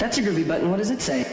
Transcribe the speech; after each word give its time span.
That's 0.00 0.16
a 0.18 0.22
groovy 0.22 0.48
button. 0.48 0.70
What 0.70 0.78
does 0.78 0.90
it 0.90 1.00
say? 1.02 1.24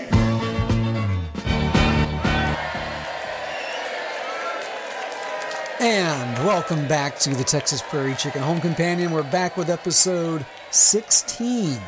And 5.80 6.46
welcome 6.46 6.88
back 6.88 7.20
to 7.20 7.30
the 7.36 7.44
Texas 7.44 7.84
Prairie 7.84 8.16
Chicken 8.16 8.42
Home 8.42 8.60
Companion. 8.60 9.12
We're 9.12 9.22
back 9.24 9.56
with 9.58 9.70
episode 9.70 10.44
16. 10.72 11.80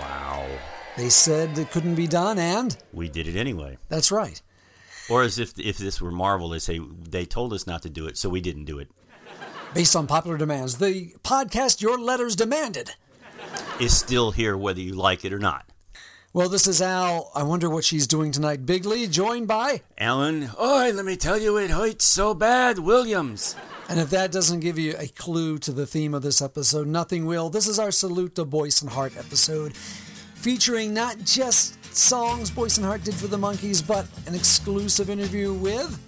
Wow. 0.00 0.48
They 0.96 1.10
said 1.10 1.58
it 1.58 1.70
couldn't 1.70 1.96
be 1.96 2.06
done, 2.06 2.38
and 2.38 2.76
We 2.94 3.10
did 3.10 3.28
it 3.28 3.36
anyway. 3.36 3.76
that's 3.90 4.10
right. 4.10 4.40
Or 5.10 5.22
as 5.22 5.38
if 5.38 5.58
if 5.58 5.76
this 5.76 6.00
were 6.00 6.10
Marvel, 6.10 6.48
they 6.48 6.58
say 6.58 6.80
they 6.80 7.26
told 7.26 7.52
us 7.52 7.66
not 7.66 7.82
to 7.82 7.90
do 7.90 8.06
it, 8.06 8.16
so 8.16 8.28
we 8.30 8.40
didn't 8.40 8.64
do 8.64 8.78
it. 8.78 8.88
Based 9.74 9.94
on 9.94 10.06
popular 10.06 10.38
demands, 10.38 10.78
the 10.78 11.12
podcast 11.22 11.82
Your 11.82 11.98
Letters 11.98 12.34
Demanded. 12.36 12.92
is 13.78 13.94
still 13.96 14.30
here 14.30 14.56
whether 14.56 14.80
you 14.80 14.94
like 14.94 15.24
it 15.26 15.32
or 15.32 15.38
not. 15.38 15.70
Well, 16.36 16.50
this 16.50 16.66
is 16.66 16.82
Al. 16.82 17.30
I 17.34 17.44
wonder 17.44 17.70
what 17.70 17.82
she's 17.82 18.06
doing 18.06 18.30
tonight. 18.30 18.66
Bigley, 18.66 19.06
joined 19.06 19.48
by. 19.48 19.80
Alan, 19.96 20.50
oi, 20.60 20.92
let 20.92 21.06
me 21.06 21.16
tell 21.16 21.38
you, 21.38 21.56
it 21.56 21.70
hurts 21.70 22.04
so 22.04 22.34
bad, 22.34 22.78
Williams. 22.78 23.56
And 23.88 23.98
if 23.98 24.10
that 24.10 24.32
doesn't 24.32 24.60
give 24.60 24.78
you 24.78 24.94
a 24.98 25.06
clue 25.06 25.56
to 25.56 25.72
the 25.72 25.86
theme 25.86 26.12
of 26.12 26.20
this 26.20 26.42
episode, 26.42 26.88
nothing 26.88 27.24
will. 27.24 27.48
This 27.48 27.66
is 27.66 27.78
our 27.78 27.90
Salute 27.90 28.34
to 28.34 28.44
Boyce 28.44 28.82
and 28.82 28.90
Hart 28.90 29.16
episode, 29.16 29.74
featuring 29.74 30.92
not 30.92 31.16
just 31.24 31.82
songs 31.94 32.50
Boyce 32.50 32.76
and 32.76 32.84
Hart 32.84 33.02
did 33.02 33.14
for 33.14 33.28
the 33.28 33.38
Monkees, 33.38 33.80
but 33.80 34.06
an 34.26 34.34
exclusive 34.34 35.08
interview 35.08 35.54
with. 35.54 35.98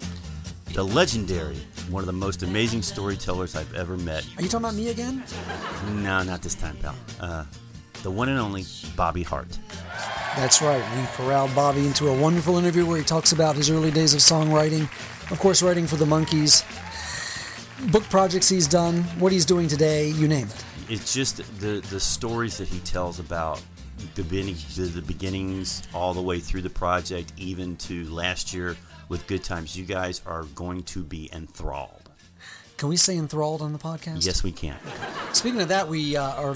The 0.75 0.85
legendary, 0.85 1.57
one 1.89 2.03
of 2.03 2.07
the 2.07 2.13
most 2.13 2.43
amazing 2.43 2.83
storytellers 2.83 3.57
I've 3.57 3.73
ever 3.73 3.97
met. 3.97 4.27
Are 4.37 4.43
you 4.43 4.51
talking 4.51 4.67
about 4.67 4.75
me 4.75 4.91
again? 4.91 5.25
No, 5.87 6.23
not 6.23 6.43
this 6.43 6.55
time, 6.55 6.77
pal. 6.83 6.95
Uh, 7.19 7.45
the 8.03 8.11
one 8.11 8.29
and 8.29 8.39
only 8.39 8.65
Bobby 8.97 9.23
Hart. 9.23 9.59
That's 10.37 10.63
right. 10.63 10.83
We 10.97 11.07
corralled 11.17 11.55
Bobby 11.55 11.87
into 11.87 12.09
a 12.09 12.17
wonderful 12.17 12.59
interview 12.59 12.87
where 12.87 12.99
he 12.99 13.05
talks 13.05 13.33
about 13.33 13.57
his 13.57 13.71
early 13.71 13.91
days 13.91 14.15
of 14.15 14.21
songwriting, 14.21 14.83
of 15.31 15.39
course, 15.39 15.63
writing 15.63 15.87
for 15.87 15.97
the 15.97 16.05
Monkees, 16.05 16.63
book 17.91 18.05
projects 18.05 18.49
he's 18.49 18.69
done, 18.69 19.03
what 19.19 19.33
he's 19.33 19.45
doing 19.45 19.69
today, 19.69 20.09
you 20.09 20.29
name 20.29 20.47
it. 20.47 20.65
It's 20.89 21.13
just 21.13 21.39
the 21.61 21.85
the 21.91 22.01
stories 22.01 22.57
that 22.59 22.69
he 22.69 22.79
tells 22.81 23.19
about 23.19 23.61
the 24.15 24.23
the, 24.23 24.83
the 24.83 25.03
beginnings, 25.03 25.83
all 25.93 26.15
the 26.15 26.23
way 26.23 26.41
through 26.41 26.63
the 26.63 26.71
project, 26.71 27.33
even 27.37 27.77
to 27.77 28.05
last 28.11 28.55
year 28.55 28.77
with 29.09 29.27
Good 29.27 29.45
Times. 29.45 29.77
You 29.77 29.85
guys 29.85 30.23
are 30.27 30.45
going 30.55 30.85
to 30.85 31.03
be 31.03 31.29
enthralled. 31.33 32.11
Can 32.77 32.89
we 32.89 32.97
say 32.97 33.17
enthralled 33.17 33.61
on 33.61 33.73
the 33.73 33.79
podcast? 33.79 34.25
Yes, 34.25 34.45
we 34.45 34.53
can. 34.53 34.77
Speaking 35.33 35.61
of 35.61 35.69
that, 35.69 35.89
we 35.89 36.17
uh, 36.17 36.35
are, 36.35 36.55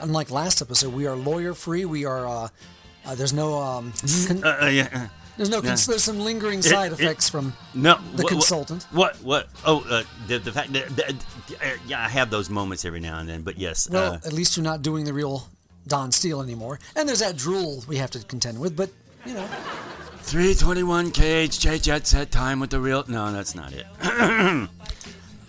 unlike 0.00 0.30
last 0.30 0.60
episode, 0.62 0.92
we 0.92 1.06
are 1.06 1.16
lawyer 1.16 1.54
free. 1.54 1.84
We 1.84 2.04
are, 2.04 2.26
uh, 2.26 2.48
uh, 3.04 3.14
there's 3.14 3.32
no, 3.32 3.58
um, 3.58 3.92
con- 4.26 4.44
Uh, 4.44 4.58
uh, 4.62 4.66
yeah. 4.66 4.88
uh, 4.92 5.06
there's 5.36 5.50
no, 5.50 5.60
cons- 5.62 5.86
there's 5.86 6.02
some 6.04 6.20
lingering 6.20 6.62
side 6.62 6.92
it- 6.92 7.00
effects 7.00 7.28
from 7.28 7.52
No, 7.74 7.98
the 8.14 8.22
what- 8.22 8.32
consultant. 8.32 8.86
What? 8.90 9.16
What? 9.22 9.48
Oh, 9.64 9.80
uh, 9.88 10.02
the 10.28 10.38
the 10.38 10.52
fact 10.52 10.72
that 10.72 10.94
that- 10.96 11.14
yeah, 11.86 12.04
I 12.04 12.08
have 12.08 12.30
those 12.30 12.48
moments 12.50 12.84
every 12.84 13.00
now 13.00 13.18
and 13.18 13.28
then. 13.28 13.42
But 13.42 13.58
yes, 13.58 13.88
Well, 13.90 14.14
at 14.14 14.32
least 14.32 14.56
you're 14.56 14.64
not 14.64 14.82
doing 14.82 15.04
the 15.04 15.12
real 15.12 15.48
Don 15.86 16.10
Steele 16.10 16.42
anymore. 16.42 16.78
And 16.96 17.08
there's 17.08 17.20
that 17.20 17.36
drool 17.36 17.84
we 17.86 17.96
have 17.98 18.10
to 18.12 18.18
contend 18.24 18.58
with, 18.58 18.74
but, 18.76 18.90
you 19.24 19.34
know. 19.34 19.46
321 20.22 21.12
KHJ 21.12 21.80
Jet 21.80 22.04
Set 22.06 22.32
time 22.32 22.58
with 22.58 22.70
the 22.70 22.80
real. 22.80 23.04
No, 23.06 23.30
that's 23.32 23.54
not 23.54 23.72
it. 23.72 23.86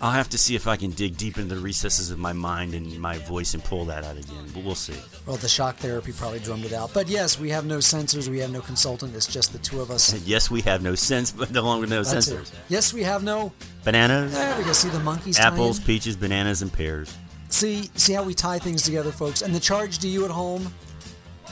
I'll 0.00 0.12
have 0.12 0.28
to 0.28 0.38
see 0.38 0.54
if 0.54 0.68
I 0.68 0.76
can 0.76 0.90
dig 0.92 1.16
deep 1.16 1.38
into 1.38 1.56
the 1.56 1.60
recesses 1.60 2.12
of 2.12 2.20
my 2.20 2.32
mind 2.32 2.72
and 2.72 3.00
my 3.00 3.18
voice 3.18 3.54
and 3.54 3.64
pull 3.64 3.84
that 3.86 4.04
out 4.04 4.16
again. 4.16 4.44
But 4.54 4.62
we'll 4.62 4.76
see. 4.76 4.94
Well, 5.26 5.36
the 5.36 5.48
shock 5.48 5.76
therapy 5.78 6.12
probably 6.12 6.38
drummed 6.38 6.64
it 6.66 6.72
out. 6.72 6.94
But 6.94 7.08
yes, 7.08 7.40
we 7.40 7.50
have 7.50 7.66
no 7.66 7.80
censors. 7.80 8.30
We 8.30 8.38
have 8.38 8.52
no 8.52 8.60
consultant. 8.60 9.16
It's 9.16 9.26
just 9.26 9.52
the 9.52 9.58
two 9.58 9.80
of 9.80 9.90
us. 9.90 10.14
Yes, 10.26 10.50
we 10.52 10.60
have 10.62 10.82
no 10.82 10.94
sense, 10.94 11.32
but 11.32 11.50
no 11.50 11.62
longer 11.62 11.86
no 11.88 12.04
That's 12.04 12.10
censors. 12.26 12.50
it. 12.52 12.58
Yes, 12.68 12.94
we 12.94 13.02
have 13.02 13.24
no. 13.24 13.52
Bananas, 13.82 14.32
There 14.34 14.58
we 14.58 14.64
go. 14.64 14.72
See 14.72 14.88
the 14.88 15.00
monkeys. 15.00 15.38
apples, 15.38 15.80
peaches, 15.80 16.14
bananas, 16.16 16.62
and 16.62 16.72
pears. 16.72 17.12
See, 17.48 17.90
see 17.96 18.12
how 18.12 18.22
we 18.22 18.34
tie 18.34 18.58
things 18.60 18.82
together, 18.82 19.10
folks. 19.10 19.42
And 19.42 19.52
the 19.54 19.60
charge 19.60 19.98
to 20.00 20.08
you 20.08 20.24
at 20.24 20.30
home, 20.30 20.72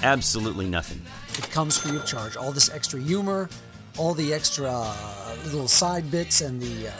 Absolutely 0.02 0.66
nothing. 0.68 1.00
it 1.38 1.50
comes 1.50 1.78
free 1.78 1.96
of 1.96 2.04
charge. 2.04 2.36
All 2.36 2.52
this 2.52 2.70
extra 2.70 3.00
humor, 3.00 3.48
all 3.96 4.12
the 4.14 4.32
extra 4.34 4.70
uh, 4.70 5.36
little 5.46 5.68
side 5.68 6.10
bits, 6.10 6.42
and 6.42 6.60
the 6.60 6.88
uh, 6.88 6.92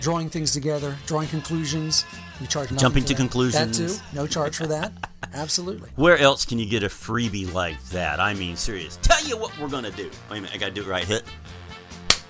drawing 0.00 0.28
things 0.30 0.52
together, 0.52 0.96
drawing 1.06 1.28
conclusions. 1.28 2.04
We 2.40 2.46
charge 2.46 2.70
Jumping 2.76 3.04
to 3.04 3.14
that. 3.14 3.16
conclusions. 3.20 3.78
That 3.78 3.88
too. 3.88 4.00
No 4.14 4.26
charge 4.26 4.56
for 4.56 4.66
that. 4.66 4.92
Absolutely. 5.34 5.90
Where 5.96 6.18
else 6.18 6.44
can 6.44 6.58
you 6.58 6.66
get 6.66 6.82
a 6.82 6.88
freebie 6.88 7.52
like 7.52 7.82
that? 7.90 8.18
I 8.18 8.34
mean, 8.34 8.56
serious. 8.56 8.98
Tell 9.02 9.24
you 9.26 9.36
what 9.36 9.56
we're 9.58 9.68
gonna 9.68 9.90
do. 9.90 10.10
Wait 10.30 10.38
a 10.38 10.40
minute, 10.40 10.50
I 10.54 10.58
gotta 10.58 10.72
do 10.72 10.82
it 10.82 10.86
right. 10.88 11.04
Hit. 11.04 11.22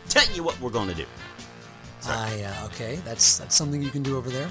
Tell 0.09 0.28
you 0.34 0.42
what 0.42 0.60
we're 0.60 0.70
gonna 0.70 0.94
do. 0.94 1.06
I 2.06 2.42
uh, 2.42 2.66
okay, 2.66 2.97
that's 3.04 3.38
that's 3.38 3.54
something 3.54 3.82
you 3.82 3.91
can 3.91 4.03
do 4.03 4.16
over 4.16 4.30
there. 4.30 4.48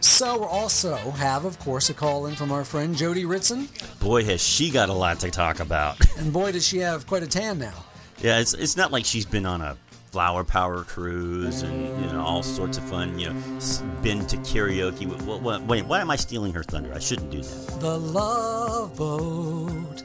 So 0.00 0.38
we 0.40 0.44
also 0.44 0.94
have, 0.96 1.46
of 1.46 1.58
course, 1.58 1.88
a 1.88 1.94
call 1.94 2.26
in 2.26 2.34
from 2.36 2.52
our 2.52 2.62
friend 2.64 2.94
Jody 2.94 3.24
Ritson, 3.24 3.68
Boy, 4.00 4.22
has 4.24 4.42
she 4.42 4.70
got 4.70 4.90
a 4.90 4.92
lot 4.92 5.18
to 5.20 5.30
talk 5.30 5.60
about. 5.60 5.96
and 6.18 6.30
boy, 6.32 6.52
does 6.52 6.66
she 6.66 6.78
have 6.78 7.06
quite 7.06 7.22
a 7.22 7.26
tan 7.26 7.58
now. 7.58 7.72
yeah, 8.20 8.38
it's 8.38 8.52
it's 8.54 8.76
not 8.76 8.92
like 8.92 9.04
she's 9.06 9.24
been 9.26 9.46
on 9.46 9.62
a 9.62 9.76
flower 10.14 10.44
power 10.44 10.84
cruise 10.84 11.62
and 11.62 11.74
you 12.00 12.12
know 12.12 12.20
all 12.24 12.40
sorts 12.44 12.78
of 12.78 12.84
fun. 12.84 13.18
You 13.18 13.30
know, 13.32 13.56
s- 13.56 13.82
been 14.00 14.24
to 14.28 14.36
karaoke. 14.38 15.06
What, 15.26 15.42
what, 15.42 15.62
wait, 15.62 15.84
why 15.86 16.00
am 16.00 16.08
I 16.08 16.14
stealing 16.14 16.52
her 16.54 16.62
thunder? 16.62 16.92
I 16.94 17.00
shouldn't 17.00 17.32
do 17.32 17.42
that. 17.42 17.80
The 17.80 17.98
Love 17.98 18.94
Boat. 18.96 20.04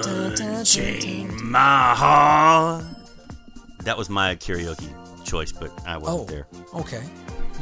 Dun, 0.00 0.04
dun, 0.04 0.34
dun, 0.36 0.52
dun. 0.54 0.64
Chain 0.64 1.50
my 1.50 1.92
heart. 1.96 2.84
That 3.82 3.98
was 3.98 4.08
my 4.08 4.36
karaoke 4.36 4.88
choice, 5.24 5.50
but 5.50 5.72
I 5.84 5.96
wasn't 5.96 6.20
Oh, 6.20 6.24
there. 6.32 6.46
okay. 6.82 7.02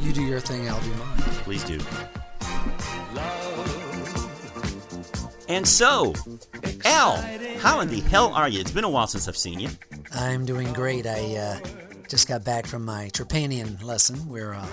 You 0.01 0.13
do 0.13 0.21
your 0.21 0.41
thing, 0.41 0.69
I'll 0.69 0.79
do 0.81 0.91
mine. 0.93 1.17
Please 1.45 1.63
do. 1.63 1.79
And 5.47 5.67
so, 5.67 6.13
Al, 6.85 7.17
how 7.59 7.79
in 7.81 7.89
the 7.89 7.99
hell 8.01 8.33
are 8.33 8.49
you? 8.49 8.59
It's 8.59 8.71
been 8.71 8.83
a 8.83 8.89
while 8.89 9.07
since 9.07 9.27
I've 9.27 9.37
seen 9.37 9.59
you. 9.59 9.69
I'm 10.13 10.45
doing 10.45 10.73
great. 10.73 11.05
I 11.05 11.35
uh, 11.35 11.59
just 12.09 12.27
got 12.27 12.43
back 12.43 12.65
from 12.65 12.83
my 12.83 13.09
Trepanian 13.13 13.83
lesson 13.83 14.27
where 14.27 14.55
uh, 14.55 14.67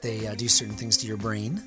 they 0.00 0.26
uh, 0.26 0.34
do 0.34 0.48
certain 0.48 0.74
things 0.74 0.96
to 0.98 1.06
your 1.06 1.16
brain. 1.16 1.62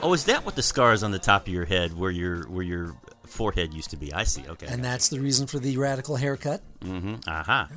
Oh, 0.00 0.12
is 0.12 0.24
that 0.26 0.44
what 0.46 0.54
the 0.54 0.62
scars 0.62 1.02
on 1.02 1.10
the 1.10 1.18
top 1.18 1.48
of 1.48 1.52
your 1.52 1.64
head, 1.64 1.96
where 1.96 2.10
your 2.10 2.48
where 2.48 2.62
your 2.62 2.94
forehead 3.26 3.74
used 3.74 3.90
to 3.90 3.96
be? 3.96 4.12
I 4.12 4.22
see. 4.22 4.44
Okay. 4.48 4.66
And 4.68 4.84
that's 4.84 5.08
the 5.08 5.18
reason 5.20 5.46
for 5.48 5.58
the 5.58 5.76
radical 5.76 6.14
haircut. 6.14 6.62
mm-hmm. 6.80 7.16
Aha. 7.26 7.68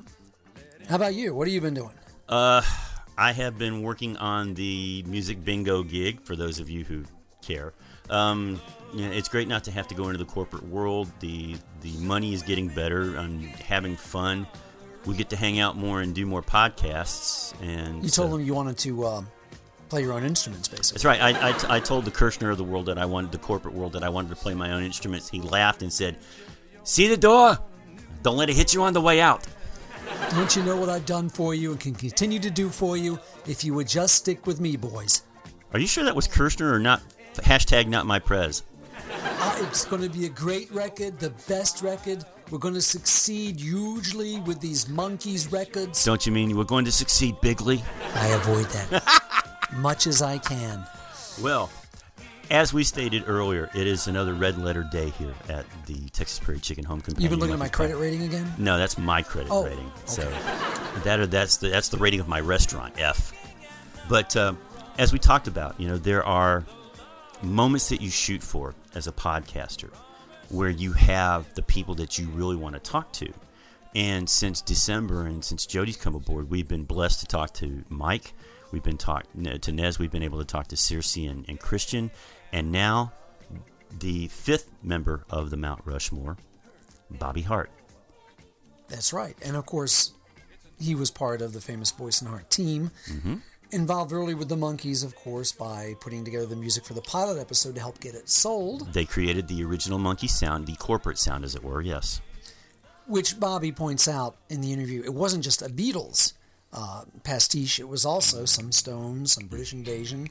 How 0.87 0.95
about 0.95 1.15
you? 1.15 1.33
What 1.33 1.47
have 1.47 1.53
you 1.53 1.61
been 1.61 1.73
doing? 1.73 1.93
Uh, 2.29 2.61
I 3.17 3.31
have 3.31 3.57
been 3.57 3.81
working 3.81 4.17
on 4.17 4.53
the 4.53 5.03
music 5.07 5.43
bingo 5.43 5.81
gig. 5.83 6.21
For 6.21 6.35
those 6.35 6.59
of 6.59 6.69
you 6.69 6.83
who 6.83 7.05
care, 7.41 7.73
um, 8.09 8.61
you 8.93 9.05
know, 9.07 9.11
it's 9.11 9.27
great 9.29 9.47
not 9.47 9.63
to 9.65 9.71
have 9.71 9.87
to 9.89 9.95
go 9.95 10.05
into 10.07 10.17
the 10.17 10.25
corporate 10.25 10.67
world. 10.67 11.11
The 11.19 11.55
the 11.81 11.91
money 11.97 12.33
is 12.33 12.43
getting 12.43 12.67
better. 12.67 13.15
I'm 13.17 13.39
having 13.41 13.95
fun. 13.95 14.47
We 15.05 15.15
get 15.15 15.29
to 15.31 15.35
hang 15.35 15.59
out 15.59 15.77
more 15.77 16.01
and 16.01 16.13
do 16.13 16.25
more 16.25 16.43
podcasts. 16.43 17.53
And 17.61 17.95
You 18.03 18.09
told 18.09 18.29
so- 18.31 18.37
them 18.37 18.45
you 18.45 18.53
wanted 18.53 18.77
to 18.79 19.03
uh, 19.05 19.21
play 19.89 20.01
your 20.03 20.13
own 20.13 20.23
instruments, 20.23 20.67
basically. 20.67 20.95
That's 20.99 21.05
right. 21.05 21.21
I, 21.21 21.49
I, 21.49 21.77
I 21.77 21.79
told 21.79 22.05
the 22.05 22.11
Kirshner 22.11 22.51
of 22.51 22.57
the 22.57 22.63
world 22.63 22.85
that 22.85 22.97
I 22.99 23.05
wanted 23.05 23.31
the 23.31 23.39
corporate 23.39 23.73
world 23.73 23.93
that 23.93 24.03
I 24.03 24.09
wanted 24.09 24.29
to 24.29 24.35
play 24.35 24.53
my 24.53 24.71
own 24.73 24.83
instruments. 24.83 25.27
He 25.29 25.41
laughed 25.41 25.81
and 25.81 25.91
said, 25.91 26.17
"See 26.83 27.07
the 27.07 27.17
door? 27.17 27.57
Don't 28.23 28.37
let 28.37 28.49
it 28.49 28.55
hit 28.55 28.73
you 28.73 28.83
on 28.83 28.93
the 28.93 29.01
way 29.01 29.19
out." 29.21 29.47
Don't 30.31 30.55
you 30.55 30.63
know 30.63 30.75
what 30.75 30.89
I've 30.89 31.05
done 31.05 31.29
for 31.29 31.55
you 31.55 31.71
and 31.71 31.79
can 31.79 31.95
continue 31.95 32.39
to 32.39 32.51
do 32.51 32.69
for 32.69 32.95
you 32.97 33.19
if 33.47 33.63
you 33.63 33.73
would 33.73 33.87
just 33.87 34.15
stick 34.15 34.45
with 34.45 34.59
me, 34.59 34.75
boys? 34.75 35.23
Are 35.73 35.79
you 35.79 35.87
sure 35.87 36.03
that 36.03 36.15
was 36.15 36.27
Kirshner 36.27 36.71
or 36.71 36.79
not? 36.79 37.01
Hashtag 37.35 37.87
not 37.87 38.05
my 38.05 38.19
prez. 38.19 38.63
It's 39.63 39.85
going 39.85 40.01
to 40.01 40.09
be 40.09 40.25
a 40.25 40.29
great 40.29 40.71
record, 40.71 41.19
the 41.19 41.29
best 41.47 41.81
record. 41.81 42.25
We're 42.49 42.57
going 42.57 42.73
to 42.73 42.81
succeed 42.81 43.59
hugely 43.59 44.39
with 44.41 44.59
these 44.59 44.85
Monkees 44.85 45.51
records. 45.51 46.03
Don't 46.03 46.25
you 46.25 46.31
mean 46.31 46.57
we're 46.57 46.63
going 46.63 46.85
to 46.85 46.91
succeed 46.91 47.39
bigly? 47.41 47.83
I 48.15 48.27
avoid 48.29 48.65
that 48.65 49.61
much 49.77 50.07
as 50.07 50.21
I 50.21 50.39
can. 50.39 50.85
Well, 51.41 51.69
as 52.49 52.73
we 52.73 52.83
stated 52.83 53.23
earlier, 53.27 53.69
it 53.73 53.87
is 53.87 54.07
another 54.07 54.33
red 54.33 54.57
letter 54.57 54.83
day 54.91 55.09
here 55.11 55.33
at 55.47 55.65
the 55.85 56.09
Texas 56.09 56.39
Prairie 56.39 56.59
Chicken 56.59 56.83
Home 56.83 56.99
Companion. 56.99 57.21
You've 57.21 57.29
been 57.31 57.39
looking 57.39 57.53
at 57.53 57.59
my 57.59 57.69
credit 57.69 57.93
Pie. 57.95 58.01
rating 58.01 58.23
again? 58.23 58.51
No, 58.57 58.77
that's 58.77 58.97
my 58.97 59.21
credit 59.21 59.49
Oh, 59.51 59.63
rating. 59.63 59.91
So 60.05 60.23
okay. 60.23 61.01
that 61.03 61.19
or 61.19 61.27
that's 61.27 61.57
the 61.57 61.69
that's 61.69 61.87
the 61.89 61.97
rating 61.97 62.19
of 62.19 62.27
my 62.27 62.39
restaurant 62.41 62.95
F. 62.97 63.31
But 64.09 64.35
uh, 64.35 64.53
as 64.97 65.13
we 65.13 65.19
talked 65.19 65.47
about, 65.47 65.79
you 65.79 65.87
know, 65.87 65.97
there 65.97 66.25
are 66.25 66.65
moments 67.43 67.89
that 67.89 68.01
you 68.01 68.09
shoot 68.09 68.41
for 68.43 68.73
as 68.95 69.07
a 69.07 69.11
podcaster 69.11 69.89
where 70.49 70.69
you 70.69 70.91
have 70.93 71.53
the 71.55 71.61
people 71.61 71.95
that 71.95 72.17
you 72.17 72.27
really 72.29 72.55
want 72.55 72.75
to 72.75 72.79
talk 72.79 73.11
to. 73.13 73.31
And 73.95 74.29
since 74.29 74.61
December 74.61 75.25
and 75.25 75.43
since 75.43 75.65
Jody's 75.65 75.97
come 75.97 76.15
aboard, 76.15 76.49
we've 76.49 76.67
been 76.67 76.83
blessed 76.83 77.21
to 77.21 77.25
talk 77.25 77.53
to 77.55 77.83
Mike. 77.89 78.33
We've 78.71 78.83
been 78.83 78.97
talk 78.97 79.25
to 79.33 79.71
Nez. 79.71 79.99
We've 79.99 80.11
been 80.11 80.23
able 80.23 80.39
to 80.39 80.45
talk 80.45 80.67
to 80.67 80.77
Circe 80.77 81.17
and, 81.17 81.45
and 81.47 81.59
Christian. 81.59 82.11
And 82.53 82.71
now 82.71 83.11
the 83.99 84.27
fifth 84.27 84.71
member 84.81 85.25
of 85.29 85.49
the 85.49 85.57
Mount 85.57 85.81
Rushmore, 85.85 86.37
Bobby 87.09 87.41
Hart. 87.41 87.69
That's 88.87 89.11
right. 89.13 89.35
And 89.43 89.55
of 89.55 89.65
course, 89.65 90.13
he 90.79 90.95
was 90.95 91.11
part 91.11 91.41
of 91.41 91.53
the 91.53 91.61
famous 91.61 91.91
Boyce 91.91 92.21
and 92.21 92.29
Hart 92.29 92.49
team. 92.49 92.91
Mm-hmm. 93.09 93.35
Involved 93.73 94.11
early 94.11 94.33
with 94.33 94.49
the 94.49 94.57
Monkees, 94.57 95.01
of 95.05 95.15
course, 95.15 95.53
by 95.53 95.95
putting 96.01 96.25
together 96.25 96.45
the 96.45 96.57
music 96.57 96.83
for 96.83 96.93
the 96.93 97.01
pilot 97.01 97.39
episode 97.39 97.75
to 97.75 97.81
help 97.81 98.01
get 98.01 98.15
it 98.15 98.29
sold, 98.29 98.91
They 98.93 99.05
created 99.05 99.47
the 99.47 99.63
original 99.63 99.97
monkey 99.97 100.27
sound, 100.27 100.67
the 100.67 100.75
corporate 100.75 101.17
sound, 101.17 101.45
as 101.45 101.55
it 101.55 101.63
were. 101.63 101.81
Yes, 101.81 102.19
which 103.07 103.39
Bobby 103.39 103.71
points 103.71 104.09
out 104.09 104.35
in 104.49 104.59
the 104.59 104.73
interview. 104.73 105.03
It 105.03 105.13
wasn't 105.13 105.43
just 105.45 105.61
a 105.61 105.69
Beatles 105.69 106.33
uh, 106.73 107.03
pastiche, 107.23 107.79
it 107.79 107.87
was 107.87 108.05
also 108.05 108.43
some 108.43 108.73
Stones, 108.73 109.33
some 109.33 109.47
British 109.47 109.71
Invasion. 109.71 110.27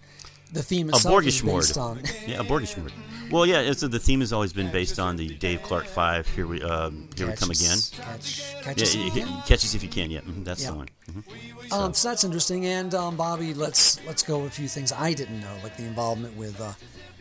The 0.52 0.62
theme 0.62 0.88
a 0.88 0.97
itself 0.97 1.25
is 1.25 1.41
Borgish 1.43 1.47
based 1.47 1.79
on. 1.79 2.02
Yeah, 2.26 2.41
a 2.41 2.44
Borgish 2.44 2.76
Mord. 2.76 2.93
Well, 3.31 3.47
yeah. 3.47 3.61
It's, 3.61 3.81
the 3.82 3.99
theme 4.00 4.20
has 4.20 4.32
always 4.32 4.52
been 4.52 4.70
based 4.73 4.99
on 4.99 5.17
the 5.17 5.29
Dave 5.35 5.62
Clark 5.62 5.87
Five. 5.87 6.26
Here 6.29 6.47
we, 6.47 6.61
um, 6.62 7.08
here 7.17 7.29
we 7.29 7.35
come 7.35 7.50
again. 7.50 7.79
Catch, 7.93 8.43
catch 8.62 8.76
Yeah, 8.79 8.82
us 8.82 8.94
it- 8.97 9.06
again. 9.12 9.29
it- 9.29 9.47
catch 9.47 9.64
us 9.64 9.75
if 9.75 9.82
you 9.85 9.88
can. 9.88 10.11
Yeah, 10.11 10.20
mhm, 10.23 10.44
that's 10.44 10.62
Yeah. 10.62 10.70
the 10.73 10.76
one. 10.76 10.88
Mhm. 11.12 11.73
Um, 11.73 11.94
so 11.94 12.08
that's 12.08 12.25
interesting. 12.25 12.67
And 12.67 12.93
um, 12.94 13.17
Bobby, 13.17 13.55
let's 13.55 14.00
let's 14.06 14.23
go 14.25 14.43
a 14.43 14.50
few 14.50 14.67
things 14.67 14.91
I 14.93 15.12
didn't 15.14 15.41
know, 15.41 15.55
like 15.62 15.76
the 15.76 15.85
involvement 15.85 16.37
with 16.37 16.61
uh, 16.61 16.73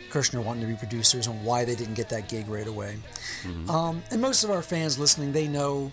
Kirshner 0.10 0.44
wanting 0.44 0.62
to 0.64 0.68
be 0.68 0.76
producers 0.76 1.28
and 1.28 1.44
why 1.46 1.66
they 1.66 1.76
didn't 1.76 1.94
get 1.94 2.10
that 2.10 2.28
gig 2.30 2.48
right 2.48 2.66
away. 2.66 2.98
Mm-hmm. 3.44 3.70
Um, 3.70 4.02
and 4.10 4.20
most 4.20 4.44
of 4.44 4.50
our 4.50 4.64
fans 4.64 4.98
listening, 4.98 5.32
they 5.34 5.48
know 5.48 5.92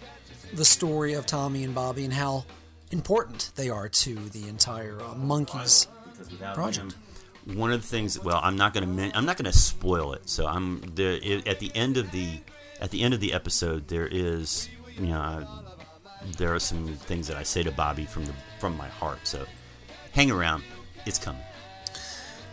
the 0.55 0.65
story 0.65 1.13
of 1.13 1.27
Tommy 1.27 1.65
and 1.65 1.75
Bobby 1.75 2.05
and 2.05 2.15
how 2.15 2.47
important 2.93 3.51
they 3.57 3.69
are 3.69 3.89
to 3.91 4.15
the 4.31 4.49
entire 4.49 4.99
uh, 5.03 5.15
Monkees 5.15 5.87
project. 6.55 6.95
One 7.55 7.73
of 7.73 7.81
the 7.81 7.87
things, 7.87 8.23
well, 8.23 8.41
I'm 8.43 8.57
not 8.57 8.75
going 8.75 8.97
to 8.97 9.17
I'm 9.17 9.25
not 9.25 9.37
going 9.37 9.51
to 9.51 9.57
spoil 9.57 10.13
it. 10.15 10.29
So 10.29 10.47
I'm 10.47 10.81
there 10.95 11.19
at 11.47 11.61
the 11.61 11.71
end 11.75 11.97
of 11.97 12.11
the 12.11 12.41
at 12.81 12.91
the 12.91 13.03
end 13.03 13.15
of 13.15 13.21
the 13.21 13.33
episode. 13.33 13.87
There 13.89 14.09
is, 14.09 14.69
you 14.99 15.07
know, 15.07 15.47
there 16.37 16.55
are 16.55 16.59
some 16.59 16.87
things 16.95 17.29
that 17.29 17.37
I 17.37 17.45
say 17.45 17.63
to 17.63 17.71
Bobby 17.71 18.05
from 18.05 18.25
the 18.25 18.33
from 18.59 18.77
my 18.77 18.89
heart. 18.89 19.21
So 19.25 19.47
hang 20.13 20.31
around, 20.31 20.65
it's 21.07 21.19
coming. 21.19 21.43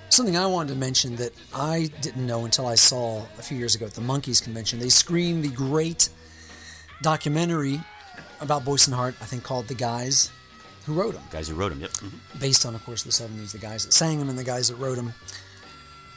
Something 0.09 0.37
I 0.37 0.45
wanted 0.45 0.73
to 0.73 0.79
mention 0.79 1.15
that 1.15 1.33
I 1.55 1.89
didn't 2.01 2.27
know 2.27 2.45
until 2.45 2.67
I 2.67 2.75
saw 2.75 3.25
a 3.39 3.41
few 3.41 3.57
years 3.57 3.73
ago 3.73 3.87
at 3.87 3.95
the 3.95 4.01
Monkees 4.01 4.43
convention. 4.43 4.77
They 4.77 4.89
screened 4.89 5.43
the 5.43 5.49
great 5.49 6.09
documentary 7.01 7.81
about 8.39 8.63
Boyce 8.63 8.85
and 8.85 8.95
Hart, 8.95 9.15
I 9.21 9.25
think 9.25 9.43
called 9.43 9.67
The 9.67 9.73
Guys 9.73 10.29
Who 10.85 10.93
Wrote 10.93 11.13
Them. 11.13 11.23
Guys 11.31 11.47
who 11.47 11.55
wrote 11.55 11.69
them, 11.69 11.79
yep. 11.81 11.91
mhm. 11.91 12.39
based 12.39 12.65
on, 12.65 12.75
of 12.75 12.83
course, 12.85 13.03
the 13.03 13.09
70s, 13.11 13.51
the 13.53 13.57
guys 13.57 13.85
that 13.85 13.93
sang 13.93 14.19
them 14.19 14.29
and 14.29 14.37
the 14.37 14.43
guys 14.43 14.67
that 14.67 14.75
wrote 14.75 14.95
them. 14.95 15.13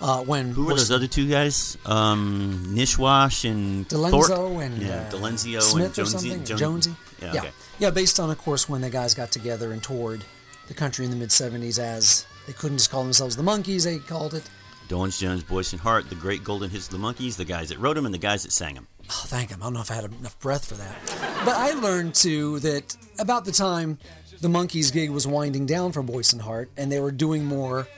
Uh, 0.01 0.23
when 0.23 0.51
Who 0.51 0.67
were 0.67 0.75
those 0.75 0.91
other 0.91 1.07
two 1.07 1.27
guys? 1.29 1.79
Um, 1.87 2.67
Nishwash 2.69 3.49
and 3.51 3.89
Delenzo 3.89 4.27
Thorpe? 4.27 4.63
and 4.63 4.83
yeah, 4.83 5.07
uh, 5.09 5.11
Delenzio 5.11 5.63
Smith 5.63 5.87
and 5.87 5.95
Jonesy. 5.95 6.01
or 6.03 6.07
something? 6.07 6.45
Jones- 6.45 6.61
Jonesy? 6.61 6.97
Yeah, 7.23 7.33
yeah. 7.33 7.41
okay. 7.41 7.51
Yeah, 7.79 7.91
based 7.91 8.21
on, 8.21 8.31
of 8.31 8.37
course, 8.39 8.69
when 8.69 8.83
the 8.83 8.91
guys 8.91 9.15
got 9.15 9.31
together 9.31 9.73
and 9.73 9.83
toured 9.83 10.23
the 10.69 10.75
country 10.75 11.05
in 11.07 11.11
the 11.11 11.17
mid 11.17 11.31
70s 11.31 11.79
as 11.79 12.27
they 12.47 12.53
couldn't 12.53 12.79
just 12.79 12.91
call 12.91 13.05
themselves 13.05 13.37
the 13.37 13.43
Monkees, 13.43 13.85
they 13.85 13.99
called 13.99 14.35
it. 14.35 14.43
Dolenz 14.89 15.19
Jones, 15.19 15.43
Boyce 15.43 15.73
and 15.73 15.81
Hart, 15.81 16.09
the 16.11 16.15
great 16.15 16.45
golden 16.45 16.71
hits 16.71 16.87
of 16.87 16.93
the 16.93 16.99
Monkees, 16.99 17.37
the 17.37 17.45
guys 17.45 17.71
that 17.71 17.79
wrote 17.79 17.95
them, 17.95 18.05
and 18.05 18.15
the 18.15 18.19
guys 18.19 18.43
that 18.43 18.53
sang 18.53 18.75
them. 18.75 18.87
Oh, 19.09 19.23
thank 19.27 19.51
him. 19.51 19.61
I 19.63 19.67
don't 19.67 19.73
know 19.73 19.81
if 19.81 19.91
I 19.91 19.95
had 19.95 20.05
enough 20.05 20.39
breath 20.41 20.67
for 20.67 20.75
that. 20.75 20.97
But 21.45 21.57
I 21.57 21.73
learned 21.73 22.15
too 22.15 22.59
that 22.61 22.97
about 23.19 23.45
the 23.45 23.53
time 23.53 23.99
the 24.47 24.59
Monkees 24.59 24.93
gig 24.93 25.11
was 25.11 25.27
winding 25.27 25.67
down 25.67 25.91
for 25.91 26.05
Boyce 26.05 26.33
and 26.33 26.41
Hart, 26.41 26.71
and 26.77 26.93
they 26.93 27.01
were 27.01 27.11
doing 27.11 27.45
more 27.45 27.89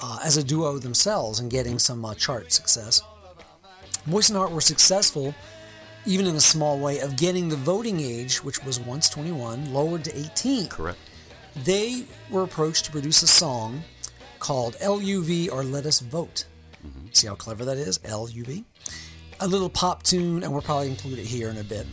uh, 0.00 0.18
as 0.22 0.36
a 0.36 0.44
duo 0.44 0.78
themselves 0.78 1.40
and 1.40 1.50
getting 1.50 1.80
some 1.80 2.04
uh, 2.04 2.14
chart 2.14 2.52
success. 2.52 3.02
Boyce 4.06 4.28
and 4.28 4.38
Hart 4.38 4.52
were 4.52 4.60
successful, 4.60 5.34
even 6.06 6.28
in 6.28 6.36
a 6.36 6.40
small 6.40 6.78
way, 6.78 7.00
of 7.00 7.16
getting 7.16 7.48
the 7.48 7.56
voting 7.56 7.98
age, 7.98 8.44
which 8.44 8.62
was 8.62 8.78
once 8.78 9.08
21, 9.08 9.74
lowered 9.74 10.04
to 10.04 10.16
18 10.16 10.68
Correct. 10.68 10.98
they 11.64 12.04
were 12.30 12.44
approached 12.44 12.84
to 12.84 12.92
produce 12.92 13.20
a 13.22 13.26
song 13.26 13.82
called 14.38 14.76
LUV 14.76 15.50
or 15.50 15.64
Let 15.64 15.84
Us 15.84 15.98
Vote. 15.98 16.44
See 17.10 17.26
how 17.26 17.34
clever 17.34 17.64
that 17.64 17.76
is? 17.76 17.98
LUV. 17.98 18.62
A 19.40 19.48
little 19.48 19.68
pop 19.68 20.04
tune, 20.04 20.44
and 20.44 20.52
we'll 20.52 20.62
probably 20.62 20.90
include 20.90 21.18
it 21.18 21.26
here 21.26 21.50
in 21.50 21.56
a 21.58 21.64
bit, 21.64 21.88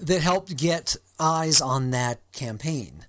that 0.00 0.20
helped 0.20 0.54
get 0.54 0.96
eyes 1.20 1.60
on 1.60 1.90
that 1.90 2.20
campaign. 2.32 3.06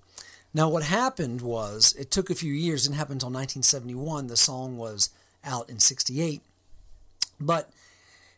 Now, 0.53 0.69
what 0.69 0.83
happened 0.83 1.41
was 1.41 1.95
it 1.97 2.11
took 2.11 2.29
a 2.29 2.35
few 2.35 2.53
years, 2.53 2.83
didn't 2.83 2.97
happen 2.97 3.13
until 3.13 3.29
1971. 3.29 4.27
The 4.27 4.37
song 4.37 4.77
was 4.77 5.09
out 5.43 5.69
in 5.69 5.79
68, 5.79 6.41
but 7.39 7.71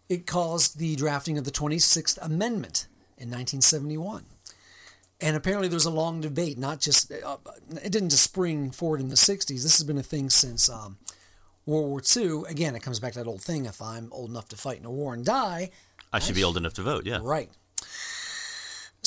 it 0.10 0.28
caused 0.28 0.78
the 0.78 0.96
drafting 0.96 1.38
of 1.38 1.44
the 1.44 1.52
26th 1.52 2.20
Amendment 2.22 2.88
in 3.18 3.30
1971 3.30 4.25
and 5.24 5.38
apparently 5.38 5.70
there's 5.70 5.86
a 5.86 5.92
long 5.92 6.20
debate 6.20 6.58
not 6.58 6.80
just 6.80 7.12
uh, 7.12 7.38
it 7.81 7.92
didn't 7.92 8.10
just 8.10 8.24
spring 8.24 8.72
forward 8.72 9.00
in 9.00 9.08
the 9.08 9.16
60s 9.16 9.48
this 9.48 9.78
has 9.78 9.84
been 9.84 9.98
a 9.98 10.04
thing 10.04 10.30
since 10.30 10.70
um, 10.70 10.98
world 11.66 11.90
war 11.90 12.02
ii 12.18 12.44
again 12.50 12.75
it 12.75 12.81
comes 12.81 13.00
back 13.00 13.14
to 13.14 13.20
that 13.20 13.28
old 13.28 13.42
thing 13.42 13.66
if 13.66 13.81
i'm 13.81 14.10
old 14.12 14.30
enough 14.30 14.50
to 14.50 14.58
fight 14.58 14.80
in 14.80 14.86
a 14.86 14.92
war 14.92 15.14
and 15.14 15.25
die 15.25 15.70
I 16.12 16.20
should 16.20 16.36
be 16.36 16.44
old 16.44 16.58
enough 16.58 16.75
to 16.75 16.84
vote, 16.84 17.08
yeah. 17.08 17.20
right 17.24 17.50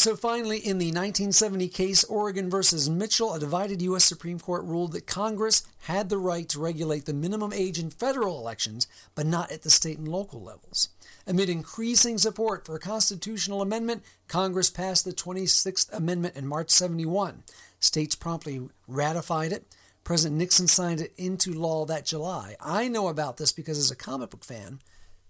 so 0.07 0.15
finally 0.15 0.59
in 0.59 0.79
the 0.79 0.87
1970 0.87 1.67
case 1.67 2.05
oregon 2.05 2.49
versus 2.49 2.89
mitchell 2.89 3.35
a 3.35 3.41
divided 3.41 3.83
u.s 3.83 4.05
supreme 4.05 4.39
court 4.39 4.63
ruled 4.63 4.93
that 4.93 5.05
congress 5.05 5.67
had 5.81 6.09
the 6.09 6.17
right 6.17 6.49
to 6.49 6.61
regulate 6.61 7.07
the 7.07 7.13
minimum 7.13 7.53
age 7.53 7.77
in 7.77 7.91
federal 7.91 8.39
elections 8.39 8.87
but 9.17 9.27
not 9.27 9.51
at 9.51 9.63
the 9.63 9.69
state 9.69 9.99
and 9.99 10.07
local 10.07 10.41
levels 10.41 10.91
Amid 11.27 11.49
increasing 11.49 12.19
support 12.19 12.65
for 12.65 12.77
a 12.77 12.79
constitutional 12.79 13.61
amendment, 13.61 14.05
Congress 14.29 14.71
passed 14.71 15.05
the 15.05 15.13
26th 15.13 15.93
Amendment 15.93 16.37
in 16.37 16.47
March 16.47 16.71
71. 16.71 17.43
States 17.81 18.15
promptly 18.15 18.69
ratified 18.87 19.51
it. 19.51 19.67
President 20.05 20.39
Nixon 20.39 20.69
signed 20.69 21.01
it 21.01 21.13
into 21.17 21.53
law 21.53 21.85
that 21.85 22.07
July. 22.07 22.55
I 22.61 22.87
know 22.87 23.09
about 23.09 23.39
this 23.39 23.51
because, 23.51 23.77
as 23.77 23.91
a 23.91 23.97
comic 23.97 24.31
book 24.31 24.45
fan, 24.45 24.79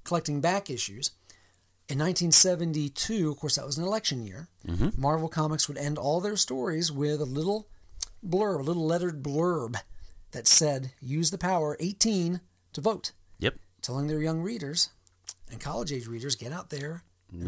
collecting 0.05 0.43
back 0.43 0.69
issues, 0.69 1.13
in 1.89 1.99
1972, 1.99 3.31
of 3.31 3.37
course, 3.39 3.57
that 3.57 3.67
was 3.67 3.79
an 3.79 3.85
election 3.85 4.23
year, 4.25 4.49
Marvel 4.97 5.29
Comics 5.29 5.69
would 5.69 5.79
end 5.79 5.99
all 5.99 6.21
their 6.21 6.37
stories 6.37 6.91
with 6.91 7.21
a 7.21 7.25
little 7.25 7.69
blurb, 8.27 8.61
a 8.61 8.63
little 8.63 8.87
lettered 8.87 9.23
blurb 9.23 9.77
that 10.33 10.47
said, 10.47 10.93
use 11.01 11.31
the 11.31 11.39
power 11.39 11.77
18 11.81 12.41
to 12.73 12.81
vote, 12.81 13.13
Yep. 13.39 13.57
telling 13.83 14.07
their 14.09 14.21
young 14.21 14.41
readers 14.43 14.91
and 15.51 15.61
college 15.61 15.93
age 15.93 16.07
readers 16.07 16.35
get 16.35 16.53
out 16.53 16.71
there. 16.71 17.03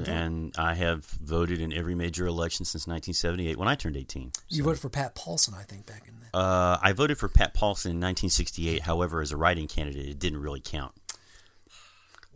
And 0.06 0.54
I 0.58 0.74
have 0.74 1.04
voted 1.04 1.60
in 1.60 1.72
every 1.72 1.94
major 1.94 2.26
election 2.26 2.64
since 2.64 2.86
1978 2.86 3.56
when 3.56 3.68
I 3.68 3.74
turned 3.76 3.96
18. 3.96 4.32
You 4.48 4.64
voted 4.64 4.80
for 4.80 4.88
Pat 4.88 5.14
Paulsen, 5.14 5.54
I 5.56 5.62
think, 5.62 5.86
back 5.86 6.02
in 6.08 6.14
the. 6.20 6.36
Uh, 6.36 6.78
I 6.82 6.92
voted 6.92 7.16
for 7.16 7.28
Pat 7.28 7.54
Paulsen 7.54 7.90
in 7.92 8.00
1968. 8.00 8.82
However, 8.82 9.20
as 9.22 9.30
a 9.30 9.36
writing 9.36 9.68
candidate, 9.68 10.08
it 10.08 10.18
didn't 10.18 10.40
really 10.40 10.60
count. 10.60 10.92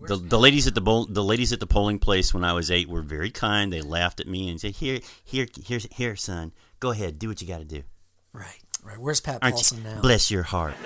The, 0.09 0.17
the 0.17 0.39
ladies 0.39 0.67
at 0.67 0.75
the 0.75 0.81
bowl, 0.81 1.07
the 1.07 1.25
ladies 1.25 1.53
at 1.53 1.61
the 1.61 1.67
polling 1.67 1.99
place 1.99 2.35
when 2.35 2.45
I 2.45 2.53
was 2.53 2.71
eight 2.71 2.89
were 2.89 3.03
very 3.03 3.31
kind. 3.31 3.73
They 3.73 3.81
laughed 3.81 4.21
at 4.21 4.27
me 4.27 4.49
and 4.49 4.61
said, 4.61 4.77
"Here, 4.77 5.01
here, 5.25 5.47
here, 5.65 5.81
here, 5.91 6.17
son. 6.17 6.53
Go 6.81 6.91
ahead, 6.91 7.19
do 7.19 7.29
what 7.29 7.41
you 7.41 7.49
got 7.49 7.59
to 7.59 7.65
do. 7.65 7.83
Right, 8.33 8.61
right. 8.83 8.99
Where's 8.99 9.21
Pat 9.21 9.39
Aren't 9.43 9.57
Paulsen 9.57 9.79
you? 9.79 9.85
now? 9.85 10.01
Bless 10.01 10.31
your 10.31 10.43
heart." 10.43 10.75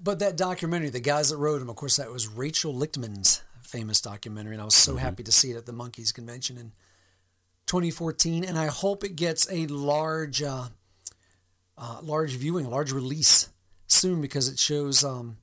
But 0.00 0.20
that 0.20 0.36
documentary, 0.38 0.90
the 0.90 1.00
guys 1.00 1.28
that 1.28 1.36
wrote 1.36 1.60
him, 1.60 1.68
of 1.68 1.76
course, 1.76 1.96
that 1.96 2.10
was 2.10 2.28
Rachel 2.28 2.72
Lichtman's 2.72 3.42
famous 3.62 4.00
documentary, 4.00 4.54
and 4.54 4.62
I 4.62 4.64
was 4.64 4.74
so 4.74 4.96
happy 4.96 5.22
to 5.24 5.32
see 5.32 5.50
it 5.50 5.56
at 5.56 5.66
the 5.66 5.72
Monkees 5.72 6.14
convention 6.14 6.56
in 6.56 6.72
2014. 7.66 8.44
And 8.44 8.58
I 8.58 8.68
hope 8.68 9.04
it 9.04 9.16
gets 9.16 9.50
a 9.52 9.66
large, 9.66 10.42
uh, 10.42 10.68
uh, 11.76 11.98
large 12.02 12.36
viewing, 12.36 12.64
a 12.64 12.70
large 12.70 12.92
release 12.92 13.50
soon 13.86 14.22
because 14.22 14.48
it 14.48 14.58
shows 14.58 15.04
um, 15.04 15.36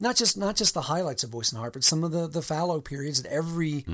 not 0.00 0.16
just 0.16 0.36
not 0.36 0.56
just 0.56 0.74
the 0.74 0.82
highlights 0.82 1.22
of 1.22 1.30
Boyce 1.30 1.52
and 1.52 1.58
Hart, 1.58 1.74
but 1.74 1.84
some 1.84 2.02
of 2.02 2.10
the 2.10 2.26
the 2.26 2.42
fallow 2.42 2.80
periods 2.80 3.22
that 3.22 3.30
every 3.30 3.84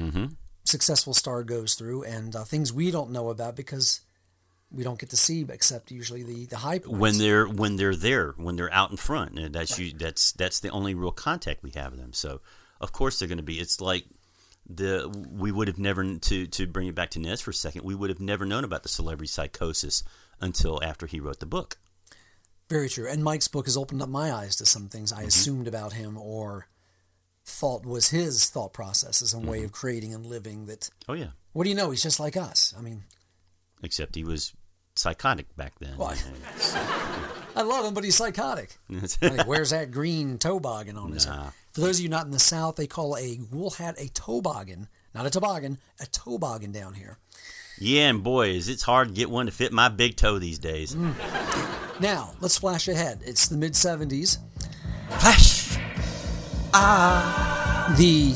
successful 0.65 1.15
star 1.15 1.43
goes 1.43 1.75
through, 1.75 2.05
and 2.05 2.35
uh, 2.35 2.45
things 2.45 2.73
we 2.73 2.91
don't 2.91 3.11
know 3.11 3.29
about 3.29 3.57
because 3.57 4.01
we 4.71 4.83
don't 4.83 4.99
get 4.99 5.11
to 5.11 5.17
see 5.17 5.47
except 5.49 5.91
usually 5.91 6.23
the 6.23 6.47
the 6.47 6.57
high 6.57 6.79
points. 6.79 6.99
when 6.99 7.19
they're 7.19 7.47
when 7.47 7.77
they're 7.77 7.95
there 7.97 8.33
when 8.37 8.57
they're 8.57 8.73
out 8.73 8.91
in 8.91 8.97
front 8.97 9.39
and 9.39 9.55
that's 9.55 9.79
you 9.79 9.93
that's 9.93 10.33
that's 10.33 10.61
the 10.61 10.71
only 10.71 10.95
real 10.95 11.13
contact 11.13 11.63
we 11.63 11.71
have 11.71 11.93
with 11.93 12.01
them. 12.01 12.13
So 12.13 12.41
of 12.81 12.93
course 12.93 13.19
they're 13.19 13.29
going 13.29 13.39
to 13.39 13.45
be 13.45 13.61
it's 13.61 13.81
like 13.81 14.05
the 14.69 15.09
we 15.31 15.53
would 15.53 15.69
have 15.69 15.79
never 15.79 16.19
to 16.19 16.47
to 16.49 16.67
bring 16.67 16.89
it 16.89 16.95
back 16.95 17.11
to 17.11 17.21
Nez 17.21 17.41
for 17.41 17.53
a 17.53 17.55
second 17.55 17.85
we 17.85 17.95
would 17.95 18.11
have 18.11 18.21
never 18.21 18.45
known 18.45 18.65
about 18.65 18.83
the 18.83 18.89
celebrity 18.89 19.29
psychosis 19.29 20.03
until 20.41 20.83
after 20.83 21.07
he 21.07 21.21
wrote 21.21 21.39
the 21.39 21.47
book 21.47 21.79
Very 22.69 22.89
true. 22.89 23.09
And 23.09 23.23
Mike's 23.23 23.49
book 23.49 23.67
has 23.67 23.77
opened 23.77 24.03
up 24.03 24.09
my 24.09 24.33
eyes 24.33 24.57
to 24.57 24.67
some 24.67 24.89
things 24.89 25.13
I 25.13 25.23
assumed 25.23 25.69
about 25.69 25.93
him 25.93 26.19
or 26.19 26.67
thought 27.45 27.87
was 27.87 28.09
his 28.11 28.51
thought 28.51 28.73
processes 28.73 29.33
and 29.33 29.47
way 29.47 29.63
of 29.63 29.71
creating 29.71 30.13
and 30.13 30.27
living 30.27 30.67
that 30.67 30.91
oh 31.09 31.13
yeah 31.13 31.29
what 31.53 31.63
do 31.63 31.71
you 31.71 31.77
know 31.77 31.91
he's 31.93 32.03
just 32.03 32.19
like 32.19 32.37
us 32.37 32.75
i 32.77 32.81
mean 32.83 33.05
except 33.85 34.17
he 34.17 34.25
was 34.25 34.53
psychotic 34.97 35.55
back 35.55 35.73
then 35.79 35.97
What? 35.97 36.21
I 37.55 37.63
love 37.63 37.87
him, 37.87 37.95
but 37.95 38.03
he's 38.05 38.17
psychotic. 38.17 38.77
Like, 39.23 39.47
where's 39.47 39.71
that 39.71 39.91
green 39.93 40.37
toboggan 40.39 40.99
on 40.99 41.13
his 41.13 41.25
Nah. 41.27 41.45
head? 41.45 41.53
For 41.73 41.81
those 41.83 41.99
of 41.99 42.03
you 42.03 42.09
not 42.11 42.27
in 42.27 42.31
the 42.33 42.39
South, 42.39 42.77
they 42.77 42.87
call 42.87 43.17
a 43.17 43.39
wool 43.51 43.71
hat 43.71 43.95
a 43.99 44.09
toboggan, 44.09 44.89
not 45.15 45.25
a 45.25 45.31
toboggan, 45.31 45.79
a 46.01 46.07
toboggan 46.07 46.73
down 46.73 46.93
here. 46.95 47.17
yeah, 47.79 48.09
and 48.11 48.23
boys, 48.23 48.69
it's 48.69 48.83
hard 48.83 49.09
to 49.09 49.15
get 49.15 49.31
one 49.31 49.47
to 49.47 49.53
fit 49.53 49.73
my 49.73 49.89
big 49.89 50.17
toe 50.17 50.39
these 50.39 50.59
days. 50.59 50.95
Mm. 50.95 51.15
Now, 52.01 52.33
let's 52.41 52.59
flash 52.59 52.89
ahead. 52.89 53.21
It's 53.25 53.49
the 53.49 53.57
mid 53.57 53.73
70s. 53.73 54.39
Flash. 55.09 55.79
Ah! 56.75 57.95
The 57.97 58.33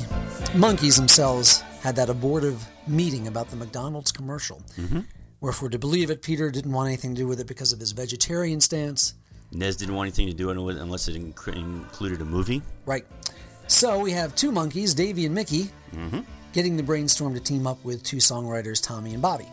Monkees 0.59 0.97
themselves 0.97 1.61
had 1.83 1.97
that 1.97 2.09
abortive 2.09 2.64
meeting 2.87 3.29
about 3.29 3.50
the 3.50 3.57
McDonald's 3.57 4.12
commercial. 4.12 4.62
Mm-hmm. 4.76 5.00
Where, 5.40 5.50
if 5.50 5.62
we're 5.62 5.69
to 5.71 5.79
believe 5.79 6.11
it, 6.11 6.23
Peter 6.23 6.50
didn't 6.50 6.73
want 6.73 6.88
anything 6.88 7.14
to 7.14 7.23
do 7.23 7.26
with 7.26 7.40
it 7.40 7.47
because 7.47 7.73
of 7.73 7.81
his 7.81 7.93
vegetarian 7.93 8.61
stance. 8.61 9.14
Nez 9.52 9.76
didn't 9.76 9.95
want 9.95 10.07
anything 10.07 10.26
to 10.26 10.35
do 10.35 10.47
with 10.47 10.76
it 10.76 10.81
unless 10.81 11.09
it 11.09 11.17
inc- 11.17 11.57
included 11.57 12.21
a 12.21 12.25
movie. 12.25 12.62
Right. 12.87 13.05
So 13.67 13.99
we 13.99 14.12
have 14.12 14.35
two 14.35 14.52
Monkees, 14.52 14.95
Davy 14.95 15.26
and 15.26 15.35
Micky, 15.35 15.71
getting 16.52 16.76
the 16.76 16.83
brainstorm 16.83 17.35
to 17.35 17.40
team 17.40 17.67
up 17.67 17.83
with 17.85 18.02
two 18.02 18.19
songwriters, 18.19 18.83
Tommy 18.83 19.12
and 19.12 19.23
Bobby. 19.23 19.47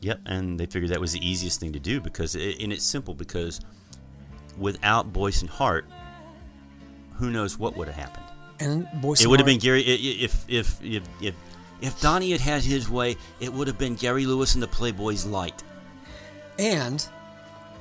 Yep, 0.00 0.20
and 0.26 0.58
they 0.58 0.66
figured 0.66 0.90
that 0.90 1.00
was 1.00 1.12
the 1.12 1.26
easiest 1.26 1.60
thing 1.60 1.72
to 1.72 1.78
do 1.78 2.00
because, 2.00 2.34
it, 2.34 2.60
and 2.60 2.72
it's 2.72 2.84
simple 2.84 3.14
because 3.14 3.60
without 4.58 5.12
Boyce 5.12 5.40
and 5.40 5.50
Hart, 5.50 5.86
who 7.14 7.30
knows 7.30 7.58
what 7.58 7.76
would 7.76 7.88
have 7.88 7.96
happened? 7.96 8.26
And 8.60 8.88
Boyce 9.00 9.22
It 9.22 9.28
would 9.28 9.38
have 9.40 9.46
been 9.46 9.58
Gary 9.58 9.82
if 9.82 10.48
if 10.48 10.82
if 10.82 11.08
if 11.20 11.34
if 11.80 12.00
Donnie 12.00 12.32
had 12.32 12.40
had 12.40 12.62
his 12.62 12.90
way. 12.90 13.16
It 13.40 13.52
would 13.52 13.68
have 13.68 13.78
been 13.78 13.94
Gary 13.94 14.26
Lewis 14.26 14.54
and 14.54 14.62
the 14.62 14.68
Playboys 14.68 15.30
Light. 15.30 15.62
And 16.58 17.06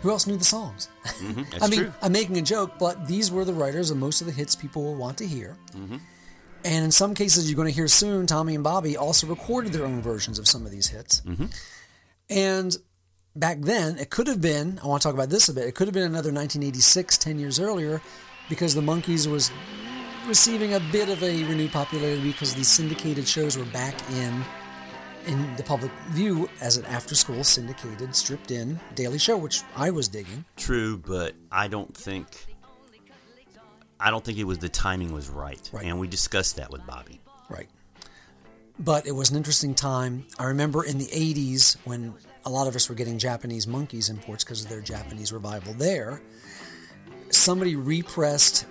who 0.01 0.11
else 0.11 0.27
knew 0.27 0.37
the 0.37 0.45
songs? 0.45 0.89
Mm-hmm, 1.07 1.43
that's 1.51 1.63
I 1.63 1.67
mean, 1.67 1.79
true. 1.79 1.93
I'm 2.01 2.11
making 2.11 2.37
a 2.37 2.41
joke, 2.43 2.73
but 2.77 3.07
these 3.07 3.31
were 3.31 3.43
the 3.43 3.53
writers 3.53 3.89
of 3.89 3.97
most 3.97 4.21
of 4.21 4.27
the 4.27 4.33
hits 4.33 4.55
people 4.55 4.83
will 4.83 4.95
want 4.95 5.17
to 5.17 5.25
hear. 5.25 5.57
Mm-hmm. 5.75 5.97
And 6.63 6.85
in 6.85 6.91
some 6.91 7.15
cases, 7.15 7.49
you're 7.49 7.55
going 7.55 7.69
to 7.69 7.73
hear 7.73 7.87
soon, 7.87 8.27
Tommy 8.27 8.53
and 8.53 8.63
Bobby 8.63 8.97
also 8.97 9.25
recorded 9.25 9.73
their 9.73 9.85
own 9.85 10.01
versions 10.01 10.37
of 10.37 10.47
some 10.47 10.65
of 10.65 10.71
these 10.71 10.87
hits. 10.87 11.21
Mm-hmm. 11.21 11.45
And 12.29 12.75
back 13.35 13.61
then, 13.61 13.97
it 13.97 14.09
could 14.09 14.27
have 14.27 14.41
been, 14.41 14.79
I 14.83 14.87
want 14.87 15.01
to 15.01 15.07
talk 15.07 15.13
about 15.15 15.29
this 15.29 15.49
a 15.49 15.53
bit, 15.53 15.67
it 15.67 15.75
could 15.75 15.87
have 15.87 15.93
been 15.93 16.03
another 16.03 16.31
1986, 16.31 17.17
10 17.17 17.39
years 17.39 17.59
earlier, 17.59 18.01
because 18.49 18.73
the 18.75 18.81
Monkees 18.81 19.27
was 19.31 19.51
receiving 20.27 20.73
a 20.73 20.79
bit 20.91 21.09
of 21.09 21.23
a 21.23 21.43
renewed 21.45 21.71
popularity 21.71 22.21
because 22.21 22.53
these 22.53 22.67
syndicated 22.67 23.27
shows 23.27 23.57
were 23.57 23.65
back 23.65 23.95
in 24.11 24.43
in 25.25 25.55
the 25.57 25.63
public 25.63 25.91
view 26.11 26.49
as 26.61 26.77
an 26.77 26.85
after-school 26.85 27.43
syndicated, 27.43 28.15
stripped-in 28.15 28.79
daily 28.95 29.17
show, 29.17 29.35
which 29.35 29.61
I 29.75 29.91
was 29.91 30.07
digging. 30.07 30.45
True, 30.55 30.97
but 30.97 31.35
I 31.51 31.67
don't 31.67 31.93
think 31.95 32.45
I 33.99 34.09
don't 34.09 34.23
think 34.23 34.37
it 34.37 34.45
was 34.45 34.57
the 34.59 34.69
timing 34.69 35.11
was 35.11 35.27
right, 35.27 35.69
Right. 35.73 35.85
and 35.85 35.99
we 35.99 36.07
discussed 36.07 36.55
that 36.57 36.71
with 36.71 36.85
Bobby. 36.85 37.19
Right. 37.49 37.67
But 38.79 39.07
it 39.07 39.11
was 39.11 39.31
an 39.31 39.37
interesting 39.37 39.73
time. 39.73 40.25
I 40.37 40.45
remember 40.45 40.83
in 40.83 40.97
the 40.97 41.07
80s 41.07 41.77
when 41.85 42.13
a 42.45 42.49
lot 42.49 42.67
of 42.67 42.75
us 42.75 42.87
were 42.89 42.95
getting 42.95 43.17
Japanese 43.17 43.65
Monkees 43.65 44.09
imports 44.09 44.43
because 44.43 44.63
of 44.63 44.69
their 44.69 44.81
Japanese 44.81 45.33
revival 45.33 45.73
there. 45.73 46.21
Somebody 47.29 47.75
repressed 47.75 48.65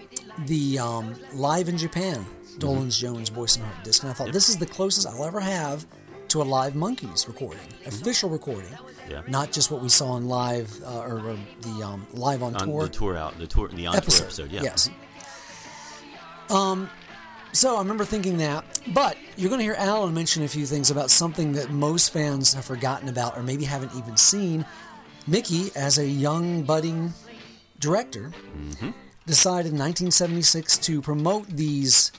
the 0.47 0.79
um, 0.79 1.15
live 1.35 1.69
in 1.69 1.77
Japan 1.77 2.25
Dolenz 2.59 2.99
Jones 2.99 3.29
Boyce 3.31 3.57
and 3.57 3.65
Hart 3.67 3.85
disc, 3.85 4.03
and 4.03 4.11
I 4.11 4.15
thought 4.15 4.33
this 4.33 4.49
is 4.49 4.57
the 4.57 4.65
closest 4.67 5.07
I'll 5.07 5.25
ever 5.25 5.41
have 5.41 5.85
to 6.29 6.41
a 6.41 6.45
live 6.45 6.73
Monkees 6.73 7.29
recording, 7.29 7.61
official 7.85 8.31
recording, 8.31 8.71
Yeah. 9.11 9.23
not 9.29 9.53
just 9.53 9.71
what 9.71 9.83
we 9.83 9.89
saw 9.91 10.13
on 10.13 10.27
live 10.27 10.73
uh, 10.85 11.01
or, 11.01 11.19
or 11.21 11.39
the 11.61 11.83
um, 11.85 12.07
live 12.15 12.43
on, 12.43 12.55
On 12.57 12.67
tour 12.67 12.83
the 12.85 12.89
tour 12.89 13.17
out, 13.17 13.39
the 13.39 13.47
tour, 13.47 13.69
the 13.69 13.87
on 13.87 13.93
tour 13.93 13.99
episode. 14.03 14.25
episode, 14.25 14.51
yeah. 14.51 14.63
Yes. 14.63 14.91
Um, 16.51 16.89
so 17.57 17.77
I 17.77 17.79
remember 17.81 18.05
thinking 18.05 18.37
that, 18.39 18.65
but 18.89 19.17
you're 19.37 19.49
going 19.49 19.59
to 19.61 19.65
hear 19.65 19.75
Alan 19.79 20.13
mention 20.15 20.43
a 20.43 20.49
few 20.49 20.67
things 20.67 20.91
about 20.91 21.11
something 21.11 21.53
that 21.53 21.71
most 21.71 22.13
fans 22.13 22.53
have 22.55 22.65
forgotten 22.65 23.09
about 23.09 23.37
or 23.37 23.43
maybe 23.43 23.65
haven't 23.65 23.95
even 23.97 24.17
seen. 24.17 24.65
Micky, 25.27 25.71
as 25.75 25.99
a 25.99 26.07
young 26.07 26.63
budding 26.63 27.13
director, 27.81 28.33
Mm-hmm. 28.57 28.91
decided 29.27 29.73
in 29.73 29.79
1976 29.79 30.79
to 30.79 31.01
promote 31.03 31.47
these 31.49 32.13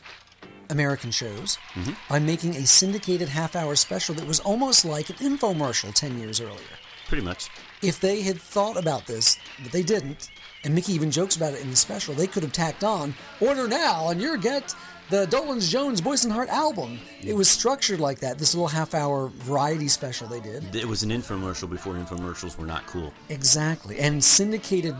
American 0.69 1.11
shows 1.11 1.57
Mm-hmm. 1.75 1.91
by 2.09 2.19
making 2.19 2.55
a 2.55 2.65
syndicated 2.65 3.29
half-hour 3.29 3.75
special 3.75 4.15
that 4.15 4.27
was 4.27 4.39
almost 4.41 4.85
like 4.85 5.09
an 5.09 5.15
infomercial 5.17 5.93
10 5.93 6.19
years 6.19 6.41
earlier 6.41 6.75
Pretty 7.07 7.23
much. 7.23 7.49
if 7.81 7.99
they 7.99 8.21
had 8.21 8.37
thought 8.39 8.77
about 8.77 9.05
this, 9.07 9.37
but 9.63 9.71
they 9.71 9.83
didn't, 9.83 10.29
and 10.65 10.75
Micky 10.75 10.91
even 10.93 11.09
jokes 11.11 11.37
about 11.37 11.53
it 11.53 11.61
in 11.61 11.69
the 11.69 11.75
special, 11.75 12.13
they 12.13 12.27
could 12.27 12.43
have 12.43 12.51
tacked 12.51 12.83
on, 12.83 13.13
order 13.39 13.67
now 13.67 14.09
and 14.09 14.21
you're 14.21 14.35
get 14.37 14.75
the 15.09 15.25
Dolenz 15.27 15.69
Jones 15.69 16.01
Hart 16.01 16.49
album. 16.49 16.99
It 17.21 17.33
was 17.33 17.49
structured 17.49 17.99
like 17.99 18.19
that, 18.19 18.37
this 18.37 18.53
little 18.53 18.67
half 18.67 18.93
hour 18.93 19.29
variety 19.29 19.87
special 19.87 20.27
they 20.27 20.39
did. 20.39 20.75
It 20.75 20.87
was 20.87 21.03
an 21.03 21.09
infomercial 21.09 21.69
before 21.69 21.93
infomercials 21.93 22.57
were 22.57 22.65
not 22.65 22.85
cool. 22.87 23.13
Exactly. 23.29 23.99
And 23.99 24.23
syndicated 24.23 24.95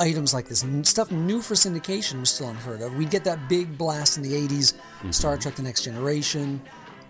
items 0.00 0.32
like 0.32 0.48
this, 0.48 0.64
stuff 0.82 1.10
new 1.10 1.42
for 1.42 1.54
syndication 1.54 2.20
was 2.20 2.30
still 2.30 2.48
unheard 2.48 2.80
of. 2.82 2.94
We'd 2.94 3.10
get 3.10 3.24
that 3.24 3.48
big 3.48 3.76
blast 3.76 4.16
in 4.16 4.22
the 4.22 4.32
80s, 4.32 4.74
Star 5.12 5.36
Trek 5.36 5.56
The 5.56 5.62
Next 5.62 5.82
Generation, 5.82 6.60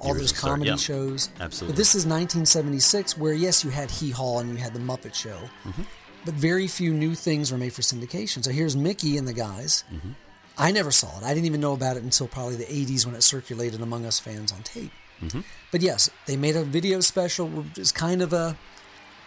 all 0.01 0.15
those 0.15 0.33
comedy 0.33 0.71
yeah. 0.71 0.77
shows. 0.77 1.31
Absolutely. 1.41 1.75
But 1.75 1.77
this 1.77 1.91
is 1.95 2.07
1976, 2.07 3.19
where 3.19 3.35
yes, 3.35 3.65
you 3.65 3.71
had 3.71 3.91
Hee 3.91 4.11
Haw 4.11 4.39
and 4.41 4.49
you 4.51 4.57
had 4.57 4.73
The 4.73 4.81
Muppet 4.81 5.15
Show, 5.15 5.39
Mm-hmm. 5.65 5.83
but 6.25 6.35
very 6.35 6.67
few 6.69 6.95
new 6.95 7.15
things 7.15 7.53
were 7.53 7.59
made 7.59 7.73
for 7.75 7.83
syndication. 7.83 8.43
So 8.43 8.51
here's 8.51 8.77
Micky 8.77 9.19
and 9.19 9.29
the 9.29 9.35
guys. 9.35 9.85
Mm-hmm. 9.93 10.11
I 10.59 10.73
never 10.73 10.91
saw 10.91 11.19
it. 11.19 11.25
I 11.25 11.33
didn't 11.35 11.47
even 11.47 11.61
know 11.61 11.73
about 11.73 11.97
it 11.97 12.03
until 12.03 12.27
probably 12.27 12.57
the 12.57 12.65
80s 12.65 13.07
when 13.07 13.15
it 13.15 13.23
circulated 13.23 13.81
among 13.81 14.05
us 14.05 14.19
fans 14.19 14.53
on 14.53 14.63
tape. 14.63 14.91
Mm-hmm. 15.23 15.41
But 15.71 15.83
yes, 15.83 16.11
they 16.27 16.37
made 16.37 16.57
a 16.57 16.65
video 16.65 17.01
special, 17.01 17.49
which 17.49 17.79
is 17.79 17.93
kind 17.93 18.23
of 18.23 18.33
a 18.33 18.57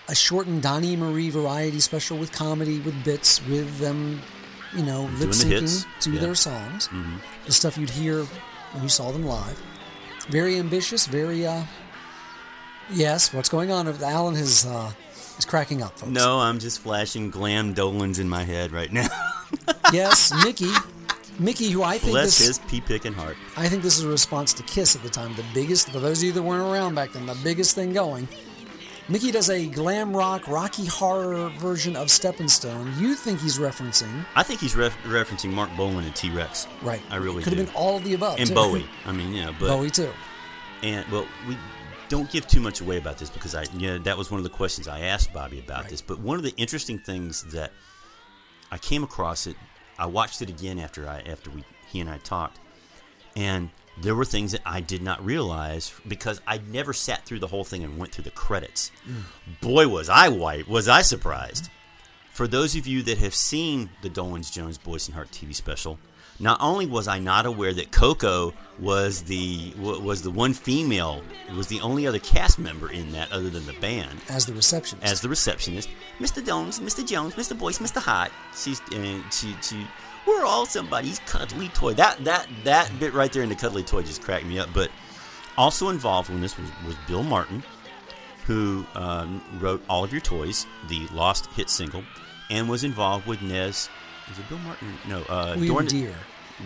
a 0.08 0.16
shortened 0.16 0.62
Donnie 0.62 0.96
Marie 0.96 1.30
variety 1.30 1.80
special 1.80 2.18
with 2.18 2.32
comedy, 2.32 2.80
with 2.80 3.04
bits, 3.06 3.46
with 3.48 3.78
them, 3.78 4.20
you 4.76 4.84
know, 4.84 5.04
lip 5.20 5.30
the 5.30 5.36
syncing 5.36 5.86
to 6.02 6.10
yeah. 6.10 6.16
Mm-hmm. 6.16 6.26
their 6.26 6.36
songs. 6.36 6.90
The 7.46 7.54
stuff 7.54 7.78
you'd 7.78 7.90
hear 7.90 8.24
when 8.74 8.84
you 8.84 8.90
saw 8.90 9.12
them 9.12 9.24
live. 9.24 9.62
Very 10.30 10.58
ambitious, 10.58 11.08
very, 11.08 11.46
uh, 11.46 11.64
yes, 12.92 13.34
what's 13.34 13.48
going 13.48 13.72
on? 13.72 13.88
Alan 13.88 14.36
is, 14.36 14.66
uh, 14.66 14.92
is 15.38 15.46
cracking 15.46 15.82
up, 15.82 15.98
folks. 15.98 16.12
No, 16.12 16.40
I'm 16.40 16.60
just 16.60 16.82
flashing 16.82 17.30
glam 17.30 17.74
Dolenz 17.74 18.20
in 18.20 18.28
my 18.28 18.44
head 18.44 18.72
right 18.72 18.92
now. 18.92 19.08
Yes, 19.92 20.32
Micky. 20.46 20.72
Micky, 21.42 21.70
who 21.72 21.82
I 21.84 21.98
think 21.98 22.12
Bless 22.14 22.38
this, 22.38 22.48
his 22.48 22.60
pea 22.60 22.82
picking 22.82 23.14
heart. 23.14 23.36
I 23.58 23.68
think 23.68 23.82
this 23.82 23.98
is 23.98 24.04
a 24.04 24.08
response 24.10 24.54
to 24.54 24.64
Kiss 24.64 24.96
at 24.96 25.02
the 25.02 25.10
time. 25.10 25.34
The 25.36 25.46
biggest, 25.54 25.90
for 25.90 26.00
those 26.00 26.20
of 26.20 26.24
you 26.26 26.32
that 26.34 26.42
weren't 26.44 26.62
around 26.72 26.94
back 26.96 27.14
then, 27.14 27.26
the 27.26 27.38
biggest 27.44 27.74
thing 27.76 27.94
going. 27.94 28.28
Micky 29.10 29.32
does 29.32 29.50
a 29.50 29.66
glam 29.68 30.16
rock, 30.16 30.48
rocky 30.48 30.86
horror 30.86 31.50
version 31.58 31.96
of 31.96 32.12
Stepping 32.12 32.48
Stone. 32.48 32.94
You 33.00 33.16
think 33.16 33.40
he's 33.42 33.58
referencing, 33.58 34.24
I 34.36 34.44
think 34.44 34.60
he's 34.60 34.76
ref- 34.76 34.96
referencing 35.04 35.52
Marc 35.52 35.76
Bolan 35.76 36.06
and 36.06 36.16
T 36.16 36.30
Rex. 36.30 36.68
right? 36.84 37.02
I 37.10 37.16
really 37.16 37.44
could 37.44 37.50
do. 37.54 37.58
have 37.58 37.66
been 37.66 37.76
all 37.76 37.98
of 37.98 38.04
the 38.04 38.14
above. 38.14 38.38
and 38.40 38.48
too. 38.48 38.54
Bowie. 38.56 38.86
I 39.06 39.12
mean, 39.12 39.34
yeah, 39.34 39.52
but 39.60 39.68
Bowie 39.70 39.90
too. 39.90 40.12
and 40.84 41.06
well, 41.12 41.26
we 41.48 41.58
don't 42.08 42.30
give 42.30 42.46
too 42.48 42.62
much 42.62 42.80
away 42.82 42.98
about 42.98 43.18
this 43.18 43.30
because 43.32 43.56
I, 43.56 43.66
yeah, 43.76 43.98
that 44.04 44.18
was 44.18 44.30
one 44.30 44.38
of 44.38 44.44
the 44.44 44.50
questions 44.52 44.88
I 44.88 45.00
asked 45.00 45.34
Bobby 45.34 45.60
about 45.60 45.82
Right. 45.82 45.90
this. 45.90 46.02
But 46.02 46.20
one 46.20 46.38
of 46.38 46.44
the 46.44 46.54
interesting 46.56 47.00
things 47.00 47.44
that 47.52 47.72
I 48.72 48.78
came 48.78 49.04
across 49.04 49.48
it, 49.48 49.56
I 50.02 50.08
watched 50.08 50.42
it 50.42 50.50
again 50.50 50.80
after 50.80 51.08
I 51.08 51.22
after 51.22 51.52
we 51.52 51.64
he 51.88 52.00
and 52.00 52.10
I 52.10 52.18
talked, 52.18 52.60
and 53.36 53.70
there 54.02 54.16
were 54.16 54.26
things 54.26 54.52
that 54.54 54.62
I 54.66 54.82
did 54.82 55.04
not 55.04 55.24
realize 55.24 55.94
because 56.08 56.42
I 56.48 56.58
never 56.58 56.92
sat 56.92 57.24
through 57.24 57.38
the 57.38 57.48
whole 57.48 57.64
thing 57.64 57.84
and 57.84 58.00
went 58.00 58.12
through 58.12 58.24
the 58.24 58.32
credits. 58.32 58.92
Boy, 59.62 59.88
was 59.88 60.10
I 60.10 60.30
white! 60.30 60.68
Was 60.68 60.88
I 60.88 61.04
surprised? 61.04 61.70
For 62.32 62.48
those 62.48 62.76
of 62.76 62.88
you 62.88 63.04
that 63.04 63.20
have 63.20 63.36
seen 63.36 63.92
the 64.02 64.10
Dolenz 64.10 64.52
Jones 64.52 64.80
Boyce 64.80 65.06
and 65.06 65.14
Hart 65.14 65.30
TV 65.30 65.54
special, 65.54 66.00
not 66.42 66.60
only 66.60 66.86
was 66.88 67.08
I 67.08 67.20
not 67.20 67.46
aware 67.46 67.74
that 67.74 67.92
Coco 67.92 68.54
was 68.80 69.22
the 69.24 69.74
was 69.78 70.22
the 70.24 70.32
one 70.32 70.54
female, 70.54 71.22
was 71.56 71.68
the 71.68 71.80
only 71.82 72.08
other 72.08 72.20
cast 72.20 72.58
member 72.60 72.92
in 72.92 73.12
that 73.12 73.32
other 73.32 73.50
than 73.50 73.66
the 73.68 73.74
band 73.74 74.20
As 74.28 74.46
the 74.46 74.54
receptionist. 74.54 75.10
as 75.12 75.22
the 75.22 75.30
receptionist, 75.30 75.88
Mr. 76.20 76.46
Jones, 76.46 76.80
Mr. 76.80 77.06
Jones, 77.08 77.36
Mr. 77.36 77.58
Boyce, 77.58 77.78
Mr. 77.80 78.02
Hart. 78.02 78.32
She's 78.56 78.82
and 78.92 79.24
she 79.32 79.56
she 79.62 79.86
we're 80.28 80.44
all 80.46 80.66
somebody's 80.66 81.20
cuddly 81.20 81.70
toy. 81.70 81.94
That 81.94 82.24
that 82.26 82.48
that 82.64 82.92
bit 83.00 83.14
right 83.14 83.32
there 83.32 83.44
in 83.44 83.50
the 83.50 83.56
cuddly 83.56 83.84
toy 83.84 84.02
just 84.02 84.22
cracked 84.24 84.46
me 84.46 84.58
up. 84.60 84.70
But 84.74 84.90
also 85.58 85.90
involved 85.90 86.30
in 86.30 86.42
this 86.42 86.58
was, 86.58 86.70
was 86.86 86.96
Bill 87.08 87.24
Martin, 87.24 87.64
who 88.46 88.86
um, 88.96 89.42
wrote 89.60 89.84
All 89.90 90.04
of 90.04 90.12
Your 90.12 90.22
Toys, 90.22 90.66
the 90.90 91.08
lost 91.14 91.48
hit 91.52 91.70
single, 91.70 92.04
and 92.50 92.68
was 92.70 92.84
involved 92.84 93.28
with 93.28 93.42
Nez. 93.42 93.90
Is 94.32 94.40
it 94.40 94.48
Bill 94.50 94.60
Martin? 94.60 94.88
No, 95.08 95.22
uh, 95.24 95.56
Dorn- 95.56 95.88
Deere. 95.88 96.16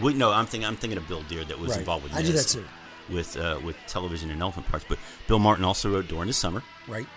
We, 0.01 0.13
no, 0.13 0.31
I'm 0.31 0.45
thinking 0.45 0.67
I'm 0.67 0.75
thinking 0.75 0.97
of 0.97 1.07
Bill 1.07 1.23
Dear 1.29 1.43
that 1.45 1.59
was 1.59 1.71
Right. 1.71 1.79
involved 1.79 2.03
with 2.03 2.13
I 2.13 2.21
do 2.21 2.31
that 2.33 2.47
too. 2.47 2.65
With 3.09 3.37
uh, 3.37 3.59
with 3.63 3.75
television 3.87 4.31
and 4.31 4.41
elephant 4.41 4.67
parts, 4.67 4.85
but 4.87 4.97
Bill 5.27 5.39
Martin 5.39 5.63
also 5.65 5.91
wrote 5.91 6.07
During 6.07 6.27
the 6.27 6.33
Summer. 6.33 6.63
Right. 6.87 7.07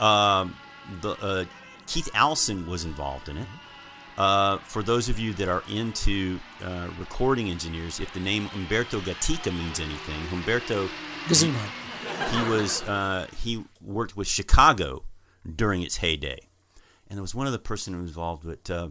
Um, 0.00 0.56
the 1.02 1.10
uh, 1.10 1.44
Keith 1.86 2.08
Allison 2.14 2.66
was 2.66 2.84
involved 2.84 3.28
in 3.28 3.36
it, 3.38 3.48
Uh, 4.18 4.58
for 4.58 4.82
those 4.82 5.08
of 5.10 5.18
you 5.18 5.34
that 5.34 5.48
are 5.48 5.62
into 5.68 6.40
uh, 6.64 6.88
recording 6.98 7.50
engineers, 7.50 8.00
if 8.00 8.12
the 8.14 8.20
name 8.20 8.48
Umberto 8.54 9.00
Gatica 9.00 9.52
means 9.52 9.78
anything, 9.78 10.20
Humberto 10.32 10.88
Gazzuna. 11.28 11.68
he 12.32 12.50
was 12.50 12.82
uh, 12.84 13.26
he 13.36 13.62
worked 13.82 14.16
with 14.16 14.26
Chicago 14.26 15.04
during 15.54 15.82
its 15.82 15.98
heyday, 15.98 16.48
and 17.08 17.16
there 17.18 17.22
was 17.22 17.34
one 17.34 17.46
other 17.46 17.58
person 17.58 17.92
involved. 17.94 18.42
But 18.44 18.70
uh, 18.70 18.88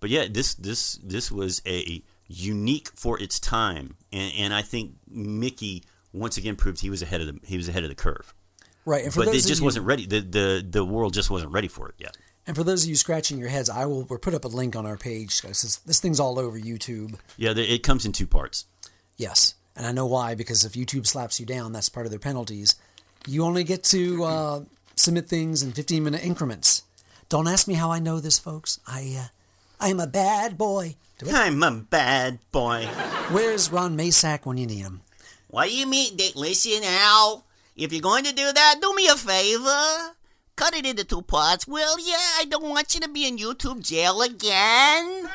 but 0.00 0.10
yeah, 0.10 0.26
this 0.28 0.54
this 0.56 0.98
this 1.02 1.30
was 1.30 1.62
a 1.64 2.02
unique 2.28 2.88
for 2.94 3.20
its 3.20 3.38
time, 3.40 3.96
and, 4.12 4.32
and 4.36 4.54
I 4.54 4.62
think 4.62 4.94
Micky 5.08 5.84
once 6.12 6.36
again 6.36 6.56
proved 6.56 6.80
he 6.80 6.90
was 6.90 7.02
ahead 7.02 7.20
of 7.20 7.26
the 7.26 7.40
he 7.46 7.56
was 7.56 7.68
ahead 7.68 7.82
of 7.82 7.88
the 7.88 7.94
curve. 7.94 8.34
Right, 8.84 9.04
and 9.04 9.12
for 9.12 9.24
But 9.24 9.34
it 9.34 9.44
just 9.44 9.60
you, 9.60 9.64
wasn't 9.64 9.86
ready. 9.86 10.06
The, 10.06 10.20
the 10.20 10.66
the 10.68 10.84
world 10.84 11.14
just 11.14 11.30
wasn't 11.30 11.52
ready 11.52 11.68
for 11.68 11.88
it 11.88 11.94
yet. 11.98 12.16
and 12.46 12.56
for 12.56 12.62
those 12.64 12.84
of 12.84 12.88
you 12.88 12.96
scratching 12.96 13.38
your 13.38 13.48
heads, 13.48 13.68
I 13.68 13.84
will 13.86 14.04
we'll 14.04 14.18
put 14.18 14.34
up 14.34 14.44
a 14.44 14.48
link 14.48 14.76
on 14.76 14.86
our 14.86 14.96
page. 14.96 15.42
This, 15.42 15.76
this 15.76 16.00
thing's 16.00 16.20
all 16.20 16.38
over 16.38 16.58
YouTube. 16.58 17.18
Yeah, 17.36 17.52
it 17.56 17.82
comes 17.82 18.06
in 18.06 18.12
two 18.12 18.26
parts. 18.26 18.66
Yes, 19.16 19.54
and 19.74 19.86
I 19.86 19.92
know 19.92 20.06
why 20.06 20.34
because 20.34 20.64
if 20.64 20.72
YouTube 20.72 21.06
slaps 21.06 21.40
you 21.40 21.46
down, 21.46 21.72
that's 21.72 21.88
part 21.88 22.06
of 22.06 22.10
their 22.10 22.18
penalties. 22.20 22.76
You 23.26 23.44
only 23.44 23.64
get 23.64 23.82
to 23.84 24.24
uh, 24.24 24.60
submit 24.94 25.28
things 25.28 25.62
in 25.62 25.72
15 25.72 26.04
minute 26.04 26.24
increments. 26.24 26.82
Don't 27.28 27.48
ask 27.48 27.66
me 27.66 27.74
how 27.74 27.90
I 27.90 27.98
know 27.98 28.20
this, 28.20 28.38
folks. 28.38 28.78
I 28.86 29.16
uh, 29.18 29.26
I 29.80 29.88
am 29.88 29.98
a 30.00 30.06
bad 30.06 30.56
boy. 30.56 30.94
I'm 31.24 31.62
a 31.62 31.70
bad 31.70 32.38
boy. 32.52 32.84
Where's 33.30 33.72
Ron 33.72 33.96
Masak 33.96 34.44
when 34.44 34.58
you 34.58 34.66
need 34.66 34.82
him? 34.82 35.00
What 35.48 35.68
do 35.68 35.76
you 35.76 35.86
mean? 35.86 36.16
They, 36.16 36.30
listen, 36.34 36.82
Al. 36.84 37.44
If 37.74 37.92
you're 37.92 38.02
going 38.02 38.24
to 38.24 38.32
do 38.32 38.52
that, 38.52 38.76
do 38.80 38.94
me 38.94 39.06
a 39.08 39.16
favor. 39.16 40.14
Cut 40.56 40.74
it 40.74 40.84
into 40.86 41.04
two 41.04 41.22
parts, 41.22 41.66
will 41.66 41.98
ya? 41.98 42.16
I 42.38 42.44
don't 42.48 42.68
want 42.68 42.94
you 42.94 43.00
to 43.00 43.08
be 43.08 43.26
in 43.26 43.36
YouTube 43.38 43.82
jail 43.82 44.20
again. 44.22 45.28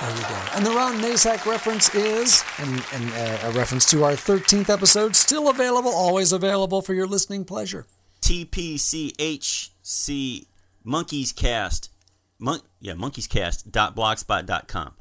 There 0.00 0.16
you 0.16 0.22
go. 0.22 0.38
And 0.54 0.64
the 0.66 0.70
Ron 0.70 0.98
Masak 0.98 1.44
reference 1.46 1.92
is, 1.94 2.44
and, 2.58 2.84
and 2.92 3.12
uh, 3.12 3.48
a 3.48 3.52
reference 3.52 3.84
to 3.90 4.04
our 4.04 4.12
13th 4.12 4.70
episode, 4.70 5.16
still 5.16 5.48
available, 5.50 5.90
always 5.90 6.32
available 6.32 6.82
for 6.82 6.94
your 6.94 7.06
listening 7.06 7.44
pleasure. 7.44 7.86
TPCHC 8.22 9.66
Monkees 10.86 11.34
Cast. 11.34 11.90
Mon- 12.38 12.60
yeah, 12.80 12.92
monkeyscast.blogspot.com. 12.94 14.94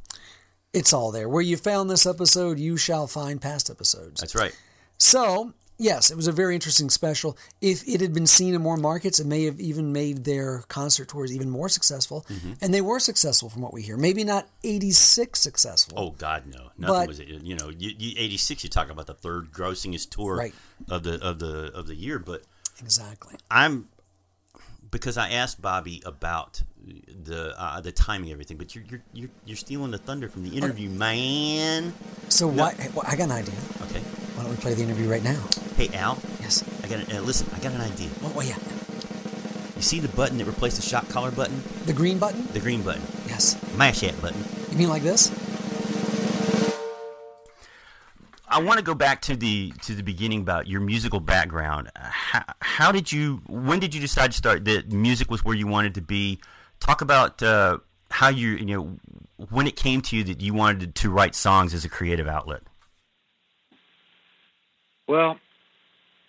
It's 0.74 0.94
all 0.94 1.12
there. 1.12 1.30
Where 1.30 1.42
you 1.42 1.58
found 1.58 1.90
this 1.90 2.06
episode, 2.06 2.60
you 2.60 2.78
shall 2.78 3.08
find 3.08 3.42
past 3.42 3.70
episodes. 3.70 4.20
That's 4.22 4.36
right. 4.36 4.56
So, 4.98 5.54
yes, 5.78 6.12
it 6.12 6.18
was 6.18 6.28
a 6.28 6.32
very 6.32 6.56
interesting 6.56 6.90
special. 6.90 7.38
If 7.62 7.88
it 7.88 8.02
had 8.02 8.14
been 8.14 8.28
seen 8.28 8.54
in 8.54 8.62
more 8.62 8.78
markets, 8.78 9.20
it 9.20 9.26
may 9.28 9.46
have 9.46 9.60
even 9.60 9.92
made 9.94 10.26
their 10.26 10.64
concert 10.68 11.08
tours 11.08 11.34
even 11.34 11.50
more 11.50 11.70
successful. 11.70 12.26
Mm-hmm. 12.30 12.54
And 12.62 12.74
they 12.74 12.82
were 12.82 13.00
successful 13.00 13.50
from 13.50 13.62
what 13.62 13.74
we 13.74 13.82
hear. 13.82 13.98
Maybe 13.98 14.24
not 14.24 14.48
86 14.64 15.40
successful. 15.40 15.98
Oh 15.98 16.10
God, 16.12 16.46
no, 16.48 16.70
nothing 16.78 16.96
But- 16.96 17.08
was 17.08 17.20
it. 17.20 17.28
You 17.28 17.56
know, 17.56 17.70
you, 17.70 17.92
you, 17.98 18.14
'86. 18.18 18.64
You 18.66 18.70
talk 18.70 18.90
about 18.90 19.08
the 19.08 19.14
third 19.16 19.52
grossingest 19.52 20.10
tour 20.12 20.36
Right. 20.36 20.54
of 20.90 21.04
the 21.04 21.20
of 21.24 21.40
the 21.40 21.72
of 21.74 21.88
the 21.88 21.96
year, 21.96 22.20
but 22.20 22.44
Exactly. 22.80 23.36
I'm 23.50 23.88
because 24.92 25.18
I 25.18 25.30
asked 25.30 25.62
Bobby 25.62 26.02
about 26.06 26.62
the 27.24 27.54
uh, 27.62 27.82
the 27.82 27.92
timing, 27.92 28.32
everything. 28.32 28.58
But 28.58 28.76
you're 28.76 28.84
you're 28.90 29.02
you're, 29.14 29.30
you're 29.46 29.58
stealing 29.58 29.92
the 29.92 29.98
thunder 29.98 30.28
from 30.30 30.44
the 30.44 30.56
interview, 30.56 30.90
man. 30.90 31.94
So, 32.30 32.48
why, 32.48 32.76
well, 32.94 33.06
I 33.08 33.16
got 33.16 33.26
an 33.26 33.32
idea. 33.32 33.56
Okay. 33.84 34.00
Why 34.02 34.44
don't 34.44 34.52
we 34.52 34.58
play 34.58 34.74
the 34.74 34.84
interview 34.84 35.10
right 35.10 35.24
now? 35.24 35.42
Hey 35.76 35.90
Al, 35.96 36.18
Yes. 36.42 36.64
I 36.84 36.88
got 36.88 37.00
an, 37.10 37.18
uh, 37.18 37.22
listen. 37.22 37.48
I 37.56 37.60
got 37.60 37.74
an 37.74 37.82
idea. 37.82 38.10
Oh, 38.24 38.32
well, 38.36 38.46
yeah. 38.48 38.58
You 39.76 39.82
see 39.82 40.00
the 40.00 40.08
button 40.10 40.38
that 40.40 40.46
replaced 40.46 40.78
the 40.78 40.82
shock 40.82 41.08
collar 41.10 41.32
button, 41.32 41.62
The 41.86 41.94
green 41.94 42.18
button? 42.20 42.48
the 42.54 42.60
green 42.60 42.82
button, 42.82 43.02
Yes. 43.28 43.56
mash 43.78 44.00
that 44.02 44.20
button. 44.22 44.44
You 44.72 44.78
mean 44.78 44.90
like 44.90 45.04
this? 45.04 45.32
I 48.50 48.60
want 48.62 48.78
to 48.80 48.84
go 48.84 48.94
back 48.96 49.22
to 49.24 49.36
the 49.36 49.72
to 49.84 49.94
the 49.94 50.04
beginning 50.04 50.40
about 50.42 50.68
your 50.68 50.80
musical 50.82 51.20
background. 51.20 51.92
How, 51.96 52.44
how 52.62 52.92
did 52.92 53.12
you? 53.12 53.42
When 53.48 53.80
did 53.80 53.94
you 53.94 54.00
decide 54.02 54.32
to 54.32 54.38
start 54.38 54.66
that 54.66 54.92
music 54.92 55.30
was 55.30 55.44
where 55.44 55.56
you 55.56 55.68
wanted 55.68 55.96
to 55.96 56.02
be? 56.02 56.40
Talk 56.80 57.02
about 57.02 57.42
uh, 57.44 57.80
how 58.10 58.30
you 58.30 58.50
you 58.50 58.66
know 58.66 58.98
when 59.50 59.68
it 59.68 59.76
came 59.76 60.02
to 60.02 60.16
you 60.16 60.24
that 60.26 60.42
you 60.42 60.54
wanted 60.54 60.96
to 60.96 61.10
write 61.10 61.36
songs 61.36 61.74
as 61.74 61.86
a 61.86 61.90
creative 61.90 62.28
outlet. 62.28 62.64
Well, 65.08 65.38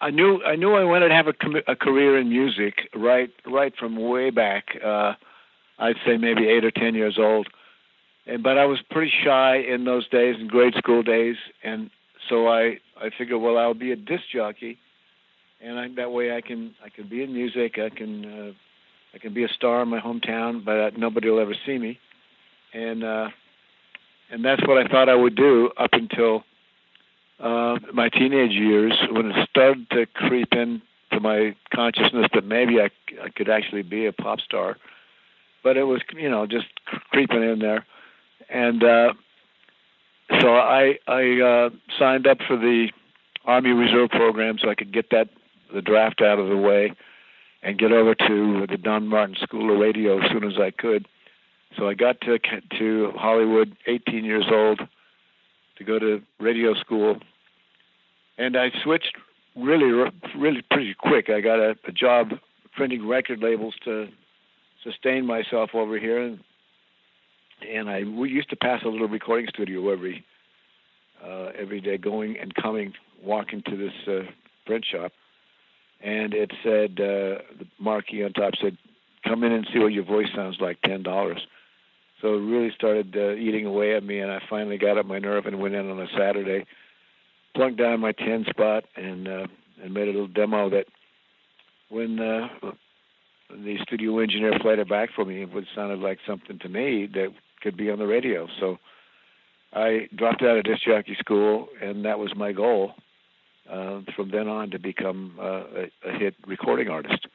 I 0.00 0.10
knew 0.10 0.42
I 0.44 0.56
knew 0.56 0.74
I 0.74 0.84
wanted 0.84 1.08
to 1.08 1.14
have 1.14 1.26
a, 1.26 1.32
com- 1.32 1.62
a 1.66 1.74
career 1.74 2.18
in 2.18 2.28
music 2.28 2.88
right 2.94 3.30
right 3.46 3.74
from 3.76 3.96
way 3.96 4.30
back. 4.30 4.76
Uh, 4.84 5.14
I'd 5.78 5.96
say 6.06 6.16
maybe 6.16 6.48
eight 6.48 6.64
or 6.64 6.70
ten 6.70 6.94
years 6.94 7.18
old, 7.18 7.48
and 8.26 8.42
but 8.42 8.58
I 8.58 8.66
was 8.66 8.80
pretty 8.90 9.12
shy 9.24 9.56
in 9.56 9.84
those 9.84 10.08
days, 10.08 10.36
in 10.40 10.48
grade 10.48 10.74
school 10.74 11.02
days, 11.02 11.36
and 11.64 11.90
so 12.28 12.48
I 12.48 12.78
I 13.00 13.10
figured, 13.16 13.40
well, 13.40 13.58
I'll 13.58 13.74
be 13.74 13.92
a 13.92 13.96
disc 13.96 14.24
jockey, 14.32 14.78
and 15.60 15.78
I, 15.78 15.88
that 15.96 16.12
way 16.12 16.36
I 16.36 16.40
can 16.40 16.74
I 16.84 16.88
can 16.90 17.08
be 17.08 17.22
in 17.22 17.32
music. 17.32 17.78
I 17.78 17.88
can 17.90 18.24
uh, 18.24 18.52
I 19.14 19.18
can 19.18 19.32
be 19.32 19.44
a 19.44 19.48
star 19.48 19.82
in 19.82 19.88
my 19.88 20.00
hometown, 20.00 20.64
but 20.64 20.78
uh, 20.78 20.90
nobody 20.96 21.30
will 21.30 21.40
ever 21.40 21.54
see 21.66 21.78
me, 21.78 21.98
and 22.72 23.02
uh, 23.02 23.28
and 24.30 24.44
that's 24.44 24.66
what 24.66 24.78
I 24.78 24.88
thought 24.88 25.08
I 25.08 25.14
would 25.14 25.34
do 25.34 25.70
up 25.76 25.90
until 25.92 26.44
uh, 27.40 27.78
my 27.92 28.08
teenage 28.08 28.52
years 28.52 28.92
when 29.10 29.30
it 29.30 29.48
started 29.48 29.88
to 29.90 30.06
creep 30.06 30.52
in 30.52 30.82
to 31.12 31.20
my 31.20 31.54
consciousness 31.74 32.26
that 32.34 32.44
maybe 32.44 32.80
I, 32.80 32.90
I 33.22 33.30
could 33.30 33.48
actually 33.48 33.82
be 33.82 34.06
a 34.06 34.12
pop 34.12 34.40
star. 34.40 34.76
But 35.62 35.76
it 35.76 35.84
was, 35.84 36.02
you 36.14 36.28
know, 36.28 36.46
just 36.46 36.66
creeping 37.10 37.42
in 37.42 37.58
there. 37.58 37.86
And 38.48 38.82
uh, 38.84 39.14
so 40.40 40.54
I, 40.54 40.98
I 41.06 41.40
uh, 41.40 41.70
signed 41.98 42.26
up 42.26 42.38
for 42.46 42.56
the 42.56 42.88
Army 43.44 43.70
Reserve 43.70 44.10
program 44.10 44.58
so 44.58 44.68
I 44.68 44.74
could 44.74 44.92
get 44.92 45.10
that 45.10 45.28
the 45.72 45.82
draft 45.82 46.22
out 46.22 46.38
of 46.38 46.48
the 46.48 46.56
way 46.56 46.92
and 47.62 47.78
get 47.78 47.92
over 47.92 48.14
to 48.14 48.66
the 48.68 48.76
Don 48.76 49.08
Martin 49.08 49.36
School 49.42 49.72
of 49.72 49.80
Radio 49.80 50.22
as 50.22 50.30
soon 50.30 50.44
as 50.44 50.58
I 50.58 50.70
could. 50.70 51.06
So 51.76 51.88
I 51.88 51.94
got 51.94 52.20
to 52.22 52.38
to 52.78 53.12
Hollywood, 53.16 53.76
18 53.86 54.24
years 54.24 54.46
old, 54.50 54.80
to 55.76 55.84
go 55.84 55.98
to 55.98 56.22
radio 56.40 56.74
school, 56.74 57.18
and 58.36 58.56
I 58.56 58.70
switched 58.82 59.16
really, 59.54 60.10
really 60.36 60.62
pretty 60.70 60.94
quick. 60.94 61.28
I 61.28 61.40
got 61.40 61.58
a, 61.58 61.76
a 61.86 61.92
job 61.92 62.30
printing 62.74 63.06
record 63.06 63.40
labels 63.40 63.74
to 63.84 64.08
sustain 64.82 65.26
myself 65.26 65.70
over 65.74 65.98
here, 65.98 66.22
and 66.22 66.40
and 67.68 67.90
I 67.90 68.04
we 68.04 68.30
used 68.30 68.50
to 68.50 68.56
pass 68.56 68.82
a 68.84 68.88
little 68.88 69.08
recording 69.08 69.48
studio 69.48 69.90
every 69.90 70.24
uh, 71.24 71.50
every 71.58 71.80
day, 71.80 71.98
going 71.98 72.38
and 72.38 72.54
coming, 72.54 72.94
walking 73.22 73.62
to 73.66 73.76
this 73.76 73.92
uh, 74.06 74.30
print 74.66 74.84
shop, 74.90 75.12
and 76.00 76.34
it 76.34 76.52
said 76.62 76.92
uh, 77.00 77.42
the 77.58 77.66
marquee 77.78 78.24
on 78.24 78.32
top 78.32 78.54
said, 78.60 78.76
"Come 79.24 79.44
in 79.44 79.52
and 79.52 79.66
see 79.72 79.78
what 79.78 79.92
your 79.92 80.04
voice 80.04 80.28
sounds 80.34 80.58
like, 80.60 80.80
ten 80.82 81.02
dollars." 81.02 81.40
So 82.20 82.34
it 82.34 82.40
really 82.40 82.72
started 82.74 83.16
uh, 83.16 83.34
eating 83.34 83.66
away 83.66 83.94
at 83.94 84.02
me, 84.02 84.18
and 84.18 84.30
I 84.30 84.40
finally 84.50 84.78
got 84.78 84.98
up 84.98 85.06
my 85.06 85.18
nerve 85.18 85.46
and 85.46 85.60
went 85.60 85.74
in 85.74 85.90
on 85.90 86.00
a 86.00 86.08
Saturday, 86.16 86.66
plunked 87.54 87.78
down 87.78 88.00
my 88.00 88.12
ten 88.12 88.44
spot, 88.48 88.84
and 88.96 89.28
uh, 89.28 89.46
and 89.82 89.94
made 89.94 90.08
a 90.08 90.12
little 90.12 90.28
demo 90.28 90.70
that 90.70 90.86
when 91.88 92.20
uh, 92.20 92.48
the 93.50 93.78
studio 93.82 94.18
engineer 94.18 94.58
played 94.60 94.78
it 94.78 94.88
back 94.88 95.10
for 95.14 95.24
me, 95.24 95.42
it 95.42 95.52
would 95.52 95.66
sounded 95.74 96.00
like 96.00 96.18
something 96.26 96.58
to 96.60 96.68
me 96.68 97.08
that 97.14 97.28
could 97.60 97.76
be 97.76 97.90
on 97.90 97.98
the 97.98 98.06
radio. 98.06 98.46
So 98.60 98.78
I 99.72 100.08
dropped 100.14 100.42
out 100.42 100.58
of 100.58 100.64
disc 100.64 100.82
jockey 100.86 101.16
school, 101.18 101.68
and 101.82 102.04
that 102.04 102.18
was 102.18 102.34
my 102.36 102.52
goal 102.52 102.94
uh, 103.70 104.00
from 104.16 104.30
then 104.30 104.48
on 104.48 104.70
to 104.70 104.78
become 104.78 105.36
uh, 105.40 105.44
a, 105.44 106.08
a 106.08 106.18
hit 106.18 106.34
recording 106.46 106.88
artist. 106.88 107.26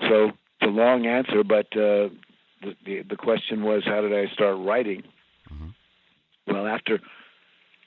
So 0.00 0.26
it's 0.26 0.62
a 0.62 0.66
long 0.66 1.06
answer, 1.06 1.42
but 1.42 1.66
uh, 1.76 2.08
the, 2.62 2.74
the 2.84 3.02
the 3.10 3.16
question 3.16 3.62
was, 3.62 3.82
how 3.84 4.00
did 4.00 4.12
I 4.12 4.32
start 4.32 4.58
writing? 4.58 5.02
Well, 6.46 6.66
after 6.66 7.00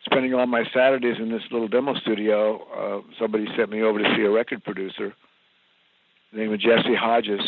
spending 0.05 0.33
all 0.33 0.47
my 0.47 0.63
Saturdays 0.73 1.17
in 1.19 1.29
this 1.31 1.41
little 1.51 1.67
demo 1.67 1.95
studio, 1.95 2.61
uh, 2.75 3.01
somebody 3.19 3.45
sent 3.57 3.69
me 3.69 3.81
over 3.81 3.99
to 3.99 4.13
see 4.15 4.23
a 4.23 4.29
record 4.29 4.63
producer 4.63 5.13
named 6.33 6.59
Jesse 6.59 6.95
Hodges, 6.95 7.41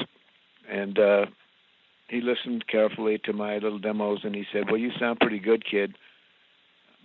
and 0.69 0.97
uh, 0.97 1.25
he 2.07 2.21
listened 2.21 2.65
carefully 2.67 3.19
to 3.25 3.33
my 3.33 3.55
little 3.55 3.79
demos, 3.79 4.19
and 4.23 4.35
he 4.35 4.45
said, 4.51 4.65
"Well, 4.67 4.77
you 4.77 4.91
sound 4.99 5.19
pretty 5.19 5.39
good, 5.39 5.65
kid, 5.65 5.95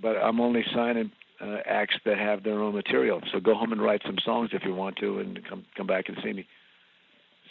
but 0.00 0.16
I'm 0.16 0.40
only 0.40 0.64
signing 0.74 1.10
uh, 1.40 1.58
acts 1.64 1.96
that 2.04 2.18
have 2.18 2.42
their 2.42 2.60
own 2.62 2.74
material. 2.74 3.20
So 3.32 3.40
go 3.40 3.54
home 3.54 3.72
and 3.72 3.82
write 3.82 4.02
some 4.04 4.16
songs 4.24 4.50
if 4.52 4.64
you 4.64 4.74
want 4.74 4.96
to, 4.96 5.18
and 5.18 5.44
come 5.48 5.64
come 5.76 5.86
back 5.86 6.08
and 6.08 6.18
see 6.22 6.32
me." 6.32 6.46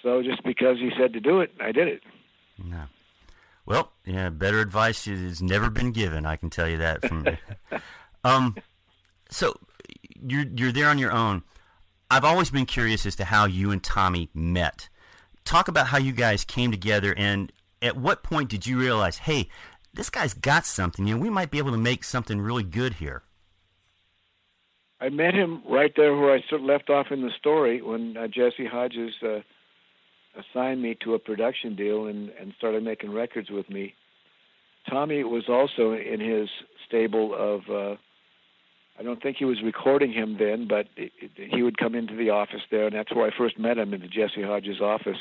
So 0.04 0.22
just 0.22 0.44
because 0.44 0.78
he 0.78 0.92
said 0.98 1.14
to 1.14 1.20
do 1.20 1.40
it, 1.42 1.52
I 1.60 1.72
did 1.72 1.88
it. 1.88 2.02
No. 2.64 2.84
Well, 3.66 3.92
yeah, 4.06 4.30
better 4.30 4.60
advice 4.60 5.06
has 5.06 5.42
never 5.42 5.70
been 5.70 5.92
given. 5.92 6.26
I 6.26 6.36
can 6.36 6.50
tell 6.50 6.70
you 6.70 6.78
that 6.78 7.08
from. 7.08 7.28
um, 8.24 8.56
so 9.30 9.60
you're 10.22 10.46
you're 10.56 10.72
there 10.72 10.90
on 10.90 11.00
your 11.00 11.12
own. 11.12 11.44
I've 12.12 12.26
always 12.26 12.52
been 12.52 12.68
curious 12.68 13.06
as 13.06 13.16
to 13.18 13.26
how 13.26 13.46
you 13.46 13.72
and 13.72 13.84
Tommy 13.84 14.30
met. 14.34 14.90
Talk 15.44 15.68
about 15.68 15.88
how 15.88 15.98
you 15.98 16.12
guys 16.12 16.44
came 16.44 16.72
together 16.72 17.14
and 17.18 17.52
at 17.82 17.98
what 17.98 18.24
point 18.24 18.50
did 18.50 18.66
you 18.66 18.80
realize, 18.80 19.18
hey, 19.20 19.50
this 19.94 20.10
guy's 20.10 20.34
got 20.34 20.66
something? 20.66 21.08
You 21.08 21.16
know, 21.16 21.22
we 21.22 21.30
might 21.30 21.52
be 21.52 21.58
able 21.58 21.72
to 21.72 21.78
make 21.78 22.04
something 22.04 22.42
really 22.42 22.64
good 22.64 22.96
here. 22.96 23.24
I 25.02 25.10
met 25.10 25.34
him 25.34 25.62
right 25.70 25.92
there 25.96 26.16
where 26.16 26.34
I 26.34 26.44
sort 26.50 26.62
of 26.62 26.68
left 26.68 26.90
off 26.90 27.08
in 27.12 27.22
the 27.22 27.32
story 27.38 27.82
when 27.82 28.16
uh, 28.16 28.28
Jesse 28.28 28.66
Hodges 28.66 29.14
uh, 29.22 29.40
assigned 30.40 30.82
me 30.82 30.98
to 31.04 31.14
a 31.14 31.20
production 31.20 31.76
deal 31.76 32.08
and, 32.08 32.30
and 32.40 32.54
started 32.58 32.84
making 32.84 33.12
records 33.12 33.50
with 33.50 33.70
me. 33.70 33.94
Tommy 34.90 35.24
was 35.24 35.46
also 35.50 35.94
in 35.94 36.20
his 36.20 36.50
stable 36.88 37.34
of. 37.34 37.62
Uh, 37.70 37.98
I 38.98 39.04
don't 39.04 39.22
think 39.22 39.36
he 39.36 39.44
was 39.44 39.62
recording 39.62 40.14
him 40.14 40.38
then, 40.40 40.68
but 40.70 40.88
it, 40.96 41.12
it, 41.20 41.32
he 41.54 41.64
would 41.64 41.78
come 41.78 41.96
into 41.96 42.16
the 42.16 42.30
office 42.30 42.62
there, 42.72 42.86
and 42.86 42.96
that's 42.96 43.14
where 43.14 43.28
I 43.28 43.38
first 43.38 43.60
met 43.60 43.78
him 43.78 43.94
in 43.94 44.00
the 44.00 44.08
Jesse 44.08 44.42
Hodges 44.42 44.80
office. 44.80 45.18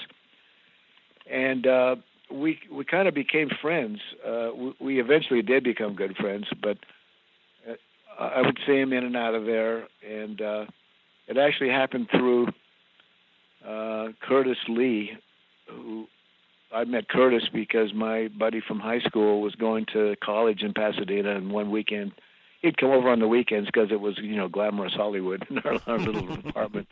And 1.29 1.67
uh, 1.67 1.97
we 2.31 2.61
we 2.71 2.85
kind 2.85 3.09
of 3.09 3.15
became 3.15 3.49
friends. 3.61 3.99
Uh, 4.25 4.51
we, 4.55 4.75
we 4.79 5.01
eventually 5.01 5.43
did 5.43 5.65
become 5.65 5.95
good 5.95 6.17
friends, 6.17 6.47
but 6.63 6.79
I 8.19 8.43
would 8.43 8.59
see 8.67 8.79
him 8.79 8.93
in 8.93 9.05
and 9.05 9.17
out 9.17 9.35
of 9.35 9.45
there, 9.45 9.89
and 10.09 10.41
uh, 10.41 10.65
it 11.27 11.37
actually 11.37 11.71
happened 11.71 12.09
through 12.11 12.49
uh, 13.67 14.09
Curtis 14.21 14.59
Lee, 14.69 15.13
who 15.69 16.07
I 16.73 16.85
met 16.85 17.09
Curtis 17.09 17.45
because 17.53 17.93
my 17.95 18.29
buddy 18.29 18.61
from 18.67 18.81
high 18.81 19.01
school 19.01 19.41
was 19.41 19.55
going 19.55 19.87
to 19.93 20.17
college 20.23 20.63
in 20.63 20.75
Pasadena, 20.75 21.37
and 21.37 21.51
one 21.51 21.71
weekend 21.71 22.13
he'd 22.65 22.79
come 22.79 22.91
over 22.91 23.11
on 23.11 23.21
the 23.21 23.29
weekends 23.29 23.69
because 23.69 23.91
it 23.91 24.01
was 24.01 24.19
you 24.19 24.37
know 24.37 24.49
glamorous 24.49 24.95
Hollywood 24.95 25.47
in 25.51 25.59
our, 25.59 25.79
our 25.87 25.99
little 25.99 26.33
apartment. 26.49 26.89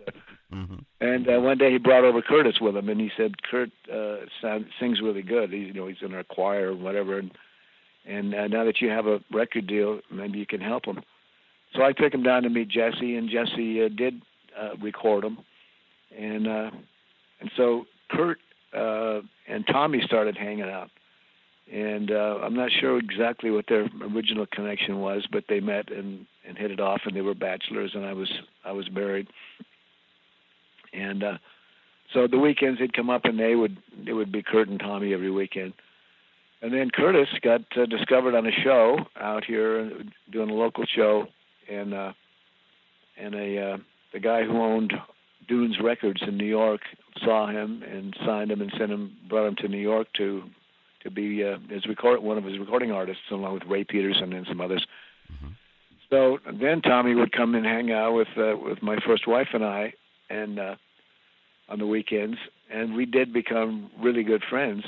Mm-hmm. 0.53 0.77
And 1.01 1.29
uh, 1.29 1.41
one 1.41 1.59
day 1.59 1.73
he 1.73 1.79
brought 1.79 2.05
over 2.05 2.23
Curtis 2.23 2.61
with 2.61 2.77
him, 2.77 2.89
and 2.89 3.01
he 3.01 3.11
said, 3.17 3.43
"Kurt 3.43 3.71
uh, 3.93 4.27
sound, 4.41 4.67
sings 4.79 5.01
really 5.01 5.23
good. 5.23 5.53
He's 5.53 5.69
you 5.69 5.75
know 5.75 5.87
he's 5.87 6.03
in 6.03 6.15
our 6.15 6.25
choir 6.25 6.71
or 6.71 6.77
whatever, 6.77 7.19
and 7.19 7.33
and 8.07 8.35
uh, 8.35 8.47
now 8.49 8.65
that 8.65 8.81
you 8.81 8.91
have 8.91 9.07
a 9.07 9.21
record 9.33 9.67
deal, 9.67 10.01
maybe 10.11 10.39
you 10.39 10.47
can 10.47 10.61
help 10.61 10.85
him." 10.85 11.01
So 11.75 11.83
I 11.83 11.93
took 11.93 12.13
him 12.13 12.23
down 12.23 12.43
to 12.43 12.51
meet 12.51 12.69
Jesse, 12.69 13.17
and 13.17 13.31
Jesse 13.31 13.85
uh, 13.85 13.89
did 13.89 14.21
uh, 14.59 14.77
record 14.81 15.25
him, 15.25 15.39
and 16.17 16.47
uh, 16.47 16.71
and 17.41 17.51
so 17.57 17.87
Kurt 18.11 18.39
uh, 18.77 19.21
and 19.49 19.67
Tommy 19.67 20.01
started 20.05 20.37
hanging 20.37 20.63
out. 20.63 20.91
And 21.73 22.11
uh, 22.11 22.39
I'm 22.43 22.55
not 22.55 22.71
sure 22.81 22.99
exactly 22.99 23.51
what 23.51 23.67
their 23.69 23.89
original 24.03 24.47
connection 24.47 24.99
was, 25.01 25.27
but 25.31 25.45
they 25.49 25.61
met 25.61 25.91
and 25.91 26.27
and 26.47 26.59
hit 26.59 26.71
it 26.71 26.81
off, 26.81 27.03
and 27.07 27.17
they 27.17 27.21
were 27.21 27.35
bachelors, 27.35 27.93
and 27.95 28.05
I 28.05 28.13
was 28.13 28.31
I 28.65 28.73
was 28.73 28.91
married, 28.91 29.29
and 30.93 31.23
uh, 31.23 31.39
so 32.13 32.27
the 32.27 32.39
weekends 32.39 32.81
they'd 32.81 32.93
come 32.93 33.09
up, 33.09 33.25
and 33.25 33.39
they 33.39 33.55
would 33.55 33.79
it 34.07 34.13
would 34.13 34.33
be 34.33 34.43
Kurt 34.43 34.69
and 34.69 34.79
Tommy 34.81 35.15
every 35.15 35.31
weekend, 35.31 35.73
and 36.61 36.73
then 36.73 36.91
Curtis 36.91 37.29
got 37.43 37.63
uh, 37.77 37.87
discovered 37.87 38.35
on 38.35 38.47
a 38.47 38.53
show 38.63 38.99
out 39.19 39.45
here 39.45 39.91
doing 40.31 40.51
a 40.51 40.55
local 40.55 40.85
show, 40.85 41.29
and 41.71 41.95
uh, 41.95 42.13
and 43.17 43.35
a 43.35 43.73
uh, 43.73 43.77
the 44.13 44.21
guy 44.21 44.45
who 44.45 44.61
owned 44.61 44.93
Dunes 45.49 45.77
Records 45.83 46.23
in 46.27 46.37
New 46.37 46.47
York 46.47 46.81
saw 47.25 47.47
him 47.49 47.83
and 47.83 48.17
signed 48.25 48.51
him 48.51 48.61
and 48.61 48.73
sent 48.79 48.91
him 48.91 49.17
brought 49.29 49.47
him 49.47 49.57
to 49.57 49.69
New 49.69 49.79
York 49.79 50.09
to 50.17 50.45
to 51.03 51.11
be 51.11 51.45
uh, 51.45 51.59
his 51.69 51.87
record 51.87 52.23
one 52.23 52.39
of 52.39 52.45
his 52.45 52.59
recording 52.59 52.93
artists, 52.93 53.23
along 53.31 53.55
with 53.55 53.65
Ray 53.65 53.85
Peterson 53.85 54.33
and 54.33 54.47
some 54.47 54.61
others. 54.61 54.87
Mm-hmm. 55.33 55.53
So 56.11 56.39
then 56.61 56.83
Tommy 56.83 57.15
would 57.15 57.33
come 57.33 57.55
and 57.55 57.65
hang 57.65 57.91
out 57.91 58.13
with 58.13 58.29
uh, 58.37 58.57
with 58.57 58.83
my 58.83 58.97
first 59.07 59.27
wife 59.27 59.49
and 59.53 59.65
I, 59.65 59.95
and 60.31 60.59
uh, 60.59 60.75
on 61.69 61.79
the 61.79 61.87
weekends, 61.87 62.39
and 62.71 62.95
we 62.95 63.07
did 63.07 63.33
become 63.33 63.91
really 63.99 64.23
good 64.23 64.43
friends. 64.49 64.85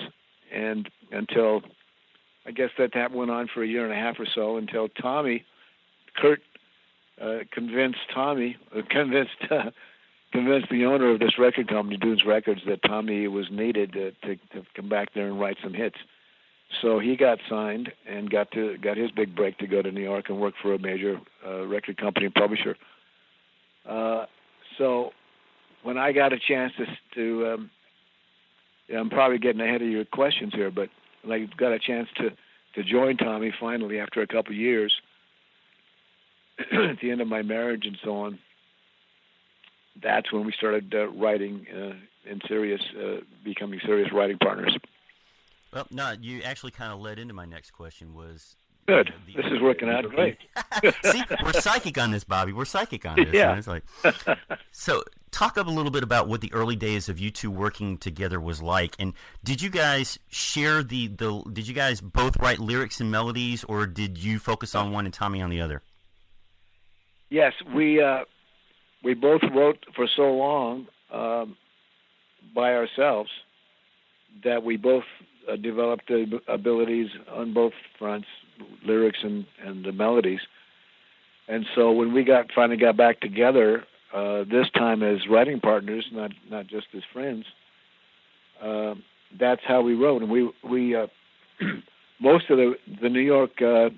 And 0.53 0.89
until 1.11 1.63
I 2.47 2.51
guess 2.51 2.71
that 2.79 2.91
that 2.95 3.13
went 3.13 3.31
on 3.31 3.49
for 3.53 3.63
a 3.63 3.67
year 3.67 3.85
and 3.85 3.93
a 3.93 3.97
half 3.97 4.21
or 4.21 4.27
so 4.35 4.57
until 4.57 4.89
Tommy, 4.89 5.45
Kurt, 6.17 6.41
uh, 7.21 7.39
convinced 7.53 8.01
Tommy, 8.13 8.57
uh, 8.77 8.83
convinced. 8.89 9.33
Uh, 9.51 9.71
convinced 10.33 10.69
the 10.69 10.85
owner 10.85 11.13
of 11.13 11.21
this 11.21 11.39
record 11.39 11.69
company, 11.69 11.97
Dunes 11.97 12.25
Records, 12.27 12.61
that 12.67 12.83
Tommy 12.83 13.29
was 13.29 13.47
needed 13.53 13.93
to, 13.93 14.11
to, 14.27 14.35
to 14.53 14.67
come 14.75 14.89
back 14.89 15.15
there 15.15 15.29
and 15.29 15.39
write 15.39 15.57
some 15.63 15.73
hits. 15.73 15.97
So 16.83 16.99
he 16.99 17.15
got 17.17 17.39
signed 17.49 17.93
and 18.05 18.29
got 18.29 18.51
to 18.51 18.77
got 18.79 18.97
his 18.97 19.13
big 19.13 19.37
break 19.37 19.59
to 19.59 19.69
go 19.69 19.81
to 19.81 19.93
New 19.93 20.03
York 20.03 20.29
and 20.29 20.41
work 20.41 20.55
for 20.61 20.75
a 20.75 20.79
major 20.79 21.21
uh, 21.47 21.65
record 21.67 21.99
company 21.99 22.31
publisher. 22.31 22.77
Uh, 23.89 24.27
so 24.77 25.13
when 25.85 25.99
I 25.99 26.11
got 26.11 26.33
a 26.33 26.39
chance 26.39 26.73
to, 26.79 26.87
to 27.15 27.53
um, 27.53 27.71
I'm 28.93 29.11
probably 29.11 29.39
getting 29.39 29.61
ahead 29.61 29.83
of 29.83 29.89
your 29.89 30.05
questions 30.05 30.53
here, 30.53 30.71
but 30.71 30.89
when 31.23 31.43
I 31.43 31.47
got 31.57 31.73
a 31.73 31.79
chance 31.79 32.09
to 32.17 32.31
to 32.75 32.83
join 32.83 33.17
Tommy 33.17 33.53
finally 33.61 34.01
after 34.01 34.21
a 34.21 34.27
couple 34.27 34.53
of 34.53 34.59
years 34.59 34.93
at 36.59 37.01
the 37.01 37.11
end 37.11 37.21
of 37.21 37.29
my 37.29 37.43
marriage 37.43 37.87
and 37.87 37.99
so 38.05 38.17
on 38.17 38.39
that's 40.03 40.33
when 40.33 40.45
we 40.45 40.53
started 40.53 40.95
uh, 40.95 41.09
writing 41.09 41.67
uh, 41.75 41.93
in 42.29 42.41
serious, 42.49 42.81
uh, 42.99 43.21
becoming 43.45 43.81
serious 43.85 44.13
writing 44.13 44.39
partners. 44.39 44.77
Well, 45.73 45.87
no, 45.91 46.15
you 46.21 46.43
actually 46.43 46.73
kind 46.73 46.93
of 46.93 47.01
led 47.01 47.19
into 47.19 47.35
my 47.35 47.45
next 47.47 47.73
question 47.73 48.15
was. 48.15 48.57
Good. 48.87 49.13
The, 49.27 49.43
this 49.43 49.51
is 49.51 49.63
working 49.63 49.89
out 49.89 50.05
great. 50.11 50.37
See, 51.05 51.23
we're 51.43 51.53
psychic 51.55 51.97
on 51.97 52.11
this, 52.11 52.23
Bobby. 52.23 52.53
We're 52.53 52.67
psychic 52.67 53.07
on 53.07 53.17
this. 53.17 53.33
Yeah. 53.33 53.57
It's 53.57 53.67
like, 53.67 53.83
so, 54.73 55.03
talk 55.31 55.57
up 55.57 55.67
a 55.67 55.71
little 55.71 55.91
bit 55.91 56.03
about 56.03 56.29
what 56.29 56.43
the 56.43 56.53
early 56.53 56.77
days 56.77 57.09
of 57.09 57.19
you 57.19 57.31
two 57.31 57.51
working 57.51 57.97
together 57.97 58.39
was 58.39 58.61
like, 58.61 58.95
and 58.99 59.15
did 59.43 59.63
you 59.63 59.71
guys 59.71 60.19
share 60.29 60.83
the 60.83 61.07
the? 61.09 61.43
Did 61.51 61.67
you 61.67 61.73
guys 61.73 62.03
both 62.03 62.37
write 62.39 62.59
lyrics 62.59 63.01
and 63.01 63.11
melodies, 63.11 63.65
or 63.65 63.87
did 63.87 64.19
you 64.19 64.39
focus 64.39 64.75
on 64.75 64.93
one 64.93 65.07
and 65.07 65.15
Tommy 65.15 65.41
on 65.41 65.49
the 65.49 65.63
other? 65.63 65.83
Yes, 67.35 67.53
we 67.75 68.01
uh, 68.01 68.21
we 69.03 69.15
both 69.15 69.41
wrote 69.53 69.85
for 69.97 70.07
so 70.15 70.33
long 70.35 70.87
um, 71.13 71.57
by 72.55 72.75
ourselves 72.75 73.29
that 74.45 74.63
we 74.63 74.77
both 74.77 75.03
uh, 75.51 75.57
developed 75.57 76.07
the 76.07 76.39
abilities 76.47 77.09
on 77.29 77.53
both 77.53 77.73
fronts, 77.99 78.29
lyrics 78.87 79.19
and, 79.25 79.47
and 79.67 79.85
the 79.85 79.91
melodies. 79.91 80.39
And 81.49 81.67
so 81.75 81.91
when 81.91 82.15
we 82.15 82.23
got 82.23 82.53
finally 82.55 82.77
got 82.77 82.97
back 82.97 83.19
together, 83.19 83.83
uh, 84.15 84.45
this 84.45 84.71
time 84.73 85.03
as 85.03 85.27
writing 85.29 85.59
partners, 85.59 86.07
not 86.13 86.31
not 86.49 86.69
just 86.69 86.87
as 86.97 87.03
friends, 87.13 87.47
uh, 88.63 88.95
that's 89.41 89.63
how 89.67 89.83
we 89.83 89.95
wrote. 89.97 90.23
And 90.23 90.31
we 90.31 90.53
we 90.63 90.95
uh, 90.95 91.09
most 92.21 92.49
of 92.49 92.59
the 92.59 92.75
the 93.03 93.09
New 93.09 93.19
York 93.19 93.61
uh, 93.61 93.91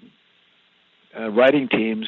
uh, 1.15 1.29
writing 1.33 1.69
teams 1.69 2.07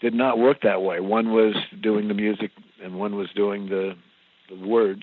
did 0.00 0.14
not 0.14 0.38
work 0.38 0.62
that 0.62 0.82
way. 0.82 1.00
One 1.00 1.32
was 1.32 1.54
doing 1.80 2.08
the 2.08 2.14
music, 2.14 2.50
and 2.82 2.98
one 2.98 3.16
was 3.16 3.28
doing 3.34 3.68
the 3.68 3.96
the 4.48 4.66
words. 4.66 5.02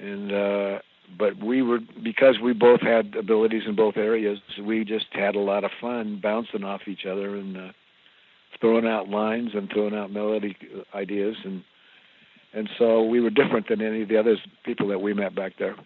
And 0.00 0.32
uh, 0.32 0.78
but 1.18 1.36
we 1.42 1.62
were 1.62 1.80
because 2.02 2.38
we 2.42 2.52
both 2.52 2.80
had 2.80 3.14
abilities 3.16 3.62
in 3.66 3.76
both 3.76 3.96
areas. 3.96 4.38
We 4.60 4.84
just 4.84 5.06
had 5.12 5.34
a 5.36 5.40
lot 5.40 5.64
of 5.64 5.70
fun 5.80 6.20
bouncing 6.22 6.64
off 6.64 6.82
each 6.86 7.06
other 7.06 7.36
and 7.36 7.56
uh, 7.56 7.72
throwing 8.60 8.86
out 8.86 9.08
lines 9.08 9.50
and 9.54 9.70
throwing 9.70 9.94
out 9.94 10.10
melody 10.10 10.56
ideas 10.94 11.36
and 11.44 11.62
and 12.52 12.70
so 12.78 13.02
we 13.02 13.20
were 13.20 13.30
different 13.30 13.68
than 13.68 13.82
any 13.82 14.02
of 14.02 14.08
the 14.08 14.16
other 14.16 14.36
people 14.64 14.88
that 14.88 15.00
we 15.00 15.12
met 15.12 15.34
back 15.34 15.52
there 15.58 15.76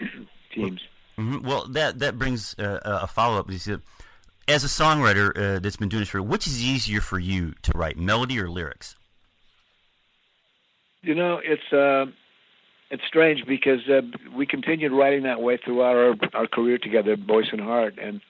teams. 0.54 0.80
Well, 1.16 1.26
mm-hmm. 1.26 1.46
well 1.46 1.68
that 1.68 2.00
that 2.00 2.18
brings 2.18 2.58
uh, 2.58 2.80
a 2.84 3.06
follow 3.06 3.38
up 3.38 3.48
as 4.48 4.64
a 4.64 4.68
songwriter 4.68 5.36
uh, 5.36 5.58
that's 5.60 5.76
been 5.76 5.88
doing 5.88 6.02
this 6.02 6.08
for, 6.08 6.22
which 6.22 6.46
is 6.46 6.62
easier 6.62 7.00
for 7.00 7.18
you 7.18 7.54
to 7.62 7.72
write, 7.74 7.96
melody 7.96 8.38
or 8.40 8.48
lyrics? 8.48 8.96
You 11.02 11.14
know, 11.14 11.40
it's 11.42 11.72
uh, 11.72 12.06
it's 12.90 13.02
strange 13.08 13.44
because 13.46 13.80
uh, 13.88 14.02
we 14.36 14.46
continued 14.46 14.92
writing 14.92 15.24
that 15.24 15.40
way 15.40 15.56
throughout 15.56 15.96
our 15.96 16.14
our 16.34 16.46
career 16.46 16.78
together, 16.78 17.16
Boyce 17.16 17.48
and 17.50 17.60
Hart, 17.60 17.98
and 18.00 18.20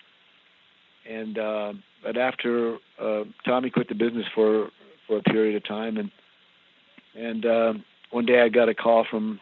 and 1.09 1.39
uh, 1.39 1.73
but 2.03 2.17
after 2.17 2.79
uh, 2.99 3.25
Tommy 3.45 3.71
quit 3.71 3.89
the 3.89 3.95
business 3.95 4.27
for 4.35 4.71
for 5.07 5.19
a 5.19 5.23
period 5.23 5.57
of 5.57 5.65
time, 5.65 5.99
and 5.99 6.11
and 7.15 7.45
uh, 7.45 7.75
one 8.11 8.25
day 8.25 8.41
I 8.41 8.49
got 8.49 8.69
a 8.69 8.75
call 8.75 9.05
from 9.11 9.41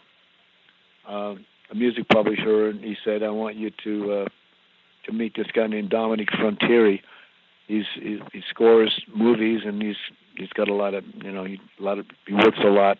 uh, 1.08 1.34
a 1.70 1.74
music 1.74 2.08
publisher, 2.08 2.68
and 2.68 2.82
he 2.82 2.96
said, 3.04 3.22
"I 3.22 3.30
want 3.30 3.56
you 3.56 3.70
to." 3.84 4.12
Uh, 4.12 4.28
to 5.04 5.12
meet 5.12 5.34
this 5.36 5.46
guy 5.52 5.66
named 5.66 5.90
Dominic 5.90 6.28
Frontiere. 6.32 7.00
He's 7.66 7.84
he, 7.94 8.20
he 8.32 8.42
scores 8.48 9.00
movies 9.14 9.60
and 9.64 9.80
he's 9.80 9.96
he's 10.36 10.48
got 10.50 10.68
a 10.68 10.74
lot 10.74 10.94
of 10.94 11.04
you 11.22 11.32
know 11.32 11.44
he 11.44 11.60
a 11.78 11.82
lot 11.82 11.98
of 11.98 12.06
he 12.26 12.34
works 12.34 12.58
a 12.64 12.68
lot, 12.68 12.98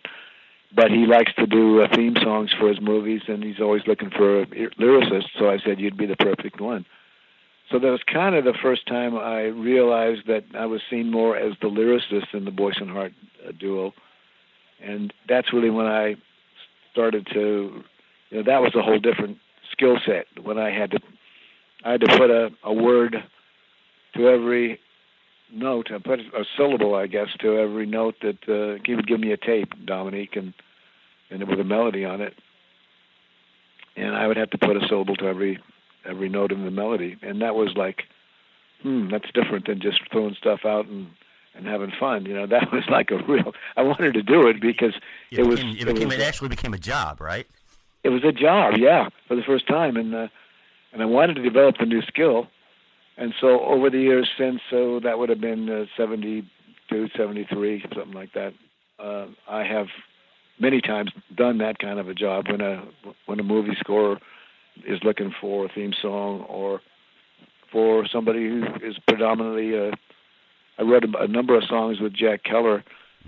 but 0.73 0.91
he 0.91 1.05
likes 1.05 1.33
to 1.35 1.45
do 1.45 1.81
uh, 1.81 1.87
theme 1.93 2.15
songs 2.21 2.51
for 2.57 2.69
his 2.69 2.79
movies 2.81 3.21
and 3.27 3.43
he's 3.43 3.59
always 3.59 3.83
looking 3.87 4.09
for 4.09 4.41
a 4.41 4.45
lyricist. 4.45 5.27
So 5.37 5.49
I 5.49 5.59
said 5.59 5.79
you'd 5.79 5.97
be 5.97 6.05
the 6.05 6.15
perfect 6.15 6.61
one. 6.61 6.85
So 7.71 7.79
that 7.79 7.89
was 7.89 8.01
kind 8.11 8.35
of 8.35 8.43
the 8.43 8.57
first 8.61 8.85
time 8.85 9.17
I 9.17 9.43
realized 9.43 10.27
that 10.27 10.43
I 10.57 10.65
was 10.65 10.81
seen 10.89 11.09
more 11.09 11.37
as 11.37 11.53
the 11.61 11.69
lyricist 11.69 12.33
in 12.33 12.43
the 12.43 12.51
Boyce 12.51 12.77
and 12.81 12.89
Hart 12.89 13.13
uh, 13.47 13.53
duo, 13.57 13.93
and 14.83 15.13
that's 15.29 15.53
really 15.53 15.69
when 15.69 15.85
I 15.85 16.15
started 16.91 17.27
to, 17.33 17.81
you 18.29 18.37
know, 18.37 18.43
that 18.43 18.61
was 18.61 18.75
a 18.75 18.81
whole 18.81 18.99
different 18.99 19.37
skill 19.71 19.97
set 20.05 20.25
when 20.43 20.57
I 20.57 20.69
had 20.69 20.91
to 20.91 20.99
I 21.83 21.91
had 21.91 22.01
to 22.01 22.17
put 22.17 22.29
a, 22.29 22.49
a 22.63 22.73
word 22.73 23.15
to 24.15 24.27
every 24.27 24.79
note. 25.51 25.91
I 25.91 25.97
put 25.97 26.19
a 26.19 26.45
syllable, 26.57 26.95
I 26.95 27.07
guess, 27.07 27.27
to 27.39 27.57
every 27.57 27.85
note 27.85 28.15
that 28.21 28.47
uh, 28.47 28.81
he 28.85 28.95
would 28.95 29.07
give 29.07 29.19
me 29.19 29.31
a 29.31 29.37
tape, 29.37 29.73
Dominique, 29.85 30.35
and 30.35 30.53
and 31.29 31.47
with 31.47 31.59
a 31.59 31.63
melody 31.63 32.03
on 32.03 32.19
it, 32.19 32.33
and 33.95 34.15
I 34.15 34.27
would 34.27 34.35
have 34.35 34.49
to 34.49 34.57
put 34.57 34.75
a 34.75 34.85
syllable 34.87 35.15
to 35.17 35.27
every 35.27 35.59
every 36.05 36.29
note 36.29 36.51
in 36.51 36.65
the 36.65 36.71
melody, 36.71 37.17
and 37.21 37.41
that 37.41 37.55
was 37.55 37.73
like, 37.75 38.03
hmm, 38.81 39.09
that's 39.09 39.31
different 39.33 39.67
than 39.67 39.79
just 39.79 40.01
throwing 40.11 40.35
stuff 40.35 40.65
out 40.65 40.87
and 40.87 41.07
and 41.53 41.65
having 41.65 41.91
fun. 41.99 42.25
You 42.25 42.35
know, 42.35 42.47
that 42.47 42.71
was 42.73 42.83
like 42.89 43.11
a 43.11 43.17
real. 43.17 43.53
I 43.77 43.83
wanted 43.83 44.13
to 44.15 44.23
do 44.23 44.47
it 44.47 44.61
because 44.61 44.93
it, 45.31 45.39
it 45.39 45.49
became, 45.49 45.49
was. 45.49 45.59
It, 45.59 45.85
became, 45.85 46.09
was, 46.09 46.17
it 46.17 46.21
actually 46.21 46.49
became 46.49 46.73
a 46.73 46.79
job, 46.79 47.21
right? 47.21 47.47
It 48.03 48.09
was 48.09 48.23
a 48.23 48.31
job, 48.31 48.75
yeah, 48.77 49.09
for 49.27 49.35
the 49.35 49.43
first 49.43 49.67
time, 49.67 49.95
and 49.95 50.15
uh, 50.15 50.27
and 50.93 51.01
I 51.01 51.05
wanted 51.05 51.35
to 51.35 51.41
develop 51.41 51.75
the 51.79 51.85
new 51.85 52.01
skill, 52.03 52.47
and 53.17 53.33
so 53.39 53.61
over 53.61 53.89
the 53.89 53.99
years 53.99 54.29
since, 54.37 54.61
so 54.69 54.99
that 55.03 55.17
would 55.17 55.29
have 55.29 55.41
been 55.41 55.69
uh, 55.69 55.85
72, 55.97 57.07
73, 57.15 57.85
something 57.95 58.13
like 58.13 58.33
that. 58.33 58.53
Uh, 58.99 59.27
I 59.49 59.63
have 59.63 59.87
many 60.59 60.81
times 60.81 61.11
done 61.35 61.57
that 61.59 61.79
kind 61.79 61.99
of 61.99 62.07
a 62.07 62.13
job 62.13 62.45
when 62.49 62.61
a 62.61 62.83
when 63.25 63.39
a 63.39 63.43
movie 63.43 63.75
score 63.79 64.19
is 64.85 64.99
looking 65.03 65.33
for 65.41 65.65
a 65.65 65.69
theme 65.69 65.93
song 66.01 66.45
or 66.47 66.81
for 67.71 68.05
somebody 68.11 68.47
who 68.47 68.63
is 68.83 68.97
predominantly 69.07 69.77
uh, 69.77 69.95
I 70.77 70.83
wrote 70.83 71.03
a, 71.03 71.23
a 71.23 71.27
number 71.27 71.55
of 71.55 71.63
songs 71.65 71.99
with 71.99 72.13
Jack 72.13 72.43
Keller, 72.43 72.83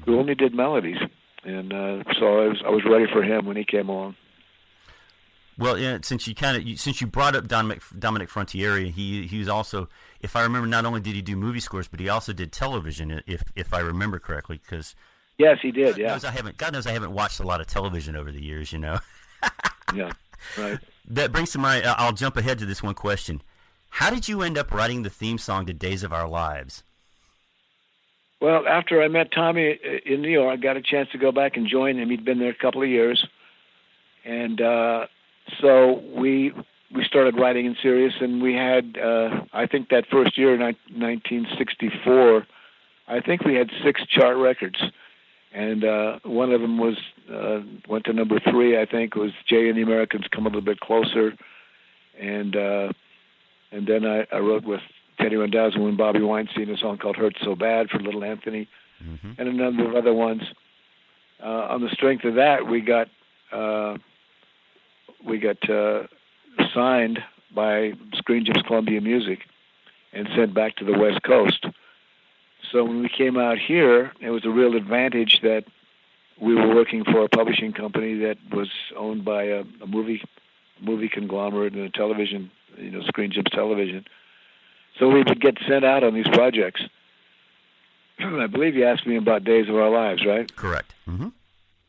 who 0.05 0.19
only 0.19 0.35
did 0.35 0.55
melodies, 0.55 0.97
and 1.43 1.71
uh, 1.71 2.03
so 2.19 2.39
I 2.39 2.47
was 2.47 2.63
I 2.65 2.69
was 2.69 2.83
ready 2.89 3.05
for 3.11 3.21
him 3.23 3.45
when 3.45 3.57
he 3.57 3.63
came 3.63 3.89
along. 3.89 4.15
Well, 5.57 5.77
yeah, 5.77 5.99
since 6.01 6.27
you 6.27 6.33
kind 6.33 6.57
of 6.57 6.79
since 6.79 6.99
you 6.99 7.07
brought 7.07 7.35
up 7.35 7.47
Dominic 7.47 7.81
Dominic 7.97 8.29
Frontiere, 8.29 8.79
he 8.79 9.27
he 9.27 9.39
was 9.39 9.47
also, 9.47 9.87
if 10.21 10.35
I 10.35 10.41
remember, 10.43 10.67
not 10.67 10.85
only 10.85 10.99
did 10.99 11.15
he 11.15 11.21
do 11.21 11.35
movie 11.35 11.59
scores, 11.59 11.87
but 11.87 11.99
he 11.99 12.09
also 12.09 12.33
did 12.33 12.51
television, 12.51 13.21
if 13.27 13.43
if 13.55 13.73
I 13.73 13.79
remember 13.79 14.19
correctly, 14.19 14.59
because. 14.63 14.95
Yes, 15.39 15.57
he 15.63 15.71
did. 15.71 15.95
God 15.95 15.97
yeah. 15.97 16.07
Knows 16.09 16.25
I 16.25 16.31
haven't. 16.31 16.57
God 16.57 16.73
knows 16.73 16.85
I 16.85 16.91
haven't 16.91 17.11
watched 17.11 17.39
a 17.39 17.43
lot 17.43 17.59
of 17.59 17.65
television 17.65 18.15
over 18.15 18.31
the 18.31 18.41
years. 18.41 18.71
You 18.71 18.79
know. 18.79 18.99
yeah. 19.95 20.11
Right. 20.57 20.77
That 21.07 21.31
brings 21.31 21.51
to 21.51 21.59
mind. 21.59 21.85
I'll 21.85 22.13
jump 22.13 22.37
ahead 22.37 22.59
to 22.59 22.65
this 22.65 22.83
one 22.83 22.93
question. 22.93 23.41
How 23.89 24.09
did 24.09 24.27
you 24.27 24.41
end 24.41 24.57
up 24.57 24.71
writing 24.71 25.03
the 25.03 25.09
theme 25.09 25.37
song 25.37 25.65
to 25.67 25.73
Days 25.73 26.03
of 26.03 26.13
Our 26.13 26.27
Lives? 26.27 26.83
Well, 28.41 28.67
after 28.67 29.01
I 29.01 29.07
met 29.07 29.31
Tommy 29.31 29.79
in 30.05 30.21
New 30.21 30.29
York, 30.29 30.51
I 30.51 30.61
got 30.61 30.77
a 30.77 30.81
chance 30.81 31.09
to 31.11 31.17
go 31.17 31.31
back 31.31 31.57
and 31.57 31.67
join 31.67 31.97
him. 31.97 32.09
He'd 32.09 32.25
been 32.25 32.39
there 32.39 32.49
a 32.49 32.55
couple 32.55 32.81
of 32.81 32.89
years, 32.89 33.25
and 34.25 34.59
uh, 34.59 35.05
so 35.61 36.01
we 36.15 36.53
we 36.93 37.03
started 37.03 37.37
writing 37.37 37.65
in 37.65 37.75
serious. 37.81 38.13
And 38.21 38.41
we 38.41 38.53
had, 38.53 38.97
uh, 38.97 39.41
I 39.51 39.65
think, 39.65 39.89
that 39.89 40.05
first 40.11 40.37
year, 40.37 40.57
1964, 40.57 42.47
I 43.07 43.19
think 43.19 43.43
we 43.43 43.55
had 43.55 43.69
six 43.83 44.05
chart 44.07 44.37
records, 44.37 44.81
and 45.53 45.83
uh, 45.83 46.19
one 46.23 46.51
of 46.51 46.61
them 46.61 46.77
was 46.77 46.97
uh, 47.31 47.59
went 47.87 48.05
to 48.05 48.13
number 48.13 48.39
three. 48.39 48.79
I 48.79 48.85
think 48.85 49.15
it 49.15 49.19
was 49.19 49.31
Jay 49.47 49.67
and 49.67 49.77
the 49.77 49.81
Americans 49.81 50.25
come 50.31 50.45
a 50.45 50.49
little 50.49 50.61
bit 50.61 50.79
closer, 50.79 51.33
and 52.17 52.55
uh, 52.55 52.93
and 53.71 53.87
then 53.87 54.05
I, 54.05 54.25
I 54.31 54.39
wrote 54.39 54.63
with 54.63 54.79
Teddy 55.19 55.35
Randazzo 55.35 55.85
and 55.85 55.97
Bobby 55.97 56.21
Weinstein 56.21 56.69
a 56.69 56.77
song 56.77 56.97
called 56.97 57.17
"Hurt 57.17 57.35
So 57.43 57.55
Bad" 57.55 57.89
for 57.89 57.99
Little 57.99 58.23
Anthony, 58.23 58.69
mm-hmm. 59.03 59.31
and 59.37 59.49
a 59.49 59.53
number 59.53 59.85
of 59.85 59.95
other 59.95 60.13
ones. 60.13 60.43
Uh, 61.43 61.67
on 61.69 61.81
the 61.81 61.89
strength 61.89 62.23
of 62.23 62.35
that, 62.35 62.67
we 62.67 62.79
got 62.79 63.09
uh, 63.51 63.97
we 65.25 65.39
got 65.39 65.69
uh, 65.69 66.03
signed 66.73 67.19
by 67.55 67.93
Screen 68.13 68.45
Gems 68.45 68.63
Columbia 68.65 69.01
Music 69.01 69.39
and 70.11 70.27
sent 70.35 70.53
back 70.53 70.75
to 70.77 70.85
the 70.85 70.97
West 70.97 71.23
Coast. 71.23 71.65
So 72.71 72.83
when 72.83 73.01
we 73.01 73.09
came 73.09 73.37
out 73.37 73.57
here, 73.57 74.11
it 74.19 74.29
was 74.29 74.45
a 74.45 74.49
real 74.49 74.75
advantage 74.75 75.39
that 75.41 75.63
we 76.41 76.55
were 76.55 76.73
working 76.73 77.03
for 77.03 77.23
a 77.23 77.29
publishing 77.29 77.73
company 77.73 78.15
that 78.19 78.37
was 78.51 78.69
owned 78.97 79.23
by 79.23 79.43
a, 79.43 79.63
a 79.81 79.87
movie 79.87 80.21
movie 80.81 81.07
conglomerate 81.07 81.73
and 81.73 81.83
a 81.83 81.89
television, 81.89 82.51
you 82.77 82.91
know, 82.91 83.01
Screen 83.03 83.31
Gems 83.31 83.47
Television. 83.51 84.03
So 84.99 85.07
we 85.07 85.19
would 85.19 85.39
get 85.39 85.57
sent 85.67 85.85
out 85.85 86.03
on 86.03 86.13
these 86.13 86.27
projects. 86.33 86.81
I 88.19 88.47
believe 88.47 88.75
you 88.75 88.85
asked 88.85 89.07
me 89.07 89.15
about 89.15 89.43
Days 89.43 89.69
of 89.69 89.75
Our 89.75 89.89
Lives, 89.89 90.25
right? 90.25 90.53
Correct. 90.55 90.93
Mm-hmm. 91.07 91.29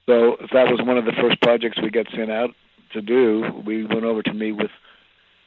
So 0.06 0.36
that 0.52 0.70
was 0.70 0.80
one 0.82 0.98
of 0.98 1.06
the 1.06 1.12
first 1.12 1.40
projects 1.40 1.80
we 1.82 1.90
got 1.90 2.06
sent 2.14 2.30
out 2.30 2.50
to 2.92 3.02
do. 3.02 3.62
We 3.64 3.84
went 3.84 4.04
over 4.04 4.22
to 4.22 4.32
meet 4.32 4.52
with 4.52 4.70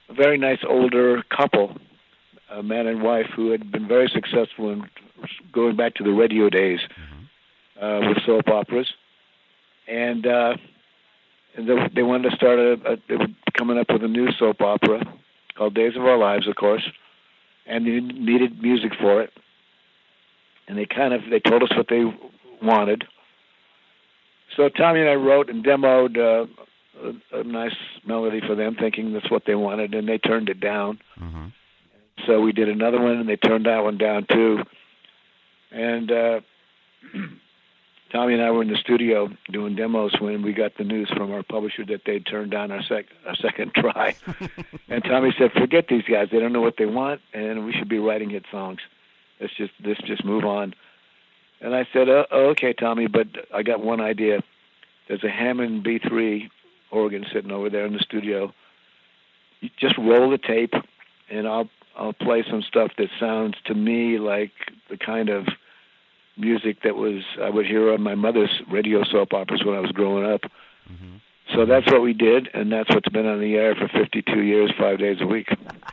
a 0.09 0.13
very 0.13 0.37
nice 0.37 0.59
older 0.67 1.23
couple, 1.23 1.77
a 2.49 2.63
man 2.63 2.87
and 2.87 3.01
wife, 3.01 3.27
who 3.35 3.51
had 3.51 3.71
been 3.71 3.87
very 3.87 4.09
successful 4.13 4.71
in 4.71 4.83
going 5.51 5.75
back 5.75 5.95
to 5.95 6.03
the 6.03 6.11
radio 6.11 6.49
days 6.49 6.79
mm-hmm. 6.79 7.83
uh, 7.83 8.09
with 8.09 8.17
soap 8.25 8.47
operas, 8.47 8.87
and 9.87 10.25
uh, 10.25 10.55
and 11.55 11.67
they, 11.67 11.75
they 11.95 12.03
wanted 12.03 12.29
to 12.29 12.35
start 12.35 12.59
a, 12.59 12.73
a. 12.85 12.97
They 13.07 13.15
were 13.15 13.27
coming 13.57 13.77
up 13.77 13.87
with 13.91 14.03
a 14.03 14.07
new 14.07 14.31
soap 14.37 14.61
opera 14.61 15.03
called 15.55 15.73
Days 15.73 15.95
of 15.95 16.03
Our 16.03 16.17
Lives, 16.17 16.47
of 16.47 16.55
course, 16.55 16.83
and 17.65 17.85
they 17.85 17.99
needed 17.99 18.61
music 18.61 18.91
for 18.99 19.21
it. 19.21 19.33
And 20.67 20.77
they 20.77 20.85
kind 20.85 21.13
of 21.13 21.21
they 21.29 21.39
told 21.39 21.63
us 21.63 21.75
what 21.75 21.87
they 21.89 22.03
wanted. 22.61 23.05
So 24.55 24.69
Tommy 24.69 25.01
and 25.01 25.09
I 25.09 25.15
wrote 25.15 25.49
and 25.49 25.63
demoed 25.63 26.17
uh, 26.17 26.47
a, 27.03 27.39
a 27.39 27.43
nice 27.43 27.75
melody 28.05 28.41
for 28.45 28.55
them, 28.55 28.75
thinking 28.75 29.13
that's 29.13 29.29
what 29.29 29.43
they 29.45 29.55
wanted, 29.55 29.93
and 29.93 30.07
they 30.07 30.17
turned 30.17 30.49
it 30.49 30.59
down. 30.59 30.99
Mm-hmm. 31.19 31.47
So 32.25 32.41
we 32.41 32.51
did 32.51 32.69
another 32.69 32.99
one, 33.01 33.17
and 33.17 33.29
they 33.29 33.35
turned 33.35 33.65
that 33.65 33.83
one 33.83 33.97
down 33.97 34.25
too. 34.29 34.63
And 35.71 36.11
uh, 36.11 36.39
Tommy 38.11 38.33
and 38.33 38.41
I 38.41 38.51
were 38.51 38.61
in 38.61 38.69
the 38.69 38.77
studio 38.77 39.29
doing 39.51 39.75
demos 39.75 40.15
when 40.19 40.41
we 40.41 40.53
got 40.53 40.77
the 40.77 40.83
news 40.83 41.09
from 41.15 41.31
our 41.31 41.43
publisher 41.43 41.85
that 41.85 42.01
they'd 42.05 42.25
turned 42.25 42.51
down 42.51 42.71
our, 42.71 42.81
sec- 42.83 43.05
our 43.27 43.35
second 43.35 43.73
try. 43.75 44.15
and 44.89 45.03
Tommy 45.03 45.33
said, 45.37 45.51
"Forget 45.51 45.87
these 45.89 46.03
guys; 46.03 46.29
they 46.31 46.39
don't 46.39 46.53
know 46.53 46.61
what 46.61 46.77
they 46.77 46.85
want, 46.85 47.21
and 47.33 47.65
we 47.65 47.73
should 47.73 47.89
be 47.89 47.99
writing 47.99 48.29
hit 48.29 48.45
songs. 48.51 48.79
Let's 49.39 49.55
just 49.55 49.73
let's 49.83 50.01
just 50.01 50.25
move 50.25 50.45
on." 50.45 50.73
And 51.59 51.75
I 51.75 51.87
said, 51.91 52.07
oh, 52.09 52.25
"Okay, 52.31 52.73
Tommy, 52.73 53.07
but 53.07 53.27
I 53.53 53.63
got 53.63 53.83
one 53.83 53.99
idea. 53.99 54.41
There's 55.07 55.23
a 55.23 55.29
Hammond 55.29 55.85
B3 55.85 56.49
organ 56.91 57.25
sitting 57.33 57.51
over 57.51 57.69
there 57.69 57.85
in 57.85 57.93
the 57.93 57.99
studio. 57.99 58.53
You 59.61 59.69
just 59.79 59.97
roll 59.97 60.29
the 60.29 60.37
tape, 60.37 60.73
and 61.29 61.47
I'll 61.47 61.69
I'll 61.95 62.13
play 62.13 62.43
some 62.49 62.61
stuff 62.61 62.91
that 62.97 63.09
sounds 63.19 63.55
to 63.65 63.73
me 63.73 64.19
like 64.19 64.51
the 64.89 64.97
kind 64.97 65.29
of 65.29 65.47
music 66.37 66.83
that 66.83 66.95
was 66.95 67.23
I 67.41 67.49
would 67.49 67.65
hear 67.65 67.91
on 67.91 68.01
my 68.01 68.15
mother's 68.15 68.61
radio 68.69 69.03
soap 69.03 69.33
operas 69.33 69.63
when 69.65 69.75
I 69.75 69.79
was 69.79 69.91
growing 69.91 70.31
up. 70.31 70.41
Mm-hmm. 70.91 71.17
So 71.55 71.65
that's 71.65 71.87
what 71.87 72.01
we 72.01 72.13
did, 72.13 72.49
and 72.53 72.71
that's 72.71 72.89
what's 72.89 73.09
been 73.09 73.25
on 73.25 73.39
the 73.39 73.55
air 73.55 73.73
for 73.73 73.87
52 73.87 74.41
years, 74.41 74.71
five 74.77 74.99
days 74.99 75.17
a 75.21 75.25
week. 75.25 75.47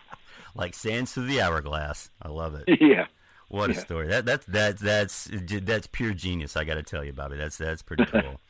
like 0.55 0.75
sands 0.75 1.13
through 1.13 1.27
the 1.27 1.41
hourglass. 1.41 2.11
I 2.21 2.29
love 2.29 2.55
it. 2.55 2.65
Yeah. 2.81 3.07
What 3.49 3.71
yeah. 3.71 3.77
a 3.77 3.81
story! 3.81 4.09
That 4.09 4.25
that's 4.25 4.47
that's 4.47 4.81
that's 4.81 5.29
that's 5.63 5.87
pure 5.87 6.13
genius. 6.13 6.57
I 6.57 6.65
got 6.65 6.75
to 6.75 6.83
tell 6.83 7.05
you, 7.05 7.13
Bobby. 7.13 7.37
That's 7.37 7.57
that's 7.57 7.83
pretty 7.83 8.05
cool. 8.11 8.41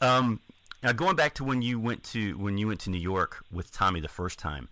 um, 0.00 0.40
now 0.82 0.92
going 0.92 1.16
back 1.16 1.34
to 1.34 1.44
when 1.44 1.62
you 1.62 1.78
went 1.78 2.02
to 2.04 2.36
when 2.38 2.58
you 2.58 2.68
went 2.68 2.80
to 2.80 2.90
New 2.90 2.98
York 2.98 3.44
with 3.52 3.72
Tommy 3.72 4.00
the 4.00 4.08
first 4.08 4.38
time, 4.38 4.68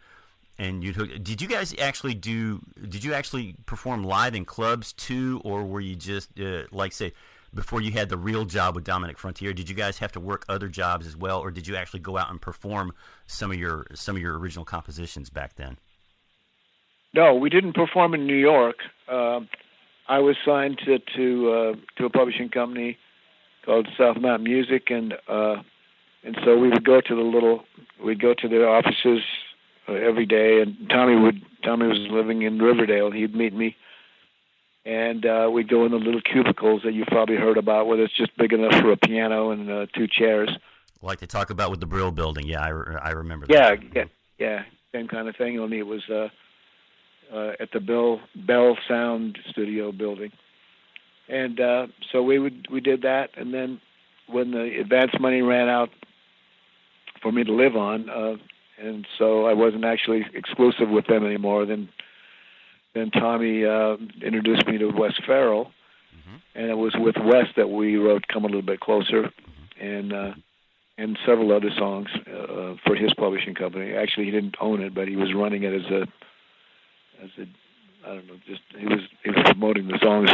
and 0.59 0.83
you 0.83 0.93
did 0.93 1.41
you 1.41 1.49
guys 1.49 1.75
actually 1.79 2.15
do? 2.15 2.61
Did 2.89 3.05
you 3.05 3.15
actually 3.15 3.57
perform 3.67 4.05
live 4.05 4.35
in 4.35 4.45
clubs 4.45 4.93
too, 4.93 5.41
or 5.45 5.65
were 5.65 5.81
you 5.81 5.97
just 5.97 6.39
uh, 6.39 6.65
like 6.71 6.93
say 6.93 7.13
before 7.55 7.81
you 7.81 7.93
had 7.93 8.09
the 8.09 8.17
real 8.17 8.45
job 8.45 8.75
with 8.75 8.85
Dominic 8.85 9.19
Frontiere? 9.19 9.53
Did 9.53 9.69
you 9.69 9.75
guys 9.75 9.99
have 9.99 10.13
to 10.13 10.21
work 10.21 10.45
other 10.49 10.69
jobs 10.69 11.07
as 11.07 11.17
well, 11.17 11.41
or 11.41 11.51
did 11.51 11.67
you 11.67 11.77
actually 11.77 12.01
go 12.01 12.17
out 12.17 12.31
and 12.31 12.41
perform 12.41 12.93
some 13.27 13.51
of 13.51 13.59
your 13.59 13.87
some 13.95 14.17
of 14.17 14.23
your 14.23 14.39
original 14.39 14.65
compositions 14.65 15.31
back 15.31 15.57
then? 15.57 15.79
No, 17.15 17.35
we 17.35 17.51
didn't 17.51 17.75
perform 17.75 18.15
in 18.15 18.27
New 18.27 18.37
York. 18.37 18.77
Uh, 19.09 19.41
I 20.09 20.19
was 20.19 20.37
signed 20.45 20.81
to 20.85 20.99
to 21.17 21.51
uh, 21.53 21.75
to 21.99 22.05
a 22.05 22.11
publishing 22.11 22.49
company 22.49 22.99
called 23.65 23.89
South 23.99 24.17
Mountain 24.19 24.45
Music, 24.45 24.91
and 24.91 25.15
uh, 25.29 25.57
and 26.23 26.37
so 26.45 26.57
we 26.59 26.69
would 26.69 26.85
go 26.85 27.01
to 27.01 27.15
the 27.15 27.23
little 27.23 27.65
we'd 28.05 28.21
go 28.21 28.35
to 28.35 28.49
their 28.49 28.69
offices 28.69 29.21
uh, 29.89 29.93
every 29.93 30.27
day 30.27 30.61
and 30.61 30.89
Tommy 30.91 31.17
would 31.17 31.41
Tommy 31.65 31.87
was 31.87 31.99
living 32.11 32.43
in 32.43 32.59
Riverdale 32.59 33.11
he'd 33.11 33.35
meet 33.35 33.55
me. 33.55 33.77
And 34.85 35.27
uh 35.27 35.49
we'd 35.53 35.69
go 35.69 35.85
in 35.85 35.93
the 35.93 35.99
little 35.99 36.21
cubicles 36.21 36.83
that 36.85 36.93
you've 36.95 37.09
probably 37.09 37.37
heard 37.37 37.59
about 37.59 37.87
where 37.87 38.01
it's 38.01 38.17
just 38.17 38.37
big 38.37 38.53
enough 38.53 38.75
for 38.81 38.93
a 38.93 38.97
piano 38.97 39.51
and 39.51 39.71
uh, 39.71 39.87
two 39.95 40.07
chairs. 40.07 40.51
Like 41.03 41.21
they 41.21 41.27
talk 41.27 41.51
about 41.51 41.71
with 41.71 41.81
the 41.81 41.87
Brill 41.87 42.11
building. 42.11 42.47
Yeah 42.47 42.63
I, 42.63 42.69
re- 42.69 42.97
I 43.03 43.11
remember 43.11 43.47
yeah 43.49 43.75
that. 43.75 43.83
yeah 43.95 44.05
yeah 44.39 44.63
same 44.93 45.09
kind 45.09 45.29
of 45.29 45.37
thing 45.37 45.59
only 45.59 45.79
it 45.79 45.87
was 45.87 46.03
uh 46.11 46.29
uh 47.35 47.53
at 47.61 47.71
the 47.73 47.81
Bill 47.81 48.21
Bell 48.35 48.77
Sound 48.89 49.39
Studio 49.51 49.93
building. 49.93 50.33
And 51.29 51.61
uh 51.61 51.87
so 52.13 52.23
we 52.23 52.39
would 52.39 52.67
we 52.71 52.81
did 52.81 53.03
that 53.03 53.31
and 53.37 53.53
then 53.55 53.81
when 54.27 54.53
the 54.53 54.79
advance 54.81 55.11
money 55.21 55.43
ran 55.43 55.69
out 55.69 55.91
for 57.23 57.33
me 57.33 57.45
to 57.45 57.53
live 57.53 57.77
on, 57.77 58.09
uh, 58.09 58.37
and 58.83 59.07
so 59.19 59.47
I 59.47 59.53
wasn't 59.53 59.85
actually 59.85 60.25
exclusive 60.35 60.89
with 60.89 61.07
them 61.07 61.25
anymore. 61.25 61.67
Then 61.67 61.89
then 62.95 63.11
Tommy 63.11 63.65
uh, 63.65 63.97
introduced 64.23 64.67
me 64.67 64.79
to 64.79 64.89
Wes 64.89 65.13
Farrell, 65.27 65.71
and 66.55 66.71
it 66.71 66.77
was 66.77 66.95
with 66.99 67.17
Wes 67.23 67.47
that 67.57 67.69
we 67.71 67.97
wrote 67.97 68.27
"Come 68.29 68.45
a 68.45 68.47
Little 68.47 68.63
Bit 68.63 68.81
Closer," 68.81 69.31
and 69.81 70.13
uh, 70.13 70.33
and 70.99 71.19
several 71.27 71.53
other 71.53 71.71
songs 71.77 72.09
uh, 72.27 72.75
for 72.85 72.95
his 72.95 73.13
publishing 73.15 73.55
company. 73.55 73.93
Actually, 73.93 74.27
he 74.27 74.31
didn't 74.31 74.57
own 74.61 74.83
it, 74.83 74.95
but 74.95 75.09
he 75.09 75.17
was 75.17 75.33
running 75.35 75.63
it 75.63 75.73
as 75.73 75.91
a 75.91 76.03
as 77.23 77.31
a 77.39 77.47
I 78.07 78.15
don't 78.15 78.27
know, 78.27 78.35
just 78.47 78.63
he 78.79 78.87
was 78.87 79.01
he 79.25 79.31
was 79.31 79.43
promoting 79.45 79.89
the 79.89 79.99
songs. 80.03 80.31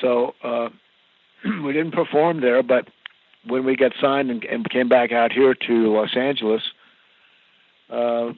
So 0.00 0.34
uh, 0.42 0.68
we 1.64 1.72
didn't 1.72 1.92
perform 1.92 2.40
there, 2.40 2.62
but 2.62 2.88
when 3.46 3.64
we 3.64 3.76
got 3.76 3.92
signed 4.00 4.30
and, 4.30 4.44
and 4.44 4.68
came 4.68 4.88
back 4.88 5.12
out 5.12 5.32
here 5.32 5.54
to 5.54 5.92
Los 5.94 6.16
Angeles, 6.16 6.62
uh, 7.90 8.32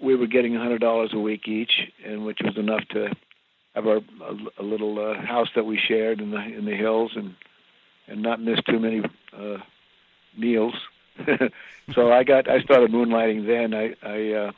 we 0.00 0.14
were 0.14 0.26
getting 0.26 0.56
a 0.56 0.58
hundred 0.60 0.80
dollars 0.80 1.10
a 1.12 1.18
week 1.18 1.48
each, 1.48 1.90
and 2.04 2.24
which 2.24 2.38
was 2.42 2.56
enough 2.56 2.86
to 2.90 3.10
have 3.74 3.86
our 3.86 3.96
a, 4.22 4.36
a 4.58 4.62
little 4.62 4.98
uh, 4.98 5.20
house 5.20 5.48
that 5.54 5.64
we 5.66 5.76
shared 5.78 6.20
in 6.20 6.30
the 6.30 6.38
in 6.42 6.64
the 6.64 6.74
hills 6.76 7.12
and 7.16 7.34
and 8.06 8.22
not 8.22 8.40
miss 8.40 8.60
too 8.68 8.78
many 8.78 9.02
uh, 9.36 9.58
meals. 10.36 10.74
so 11.94 12.12
I 12.12 12.22
got 12.24 12.48
I 12.48 12.60
started 12.60 12.90
moonlighting 12.90 13.46
then. 13.46 13.74
I 13.74 13.94
I 14.02 14.32
uh, 14.32 14.52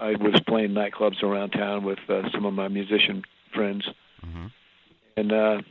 I 0.00 0.10
was 0.16 0.40
playing 0.46 0.70
nightclubs 0.70 1.22
around 1.22 1.50
town 1.50 1.84
with 1.84 1.98
uh, 2.08 2.30
some 2.30 2.44
of 2.44 2.54
my 2.54 2.68
musician 2.68 3.24
friends, 3.52 3.88
Mhm. 4.24 4.50
and 5.16 5.32
uh, 5.32 5.62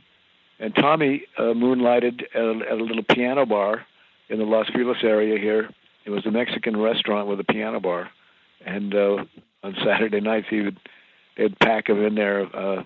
and 0.58 0.74
Tommy 0.74 1.24
uh, 1.38 1.54
moonlighted 1.54 2.24
at 2.34 2.40
a, 2.40 2.60
at 2.70 2.78
a 2.78 2.84
little 2.84 3.02
piano 3.02 3.46
bar 3.46 3.86
in 4.28 4.38
the 4.38 4.44
Los 4.44 4.68
Feliz 4.70 4.98
area 5.02 5.38
here. 5.38 5.70
It 6.04 6.10
was 6.10 6.26
a 6.26 6.30
Mexican 6.30 6.76
restaurant 6.76 7.28
with 7.28 7.40
a 7.40 7.44
piano 7.44 7.80
bar, 7.80 8.10
and 8.64 8.94
uh, 8.94 9.24
on 9.62 9.74
Saturday 9.84 10.20
nights 10.20 10.46
he 10.50 10.60
would 10.60 10.78
they'd 11.36 11.58
pack 11.58 11.88
him 11.88 12.04
in 12.04 12.14
there 12.14 12.44
uh, 12.54 12.84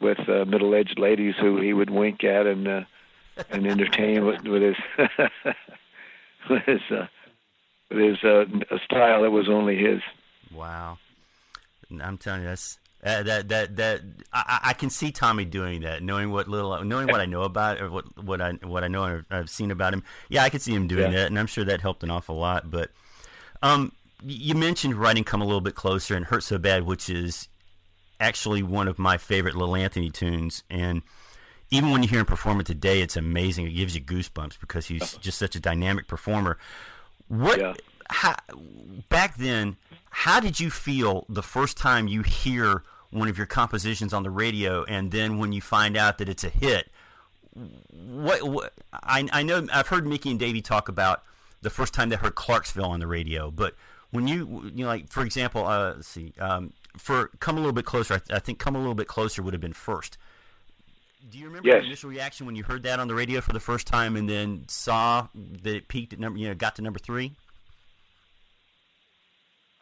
with 0.00 0.18
uh, 0.28 0.44
middle-aged 0.44 0.98
ladies 0.98 1.34
who 1.40 1.60
he 1.60 1.72
would 1.72 1.90
wink 1.90 2.24
at 2.24 2.46
and 2.46 2.68
uh, 2.68 2.82
and 3.50 3.66
entertain 3.66 4.24
with, 4.26 4.42
with 4.42 4.62
his 4.62 4.76
with 6.50 6.62
his 6.64 6.80
uh, 6.90 7.06
with 7.90 7.98
his 7.98 8.24
uh, 8.24 8.44
a 8.70 8.78
style 8.84 9.22
that 9.22 9.30
was 9.30 9.48
only 9.48 9.76
his. 9.76 10.00
Wow. 10.52 10.98
I'm 12.00 12.18
telling 12.18 12.42
you, 12.42 12.48
that's 12.48 12.78
uh, 13.04 13.22
that 13.22 13.48
that 13.48 13.76
that 13.76 14.00
I, 14.32 14.60
I 14.64 14.72
can 14.72 14.88
see 14.90 15.12
Tommy 15.12 15.44
doing 15.44 15.82
that, 15.82 16.02
knowing 16.02 16.30
what 16.30 16.48
little, 16.48 16.82
knowing 16.84 17.08
what 17.08 17.20
I 17.20 17.26
know 17.26 17.42
about, 17.42 17.80
or 17.80 17.90
what 17.90 18.04
what 18.24 18.40
I 18.40 18.52
what 18.62 18.82
I 18.82 18.88
know 18.88 19.04
or 19.04 19.26
I've 19.30 19.50
seen 19.50 19.70
about 19.70 19.92
him. 19.92 20.02
Yeah, 20.28 20.42
I 20.42 20.48
could 20.50 20.62
see 20.62 20.74
him 20.74 20.86
doing 20.88 21.12
Yeah. 21.12 21.18
that, 21.18 21.26
and 21.26 21.38
I'm 21.38 21.46
sure 21.46 21.64
that 21.64 21.80
helped 21.82 22.02
an 22.02 22.10
awful 22.10 22.36
lot. 22.36 22.70
But 22.70 22.90
um, 23.62 23.92
you 24.22 24.54
mentioned 24.54 24.94
writing 24.94 25.22
"Come 25.24 25.42
a 25.42 25.44
Little 25.44 25.60
Bit 25.60 25.74
Closer" 25.74 26.14
and 26.16 26.24
"Hurt 26.26 26.42
So 26.44 26.56
Bad," 26.58 26.84
which 26.86 27.10
is 27.10 27.48
actually 28.20 28.62
one 28.62 28.88
of 28.88 28.98
my 28.98 29.18
favorite 29.18 29.54
Little 29.54 29.76
Anthony 29.76 30.08
tunes, 30.10 30.62
and 30.70 31.02
even 31.70 31.90
when 31.90 32.02
you 32.02 32.08
hear 32.08 32.20
him 32.20 32.26
perform 32.26 32.60
it 32.60 32.66
today, 32.66 33.02
it's 33.02 33.16
amazing. 33.16 33.66
It 33.66 33.72
gives 33.72 33.94
you 33.94 34.00
goosebumps 34.00 34.60
because 34.60 34.86
he's 34.86 35.14
just 35.18 35.38
such 35.38 35.56
a 35.56 35.60
dynamic 35.60 36.06
performer. 36.06 36.56
What 37.28 37.58
Yeah. 37.58 37.74
how, 38.08 38.36
back 39.08 39.36
then? 39.36 39.76
How 40.10 40.38
did 40.38 40.60
you 40.60 40.70
feel 40.70 41.26
the 41.28 41.42
first 41.42 41.76
time 41.76 42.06
you 42.06 42.22
hear 42.22 42.84
one 43.14 43.28
of 43.28 43.38
your 43.38 43.46
compositions 43.46 44.12
on 44.12 44.22
the 44.24 44.30
radio, 44.30 44.84
and 44.84 45.10
then 45.10 45.38
when 45.38 45.52
you 45.52 45.60
find 45.60 45.96
out 45.96 46.18
that 46.18 46.28
it's 46.28 46.44
a 46.44 46.48
hit? 46.48 46.90
What, 47.92 48.42
what 48.42 48.72
I, 48.92 49.26
I 49.32 49.42
know 49.42 49.66
I've 49.72 49.86
heard 49.88 50.06
Micky 50.06 50.30
and 50.30 50.38
Davey 50.38 50.60
talk 50.60 50.88
about 50.88 51.22
the 51.62 51.70
first 51.70 51.94
time 51.94 52.08
they 52.08 52.16
heard 52.16 52.34
Clarksville 52.34 52.84
on 52.84 52.98
the 53.00 53.06
radio, 53.06 53.50
but 53.50 53.74
when 54.10 54.26
you 54.26 54.70
you 54.74 54.84
know 54.84 54.88
like 54.88 55.08
for 55.10 55.22
example, 55.22 55.64
uh, 55.64 55.94
let's 55.94 56.08
see, 56.08 56.32
um, 56.40 56.72
for 56.96 57.28
come 57.38 57.56
a 57.56 57.60
little 57.60 57.72
bit 57.72 57.84
closer, 57.84 58.14
I, 58.14 58.36
I 58.36 58.38
think 58.40 58.58
come 58.58 58.74
a 58.74 58.78
little 58.78 58.94
bit 58.94 59.06
closer 59.06 59.42
would 59.42 59.54
have 59.54 59.60
been 59.60 59.72
first. 59.72 60.18
Do 61.30 61.38
you 61.38 61.46
remember 61.46 61.68
Yes. 61.68 61.76
your 61.76 61.84
initial 61.84 62.10
reaction 62.10 62.44
when 62.46 62.54
you 62.56 62.64
heard 62.64 62.82
that 62.82 63.00
on 63.00 63.08
the 63.08 63.14
radio 63.14 63.40
for 63.40 63.52
the 63.52 63.60
first 63.60 63.86
time, 63.86 64.16
and 64.16 64.28
then 64.28 64.64
saw 64.68 65.28
that 65.62 65.74
it 65.74 65.88
peaked 65.88 66.12
at 66.12 66.18
number, 66.18 66.38
you 66.38 66.48
know, 66.48 66.54
got 66.54 66.76
to 66.76 66.82
number 66.82 66.98
three? 66.98 67.34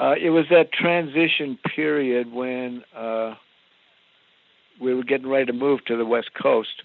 Uh, 0.03 0.17
it 0.21 0.31
was 0.31 0.47
that 0.51 0.73
transition 0.73 1.57
period 1.77 2.33
when 2.33 2.83
uh, 2.93 3.37
we 4.81 4.93
were 4.93 5.05
getting 5.05 5.29
ready 5.29 5.47
to 5.47 5.53
move 5.53 5.85
to 5.85 5.97
the 5.97 6.05
West 6.05 6.31
Coast, 6.35 6.83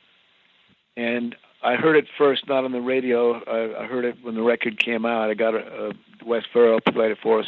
and 0.95 1.36
I 1.63 1.77
heard 1.77 1.95
it 1.95 2.06
first 2.15 2.47
not 2.47 2.63
on 2.63 2.73
the 2.73 2.80
radio. 2.80 3.41
I, 3.45 3.86
I 3.86 3.88
heard 3.88 4.06
it 4.06 4.17
when 4.21 4.36
the 4.36 4.43
record 4.43 4.77
came 4.77 5.03
out. 5.03 5.32
I 5.32 5.34
got 5.34 5.56
a, 5.56 5.88
a 5.88 5.91
Wes 6.27 6.43
Farrell 6.53 6.80
played 6.80 7.10
it 7.10 7.17
for 7.23 7.39
us 7.39 7.47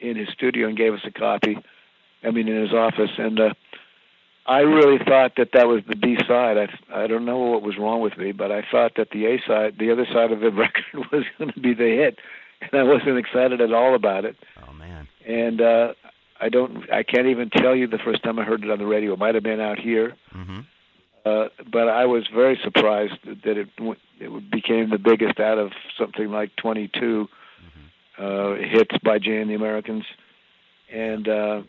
in 0.00 0.16
his 0.16 0.28
studio 0.30 0.66
and 0.66 0.78
gave 0.78 0.94
us 0.94 1.02
a 1.04 1.10
copy. 1.10 1.58
I 2.22 2.30
mean, 2.30 2.48
in 2.48 2.58
his 2.58 2.72
office, 2.72 3.10
and 3.18 3.38
uh, 3.38 3.52
I 4.46 4.60
really 4.60 4.96
thought 4.96 5.32
that 5.36 5.50
that 5.52 5.68
was 5.68 5.82
the 5.86 5.94
B 5.94 6.16
side. 6.26 6.56
I 6.56 7.02
I 7.02 7.06
don't 7.06 7.26
know 7.26 7.36
what 7.36 7.60
was 7.60 7.76
wrong 7.76 8.00
with 8.00 8.16
me, 8.16 8.32
but 8.32 8.50
I 8.50 8.62
thought 8.70 8.92
that 8.96 9.10
the 9.10 9.26
A 9.26 9.42
side, 9.46 9.76
the 9.78 9.92
other 9.92 10.06
side 10.06 10.32
of 10.32 10.40
the 10.40 10.50
record, 10.52 11.12
was 11.12 11.24
going 11.36 11.52
to 11.52 11.60
be 11.60 11.74
the 11.74 11.84
hit, 11.84 12.18
and 12.60 12.74
I 12.80 12.82
wasn't 12.84 13.18
excited 13.18 13.60
at 13.60 13.72
all 13.72 13.94
about 13.94 14.24
it. 14.24 14.36
Oh 14.68 14.72
man, 14.72 15.08
and 15.26 15.60
uh, 15.60 15.92
I 16.40 16.48
don't, 16.48 16.90
I 16.92 17.02
can't 17.02 17.26
even 17.26 17.50
tell 17.50 17.74
you 17.74 17.86
the 17.86 17.98
first 17.98 18.22
time 18.22 18.38
I 18.38 18.44
heard 18.44 18.62
it 18.64 18.70
on 18.70 18.78
the 18.78 18.86
radio. 18.86 19.12
It 19.14 19.18
might 19.18 19.34
have 19.34 19.44
been 19.44 19.60
out 19.60 19.78
here, 19.78 20.14
hmm 20.32 20.60
uh, 21.24 21.48
but 21.70 21.88
I 21.88 22.06
was 22.06 22.26
very 22.32 22.58
surprised 22.62 23.14
that 23.24 23.58
it 23.58 23.68
w- 23.76 23.96
it 24.20 24.50
became 24.50 24.88
the 24.90 24.98
biggest 24.98 25.38
out 25.40 25.58
of 25.58 25.72
something 25.98 26.30
like 26.30 26.54
22 26.56 27.28
uh, 28.18 28.54
hits 28.54 28.96
by 29.04 29.18
Jay 29.18 29.38
and 29.40 29.50
the 29.50 29.54
Americans, 29.54 30.04
and 30.92 31.28
uh, 31.28 31.62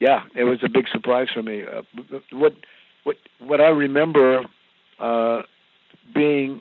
yeah, 0.00 0.22
it 0.34 0.44
was 0.44 0.58
a 0.62 0.68
big 0.68 0.86
surprise 0.88 1.28
for 1.32 1.42
me. 1.42 1.62
Uh, 1.64 1.82
what 2.32 2.54
what 3.04 3.16
what 3.38 3.60
I 3.60 3.68
remember 3.68 4.44
uh, 4.98 5.42
being 6.14 6.60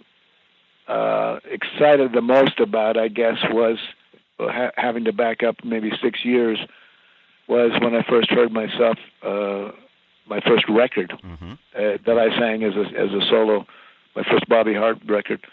uh, 0.88 1.40
excited 1.46 2.14
the 2.14 2.22
most 2.22 2.60
about, 2.60 2.98
I 2.98 3.08
guess, 3.08 3.38
was 3.52 3.78
ha- 4.40 4.72
having 4.76 5.06
to 5.06 5.14
back 5.14 5.44
up 5.44 5.58
maybe 5.64 5.92
six 6.02 6.24
years. 6.24 6.60
Was 7.48 7.72
when 7.80 7.94
I 7.94 8.02
first 8.10 8.32
heard 8.32 8.52
myself, 8.52 8.98
uh, 9.22 9.72
my 10.28 10.40
first 10.42 10.66
record 10.68 11.14
hmm 11.22 11.54
uh, 11.76 11.98
that 12.06 12.18
I 12.18 12.36
sang 12.40 12.64
as 12.64 12.74
a 12.76 12.86
as 13.00 13.12
a 13.12 13.22
solo, 13.30 13.68
my 14.16 14.24
first 14.24 14.48
Bobby 14.50 14.74
Hart 14.74 14.98
record 15.06 15.46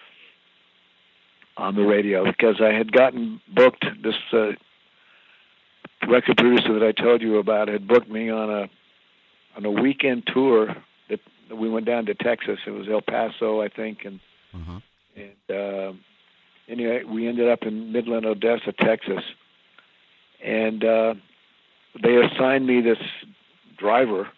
on 1.57 1.75
the 1.75 1.83
radio 1.83 2.25
because 2.25 2.61
I 2.63 2.73
had 2.73 2.93
gotten 2.93 3.41
booked. 3.55 3.85
This 4.03 4.15
uh, 4.33 4.53
record 6.09 6.37
producer 6.37 6.79
that 6.79 6.87
I 6.87 6.93
told 6.93 7.21
you 7.23 7.39
about 7.39 7.69
had 7.69 7.87
booked 7.87 8.09
me 8.09 8.31
on 8.31 8.51
a 8.51 8.69
on 9.57 9.65
a 9.67 9.71
weekend 9.71 10.27
tour 10.33 10.75
that 11.11 11.21
we 11.55 11.69
went 11.69 11.85
down 11.87 12.07
to 12.07 12.15
Texas. 12.15 12.59
It 12.67 12.71
was 12.71 12.89
El 12.89 13.03
Paso, 13.03 13.61
I 13.61 13.69
think, 13.69 14.05
and 14.05 14.21
hmm 14.53 14.79
and 15.17 15.57
uh, 15.57 15.93
anyway, 16.69 17.05
we 17.05 17.29
ended 17.29 17.49
up 17.49 17.63
in 17.63 17.93
Midland, 17.93 18.27
Odessa, 18.27 18.73
Texas, 18.73 19.23
and 20.43 20.85
uh, 20.85 21.15
they 22.03 22.17
assigned 22.17 22.67
me 22.67 22.81
this 22.81 22.99
driver. 23.77 24.29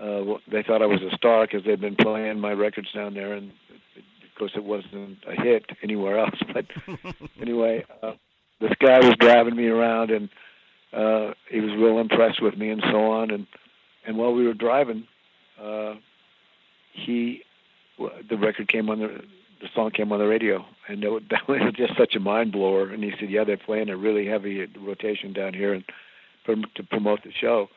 Uh, 0.00 0.38
they 0.50 0.62
thought 0.62 0.82
I 0.82 0.86
was 0.86 1.02
a 1.02 1.14
star 1.16 1.46
because 1.46 1.64
they'd 1.64 1.80
been 1.80 1.96
playing 1.96 2.40
my 2.40 2.52
records 2.52 2.92
down 2.92 3.14
there, 3.14 3.32
and 3.32 3.50
of 3.50 4.38
course 4.38 4.52
it 4.54 4.64
wasn't 4.64 5.18
a 5.26 5.40
hit 5.40 5.66
anywhere 5.82 6.18
else. 6.18 6.38
But 6.52 6.66
anyway, 7.40 7.84
uh, 8.02 8.12
this 8.60 8.72
guy 8.78 9.00
was 9.00 9.16
driving 9.18 9.56
me 9.56 9.66
around, 9.66 10.10
and 10.10 10.28
uh, 10.92 11.34
he 11.50 11.60
was 11.60 11.72
real 11.72 11.98
impressed 11.98 12.40
with 12.40 12.56
me, 12.56 12.70
and 12.70 12.82
so 12.90 13.10
on. 13.10 13.30
And 13.30 13.46
and 14.06 14.16
while 14.16 14.32
we 14.32 14.46
were 14.46 14.54
driving, 14.54 15.06
uh, 15.60 15.94
he 16.92 17.42
the 17.98 18.36
record 18.36 18.68
came 18.68 18.88
on 18.90 19.00
the 19.00 19.22
the 19.60 19.68
song 19.74 19.90
came 19.90 20.12
on 20.12 20.18
the 20.18 20.26
radio, 20.26 20.64
and 20.88 21.02
it, 21.02 21.22
that 21.30 21.48
was 21.48 21.60
just 21.76 21.96
such 21.96 22.14
a 22.14 22.20
mind 22.20 22.52
blower. 22.52 22.90
And 22.90 23.02
he 23.02 23.12
said, 23.18 23.30
"Yeah, 23.30 23.44
they're 23.44 23.56
playing 23.56 23.88
a 23.88 23.96
really 23.96 24.26
heavy 24.26 24.66
rotation 24.78 25.32
down 25.32 25.54
here, 25.54 25.72
and 25.72 25.84
to 26.46 26.82
promote 26.82 27.22
the 27.24 27.32
show." 27.32 27.68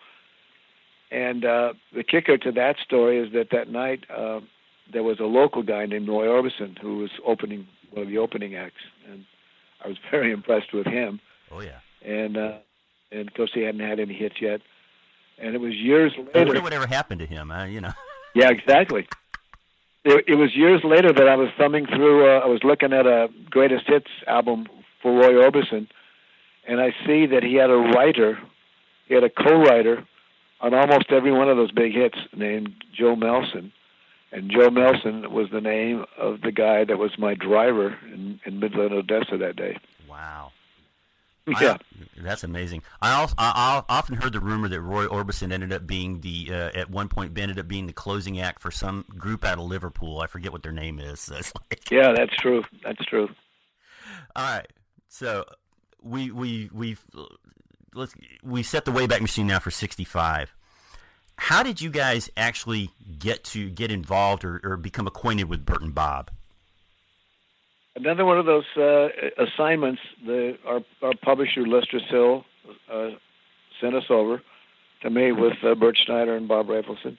And 1.12 1.44
uh, 1.44 1.74
the 1.94 2.04
kicker 2.04 2.38
to 2.38 2.52
that 2.54 2.78
story 2.84 3.20
is 3.20 3.34
that 3.34 3.50
that 3.52 3.70
night 3.70 4.06
uh, 4.10 4.40
there 4.92 5.04
was 5.04 5.20
a 5.20 5.26
local 5.26 5.62
guy 5.62 5.86
named 5.86 6.08
Roy 6.08 6.26
Orbison 6.26 6.78
who 6.80 7.00
was 7.00 7.12
opening 7.26 7.68
one 7.92 8.04
of 8.04 8.10
the 8.10 8.18
opening 8.18 8.56
acts, 8.56 8.82
and 9.10 9.26
I 9.84 9.90
was 9.90 9.98
very 10.12 10.32
impressed 10.32 10.74
with 10.74 10.88
him. 10.88 11.20
Oh 11.52 11.62
yeah. 11.62 11.80
And 12.04 12.38
uh, 12.38 12.58
and 13.12 13.28
of 13.28 13.34
course 13.34 13.52
he 13.54 13.62
hadn't 13.62 13.82
had 13.82 14.00
any 14.00 14.14
hits 14.14 14.36
yet. 14.42 14.62
And 15.38 15.56
it 15.56 15.60
was 15.60 15.74
years 15.74 16.14
later. 16.18 16.32
I 16.36 16.44
wonder 16.44 16.62
whatever 16.62 16.88
happened 16.88 17.20
to 17.20 17.26
him. 17.26 17.52
Uh, 17.52 17.66
you 17.66 17.82
know. 17.82 17.94
Yeah, 18.36 18.50
exactly. 18.50 19.08
It, 20.04 20.26
it 20.28 20.36
was 20.36 20.56
years 20.56 20.82
later 20.84 21.14
that 21.14 21.28
I 21.28 21.36
was 21.36 21.50
thumbing 21.58 21.86
through. 21.86 22.28
Uh, 22.28 22.40
I 22.40 22.48
was 22.48 22.64
looking 22.64 22.94
at 22.94 23.06
a 23.06 23.30
greatest 23.50 23.88
hits 23.88 24.10
album 24.28 24.68
for 25.02 25.12
Roy 25.14 25.34
Orbison, 25.34 25.88
and 26.68 26.80
I 26.80 26.92
see 27.06 27.26
that 27.28 27.44
he 27.44 27.56
had 27.56 27.70
a 27.70 27.76
writer, 27.76 28.40
he 29.08 29.14
had 29.14 29.24
a 29.24 29.30
co-writer 29.30 30.06
on 30.60 30.74
almost 30.74 31.12
every 31.12 31.32
one 31.32 31.50
of 31.50 31.58
those 31.58 31.72
big 31.72 31.94
hits 31.94 32.18
named 32.36 32.74
Joe 32.94 33.16
Melson, 33.16 33.72
and 34.32 34.52
Joe 34.52 34.70
Melson 34.70 35.32
was 35.32 35.50
the 35.52 35.62
name 35.62 36.06
of 36.18 36.42
the 36.42 36.52
guy 36.52 36.86
that 36.86 36.98
was 36.98 37.18
my 37.18 37.34
driver 37.34 37.98
in, 38.14 38.40
in 38.46 38.60
Midland, 38.60 38.94
Odessa 38.94 39.38
that 39.38 39.56
day. 39.56 39.78
Wow. 40.10 40.52
Yeah. 41.60 41.74
I, 41.74 41.78
that's 42.22 42.44
amazing. 42.44 42.84
I, 43.02 43.14
also, 43.14 43.34
I, 43.38 43.84
I 43.90 43.94
often 43.94 44.16
heard 44.16 44.34
the 44.34 44.40
rumor 44.40 44.68
that 44.70 44.80
Roy 44.80 45.08
Orbison 45.08 45.52
ended 45.52 45.74
up 45.74 45.88
being 45.88 46.22
the 46.22 46.50
uh, 46.52 46.70
at 46.78 46.90
one 46.90 47.08
point 47.10 47.38
ended 47.38 47.58
up 47.60 47.68
being 47.68 47.88
the 47.88 47.94
closing 47.94 48.40
act 48.40 48.62
for 48.62 48.70
some 48.72 49.06
group 49.18 49.44
out 49.44 49.58
of 49.58 49.66
Liverpool. 49.66 50.20
I 50.20 50.28
forget 50.28 50.52
what 50.52 50.62
their 50.64 50.72
name 50.72 51.00
is. 51.00 51.20
So 51.32 51.36
it's 51.36 51.52
like, 51.70 51.90
Yeah, 51.92 52.14
that's 52.16 52.36
true. 52.38 52.64
That's 52.84 53.04
true. 53.06 53.28
all 54.36 54.56
right, 54.56 54.68
so 55.10 55.46
we 56.02 56.32
we 56.32 56.70
we 56.74 56.98
let's 57.96 58.14
we 58.44 58.64
set 58.64 58.86
the 58.86 58.92
Wayback 58.92 59.22
Machine 59.22 59.48
now 59.48 59.60
for 59.60 59.72
sixty 59.72 60.04
five. 60.04 60.54
How 61.38 61.64
did 61.64 61.82
you 61.82 61.90
guys 61.90 62.30
actually 62.38 62.92
get 63.18 63.44
to 63.46 63.70
get 63.70 63.90
involved 63.92 64.46
or, 64.46 64.62
or 64.64 64.78
become 64.78 65.08
acquainted 65.08 65.46
with 65.46 65.66
Bert 65.66 65.82
and 65.82 65.94
Bob? 65.96 66.30
Another 67.96 68.24
one 68.26 68.40
of 68.40 68.46
those 68.46 68.64
uh, 68.78 69.10
assignments. 69.38 70.02
The 70.26 70.58
our 70.66 70.82
our 71.02 71.14
publisher 71.22 71.68
Lester 71.68 72.00
Sill 72.10 72.46
uh, 72.92 73.10
sent 73.82 73.96
us 73.96 74.06
over 74.10 74.42
to 75.02 75.10
me 75.10 75.32
with 75.32 75.54
uh, 75.64 75.76
Bert 75.76 75.98
Schneider 75.98 76.36
and 76.36 76.48
Bob 76.48 76.68
Rafelson 76.68 77.18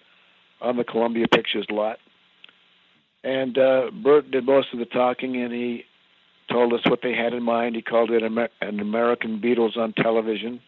on 0.61 0.77
the 0.77 0.85
Columbia 0.85 1.27
Pictures 1.29 1.67
lot. 1.69 1.99
And 3.25 3.59
uh, 3.59 3.91
Bert 4.03 4.31
did 4.31 4.47
most 4.47 4.69
of 4.73 4.79
the 4.79 4.85
talking, 4.87 5.37
and 5.37 5.53
he 5.53 5.85
told 6.51 6.73
us 6.73 6.81
what 6.87 7.01
they 7.03 7.15
had 7.15 7.35
in 7.35 7.43
mind. 7.43 7.77
He 7.77 7.83
called 7.83 8.11
it 8.11 8.23
Amer- 8.23 8.49
an 8.61 8.81
American 8.81 9.41
Beatles 9.41 9.77
on 9.77 9.93
television 9.93 10.61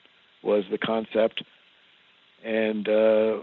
was 0.43 0.65
the 0.71 0.79
concept, 0.79 1.43
and 2.45 2.87
uh, 2.89 3.39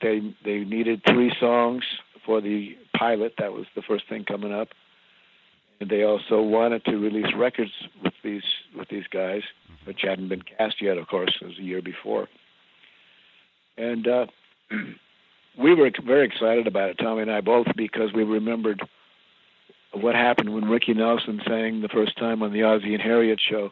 they 0.00 0.34
they 0.44 0.58
needed 0.60 1.02
three 1.08 1.32
songs 1.40 1.82
for 2.24 2.40
the 2.40 2.76
pilot. 2.96 3.34
That 3.38 3.52
was 3.52 3.66
the 3.74 3.82
first 3.82 4.08
thing 4.08 4.24
coming 4.24 4.52
up. 4.52 4.68
And 5.80 5.88
they 5.88 6.02
also 6.02 6.42
wanted 6.42 6.84
to 6.86 6.96
release 6.96 7.32
records 7.36 7.70
with 8.02 8.14
these 8.24 8.42
with 8.76 8.88
these 8.88 9.06
guys, 9.10 9.42
which 9.84 10.00
hadn't 10.02 10.28
been 10.28 10.42
cast 10.42 10.82
yet. 10.82 10.98
Of 10.98 11.06
course, 11.06 11.36
it 11.40 11.46
was 11.46 11.58
a 11.58 11.62
year 11.62 11.82
before. 11.82 12.28
And 13.76 14.08
uh, 14.08 14.26
we 15.58 15.74
were 15.74 15.90
very 16.04 16.26
excited 16.26 16.66
about 16.66 16.90
it, 16.90 16.98
Tommy 16.98 17.22
and 17.22 17.30
I 17.30 17.40
both, 17.40 17.68
because 17.76 18.12
we 18.12 18.24
remembered 18.24 18.82
what 19.92 20.14
happened 20.14 20.52
when 20.52 20.64
Ricky 20.64 20.94
Nelson 20.94 21.40
sang 21.46 21.80
the 21.80 21.88
first 21.88 22.18
time 22.18 22.42
on 22.42 22.52
the 22.52 22.64
Ozzie 22.64 22.94
and 22.94 23.02
Harriet 23.02 23.40
show, 23.40 23.70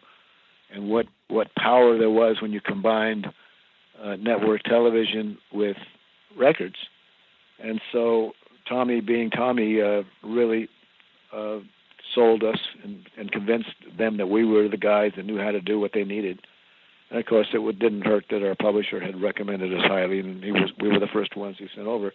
and 0.73 0.89
what 0.89 1.07
what 1.29 1.55
power 1.57 1.99
there 1.99 2.11
was 2.11 2.41
when 2.41 2.53
you 2.53 2.61
combined 2.61 3.27
uh, 4.03 4.17
network 4.17 4.63
television 4.63 5.39
with 5.53 5.77
records. 6.37 6.77
And 7.59 7.81
so 7.93 8.33
Tommy, 8.69 9.01
being 9.01 9.31
Tommy, 9.31 9.81
uh, 9.81 10.03
really 10.23 10.69
uh, 11.33 11.59
sold 12.15 12.43
us 12.43 12.59
and, 12.83 13.09
and 13.17 13.33
convinced 13.33 13.75
them 13.97 14.17
that 14.17 14.29
we 14.29 14.45
were 14.45 14.69
the 14.69 14.77
guys 14.77 15.13
that 15.17 15.27
knew 15.27 15.39
how 15.39 15.51
to 15.51 15.61
do 15.61 15.79
what 15.79 15.93
they 15.93 16.05
needed. 16.05 16.41
And 17.11 17.19
of 17.21 17.27
course, 17.27 17.49
it 17.55 17.59
would, 17.59 17.79
didn't 17.79 18.03
hurt 18.03 18.27
that 18.31 18.43
our 18.43 18.55
publisher 18.55 19.01
had 19.01 19.21
recommended 19.21 19.73
us 19.73 19.85
highly, 19.87 20.21
and 20.21 20.43
he 20.43 20.53
was 20.53 20.73
we 20.81 20.89
were 20.89 20.99
the 20.99 21.07
first 21.07 21.37
ones 21.37 21.57
he 21.59 21.69
sent 21.75 21.87
over. 21.87 22.13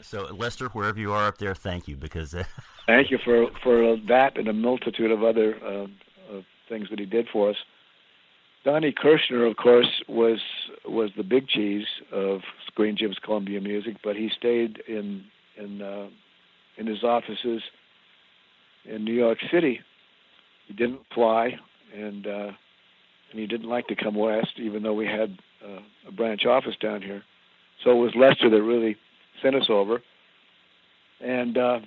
So 0.00 0.22
Lester, 0.34 0.68
wherever 0.68 0.98
you 0.98 1.12
are 1.12 1.26
up 1.26 1.38
there, 1.38 1.54
thank 1.54 1.88
you 1.88 1.96
because 1.96 2.34
uh, 2.34 2.44
Thank 2.86 3.10
you 3.10 3.18
for 3.18 3.50
for 3.62 3.96
that 4.08 4.38
and 4.38 4.48
a 4.48 4.52
multitude 4.52 5.10
of 5.10 5.22
other 5.22 5.56
uh, 5.62 5.84
uh, 5.84 6.42
things 6.68 6.88
that 6.90 6.98
he 6.98 7.06
did 7.06 7.28
for 7.32 7.50
us. 7.50 7.56
Donnie 8.64 8.92
Kirshner, 8.92 9.48
of 9.50 9.56
course, 9.56 10.02
was 10.08 10.40
was 10.86 11.10
the 11.16 11.24
big 11.24 11.48
cheese 11.48 11.86
of 12.12 12.40
Screen 12.68 12.96
Gems 12.96 13.18
Columbia 13.22 13.60
Music, 13.60 13.96
but 14.04 14.16
he 14.16 14.30
stayed 14.36 14.82
in 14.86 15.24
in 15.56 15.82
uh, 15.82 16.08
in 16.78 16.86
his 16.86 17.02
offices 17.02 17.62
in 18.84 19.04
New 19.04 19.14
York 19.14 19.38
City. 19.50 19.80
He 20.66 20.74
didn't 20.74 21.00
fly, 21.14 21.58
and 21.94 22.26
uh, 22.26 22.50
and 23.30 23.40
he 23.40 23.46
didn't 23.46 23.68
like 23.68 23.86
to 23.88 23.96
come 23.96 24.14
west, 24.14 24.58
even 24.58 24.82
though 24.82 24.94
we 24.94 25.06
had 25.06 25.38
uh, 25.64 25.80
a 26.08 26.12
branch 26.12 26.44
office 26.46 26.76
down 26.80 27.02
here. 27.02 27.22
So 27.82 27.90
it 27.90 27.94
was 27.94 28.12
Lester 28.14 28.48
that 28.50 28.62
really 28.62 28.96
sent 29.42 29.56
us 29.56 29.66
over, 29.68 30.02
and 31.20 31.58
uh, 31.58 31.80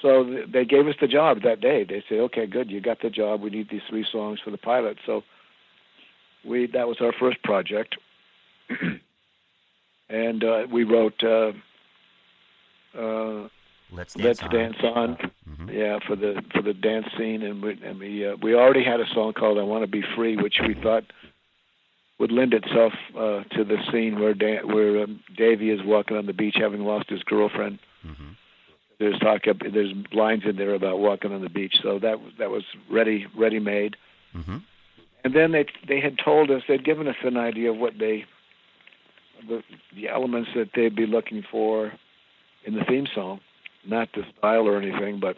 so 0.00 0.24
th- 0.24 0.48
they 0.52 0.64
gave 0.64 0.86
us 0.86 0.94
the 1.00 1.08
job 1.08 1.42
that 1.42 1.60
day. 1.60 1.84
They 1.84 2.04
said, 2.08 2.18
"Okay, 2.18 2.46
good, 2.46 2.70
you 2.70 2.80
got 2.80 3.00
the 3.00 3.10
job. 3.10 3.40
We 3.40 3.50
need 3.50 3.68
these 3.70 3.82
three 3.88 4.06
songs 4.10 4.38
for 4.44 4.50
the 4.50 4.58
pilot." 4.58 4.98
So 5.06 5.22
we 6.44 6.66
that 6.68 6.86
was 6.86 6.98
our 7.00 7.12
first 7.18 7.42
project, 7.42 7.96
and 10.08 10.44
uh, 10.44 10.66
we 10.70 10.84
wrote. 10.84 11.22
Uh, 11.22 11.52
uh, 12.96 13.48
let's 13.90 14.16
Let's 14.16 14.40
dance 14.40 14.42
on. 14.42 14.50
Dance 14.50 14.76
On. 14.82 15.30
Mhm. 15.66 15.72
Yeah, 15.72 15.98
for 16.06 16.16
the 16.16 16.42
for 16.54 16.62
the 16.62 16.74
dance 16.74 17.06
scene, 17.16 17.42
and 17.42 17.62
we 17.62 17.78
and 17.84 17.98
we 17.98 18.26
uh, 18.26 18.36
we 18.42 18.54
already 18.54 18.84
had 18.84 19.00
a 19.00 19.06
song 19.14 19.32
called 19.32 19.58
"I 19.58 19.62
Want 19.62 19.82
to 19.82 19.86
Be 19.90 20.02
Free," 20.14 20.36
which 20.36 20.56
we 20.66 20.74
thought 20.74 21.04
would 22.18 22.32
lend 22.32 22.54
itself 22.54 22.92
uh, 23.16 23.42
to 23.54 23.64
the 23.64 23.78
scene 23.90 24.20
where 24.20 24.34
Dan, 24.34 24.68
where 24.72 25.02
um, 25.04 25.20
Davy 25.36 25.70
is 25.70 25.80
walking 25.84 26.16
on 26.16 26.26
the 26.26 26.32
beach 26.32 26.56
having 26.58 26.82
lost 26.84 27.10
his 27.10 27.22
girlfriend. 27.24 27.78
Mhm. 28.06 28.36
There's 28.98 29.18
talk 29.18 29.48
up, 29.48 29.56
there's 29.58 29.92
lines 30.12 30.44
in 30.44 30.56
there 30.56 30.74
about 30.74 31.00
walking 31.00 31.32
on 31.32 31.40
the 31.42 31.48
beach, 31.48 31.74
so 31.82 31.98
that 31.98 32.18
that 32.38 32.50
was 32.50 32.64
ready 32.88 33.26
ready 33.36 33.58
made. 33.58 33.96
Mhm. 34.34 34.62
And 35.24 35.34
then 35.34 35.52
they 35.52 35.66
they 35.86 36.00
had 36.00 36.18
told 36.18 36.50
us 36.50 36.62
they'd 36.68 36.84
given 36.84 37.08
us 37.08 37.16
an 37.22 37.36
idea 37.36 37.70
of 37.70 37.78
what 37.78 37.98
they 37.98 38.24
the, 39.48 39.62
the 39.96 40.08
elements 40.08 40.50
that 40.54 40.70
they'd 40.74 40.94
be 40.94 41.06
looking 41.06 41.42
for 41.42 41.92
in 42.64 42.74
the 42.74 42.84
theme 42.84 43.06
song, 43.12 43.40
not 43.84 44.08
the 44.12 44.24
style 44.38 44.68
or 44.68 44.76
anything, 44.80 45.18
but 45.18 45.36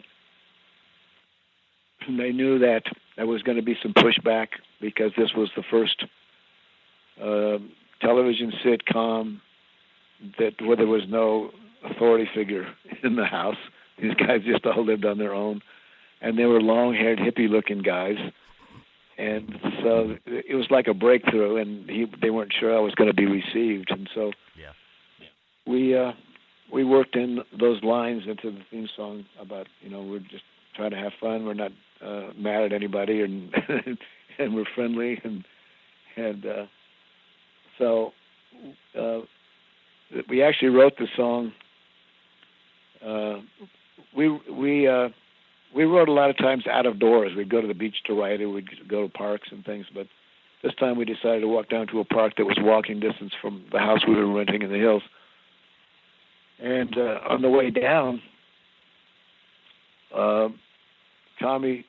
they 2.07 2.31
knew 2.31 2.59
that 2.59 2.83
there 3.17 3.27
was 3.27 3.41
going 3.43 3.57
to 3.57 3.63
be 3.63 3.75
some 3.81 3.93
pushback 3.93 4.47
because 4.81 5.11
this 5.17 5.31
was 5.35 5.49
the 5.55 5.63
first 5.69 6.03
uh, 7.21 7.57
television 8.01 8.51
sitcom 8.63 9.39
that 10.39 10.53
where 10.61 10.75
there 10.77 10.87
was 10.87 11.03
no 11.07 11.51
authority 11.83 12.27
figure 12.33 12.67
in 13.03 13.15
the 13.15 13.25
house. 13.25 13.57
These 14.01 14.13
guys 14.15 14.41
just 14.45 14.65
all 14.65 14.83
lived 14.85 15.05
on 15.05 15.17
their 15.17 15.33
own, 15.33 15.61
and 16.21 16.37
they 16.37 16.45
were 16.45 16.61
long-haired, 16.61 17.19
hippie-looking 17.19 17.81
guys 17.81 18.17
and 19.17 19.55
so 19.81 20.17
it 20.25 20.55
was 20.55 20.67
like 20.69 20.87
a 20.87 20.93
breakthrough 20.93 21.55
and 21.55 21.89
he 21.89 22.05
they 22.21 22.29
weren't 22.29 22.51
sure 22.59 22.75
it 22.75 22.81
was 22.81 22.93
going 22.95 23.09
to 23.09 23.13
be 23.15 23.25
received 23.25 23.89
and 23.89 24.09
so 24.13 24.33
Yeah. 24.59 24.71
we 25.65 25.95
uh 25.97 26.11
we 26.69 26.83
worked 26.83 27.15
in 27.15 27.39
those 27.57 27.81
lines 27.81 28.23
into 28.27 28.51
the 28.51 28.61
theme 28.69 28.89
song 28.93 29.25
about 29.39 29.67
you 29.81 29.89
know 29.89 30.01
we're 30.03 30.19
just 30.19 30.43
trying 30.75 30.91
to 30.91 30.97
have 30.97 31.13
fun 31.21 31.45
we're 31.45 31.53
not 31.53 31.71
uh 32.03 32.31
mad 32.37 32.63
at 32.63 32.73
anybody 32.73 33.21
and 33.21 33.53
and 34.39 34.55
we're 34.55 34.65
friendly 34.73 35.19
and 35.23 35.45
and 36.15 36.45
uh 36.45 36.65
so 37.77 38.13
uh 38.99 39.19
we 40.29 40.41
actually 40.41 40.69
wrote 40.69 40.97
the 40.97 41.07
song 41.15 41.51
uh 43.05 43.39
we 44.15 44.29
we 44.51 44.87
uh 44.87 45.09
we 45.75 45.83
wrote 45.83 46.07
a 46.07 46.13
lot 46.13 46.29
of 46.29 46.37
times 46.37 46.65
out 46.67 46.85
of 46.85 46.99
doors. 46.99 47.33
We'd 47.35 47.49
go 47.49 47.61
to 47.61 47.67
the 47.67 47.73
beach 47.73 47.97
to 48.05 48.19
write 48.19 48.39
it. 48.39 48.45
We'd 48.45 48.87
go 48.87 49.03
to 49.03 49.09
parks 49.09 49.49
and 49.51 49.63
things. 49.65 49.85
But 49.93 50.07
this 50.63 50.73
time 50.75 50.97
we 50.97 51.03
decided 51.03 51.41
to 51.41 51.47
walk 51.47 51.69
down 51.69 51.87
to 51.87 51.99
a 51.99 52.05
park 52.05 52.35
that 52.37 52.45
was 52.45 52.57
walking 52.59 53.01
distance 53.01 53.33
from 53.41 53.65
the 53.71 53.79
house 53.79 53.99
we 54.07 54.15
were 54.15 54.31
renting 54.31 54.61
in 54.61 54.71
the 54.71 54.77
hills. 54.77 55.03
And 56.59 56.97
uh, 56.97 57.19
on 57.29 57.41
the 57.41 57.49
way 57.49 57.69
down, 57.69 58.21
uh, 60.15 60.47
Tommy 61.39 61.85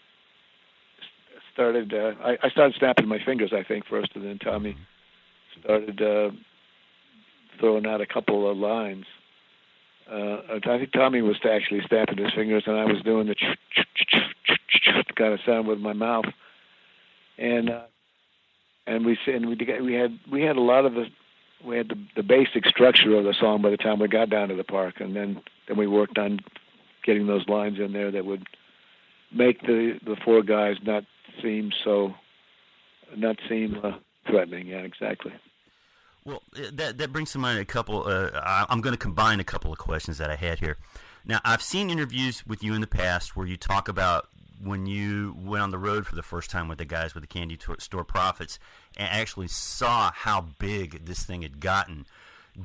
started. 1.53 1.93
Uh, 1.93 2.13
I, 2.23 2.39
I 2.43 2.51
started 2.51 2.77
snapping 2.79 3.09
my 3.09 3.19
fingers, 3.25 3.53
I 3.53 3.63
think, 3.63 3.87
first, 3.87 4.11
and 4.15 4.25
then 4.25 4.39
Tommy 4.39 4.77
started 5.61 6.03
uh, 6.03 6.31
throwing 7.59 7.87
out 7.87 8.01
a 8.01 8.07
couple 8.07 8.51
of 8.51 8.57
lines 8.57 9.07
uh, 10.11 10.37
I 10.65 10.79
think 10.79 10.93
Tommy 10.93 11.21
was 11.21 11.37
actually 11.45 11.81
snapping 11.89 12.19
his 12.19 12.33
fingers, 12.33 12.63
and 12.67 12.77
I 12.77 12.85
was 12.85 13.03
doing 13.03 13.27
the 13.27 13.35
kind 15.17 15.35
of 15.35 15.41
sound 15.45 15.67
with 15.67 15.79
my 15.81 15.93
mouth, 15.93 16.27
and 17.39 17.71
uh, 17.71 17.83
and 18.87 19.05
we 19.05 19.19
and 19.27 19.49
we 19.49 19.57
we 19.83 19.95
had 19.95 20.19
we 20.31 20.43
had 20.43 20.57
a 20.57 20.61
lot 20.61 20.85
of 20.85 20.95
the 20.95 21.07
we 21.65 21.77
had 21.77 21.89
the, 21.89 21.99
the 22.15 22.23
basic 22.23 22.67
structure 22.67 23.17
of 23.17 23.25
the 23.25 23.35
song 23.39 23.63
by 23.63 23.71
the 23.71 23.77
time 23.77 23.99
we 23.99 24.07
got 24.07 24.31
down 24.31 24.49
to 24.49 24.55
the 24.55 24.63
park, 24.63 25.01
and 25.01 25.17
then 25.17 25.43
then 25.67 25.77
we 25.77 25.89
worked 25.89 26.19
on 26.19 26.39
getting 27.05 27.27
those 27.27 27.49
lines 27.49 27.81
in 27.81 27.93
there 27.93 28.13
that 28.13 28.25
would 28.25 28.47
make 29.33 29.61
the 29.63 29.99
the 30.05 30.17
four 30.25 30.43
guys 30.43 30.77
not 30.83 31.05
seem 31.43 31.71
so 31.85 32.15
not 33.17 33.37
seem 33.49 33.79
uh, 33.83 33.93
threatening. 34.29 34.69
Yeah, 34.69 34.79
exactly. 34.79 35.33
Well, 36.25 36.43
uh, 36.57 36.71
that 36.73 36.99
that 36.99 37.13
brings 37.13 37.33
to 37.33 37.39
mind 37.39 37.59
a 37.59 37.65
couple. 37.65 38.07
Uh, 38.07 38.31
I'm 38.69 38.81
going 38.81 38.95
to 38.95 38.99
combine 38.99 39.41
a 39.41 39.45
couple 39.45 39.73
of 39.73 39.79
questions 39.79 40.19
that 40.19 40.31
I 40.31 40.37
had 40.37 40.59
here. 40.59 40.77
Now, 41.25 41.41
I've 41.45 41.63
seen 41.63 41.91
interviews 41.91 42.47
with 42.47 42.63
you 42.63 42.75
in 42.75 42.81
the 42.81 42.87
past 42.87 43.37
where 43.37 43.47
you 43.47 43.57
talk 43.57 43.89
about 43.89 44.29
when 44.63 44.87
you 44.87 45.37
went 45.39 45.63
on 45.63 45.71
the 45.71 45.79
road 45.79 46.07
for 46.07 46.15
the 46.15 46.23
first 46.23 46.51
time 46.51 46.69
with 46.69 46.79
the 46.79 46.85
guys 46.85 47.15
with 47.15 47.23
the 47.23 47.29
Candy 47.29 47.59
Store 47.79 48.05
Prophets 48.05 48.59
and 48.97 49.09
actually 49.09 49.49
saw 49.49 50.11
how 50.13 50.47
big 50.59 51.05
this 51.05 51.25
thing 51.25 51.43
had 51.43 51.61
gotten. 51.61 52.07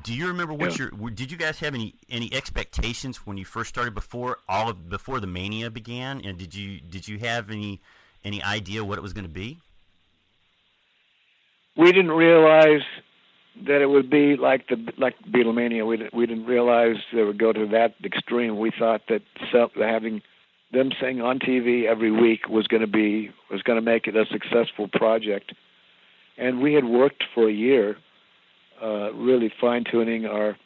Do 0.00 0.14
you 0.14 0.26
remember 0.26 0.54
what 0.54 0.78
Yeah. 0.78 0.88
your 1.00 1.10
did 1.10 1.30
you 1.30 1.36
guys 1.36 1.60
have 1.60 1.74
any 1.74 1.94
any 2.08 2.32
expectations 2.32 3.26
when 3.26 3.36
you 3.36 3.44
first 3.44 3.68
started 3.68 3.94
before 3.94 4.38
all 4.48 4.70
of 4.70 4.88
before 4.88 5.20
the 5.20 5.26
mania 5.26 5.70
began? 5.70 6.20
And 6.24 6.38
did 6.38 6.54
you 6.54 6.80
did 6.80 7.08
you 7.08 7.18
have 7.18 7.50
any 7.50 7.80
any 8.24 8.42
idea 8.42 8.84
what 8.84 8.98
it 8.98 9.02
was 9.02 9.12
going 9.12 9.26
to 9.26 9.30
be? 9.32 9.58
We 11.76 11.92
didn't 11.92 12.12
realize 12.12 12.82
that 13.66 13.82
it 13.82 13.86
would 13.86 14.08
be 14.10 14.36
like 14.36 14.68
the 14.68 14.92
like 14.96 15.14
Beatlemania. 15.30 15.86
We 15.86 15.98
didn't, 15.98 16.14
we 16.14 16.26
didn't 16.26 16.46
realize 16.46 16.96
it 17.12 17.22
would 17.24 17.38
go 17.38 17.52
to 17.52 17.66
that 17.68 17.94
extreme. 18.04 18.58
We 18.58 18.70
thought 18.78 19.02
that 19.08 19.22
self, 19.50 19.72
having 19.74 20.22
them 20.72 20.90
sing 21.00 21.20
on 21.20 21.38
TV 21.38 21.84
every 21.86 22.10
week 22.10 22.48
was 22.48 22.66
going 22.66 22.80
to 22.80 22.86
be 22.86 23.30
was 23.50 23.62
going 23.62 23.76
to 23.76 23.84
make 23.84 24.06
it 24.06 24.16
a 24.16 24.24
successful 24.26 24.88
project. 24.88 25.52
And 26.38 26.62
we 26.62 26.72
had 26.72 26.84
worked 26.84 27.24
for 27.34 27.46
a 27.46 27.52
year, 27.52 27.96
uh, 28.82 29.12
really 29.14 29.52
fine 29.60 29.84
tuning 29.90 30.26
our 30.26 30.56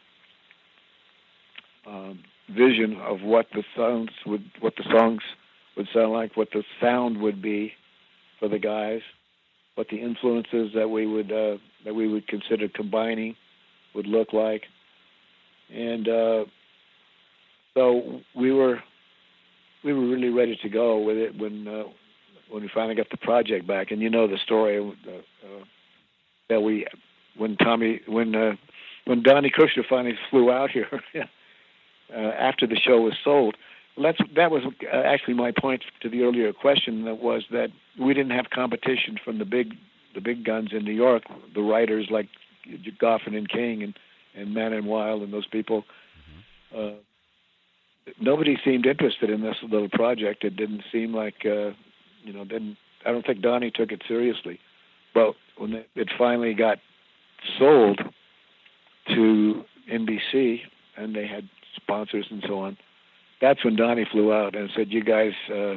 um, 1.86 2.20
vision 2.48 2.98
of 3.00 3.22
what 3.22 3.46
the 3.54 3.62
songs 3.76 4.10
would 4.24 4.44
what 4.60 4.74
the 4.76 4.84
songs 4.90 5.20
would 5.76 5.88
sound 5.92 6.12
like, 6.12 6.36
what 6.36 6.48
the 6.52 6.62
sound 6.80 7.20
would 7.20 7.42
be 7.42 7.72
for 8.40 8.48
the 8.48 8.58
guys, 8.58 9.00
what 9.74 9.88
the 9.88 10.00
influences 10.00 10.70
that 10.74 10.88
we 10.88 11.06
would 11.06 11.30
uh, 11.30 11.58
that 11.84 11.94
we 11.94 12.08
would 12.08 12.26
consider 12.26 12.68
combining 12.68 13.36
would 13.94 14.06
look 14.06 14.32
like, 14.32 14.64
and 15.72 16.08
uh, 16.08 16.44
so 17.74 18.20
we 18.34 18.52
were 18.52 18.80
we 19.84 19.92
were 19.92 20.06
really 20.06 20.30
ready 20.30 20.58
to 20.62 20.68
go 20.68 20.98
with 20.98 21.16
it 21.16 21.38
when 21.38 21.68
uh, 21.68 21.84
when 22.50 22.62
we 22.62 22.70
finally 22.72 22.94
got 22.94 23.10
the 23.10 23.16
project 23.18 23.66
back. 23.66 23.90
And 23.90 24.00
you 24.00 24.10
know 24.10 24.26
the 24.26 24.38
story 24.38 24.78
uh, 24.78 25.10
uh, 25.10 25.64
that 26.48 26.60
we 26.60 26.86
when 27.36 27.56
Tommy 27.56 28.00
when 28.06 28.34
uh, 28.34 28.52
when 29.04 29.22
Donnie 29.22 29.50
Kirshner 29.50 29.84
finally 29.88 30.16
flew 30.30 30.50
out 30.50 30.70
here 30.70 30.88
uh, 32.14 32.16
after 32.16 32.66
the 32.66 32.76
show 32.76 33.00
was 33.00 33.14
sold. 33.22 33.56
That's 34.00 34.18
that 34.34 34.50
was 34.50 34.62
uh, 34.64 34.96
actually 34.96 35.34
my 35.34 35.52
point 35.58 35.82
to 36.02 36.08
the 36.08 36.22
earlier 36.22 36.52
question. 36.52 37.04
That 37.04 37.18
was 37.22 37.44
that 37.50 37.68
we 37.98 38.12
didn't 38.12 38.32
have 38.32 38.50
competition 38.50 39.18
from 39.24 39.38
the 39.38 39.46
big 39.46 39.74
the 40.14 40.20
big 40.20 40.44
guns 40.44 40.70
in 40.72 40.84
New 40.84 40.92
York, 40.92 41.22
the 41.54 41.62
writers 41.62 42.08
like 42.10 42.28
Goffin 43.00 43.36
and 43.36 43.48
King 43.48 43.82
and 43.82 43.94
and 44.34 44.52
Mann 44.52 44.72
and 44.72 44.86
Weil 44.86 45.22
and 45.22 45.32
those 45.32 45.46
people. 45.46 45.84
Mm-hmm. 46.72 46.78
Uh, 46.78 48.12
nobody 48.20 48.58
seemed 48.64 48.86
interested 48.86 49.30
in 49.30 49.42
this 49.42 49.56
little 49.62 49.88
project. 49.88 50.44
It 50.44 50.56
didn't 50.56 50.82
seem 50.92 51.14
like, 51.14 51.44
uh, 51.44 51.70
you 52.22 52.32
know, 52.32 52.44
didn't. 52.44 52.76
I 53.04 53.12
don't 53.12 53.24
think 53.24 53.40
Donnie 53.40 53.70
took 53.70 53.92
it 53.92 54.02
seriously. 54.06 54.58
But 55.14 55.34
when 55.56 55.84
it 55.94 56.10
finally 56.18 56.54
got 56.54 56.78
sold 57.58 58.00
to 59.08 59.64
NBC 59.90 60.60
and 60.96 61.14
they 61.14 61.26
had 61.26 61.48
sponsors 61.74 62.26
and 62.30 62.42
so 62.46 62.58
on, 62.58 62.76
that's 63.40 63.64
when 63.64 63.76
Donnie 63.76 64.06
flew 64.10 64.32
out 64.32 64.56
and 64.56 64.70
said, 64.74 64.92
"You 64.92 65.04
guys, 65.04 65.32
uh, 65.50 65.76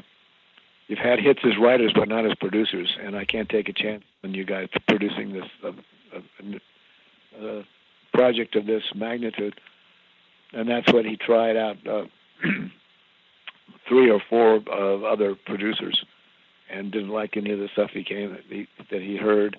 you've 0.88 1.00
had 1.00 1.20
hits 1.20 1.42
as 1.44 1.58
writers, 1.58 1.92
but 1.94 2.08
not 2.08 2.26
as 2.26 2.34
producers, 2.36 2.98
and 3.02 3.16
I 3.16 3.26
can't 3.26 3.50
take 3.50 3.68
a 3.70 3.74
chance 3.74 4.04
on 4.24 4.34
you 4.34 4.46
guys 4.46 4.70
producing 4.88 5.34
this 5.34 5.46
uh, 5.64 5.72
uh, 6.16 7.44
uh, 7.46 7.64
project 8.14 8.56
of 8.56 8.66
this 8.66 8.84
magnitude." 8.96 9.60
And 10.54 10.68
that's 10.68 10.92
what 10.92 11.06
he 11.06 11.16
tried 11.18 11.58
out. 11.58 11.78
Uh, 11.86 12.06
three 13.88 14.10
or 14.10 14.22
four 14.30 14.56
of 14.56 15.04
other 15.04 15.36
producers 15.36 16.06
and 16.70 16.92
didn't 16.92 17.10
like 17.10 17.36
any 17.36 17.52
of 17.52 17.60
the 17.60 17.68
stuff 17.74 17.90
he 17.92 18.04
came 18.04 18.38
he, 18.48 18.68
that 18.92 19.02
he 19.02 19.18
heard. 19.18 19.58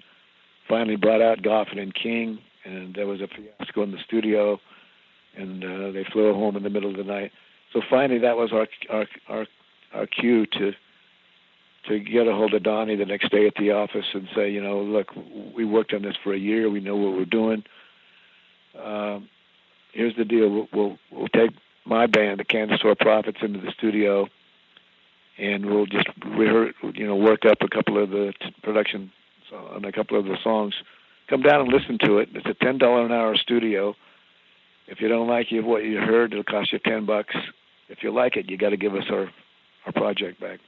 Finally 0.70 0.94
brought 0.94 1.20
out 1.20 1.42
Goffin 1.42 1.80
and 1.80 1.92
King, 1.92 2.38
and 2.64 2.94
there 2.94 3.08
was 3.08 3.20
a 3.20 3.26
fiasco 3.26 3.82
in 3.82 3.90
the 3.90 3.98
studio, 3.98 4.60
and 5.36 5.64
uh, 5.64 5.90
they 5.90 6.04
flew 6.04 6.32
home 6.32 6.56
in 6.56 6.62
the 6.62 6.70
middle 6.70 6.90
of 6.90 6.96
the 6.96 7.02
night. 7.02 7.32
So 7.72 7.82
finally, 7.90 8.20
that 8.20 8.36
was 8.36 8.52
our 8.52 8.68
our 8.88 9.06
our, 9.28 9.46
our 9.92 10.06
cue 10.06 10.46
to 10.46 10.72
to 11.88 11.98
get 11.98 12.28
a 12.28 12.32
hold 12.32 12.54
of 12.54 12.62
Donnie 12.62 12.94
the 12.94 13.04
next 13.04 13.32
day 13.32 13.48
at 13.48 13.54
the 13.56 13.72
office 13.72 14.06
and 14.14 14.28
say, 14.32 14.48
you 14.48 14.62
know, 14.62 14.80
look, 14.80 15.08
we 15.56 15.64
worked 15.64 15.92
on 15.92 16.02
this 16.02 16.14
for 16.22 16.32
a 16.32 16.38
year. 16.38 16.70
We 16.70 16.78
know 16.78 16.94
what 16.94 17.14
we're 17.14 17.24
doing. 17.24 17.64
Um, 18.80 19.28
here's 19.92 20.14
the 20.14 20.24
deal. 20.24 20.48
We'll, 20.48 20.68
we'll 20.72 20.98
we'll 21.10 21.28
take 21.28 21.50
my 21.84 22.06
band, 22.06 22.38
the 22.38 22.44
Candy 22.44 22.76
Store 22.76 22.94
Prophets, 22.94 23.38
into 23.42 23.58
the 23.58 23.72
studio, 23.72 24.28
and 25.36 25.66
we'll 25.66 25.86
just 25.86 26.06
rehearse, 26.24 26.74
you 26.94 27.08
know, 27.08 27.16
work 27.16 27.44
up 27.44 27.58
a 27.60 27.68
couple 27.68 27.98
of 28.00 28.10
the 28.10 28.34
t- 28.40 28.54
production 28.62 29.10
on 29.52 29.84
a 29.84 29.92
couple 29.92 30.18
of 30.18 30.24
the 30.24 30.36
songs. 30.42 30.74
Come 31.28 31.42
down 31.42 31.60
and 31.60 31.72
listen 31.72 31.98
to 32.04 32.18
it. 32.18 32.30
It's 32.34 32.46
a 32.46 32.54
ten 32.54 32.78
dollar 32.78 33.06
an 33.06 33.12
hour 33.12 33.36
studio. 33.36 33.94
If 34.88 35.00
you 35.00 35.08
don't 35.08 35.28
like 35.28 35.52
you 35.52 35.64
what 35.64 35.84
you 35.84 35.98
heard, 35.98 36.32
it'll 36.32 36.44
cost 36.44 36.72
you 36.72 36.78
ten 36.80 37.06
bucks. 37.06 37.34
If 37.88 38.02
you 38.02 38.12
like 38.12 38.36
it, 38.36 38.50
you 38.50 38.56
got 38.56 38.70
to 38.70 38.76
give 38.76 38.94
us 38.94 39.04
our 39.10 39.30
our 39.86 39.92
project 39.92 40.40
back. 40.40 40.60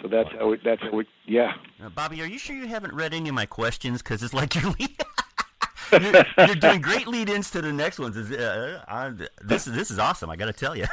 So 0.00 0.08
that's 0.08 0.30
how 0.32 0.50
we. 0.50 0.58
That's 0.64 0.82
how 0.82 0.92
we. 0.92 1.06
Yeah. 1.26 1.54
Uh, 1.82 1.88
Bobby, 1.88 2.22
are 2.22 2.26
you 2.26 2.38
sure 2.38 2.54
you 2.54 2.68
haven't 2.68 2.94
read 2.94 3.12
any 3.12 3.28
of 3.28 3.34
my 3.34 3.46
questions? 3.46 4.02
Because 4.02 4.22
it's 4.22 4.34
like 4.34 4.54
you're. 4.62 4.74
you're, 5.90 6.24
you're, 6.38 6.54
doing 6.56 6.80
great 6.80 7.08
lead-ins 7.08 7.50
to 7.50 7.62
the 7.62 7.72
next 7.72 7.98
ones. 7.98 8.16
Uh, 8.16 8.84
I, 8.86 9.12
this 9.42 9.64
this 9.64 9.90
is 9.90 9.98
awesome. 9.98 10.30
I 10.30 10.36
got 10.36 10.46
to 10.46 10.52
tell 10.52 10.76
you. 10.76 10.86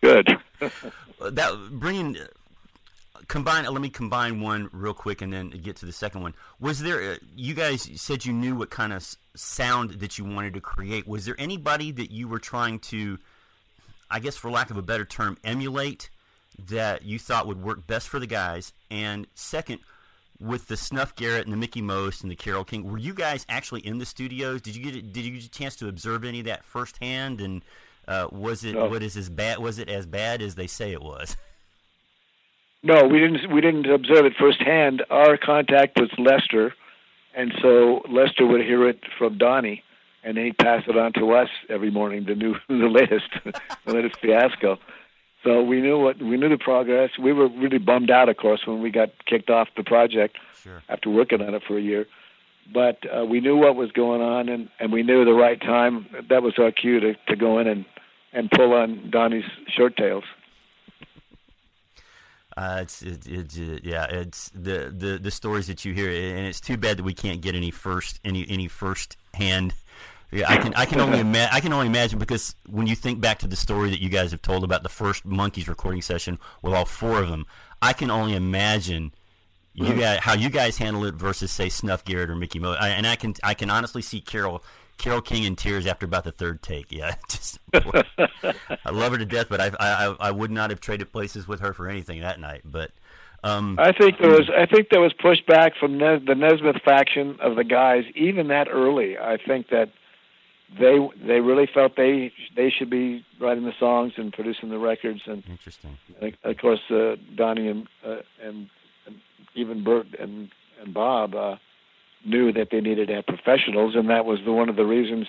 Good. 0.00 0.36
that 1.20 1.68
bringing 1.70 2.16
combine. 3.28 3.64
Let 3.64 3.80
me 3.80 3.90
combine 3.90 4.40
one 4.40 4.68
real 4.72 4.94
quick 4.94 5.22
and 5.22 5.32
then 5.32 5.50
get 5.50 5.76
to 5.76 5.86
the 5.86 5.92
second 5.92 6.22
one. 6.22 6.34
Was 6.60 6.80
there? 6.80 7.12
Uh, 7.12 7.16
you 7.36 7.54
guys 7.54 7.88
said 7.96 8.24
you 8.24 8.32
knew 8.32 8.54
what 8.54 8.70
kind 8.70 8.92
of 8.92 9.06
sound 9.34 9.92
that 10.00 10.18
you 10.18 10.24
wanted 10.24 10.54
to 10.54 10.60
create. 10.60 11.06
Was 11.06 11.24
there 11.24 11.36
anybody 11.38 11.92
that 11.92 12.10
you 12.10 12.28
were 12.28 12.38
trying 12.38 12.78
to, 12.80 13.18
I 14.10 14.20
guess, 14.20 14.36
for 14.36 14.50
lack 14.50 14.70
of 14.70 14.76
a 14.76 14.82
better 14.82 15.04
term, 15.04 15.36
emulate 15.44 16.10
that 16.68 17.02
you 17.02 17.18
thought 17.18 17.46
would 17.46 17.62
work 17.62 17.86
best 17.86 18.08
for 18.08 18.18
the 18.18 18.26
guys? 18.26 18.72
And 18.90 19.26
second, 19.34 19.80
with 20.40 20.66
the 20.66 20.76
Snuff 20.76 21.14
Garrett 21.14 21.44
and 21.44 21.52
the 21.52 21.56
Mickie 21.56 21.82
Most 21.82 22.22
and 22.22 22.30
the 22.30 22.36
Carole 22.36 22.64
King, 22.64 22.90
were 22.90 22.98
you 22.98 23.14
guys 23.14 23.46
actually 23.48 23.86
in 23.86 23.98
the 23.98 24.06
studios? 24.06 24.60
Did 24.60 24.76
you 24.76 24.90
get 24.90 25.12
did 25.12 25.24
you 25.24 25.32
get 25.32 25.44
a 25.44 25.50
chance 25.50 25.76
to 25.76 25.88
observe 25.88 26.24
any 26.24 26.40
of 26.40 26.46
that 26.46 26.64
firsthand? 26.64 27.40
And 27.40 27.62
uh, 28.08 28.28
was 28.30 28.64
it 28.64 28.74
no. 28.74 28.86
what 28.86 29.02
is 29.02 29.16
as 29.16 29.28
bad? 29.28 29.58
Was 29.58 29.78
it 29.78 29.88
as 29.88 30.06
bad 30.06 30.42
as 30.42 30.54
they 30.54 30.66
say 30.66 30.92
it 30.92 31.02
was? 31.02 31.36
No, 32.82 33.06
we 33.06 33.20
didn't. 33.20 33.52
We 33.52 33.60
didn't 33.60 33.86
observe 33.86 34.26
it 34.26 34.32
firsthand. 34.38 35.04
Our 35.08 35.36
contact 35.36 36.00
was 36.00 36.10
Lester, 36.18 36.74
and 37.34 37.52
so 37.62 38.02
Lester 38.08 38.44
would 38.46 38.60
hear 38.60 38.88
it 38.88 39.00
from 39.16 39.38
Donnie, 39.38 39.84
and 40.24 40.36
then 40.36 40.46
he'd 40.46 40.58
pass 40.58 40.82
it 40.88 40.98
on 40.98 41.12
to 41.14 41.32
us 41.32 41.48
every 41.68 41.92
morning. 41.92 42.24
The 42.26 42.34
new, 42.34 42.56
the 42.68 42.88
latest, 42.88 43.28
the 43.86 43.92
latest 43.92 44.18
fiasco. 44.20 44.78
So 45.44 45.62
we 45.62 45.80
knew 45.80 45.98
what 45.98 46.20
we 46.20 46.36
knew 46.36 46.48
the 46.48 46.58
progress. 46.58 47.10
We 47.18 47.32
were 47.32 47.48
really 47.48 47.78
bummed 47.78 48.10
out, 48.10 48.28
of 48.28 48.36
course, 48.36 48.62
when 48.66 48.82
we 48.82 48.90
got 48.90 49.10
kicked 49.26 49.50
off 49.50 49.68
the 49.76 49.84
project 49.84 50.38
sure. 50.62 50.82
after 50.88 51.08
working 51.08 51.40
on 51.40 51.54
it 51.54 51.62
for 51.66 51.78
a 51.78 51.82
year. 51.82 52.06
But 52.72 52.98
uh, 53.12 53.24
we 53.24 53.40
knew 53.40 53.56
what 53.56 53.76
was 53.76 53.90
going 53.92 54.22
on, 54.22 54.48
and, 54.48 54.68
and 54.78 54.92
we 54.92 55.02
knew 55.02 55.24
the 55.24 55.32
right 55.32 55.60
time. 55.60 56.06
That 56.28 56.42
was 56.42 56.54
our 56.58 56.70
cue 56.70 57.00
to, 57.00 57.14
to 57.28 57.36
go 57.36 57.58
in 57.58 57.66
and, 57.66 57.84
and 58.32 58.50
pull 58.50 58.72
on 58.72 59.10
Donnie's 59.10 59.44
short 59.68 59.96
tails. 59.96 60.24
Uh, 62.56 62.80
it's, 62.82 63.02
it, 63.02 63.26
it's 63.26 63.58
uh, 63.58 63.78
yeah, 63.82 64.04
it's 64.04 64.50
the, 64.50 64.92
the 64.94 65.18
the 65.20 65.30
stories 65.30 65.66
that 65.68 65.84
you 65.84 65.94
hear, 65.94 66.08
and 66.10 66.46
it's 66.46 66.60
too 66.60 66.76
bad 66.76 66.98
that 66.98 67.02
we 67.02 67.14
can't 67.14 67.40
get 67.40 67.54
any 67.54 67.70
first 67.70 68.20
any 68.24 68.46
any 68.48 68.68
first 68.68 69.16
hand 69.34 69.74
yeah, 70.32 70.50
I 70.50 70.56
can 70.56 70.72
I 70.74 70.86
can 70.86 70.98
only 70.98 71.20
ima- 71.20 71.48
I 71.52 71.60
can 71.60 71.74
only 71.74 71.86
imagine 71.86 72.18
because 72.18 72.54
when 72.66 72.86
you 72.86 72.96
think 72.96 73.20
back 73.20 73.40
to 73.40 73.46
the 73.46 73.54
story 73.54 73.90
that 73.90 74.00
you 74.00 74.08
guys 74.08 74.30
have 74.30 74.40
told 74.40 74.64
about 74.64 74.82
the 74.82 74.88
first 74.88 75.28
Monkees 75.28 75.68
recording 75.68 76.00
session 76.00 76.38
with 76.62 76.72
all 76.72 76.86
four 76.86 77.22
of 77.22 77.28
them, 77.28 77.44
I 77.82 77.92
can 77.92 78.10
only 78.10 78.34
imagine 78.34 79.12
you 79.74 79.84
mm-hmm. 79.84 80.00
guys 80.00 80.20
how 80.20 80.32
you 80.32 80.48
guys 80.48 80.78
handle 80.78 81.04
it 81.04 81.14
versus 81.14 81.50
say 81.50 81.68
Snuff 81.68 82.02
Garrett 82.06 82.30
or 82.30 82.34
Mickey 82.34 82.58
Mo. 82.58 82.72
I, 82.72 82.88
and 82.88 83.06
I 83.06 83.16
can 83.16 83.34
I 83.44 83.52
can 83.52 83.68
honestly 83.68 84.00
see 84.00 84.22
Carole 84.22 84.64
Carole 84.98 85.20
King 85.20 85.44
in 85.44 85.56
tears 85.56 85.86
after 85.86 86.06
about 86.06 86.24
the 86.24 86.32
third 86.32 86.62
take. 86.62 86.90
Yeah, 86.90 87.14
just 87.28 87.58
I 87.74 88.90
love 88.90 89.12
her 89.12 89.18
to 89.18 89.26
death, 89.26 89.46
but 89.48 89.60
I, 89.60 89.70
I 89.78 90.16
I 90.20 90.30
would 90.30 90.50
not 90.50 90.70
have 90.70 90.80
traded 90.80 91.12
places 91.12 91.48
with 91.48 91.60
her 91.60 91.72
for 91.72 91.88
anything 91.88 92.20
that 92.20 92.38
night. 92.40 92.62
But 92.64 92.92
um, 93.44 93.76
I 93.78 93.92
think 93.92 94.18
there 94.20 94.30
was 94.30 94.50
I 94.56 94.66
think 94.66 94.88
there 94.90 95.00
was 95.00 95.12
pushback 95.12 95.72
from 95.78 95.98
ne- 95.98 96.24
the 96.24 96.34
Nesmith 96.34 96.82
faction 96.84 97.38
of 97.40 97.56
the 97.56 97.64
guys 97.64 98.04
even 98.14 98.48
that 98.48 98.68
early. 98.70 99.18
I 99.18 99.38
think 99.44 99.68
that 99.70 99.90
they 100.78 100.98
they 101.26 101.40
really 101.40 101.68
felt 101.72 101.96
they 101.96 102.32
they 102.56 102.70
should 102.70 102.90
be 102.90 103.24
writing 103.40 103.64
the 103.64 103.74
songs 103.78 104.12
and 104.16 104.32
producing 104.32 104.70
the 104.70 104.78
records 104.78 105.22
and 105.26 105.42
interesting. 105.48 105.98
And 106.20 106.36
of 106.44 106.56
course, 106.58 106.80
uh, 106.90 107.16
Donnie 107.34 107.68
and, 107.68 107.88
uh, 108.06 108.18
and 108.42 108.68
and 109.06 109.16
even 109.54 109.82
Bert 109.84 110.06
and 110.18 110.50
and 110.80 110.94
Bob 110.94 111.34
uh, 111.34 111.56
knew 112.24 112.52
that 112.52 112.68
they 112.70 112.80
needed 112.80 113.08
to 113.08 113.14
have 113.16 113.26
professionals, 113.26 113.94
and 113.94 114.08
that 114.10 114.24
was 114.24 114.38
the, 114.44 114.52
one 114.52 114.68
of 114.68 114.76
the 114.76 114.84
reasons. 114.84 115.26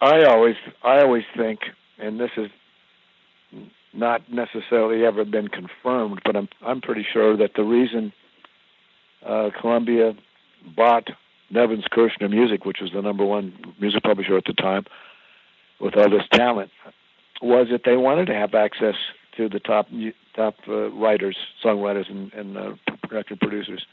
I, 0.00 0.24
always 0.24 0.56
I 0.82 1.00
always 1.00 1.24
think, 1.36 1.60
and 1.98 2.18
this 2.18 2.30
is 2.36 2.50
not 3.92 4.30
necessarily 4.30 5.04
ever 5.04 5.24
been 5.24 5.48
confirmed, 5.48 6.20
but 6.24 6.36
I'm 6.36 6.48
I'm 6.64 6.80
pretty 6.80 7.06
sure 7.10 7.36
that 7.36 7.52
the 7.54 7.64
reason 7.64 8.12
uh, 9.24 9.50
Columbia 9.60 10.14
bought 10.76 11.08
Nevins 11.50 11.84
Kirshner 11.92 12.30
Music, 12.30 12.64
which 12.64 12.78
was 12.80 12.92
the 12.92 13.02
number 13.02 13.24
one 13.24 13.54
music 13.80 14.02
publisher 14.02 14.36
at 14.36 14.44
the 14.44 14.52
time, 14.52 14.84
with 15.80 15.96
all 15.96 16.10
this 16.10 16.26
talent, 16.32 16.70
was 17.42 17.68
that 17.70 17.82
they 17.84 17.96
wanted 17.96 18.26
to 18.26 18.34
have 18.34 18.54
access 18.54 18.94
to 19.36 19.48
the 19.48 19.60
top 19.60 19.88
top 20.34 20.56
uh, 20.68 20.90
writers, 20.90 21.36
songwriters, 21.64 22.10
and, 22.10 22.32
and 22.32 22.56
uh, 22.56 22.74
record 23.10 23.40
producers. 23.40 23.84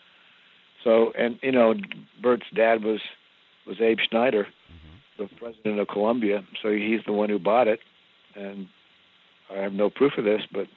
So, 0.84 1.14
and 1.18 1.40
you 1.42 1.52
know, 1.52 1.76
Bert's 2.22 2.46
dad 2.54 2.84
was 2.84 3.02
was 3.66 3.80
Abe 3.80 4.00
Schneider, 4.00 4.44
mm-hmm. 4.44 5.24
the 5.24 5.30
president 5.40 5.80
of 5.80 5.88
Columbia. 5.88 6.44
So 6.62 6.72
he's 6.72 7.02
the 7.06 7.14
one 7.14 7.30
who 7.30 7.40
bought 7.40 7.68
it, 7.68 7.80
and 8.36 8.68
I 9.50 9.60
have 9.60 9.74
no 9.74 9.90
proof 9.90 10.18
of 10.18 10.26
this, 10.26 10.42
but 10.52 10.68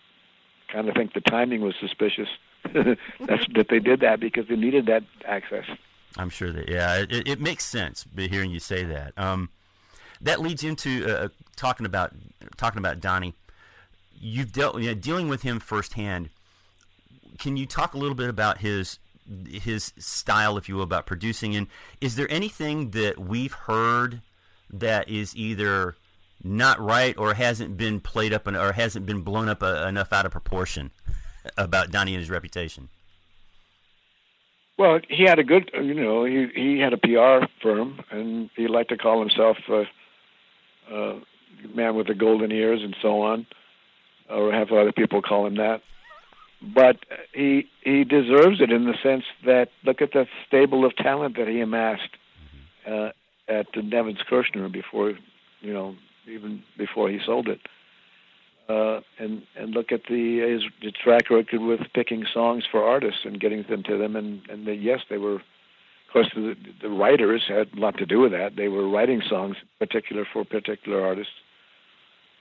kind 0.73 0.89
of 0.89 0.95
think 0.95 1.15
the 1.15 1.21
timing 1.21 1.61
was 1.61 1.75
suspicious. 1.81 2.29
That's 2.75 3.47
that 3.55 3.67
they 3.69 3.81
did 3.81 4.01
that 4.01 4.21
because 4.21 4.49
they 4.49 4.57
needed 4.57 4.87
that 4.87 5.05
access. 5.25 5.65
I'm 6.19 6.31
sure 6.31 6.53
that 6.53 6.69
yeah, 6.69 6.97
it, 6.97 7.29
it 7.29 7.41
makes 7.41 7.65
sense. 7.65 8.07
Hearing 8.17 8.51
you 8.51 8.61
say 8.61 8.85
that, 8.85 9.13
um, 9.17 9.51
that 10.21 10.41
leads 10.41 10.65
into 10.65 11.07
uh, 11.07 11.29
talking 11.57 11.87
about 11.87 12.13
talking 12.57 12.79
about 12.79 13.01
Donnie. 13.01 13.35
You've 14.19 14.53
dealt 14.53 14.81
you 14.81 14.89
know, 14.89 14.95
dealing 14.95 15.29
with 15.29 15.43
him 15.43 15.61
firsthand. 15.61 16.31
Can 17.39 17.59
you 17.59 17.67
talk 17.67 17.93
a 17.93 17.99
little 17.99 18.15
bit 18.15 18.31
about 18.31 18.59
his 18.59 18.99
his 19.49 19.93
style, 19.99 20.57
if 20.57 20.68
you 20.68 20.77
will, 20.77 20.83
about 20.83 21.07
producing? 21.07 21.55
And 21.57 21.66
is 22.01 22.16
there 22.16 22.31
anything 22.31 22.91
that 22.91 23.18
we've 23.18 23.53
heard 23.53 24.22
that 24.70 25.09
is 25.09 25.37
either 25.37 25.97
not 26.43 26.81
right 26.81 27.16
or 27.16 27.35
hasn't 27.35 27.77
been 27.77 28.01
played 28.01 28.33
up 28.33 28.47
or 28.47 28.72
hasn't 28.72 29.07
been 29.07 29.22
blown 29.22 29.49
up 29.49 29.62
uh, 29.62 29.87
enough 29.87 30.12
out 30.12 30.27
of 30.27 30.33
proportion 30.33 30.91
about 31.57 31.91
Donnie 31.91 32.14
and 32.14 32.20
his 32.20 32.31
reputation? 32.31 32.89
Well, 34.79 35.01
he 35.09 35.24
had 35.24 35.39
a 35.39 35.45
good, 35.45 35.70
you 35.72 35.95
know, 35.95 36.24
he 36.24 36.49
he 36.55 36.79
had 36.79 36.93
a 36.93 36.99
PR 36.99 37.47
firm, 37.62 38.01
and 38.11 38.51
he 38.57 38.68
liked 38.68 38.91
to 38.91 38.99
call 38.99 39.20
himself 39.20 39.57
a, 39.70 39.85
a 40.95 41.20
man 41.74 41.95
with 41.95 42.09
the 42.09 42.14
golden 42.14 42.53
ears 42.53 42.83
and 42.83 42.95
so 43.01 43.22
on, 43.22 43.47
or 44.29 44.53
have 44.53 44.70
other 44.72 44.93
people 44.93 45.22
call 45.22 45.47
him 45.47 45.57
that. 45.57 45.81
But 46.63 46.97
he 47.33 47.69
he 47.83 48.05
deserves 48.05 48.61
it 48.61 48.71
in 48.73 48.85
the 48.87 48.95
sense 49.03 49.25
that 49.45 49.69
look 49.85 50.01
at 50.01 50.13
the 50.13 50.27
stable 50.47 50.85
of 50.85 50.97
talent 50.97 51.37
that 51.37 51.49
he 51.49 51.61
amassed 51.61 52.17
uh, 52.87 53.11
at 53.49 53.67
the 53.75 53.83
Nevins 53.83 54.21
Kirshner 54.29 54.73
before, 54.73 55.15
you 55.61 55.73
know, 55.73 55.97
even 56.27 56.63
before 56.79 57.11
he 57.11 57.19
sold 57.25 57.49
it 57.49 57.61
uh, 58.69 59.01
and 59.19 59.43
and 59.57 59.71
look 59.73 59.93
at 59.93 60.03
the 60.09 60.41
his, 60.41 60.63
his 60.81 60.93
track 60.93 61.31
record 61.31 61.61
with 61.61 61.81
picking 61.95 62.25
songs 62.33 62.65
for 62.71 62.83
artists 62.83 63.21
and 63.25 63.41
getting 63.41 63.65
them 63.69 63.83
to 63.85 63.97
them, 63.97 64.17
and 64.17 64.43
and 64.49 64.67
the, 64.67 64.75
yes, 64.75 65.01
they 65.09 65.19
were. 65.19 65.37
Of 65.37 66.13
course, 66.13 66.31
the, 66.35 66.55
the 66.81 66.89
writers 66.89 67.43
had 67.49 67.69
a 67.77 67.81
lot 67.81 67.99
to 67.99 68.07
do 68.07 68.21
with 68.21 68.31
that. 68.31 68.55
They 68.57 68.69
were 68.69 68.89
writing 68.89 69.21
songs, 69.29 69.57
particular 69.79 70.25
for 70.33 70.45
particular 70.45 71.05
artists. 71.05 71.33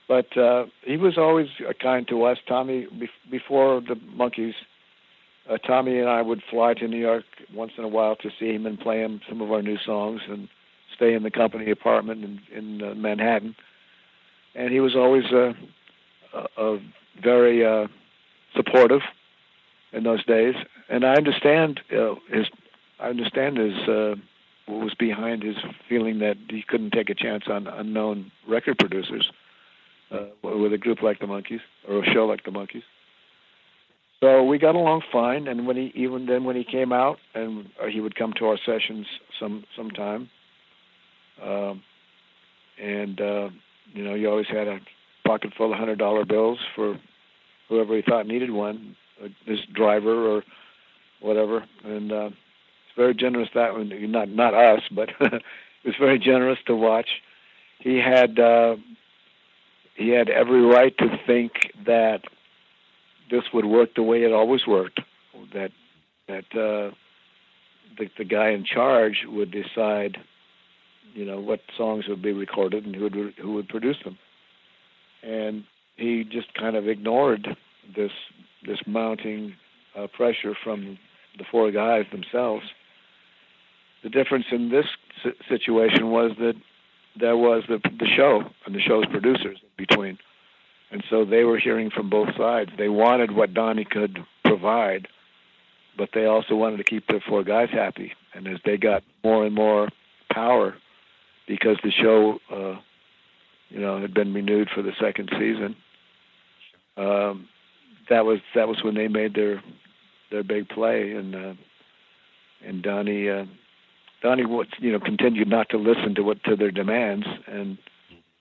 But 0.08 0.36
uh, 0.36 0.66
he 0.84 0.96
was 0.96 1.18
always 1.18 1.48
kind 1.82 2.06
to 2.08 2.24
us. 2.24 2.38
Tommy, 2.46 2.86
before 3.30 3.80
the 3.80 3.96
Monkees, 4.16 4.54
uh, 5.50 5.58
Tommy 5.58 5.98
and 5.98 6.08
I 6.08 6.22
would 6.22 6.42
fly 6.48 6.74
to 6.74 6.86
New 6.88 6.98
York 6.98 7.24
once 7.52 7.72
in 7.76 7.84
a 7.84 7.88
while 7.88 8.16
to 8.16 8.30
see 8.38 8.52
him 8.52 8.66
and 8.66 8.78
play 8.78 9.00
him 9.00 9.20
some 9.28 9.40
of 9.40 9.50
our 9.50 9.62
new 9.62 9.78
songs, 9.78 10.20
and 10.28 10.48
stay 10.94 11.14
in 11.14 11.22
the 11.22 11.30
company 11.30 11.70
apartment 11.70 12.24
in, 12.24 12.40
in 12.56 12.82
uh, 12.82 12.94
Manhattan. 12.94 13.56
And 14.54 14.72
he 14.72 14.80
was 14.80 14.94
always 14.94 15.24
uh, 15.32 15.52
uh, 16.56 16.76
very 17.22 17.64
uh, 17.64 17.88
supportive 18.54 19.02
in 19.92 20.04
those 20.04 20.24
days, 20.24 20.54
and 20.88 21.04
I 21.04 21.14
understand 21.14 21.80
uh, 21.96 22.14
his. 22.28 22.46
I 22.98 23.08
understand 23.08 23.58
his 23.58 23.88
uh, 23.88 24.14
what 24.66 24.80
was 24.84 24.94
behind 24.94 25.42
his 25.42 25.56
feeling 25.88 26.20
that 26.20 26.38
he 26.48 26.62
couldn't 26.66 26.92
take 26.92 27.10
a 27.10 27.14
chance 27.14 27.44
on 27.46 27.66
unknown 27.66 28.30
record 28.48 28.78
producers 28.78 29.30
with 30.42 30.72
a 30.72 30.78
group 30.78 31.02
like 31.02 31.18
the 31.18 31.26
Monkees 31.26 31.60
or 31.88 32.02
a 32.02 32.06
show 32.12 32.26
like 32.26 32.44
the 32.44 32.50
Monkees. 32.50 32.82
So 34.20 34.42
we 34.42 34.58
got 34.58 34.74
along 34.74 35.02
fine, 35.12 35.46
and 35.46 35.66
when 35.66 35.76
he 35.76 35.92
even 35.94 36.26
then 36.26 36.44
when 36.44 36.56
he 36.56 36.64
came 36.64 36.92
out 36.92 37.18
and 37.34 37.68
uh, 37.82 37.86
he 37.86 38.00
would 38.00 38.16
come 38.16 38.32
to 38.38 38.46
our 38.46 38.58
sessions 38.64 39.06
some 39.38 39.64
sometime, 39.76 40.30
um, 41.42 41.82
and 42.82 43.20
uh, 43.20 43.50
you 43.92 44.02
know 44.02 44.14
you 44.14 44.30
always 44.30 44.46
had 44.48 44.68
a 44.68 44.80
pocket 45.26 45.52
full 45.56 45.72
of 45.72 45.78
hundred 45.78 45.98
dollar 45.98 46.24
bills 46.24 46.58
for 46.74 46.98
whoever 47.68 47.94
he 47.94 48.02
thought 48.02 48.26
needed 48.26 48.50
one, 48.50 48.96
uh, 49.22 49.28
his 49.44 49.58
driver 49.74 50.36
or 50.36 50.42
whatever. 51.20 51.64
And 51.84 52.10
uh, 52.10 52.26
it's 52.26 52.96
very 52.96 53.14
generous 53.14 53.48
that 53.54 53.74
one. 53.74 53.92
Not 54.10 54.30
not 54.30 54.54
us, 54.54 54.80
but 54.90 55.10
it 55.20 55.42
was 55.84 55.94
very 56.00 56.18
generous 56.18 56.58
to 56.66 56.74
watch. 56.74 57.08
He 57.80 57.96
had 57.98 58.38
uh, 58.38 58.76
he 59.96 60.10
had 60.10 60.28
every 60.28 60.62
right 60.62 60.96
to 60.98 61.18
think 61.26 61.52
that 61.86 62.22
this 63.30 63.42
would 63.52 63.64
work 63.64 63.94
the 63.94 64.02
way 64.02 64.22
it 64.22 64.32
always 64.32 64.66
worked. 64.66 65.00
That 65.52 65.72
that 66.28 66.44
uh, 66.52 66.94
the 67.98 68.08
the 68.18 68.24
guy 68.24 68.50
in 68.50 68.64
charge 68.64 69.24
would 69.26 69.50
decide, 69.50 70.18
you 71.14 71.24
know, 71.24 71.40
what 71.40 71.60
songs 71.76 72.04
would 72.08 72.22
be 72.22 72.32
recorded 72.32 72.84
and 72.86 72.94
who 72.94 73.02
would 73.04 73.34
who 73.40 73.52
would 73.54 73.68
produce 73.68 73.96
them 74.04 74.18
and 75.26 75.64
he 75.96 76.24
just 76.24 76.52
kind 76.54 76.76
of 76.76 76.88
ignored 76.88 77.56
this 77.94 78.12
this 78.66 78.78
mounting 78.86 79.54
uh, 79.96 80.06
pressure 80.08 80.54
from 80.62 80.98
the 81.38 81.44
four 81.50 81.70
guys 81.70 82.04
themselves. 82.10 82.64
The 84.02 84.08
difference 84.08 84.46
in 84.50 84.70
this 84.70 84.86
situation 85.48 86.10
was 86.10 86.32
that 86.38 86.54
there 87.18 87.36
was 87.36 87.64
the 87.68 87.78
the 87.98 88.08
show 88.16 88.42
and 88.64 88.74
the 88.74 88.80
show's 88.80 89.06
producers 89.06 89.58
in 89.62 89.86
between, 89.86 90.18
and 90.90 91.02
so 91.10 91.24
they 91.24 91.44
were 91.44 91.58
hearing 91.58 91.90
from 91.90 92.10
both 92.10 92.28
sides. 92.36 92.70
They 92.76 92.88
wanted 92.88 93.32
what 93.32 93.54
Donnie 93.54 93.84
could 93.84 94.18
provide, 94.44 95.08
but 95.96 96.10
they 96.14 96.26
also 96.26 96.54
wanted 96.54 96.78
to 96.78 96.84
keep 96.84 97.06
the 97.06 97.20
four 97.28 97.42
guys 97.42 97.70
happy. 97.70 98.12
And 98.34 98.46
as 98.46 98.58
they 98.64 98.76
got 98.76 99.02
more 99.24 99.46
and 99.46 99.54
more 99.54 99.88
power, 100.30 100.76
because 101.46 101.78
the 101.82 101.90
show 101.90 102.38
uh, 102.50 102.80
you 103.70 103.80
know, 103.80 104.00
had 104.00 104.14
been 104.14 104.32
renewed 104.32 104.68
for 104.74 104.82
the 104.82 104.92
second 105.00 105.30
season. 105.32 105.76
Um, 106.96 107.48
that 108.08 108.24
was 108.24 108.40
that 108.54 108.68
was 108.68 108.82
when 108.82 108.94
they 108.94 109.08
made 109.08 109.34
their 109.34 109.62
their 110.30 110.44
big 110.44 110.68
play, 110.68 111.12
and 111.12 111.34
uh, 111.34 111.54
and 112.64 112.82
Donnie 112.82 113.28
uh, 113.28 113.44
Donnie 114.22 114.46
would 114.46 114.68
you 114.78 114.92
know 114.92 115.00
continued 115.00 115.48
not 115.48 115.68
to 115.70 115.78
listen 115.78 116.14
to 116.14 116.22
what 116.22 116.42
to 116.44 116.56
their 116.56 116.70
demands, 116.70 117.26
and 117.46 117.78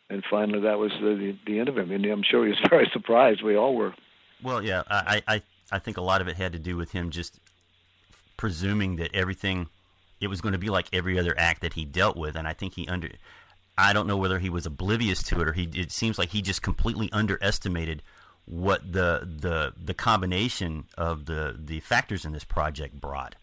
and 0.09 0.23
finally 0.29 0.61
that 0.61 0.79
was 0.79 0.91
the 0.99 1.35
the 1.45 1.59
end 1.59 1.69
of 1.69 1.77
him. 1.77 1.91
And 1.91 2.05
I'm 2.05 2.23
sure 2.23 2.43
he 2.43 2.49
was 2.49 2.61
very 2.69 2.89
surprised. 2.91 3.43
We 3.43 3.55
all 3.55 3.75
were. 3.75 3.93
Well, 4.41 4.63
yeah, 4.63 4.83
I 4.89 5.21
I 5.27 5.41
I 5.71 5.79
think 5.79 5.97
a 5.97 6.01
lot 6.01 6.21
of 6.21 6.27
it 6.27 6.35
had 6.35 6.53
to 6.53 6.59
do 6.59 6.77
with 6.77 6.91
him 6.91 7.09
just 7.09 7.39
presuming 8.37 8.97
that 8.97 9.13
everything 9.13 9.67
it 10.21 10.27
was 10.27 10.41
going 10.41 10.53
to 10.53 10.59
be 10.59 10.69
like 10.69 10.87
every 10.93 11.17
other 11.19 11.33
act 11.37 11.61
that 11.61 11.73
he 11.73 11.85
dealt 11.85 12.17
with, 12.17 12.35
and 12.35 12.47
I 12.47 12.53
think 12.53 12.75
he 12.75 12.87
under 12.87 13.09
I 13.77 13.93
don't 13.93 14.07
know 14.07 14.17
whether 14.17 14.39
he 14.39 14.49
was 14.49 14.65
oblivious 14.65 15.21
to 15.23 15.41
it 15.41 15.47
or 15.47 15.53
he. 15.53 15.69
It 15.73 15.91
seems 15.91 16.17
like 16.17 16.29
he 16.29 16.41
just 16.41 16.61
completely 16.61 17.09
underestimated 17.11 18.01
what 18.45 18.91
the 18.91 19.27
the 19.39 19.73
the 19.77 19.93
combination 19.93 20.85
of 20.97 21.25
the 21.25 21.55
the 21.57 21.79
factors 21.81 22.25
in 22.25 22.31
this 22.31 22.43
project 22.43 22.99
brought. 22.99 23.35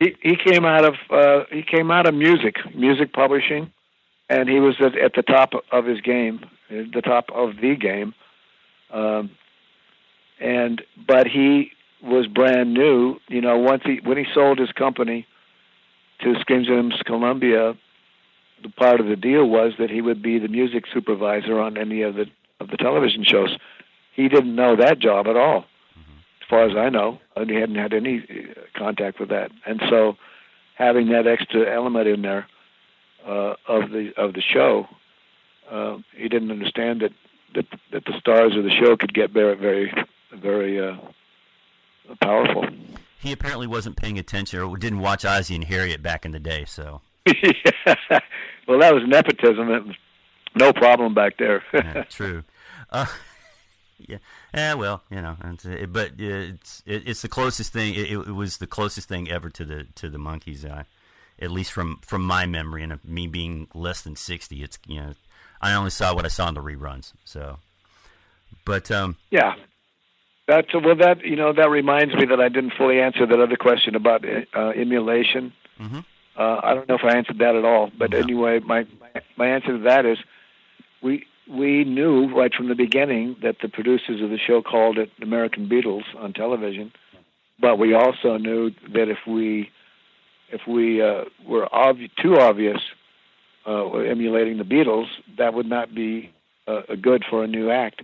He 0.00 0.16
he 0.20 0.36
came 0.36 0.64
out 0.64 0.84
of 0.84 0.94
uh, 1.10 1.44
he 1.52 1.62
came 1.62 1.90
out 1.90 2.08
of 2.08 2.14
music 2.14 2.56
music 2.74 3.12
publishing, 3.12 3.70
and 4.28 4.48
he 4.48 4.58
was 4.58 4.74
at, 4.80 4.98
at 4.98 5.14
the 5.14 5.22
top 5.22 5.52
of 5.70 5.84
his 5.84 6.00
game, 6.00 6.44
the 6.68 7.02
top 7.04 7.26
of 7.32 7.56
the 7.60 7.76
game, 7.76 8.14
um, 8.92 9.30
and 10.40 10.82
but 11.06 11.28
he 11.28 11.70
was 12.02 12.26
brand 12.26 12.74
new. 12.74 13.20
You 13.28 13.42
know, 13.42 13.58
once 13.58 13.82
he 13.84 14.00
when 14.02 14.18
he 14.18 14.24
sold 14.34 14.58
his 14.58 14.72
company 14.72 15.26
to 16.22 16.34
Scream 16.40 16.90
Columbia 17.06 17.76
the 18.62 18.68
part 18.68 19.00
of 19.00 19.06
the 19.06 19.16
deal 19.16 19.48
was 19.48 19.72
that 19.78 19.90
he 19.90 20.00
would 20.00 20.22
be 20.22 20.38
the 20.38 20.48
music 20.48 20.84
supervisor 20.92 21.58
on 21.58 21.76
any 21.76 22.02
of 22.02 22.14
the 22.14 22.26
of 22.60 22.68
the 22.68 22.76
television 22.76 23.24
shows. 23.24 23.56
He 24.14 24.28
didn't 24.28 24.54
know 24.54 24.76
that 24.76 24.98
job 24.98 25.26
at 25.26 25.36
all, 25.36 25.64
far 26.50 26.68
as 26.68 26.76
I 26.76 26.90
know. 26.90 27.18
And 27.36 27.48
he 27.48 27.56
hadn't 27.56 27.76
had 27.76 27.94
any 27.94 28.18
uh, 28.18 28.60
contact 28.76 29.20
with 29.20 29.30
that, 29.30 29.50
and 29.64 29.80
so 29.88 30.16
having 30.74 31.08
that 31.10 31.26
extra 31.26 31.72
element 31.72 32.08
in 32.08 32.22
there 32.22 32.46
uh, 33.26 33.54
of 33.68 33.90
the 33.90 34.12
of 34.16 34.34
the 34.34 34.42
show, 34.42 34.86
uh, 35.70 35.98
he 36.16 36.28
didn't 36.28 36.50
understand 36.50 37.00
that, 37.00 37.12
that 37.54 37.66
that 37.92 38.04
the 38.04 38.18
stars 38.18 38.56
of 38.56 38.64
the 38.64 38.70
show 38.70 38.96
could 38.96 39.14
get 39.14 39.30
very 39.30 39.56
very 39.56 39.92
very 40.34 40.80
uh, 40.80 40.96
powerful. 42.20 42.66
He 43.18 43.32
apparently 43.32 43.66
wasn't 43.66 43.96
paying 43.96 44.18
attention 44.18 44.60
or 44.60 44.76
didn't 44.76 45.00
watch 45.00 45.24
Ozzie 45.24 45.54
and 45.54 45.64
Harriet 45.64 46.02
back 46.02 46.24
in 46.24 46.32
the 46.32 46.40
day, 46.40 46.64
so. 46.66 47.02
well, 48.66 48.78
that 48.78 48.94
was 48.94 49.02
nepotism. 49.06 49.70
It 49.70 49.84
was 49.84 49.96
no 50.58 50.72
problem 50.72 51.12
back 51.12 51.36
there. 51.36 51.62
yeah, 51.72 52.04
true. 52.04 52.44
Uh, 52.92 53.06
yeah. 54.08 54.18
Yeah. 54.54 54.74
Well, 54.74 55.02
you 55.10 55.20
know, 55.22 55.36
it, 55.64 55.92
but 55.92 56.12
it's 56.18 56.82
it, 56.86 57.02
it's 57.06 57.22
the 57.22 57.28
closest 57.28 57.72
thing. 57.72 57.94
It, 57.94 58.10
it, 58.10 58.32
was 58.34 58.58
the 58.58 58.66
closest 58.66 59.08
thing 59.08 59.30
ever 59.30 59.50
to 59.50 59.64
the 59.64 59.86
to 59.96 60.08
the 60.08 60.18
Monkees 60.18 60.64
Uh, 60.64 60.84
at 61.40 61.50
least 61.50 61.72
from 61.72 61.98
from 62.04 62.22
my 62.22 62.46
memory, 62.46 62.82
and 62.82 62.98
me 63.04 63.26
being 63.26 63.68
less 63.74 64.02
than 64.02 64.16
sixty, 64.16 64.62
it's 64.62 64.78
you 64.86 65.00
know, 65.00 65.14
I 65.60 65.74
only 65.74 65.90
saw 65.90 66.14
what 66.14 66.24
I 66.24 66.28
saw 66.28 66.48
in 66.48 66.54
the 66.54 66.62
reruns. 66.62 67.12
So, 67.24 67.58
but 68.64 68.90
um, 68.90 69.16
yeah. 69.30 69.54
That's 70.46 70.74
well. 70.74 70.96
That 70.96 71.24
you 71.24 71.36
know 71.36 71.52
that 71.52 71.70
reminds 71.70 72.12
me 72.14 72.24
that 72.26 72.40
I 72.40 72.48
didn't 72.48 72.72
fully 72.76 73.00
answer 73.00 73.24
that 73.24 73.40
other 73.40 73.56
question 73.56 73.94
about 73.94 74.24
uh, 74.24 74.70
emulation. 74.70 75.52
Mhm. 75.80 76.04
Uh, 76.36 76.60
I 76.62 76.74
don't 76.74 76.88
know 76.88 76.96
if 76.96 77.04
I 77.04 77.16
answered 77.16 77.38
that 77.38 77.54
at 77.54 77.64
all, 77.64 77.92
but 77.96 78.10
No. 78.10 78.18
anyway, 78.18 78.58
my, 78.58 78.84
my 79.00 79.22
my 79.36 79.46
answer 79.46 79.68
to 79.78 79.78
that 79.84 80.06
is 80.06 80.18
we 81.02 81.24
we 81.50 81.84
knew 81.84 82.32
right 82.34 82.54
from 82.54 82.68
the 82.68 82.74
beginning 82.74 83.36
that 83.42 83.56
the 83.60 83.68
producers 83.68 84.22
of 84.22 84.30
the 84.30 84.38
show 84.38 84.62
called 84.62 84.98
it 84.98 85.10
American 85.20 85.68
Beatles 85.68 86.04
on 86.16 86.32
television, 86.32 86.92
but 87.60 87.78
we 87.78 87.94
also 87.94 88.36
knew 88.36 88.70
that 88.92 89.08
if 89.08 89.18
we 89.26 89.70
if 90.52 90.62
we 90.66 91.02
uh, 91.02 91.24
were 91.46 91.68
obvi- 91.72 92.10
too 92.20 92.38
obvious 92.38 92.80
uh, 93.66 93.88
emulating 93.98 94.58
the 94.58 94.64
Beatles, 94.64 95.06
that 95.38 95.54
would 95.54 95.66
not 95.66 95.94
be 95.94 96.32
uh, 96.66 96.82
good 97.00 97.24
for 97.28 97.44
a 97.44 97.46
new 97.46 97.70
act. 97.70 98.02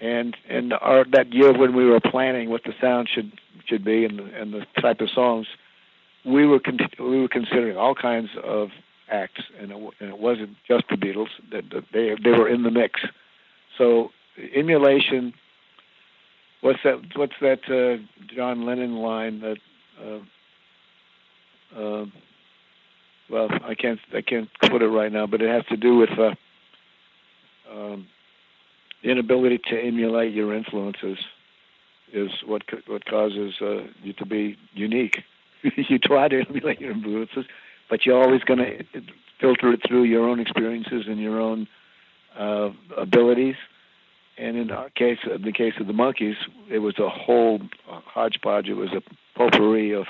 And 0.00 0.36
and 0.48 0.72
our 0.72 1.04
that 1.12 1.32
year 1.32 1.52
when 1.52 1.74
we 1.76 1.84
were 1.84 2.00
planning 2.00 2.50
what 2.50 2.64
the 2.64 2.74
sound 2.80 3.08
should 3.14 3.32
should 3.66 3.84
be 3.84 4.04
and 4.04 4.18
the, 4.18 4.24
and 4.24 4.52
the 4.54 4.66
type 4.80 5.00
of 5.00 5.10
songs, 5.10 5.46
we 6.24 6.46
were 6.46 6.60
con- 6.60 6.78
we 6.98 7.20
were 7.20 7.28
considering 7.28 7.76
all 7.76 7.94
kinds 7.94 8.30
of 8.42 8.70
acts, 9.10 9.42
and 9.60 9.70
it, 9.70 9.76
and 10.00 10.08
it 10.10 10.18
wasn't 10.18 10.56
just 10.66 10.84
the 10.88 10.96
Beatles. 10.96 11.28
That 11.50 11.64
they 11.92 12.14
they 12.22 12.30
were 12.30 12.48
in 12.48 12.62
the 12.62 12.70
mix. 12.70 13.00
So 13.78 14.10
emulation. 14.54 15.34
What's 16.60 16.80
that? 16.84 17.00
What's 17.16 17.34
that 17.40 17.60
uh, 17.68 18.02
John 18.34 18.64
Lennon 18.64 18.96
line 18.96 19.40
that? 19.40 19.58
Uh, 20.02 20.18
uh, 21.78 22.06
well, 23.30 23.48
I 23.64 23.74
can't 23.74 24.00
I 24.14 24.20
can't 24.20 24.48
put 24.60 24.82
it 24.82 24.88
right 24.88 25.12
now, 25.12 25.26
but 25.26 25.42
it 25.42 25.48
has 25.48 25.64
to 25.66 25.76
do 25.76 25.96
with 25.96 26.10
uh, 26.18 26.34
um, 27.70 28.06
the 29.02 29.10
inability 29.10 29.58
to 29.70 29.78
emulate 29.78 30.32
your 30.32 30.54
influences 30.54 31.18
is 32.12 32.30
what 32.46 32.62
what 32.86 33.04
causes 33.06 33.54
uh, 33.60 33.86
you 34.02 34.12
to 34.14 34.26
be 34.26 34.56
unique. 34.72 35.22
you 35.62 35.98
try 35.98 36.28
to 36.28 36.44
emulate 36.48 36.80
your 36.80 36.92
influences, 36.92 37.46
but 37.88 38.06
you're 38.06 38.22
always 38.22 38.42
going 38.42 38.58
to 38.58 38.84
filter 39.40 39.72
it 39.72 39.80
through 39.86 40.04
your 40.04 40.28
own 40.28 40.40
experiences 40.40 41.04
and 41.06 41.18
your 41.20 41.40
own 41.40 41.68
uh, 42.36 42.70
abilities. 42.96 43.56
And 44.36 44.56
in 44.56 44.70
our 44.70 44.90
case, 44.90 45.18
in 45.32 45.42
the 45.42 45.52
case 45.52 45.74
of 45.78 45.86
the 45.86 45.92
Monkees, 45.92 46.36
it 46.68 46.80
was 46.80 46.98
a 46.98 47.08
whole 47.08 47.60
hodgepodge. 47.86 48.68
It 48.68 48.74
was 48.74 48.90
a 48.92 49.02
potpourri 49.36 49.92
of 49.92 50.06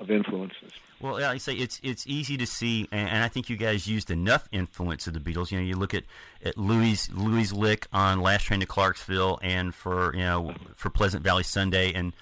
of 0.00 0.10
influences. 0.10 0.72
Well, 1.00 1.14
like 1.14 1.24
I 1.24 1.36
say 1.38 1.54
it's 1.54 1.80
it's 1.82 2.06
easy 2.06 2.36
to 2.38 2.46
see, 2.46 2.88
and, 2.90 3.08
and 3.08 3.24
I 3.24 3.28
think 3.28 3.50
you 3.50 3.56
guys 3.56 3.86
used 3.86 4.10
enough 4.10 4.48
influence 4.50 5.06
of 5.06 5.14
the 5.14 5.20
Beatles. 5.20 5.50
You 5.50 5.58
know, 5.58 5.64
you 5.64 5.76
look 5.76 5.94
at, 5.94 6.04
at 6.44 6.56
Louis 6.56 7.10
Louis 7.10 7.52
lick 7.52 7.86
on 7.92 8.20
Last 8.20 8.44
Train 8.44 8.60
to 8.60 8.66
Clarksville, 8.66 9.38
and 9.42 9.74
for 9.74 10.14
you 10.14 10.22
know 10.22 10.54
for 10.74 10.90
Pleasant 10.90 11.22
Valley 11.22 11.42
Sunday, 11.42 11.92
and 11.92 12.12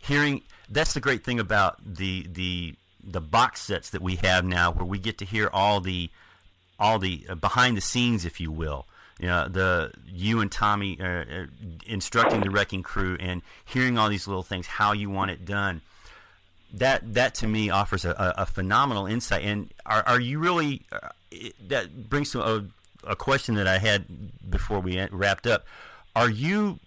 hearing 0.00 0.42
that's 0.68 0.94
the 0.94 1.00
great 1.00 1.24
thing 1.24 1.40
about 1.40 1.78
the 1.84 2.26
the 2.30 2.74
the 3.10 3.20
box 3.20 3.62
sets 3.62 3.90
that 3.90 4.02
we 4.02 4.16
have 4.16 4.44
now, 4.44 4.70
where 4.72 4.84
we 4.84 4.98
get 4.98 5.18
to 5.18 5.24
hear 5.24 5.48
all 5.52 5.80
the 5.80 6.10
all 6.78 6.98
the 6.98 7.26
uh, 7.28 7.34
behind 7.34 7.76
the 7.76 7.80
scenes, 7.80 8.24
if 8.24 8.40
you 8.40 8.52
will. 8.52 8.86
You 9.18 9.26
know, 9.26 9.48
the 9.48 9.92
you 10.06 10.40
and 10.40 10.50
Tommy 10.50 10.98
uh, 11.00 11.06
uh, 11.06 11.46
instructing 11.86 12.40
the 12.40 12.50
wrecking 12.50 12.82
crew 12.82 13.16
and 13.18 13.42
hearing 13.64 13.98
all 13.98 14.08
these 14.08 14.28
little 14.28 14.44
things, 14.44 14.66
how 14.66 14.92
you 14.92 15.10
want 15.10 15.30
it 15.30 15.44
done 15.44 15.82
that 16.72 17.14
that 17.14 17.34
to 17.36 17.46
me 17.46 17.70
offers 17.70 18.04
a, 18.04 18.10
a, 18.10 18.42
a 18.42 18.46
phenomenal 18.46 19.06
insight. 19.06 19.42
And 19.42 19.72
are, 19.86 20.02
are 20.06 20.20
you 20.20 20.38
really? 20.38 20.82
Uh, 20.92 21.08
it, 21.30 21.54
that 21.68 22.08
brings 22.08 22.30
to 22.32 22.42
a, 22.42 22.64
a 23.04 23.16
question 23.16 23.54
that 23.56 23.66
I 23.66 23.78
had 23.78 24.04
before 24.50 24.80
we 24.80 25.00
wrapped 25.10 25.46
up. 25.46 25.64
Are 26.16 26.30
you 26.30 26.78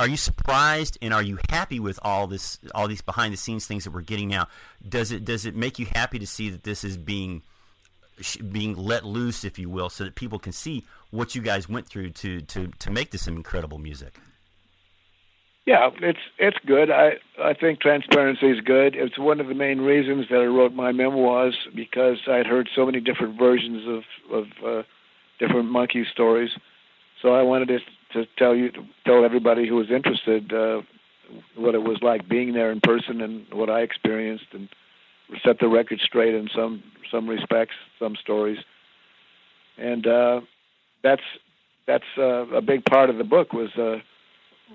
are 0.00 0.08
you 0.08 0.16
surprised 0.16 0.96
and 1.02 1.12
are 1.12 1.22
you 1.22 1.38
happy 1.50 1.78
with 1.78 1.98
all 2.02 2.26
this 2.26 2.58
all 2.74 2.88
these 2.88 3.02
behind 3.02 3.34
the 3.34 3.36
scenes 3.36 3.66
things 3.66 3.84
that 3.84 3.90
we're 3.90 4.00
getting 4.00 4.28
now? 4.28 4.48
Does 4.88 5.12
it 5.12 5.26
does 5.26 5.44
it 5.44 5.54
make 5.54 5.78
you 5.78 5.84
happy 5.84 6.18
to 6.18 6.26
see 6.26 6.48
that 6.48 6.64
this 6.64 6.84
is 6.84 6.96
being 6.96 7.42
being 8.50 8.74
let 8.76 9.04
loose, 9.04 9.44
if 9.44 9.58
you 9.58 9.68
will, 9.68 9.90
so 9.90 10.04
that 10.04 10.14
people 10.14 10.38
can 10.38 10.52
see 10.52 10.86
what 11.10 11.34
you 11.34 11.42
guys 11.42 11.68
went 11.68 11.86
through 11.86 12.10
to 12.10 12.40
to 12.40 12.68
to 12.78 12.90
make 12.90 13.10
this 13.10 13.24
some 13.26 13.36
incredible 13.36 13.76
music? 13.76 14.18
Yeah, 15.66 15.90
it's 16.00 16.18
it's 16.38 16.56
good. 16.66 16.90
I 16.90 17.18
I 17.38 17.52
think 17.52 17.80
transparency 17.80 18.46
is 18.46 18.62
good. 18.62 18.96
It's 18.96 19.18
one 19.18 19.38
of 19.38 19.48
the 19.48 19.54
main 19.54 19.82
reasons 19.82 20.28
that 20.30 20.38
I 20.38 20.46
wrote 20.46 20.72
my 20.72 20.92
memoirs 20.92 21.68
because 21.76 22.16
I'd 22.26 22.46
heard 22.46 22.70
so 22.74 22.86
many 22.86 23.00
different 23.00 23.38
versions 23.38 23.86
of 23.86 24.02
of 24.34 24.46
uh, 24.64 24.82
different 25.38 25.70
Monkee 25.70 26.06
stories. 26.10 26.52
So 27.20 27.34
I 27.34 27.42
wanted 27.42 27.68
to 27.68 27.80
to 28.12 28.26
tell 28.38 28.54
you 28.54 28.70
to 28.72 28.84
tell 29.04 29.24
everybody 29.24 29.68
who 29.68 29.76
was 29.76 29.90
interested 29.90 30.52
uh, 30.52 30.82
what 31.56 31.74
it 31.74 31.82
was 31.82 31.98
like 32.02 32.28
being 32.28 32.52
there 32.52 32.70
in 32.70 32.80
person 32.80 33.20
and 33.20 33.46
what 33.52 33.70
I 33.70 33.80
experienced 33.80 34.46
and 34.52 34.68
set 35.44 35.58
the 35.60 35.68
record 35.68 36.00
straight 36.00 36.34
in 36.34 36.48
some 36.54 36.82
some 37.10 37.28
respects, 37.28 37.74
some 37.98 38.16
stories, 38.16 38.58
and 39.76 40.06
uh, 40.06 40.40
that's 41.02 41.22
that's 41.86 42.04
uh, 42.18 42.46
a 42.48 42.60
big 42.60 42.84
part 42.84 43.10
of 43.10 43.18
the 43.18 43.24
book 43.24 43.52
was. 43.52 43.70
Uh, 43.76 43.98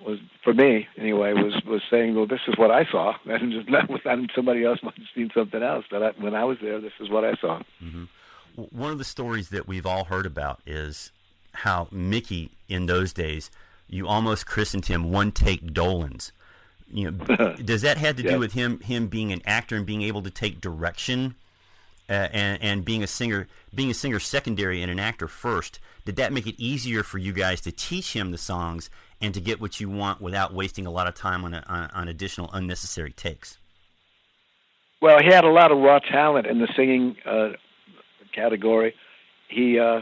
was 0.05 0.19
for 0.43 0.53
me 0.53 0.85
anyway 0.97 1.31
was 1.31 1.53
was 1.65 1.81
saying 1.89 2.15
well 2.15 2.27
this 2.27 2.41
is 2.49 2.57
what 2.57 2.69
I 2.69 2.83
saw 2.91 3.13
and 3.25 3.53
just 3.53 3.69
not 3.69 3.89
and 4.05 4.29
somebody 4.35 4.65
else 4.65 4.79
might 4.83 4.97
have 4.97 5.07
seen 5.15 5.29
something 5.33 5.63
else 5.63 5.85
but 5.89 6.03
I, 6.03 6.11
when 6.19 6.35
I 6.35 6.43
was 6.43 6.57
there 6.61 6.81
this 6.81 6.91
is 6.99 7.09
what 7.09 7.23
I 7.23 7.35
saw 7.35 7.61
mm-hmm. 7.81 8.03
one 8.55 8.91
of 8.91 8.97
the 8.97 9.05
stories 9.05 9.47
that 9.51 9.69
we've 9.69 9.85
all 9.85 10.03
heard 10.03 10.25
about 10.25 10.59
is 10.65 11.13
how 11.55 11.87
Micky 11.91 12.51
in 12.67 12.85
those 12.85 13.13
days 13.13 13.51
you 13.87 14.07
almost 14.07 14.45
christened 14.45 14.85
him 14.85 15.11
one 15.11 15.31
take 15.31 15.73
Dolenz. 15.73 16.31
you 16.91 17.11
know 17.11 17.55
does 17.63 17.81
that 17.81 17.97
have 17.97 18.15
to 18.17 18.23
do 18.23 18.39
with 18.39 18.53
him 18.53 18.79
him 18.81 19.07
being 19.07 19.31
an 19.31 19.41
actor 19.45 19.75
and 19.75 19.85
being 19.85 20.01
able 20.01 20.21
to 20.21 20.31
take 20.31 20.61
direction 20.61 21.35
uh, 22.09 22.27
and 22.31 22.61
and 22.61 22.85
being 22.85 23.03
a 23.03 23.07
singer 23.07 23.47
being 23.73 23.89
a 23.89 23.93
singer 23.93 24.19
secondary 24.19 24.81
and 24.81 24.91
an 24.91 24.99
actor 24.99 25.27
first? 25.27 25.79
Did 26.05 26.17
that 26.17 26.31
make 26.31 26.45
it 26.45 26.55
easier 26.59 27.01
for 27.01 27.17
you 27.17 27.33
guys 27.33 27.61
to 27.61 27.71
teach 27.71 28.13
him 28.13 28.31
the 28.31 28.37
songs 28.37 28.91
and 29.19 29.33
to 29.33 29.41
get 29.41 29.59
what 29.59 29.79
you 29.79 29.89
want 29.89 30.21
without 30.21 30.53
wasting 30.53 30.85
a 30.85 30.91
lot 30.91 31.07
of 31.07 31.15
time 31.15 31.43
on, 31.43 31.55
a, 31.55 31.63
on, 31.67 31.89
on 31.89 32.07
additional 32.07 32.49
unnecessary 32.53 33.11
takes? 33.11 33.57
Well 35.01 35.19
he 35.19 35.33
had 35.33 35.43
a 35.43 35.49
lot 35.49 35.71
of 35.71 35.79
raw 35.79 35.99
talent 35.99 36.47
in 36.47 36.59
the 36.59 36.67
singing 36.75 37.17
uh, 37.25 37.49
category. 38.33 38.93
He 39.47 39.79
uh, 39.79 40.01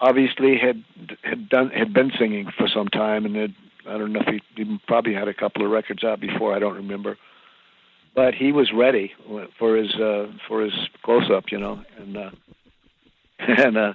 obviously 0.00 0.56
had 0.58 0.84
had 1.22 1.48
done 1.48 1.70
had 1.70 1.92
been 1.92 2.10
singing 2.18 2.50
for 2.56 2.68
some 2.68 2.88
time 2.88 3.24
and 3.24 3.36
had, 3.36 3.54
I 3.86 3.98
don't 3.98 4.12
know 4.12 4.20
if 4.26 4.42
he, 4.56 4.64
he 4.64 4.80
probably 4.86 5.14
had 5.14 5.28
a 5.28 5.34
couple 5.34 5.64
of 5.64 5.70
records 5.70 6.04
out 6.04 6.20
before 6.20 6.54
I 6.54 6.58
don't 6.58 6.76
remember 6.76 7.16
but 8.14 8.34
he 8.34 8.52
was 8.52 8.72
ready 8.72 9.12
for 9.58 9.76
his 9.76 9.94
uh, 9.96 10.28
for 10.48 10.62
his 10.62 10.74
close 11.02 11.30
up 11.30 11.50
you 11.50 11.58
know 11.58 11.82
and 11.98 12.16
uh, 12.16 12.30
and 13.38 13.76
uh, 13.76 13.94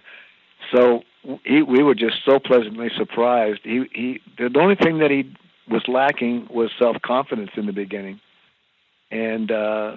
so 0.74 1.04
he, 1.46 1.62
we 1.62 1.84
were 1.84 1.96
just 1.96 2.18
so 2.26 2.40
pleasantly 2.40 2.90
surprised. 2.96 3.62
He, 3.64 3.86
he, 3.94 4.22
the 4.38 4.60
only 4.60 4.76
thing 4.76 5.00
that 5.00 5.12
he 5.12 5.34
was 5.70 5.84
lacking 5.88 6.48
was 6.50 6.72
self 6.78 6.98
confidence 7.02 7.52
in 7.56 7.66
the 7.66 7.74
beginning, 7.74 8.20
and 9.12 9.52
uh, 9.52 9.96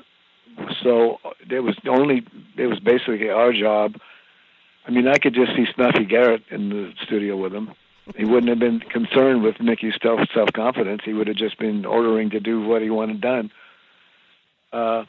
so 0.83 1.19
there 1.49 1.63
was 1.63 1.77
only 1.89 2.27
it 2.57 2.67
was 2.67 2.79
basically 2.81 3.31
our 3.31 3.53
job. 3.53 3.97
I 4.87 4.91
mean, 4.91 5.07
I 5.07 5.19
could 5.19 5.35
just 5.35 5.55
see 5.55 5.67
Snuffy 5.75 6.05
Garrett 6.05 6.43
in 6.51 6.69
the 6.69 6.93
studio 7.05 7.37
with 7.37 7.55
him. 7.55 7.73
He 8.17 8.25
wouldn't 8.25 8.49
have 8.49 8.59
been 8.59 8.81
concerned 8.81 9.43
with 9.43 9.61
Micky's 9.61 9.95
self 10.03 10.21
self 10.35 10.53
confidence. 10.53 11.03
He 11.05 11.13
would 11.13 11.29
have 11.29 11.37
just 11.37 11.59
been 11.59 11.85
ordering 11.85 12.31
to 12.31 12.41
do 12.41 12.61
what 12.61 12.83
he 12.83 12.91
wanted 12.91 13.21
done. 13.21 13.51
Uh, 14.73 15.05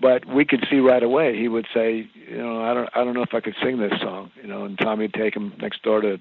but 0.00 0.24
we 0.24 0.46
could 0.46 0.66
see 0.70 0.78
right 0.78 1.02
away. 1.02 1.36
He 1.36 1.46
would 1.46 1.66
say, 1.74 2.08
you 2.14 2.38
know, 2.38 2.62
I 2.62 2.72
don't, 2.72 2.88
I 2.94 3.04
don't 3.04 3.12
know 3.12 3.22
if 3.22 3.34
I 3.34 3.40
could 3.40 3.56
sing 3.62 3.78
this 3.78 4.00
song, 4.00 4.30
you 4.40 4.48
know. 4.48 4.64
And 4.64 4.78
Tommy 4.78 5.04
would 5.04 5.14
take 5.14 5.36
him 5.36 5.52
next 5.60 5.82
door 5.82 6.00
to, 6.00 6.18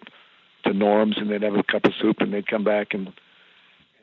to 0.65 0.73
Norm's, 0.73 1.17
and 1.17 1.29
they'd 1.29 1.43
have 1.43 1.55
a 1.55 1.63
cup 1.63 1.85
of 1.85 1.93
soup, 2.01 2.17
and 2.19 2.33
they'd 2.33 2.47
come 2.47 2.65
back, 2.65 2.93
and 2.93 3.13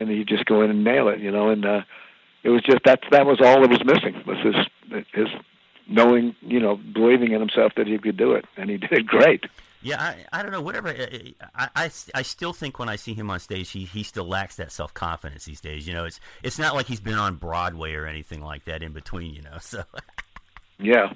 and 0.00 0.08
he'd 0.08 0.28
just 0.28 0.46
go 0.46 0.62
in 0.62 0.70
and 0.70 0.82
nail 0.82 1.08
it, 1.08 1.20
you 1.20 1.30
know. 1.30 1.50
And 1.50 1.66
uh, 1.66 1.82
it 2.42 2.48
was 2.48 2.62
just 2.62 2.84
that 2.84 3.00
that 3.10 3.26
was 3.26 3.40
all 3.42 3.60
that 3.60 3.70
was 3.70 3.84
missing 3.84 4.22
was 4.26 4.38
his 4.38 5.04
his 5.12 5.28
knowing, 5.88 6.34
you 6.40 6.60
know, 6.60 6.76
believing 6.76 7.32
in 7.32 7.40
himself 7.40 7.72
that 7.76 7.86
he 7.86 7.98
could 7.98 8.16
do 8.16 8.32
it, 8.32 8.44
and 8.56 8.70
he 8.70 8.76
did 8.90 9.06
great. 9.06 9.44
Yeah, 9.82 10.02
I, 10.02 10.40
I 10.40 10.42
don't 10.42 10.50
know. 10.50 10.60
Whatever. 10.60 10.88
I, 11.54 11.68
I, 11.76 11.90
I 12.14 12.22
still 12.22 12.52
think 12.52 12.78
when 12.78 12.88
I 12.88 12.96
see 12.96 13.14
him 13.14 13.30
on 13.30 13.38
stage, 13.38 13.70
he, 13.70 13.84
he 13.84 14.02
still 14.02 14.26
lacks 14.26 14.56
that 14.56 14.72
self 14.72 14.92
confidence 14.94 15.44
these 15.44 15.60
days. 15.60 15.86
You 15.86 15.94
know, 15.94 16.04
it's 16.04 16.18
it's 16.42 16.58
not 16.58 16.74
like 16.74 16.86
he's 16.86 17.00
been 17.00 17.18
on 17.18 17.36
Broadway 17.36 17.94
or 17.94 18.06
anything 18.06 18.42
like 18.42 18.64
that 18.64 18.82
in 18.82 18.92
between. 18.92 19.34
You 19.34 19.42
know, 19.42 19.56
so. 19.60 19.84
yeah, 20.78 21.12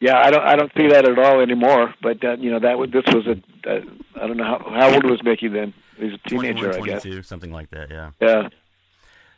yeah. 0.00 0.18
I 0.18 0.30
don't 0.30 0.44
I 0.44 0.54
don't 0.54 0.72
see 0.76 0.88
that 0.88 1.08
at 1.08 1.18
all 1.18 1.40
anymore. 1.40 1.94
But 2.00 2.24
uh, 2.24 2.36
you 2.38 2.50
know 2.50 2.60
that 2.60 2.78
was, 2.78 2.90
this 2.90 3.04
was 3.08 3.26
a 3.26 3.68
uh, 3.68 3.80
I 4.22 4.26
don't 4.28 4.36
know 4.36 4.44
how 4.44 4.70
how 4.70 4.94
old 4.94 5.04
was 5.04 5.22
Micky 5.24 5.48
then? 5.48 5.74
He 5.96 6.04
was 6.04 6.14
a 6.14 6.28
teenager, 6.28 6.68
I 6.68 6.80
guess. 6.80 7.02
22, 7.02 7.22
something 7.22 7.50
like 7.50 7.70
that. 7.70 7.90
Yeah. 7.90 8.10
Yeah. 8.20 8.48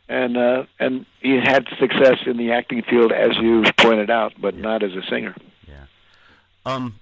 And 0.09 0.35
uh, 0.37 0.63
and 0.79 1.05
he 1.21 1.35
had 1.37 1.67
success 1.79 2.17
in 2.25 2.35
the 2.37 2.51
acting 2.51 2.81
field, 2.81 3.11
as 3.11 3.37
you 3.37 3.63
pointed 3.77 4.09
out, 4.09 4.33
but 4.41 4.55
Yeah. 4.55 4.61
not 4.61 4.83
as 4.83 4.93
a 4.95 5.03
singer. 5.07 5.35
Yeah. 5.67 5.85
Um, 6.65 6.99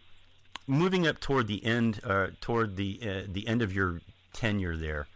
moving 0.67 1.07
up 1.07 1.19
toward 1.21 1.47
the 1.47 1.63
end, 1.65 2.01
uh, 2.03 2.27
toward 2.41 2.75
the 2.75 2.99
uh, 3.01 3.21
the 3.27 3.47
end 3.47 3.61
of 3.61 3.73
your 3.73 4.01
tenure 4.33 4.75
there, 4.75 5.07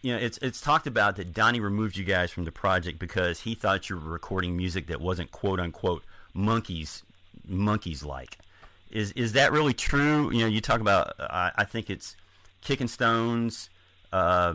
you 0.00 0.12
know, 0.12 0.18
it's 0.20 0.38
it's 0.38 0.60
talked 0.60 0.86
about 0.86 1.16
that 1.16 1.34
Donnie 1.34 1.58
removed 1.58 1.96
you 1.96 2.04
guys 2.04 2.30
from 2.30 2.44
the 2.44 2.52
project 2.52 3.00
because 3.00 3.40
he 3.40 3.56
thought 3.56 3.90
you 3.90 3.96
were 3.96 4.10
recording 4.12 4.56
music 4.56 4.86
that 4.86 5.00
wasn't 5.00 5.32
quote 5.32 5.58
unquote 5.58 6.04
Monkees 6.36 7.02
Monkees 7.50 8.04
like. 8.04 8.38
Is 8.92 9.10
is 9.12 9.32
that 9.32 9.50
really 9.50 9.74
true? 9.74 10.30
You 10.30 10.42
know, 10.42 10.46
you 10.46 10.60
talk 10.60 10.80
about 10.80 11.14
I, 11.18 11.50
I 11.56 11.64
think 11.64 11.90
it's 11.90 12.14
Kicking 12.62 12.86
Stones. 12.88 13.70
Uh, 14.12 14.54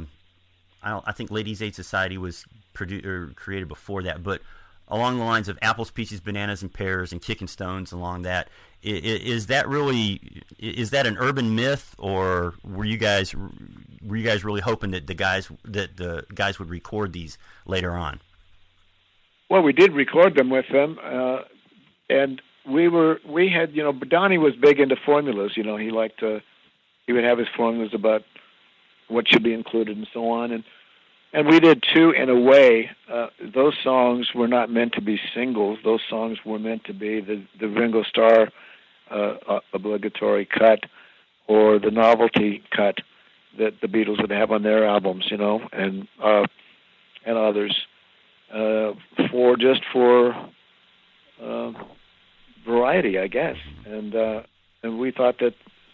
I 0.84 0.90
don't. 0.90 1.04
I 1.08 1.12
think 1.12 1.32
Ladies 1.32 1.62
Aid 1.62 1.76
Society 1.76 2.18
was 2.18 2.46
produ- 2.74 3.06
or 3.06 3.34
created 3.36 3.68
before 3.68 4.04
that, 4.04 4.24
but 4.24 4.42
along 4.88 5.18
the 5.18 5.24
lines 5.24 5.50
of 5.50 5.58
apples, 5.62 5.90
peaches, 5.92 6.20
bananas, 6.20 6.62
and 6.62 6.72
pears, 6.72 7.12
and 7.12 7.22
kicking 7.22 7.48
stones 7.48 7.92
along 7.92 8.24
that. 8.24 8.50
Is, 8.82 9.48
that 9.48 9.70
really 9.70 10.44
is 10.60 10.90
that 10.90 11.08
an 11.08 11.18
urban 11.18 11.56
myth, 11.56 11.96
or 11.98 12.56
were 12.66 12.84
you 12.84 12.98
guys 12.98 13.34
were 14.06 14.18
you 14.18 14.26
guys 14.26 14.44
really 14.44 14.60
hoping 14.60 14.92
that 14.92 15.08
the 15.08 15.14
guys 15.14 15.50
that 15.64 15.96
the 15.96 16.26
guys 16.36 16.60
would 16.60 16.70
record 16.70 17.14
these 17.14 17.38
later 17.66 17.92
on? 17.92 18.20
Well, 19.50 19.62
we 19.62 19.72
did 19.72 19.94
record 19.94 20.36
them 20.36 20.50
with 20.50 20.66
them, 20.70 21.00
uh, 21.02 21.44
and 22.10 22.42
we 22.70 22.90
were 22.90 23.22
we 23.26 23.50
had 23.50 23.74
you 23.74 23.84
know 23.84 23.94
Donnie 23.94 24.38
was 24.38 24.54
big 24.58 24.82
into 24.82 24.98
formulas. 24.98 25.54
You 25.56 25.64
know, 25.64 25.78
he 25.78 25.90
liked 25.90 26.20
to 26.20 26.42
he 27.08 27.14
would 27.14 27.24
have 27.24 27.38
his 27.38 27.48
formulas 27.56 27.92
about 27.94 28.24
what 29.08 29.28
should 29.28 29.44
be 29.44 29.54
included 29.54 29.98
and 29.98 30.08
so 30.14 30.30
on, 30.30 30.52
and 30.52 30.64
and 31.34 31.48
we 31.48 31.60
did 31.60 31.84
too 31.94 32.12
in 32.12 32.30
a 32.30 32.40
way. 32.40 32.92
Uh, 33.12 33.28
those 33.54 33.74
songs 33.84 34.28
were 34.36 34.48
not 34.48 34.70
meant 34.70 34.94
to 34.94 35.02
be 35.02 35.20
singles. 35.34 35.80
Those 35.84 36.02
songs 36.08 36.38
were 36.46 36.60
meant 36.60 36.84
to 36.86 36.94
be 36.94 37.22
the 37.22 37.44
the 37.60 37.68
Ringo 37.68 38.04
Starr 38.04 38.50
uh, 39.10 39.36
uh, 39.48 39.60
obligatory 39.74 40.46
cut 40.46 40.82
or 41.48 41.80
the 41.80 41.92
novelty 41.92 42.64
cut 42.76 43.00
that 43.58 43.82
the 43.82 43.88
Beatles 43.88 44.22
would 44.22 44.32
have 44.32 44.52
on 44.52 44.64
their 44.64 44.88
albums, 44.88 45.26
you 45.30 45.38
know, 45.38 45.62
and 45.72 46.08
uh, 46.22 46.46
and 47.26 47.38
others 47.38 47.76
uh, 48.54 48.94
for 49.30 49.56
just 49.58 49.82
for 49.92 50.34
uh, 51.42 51.72
variety, 52.66 53.20
I 53.20 53.28
guess. 53.28 53.58
And 53.86 54.16
uh, 54.16 54.44
and 54.84 55.00
we 55.00 55.12
thought 55.12 55.40
that 55.40 55.54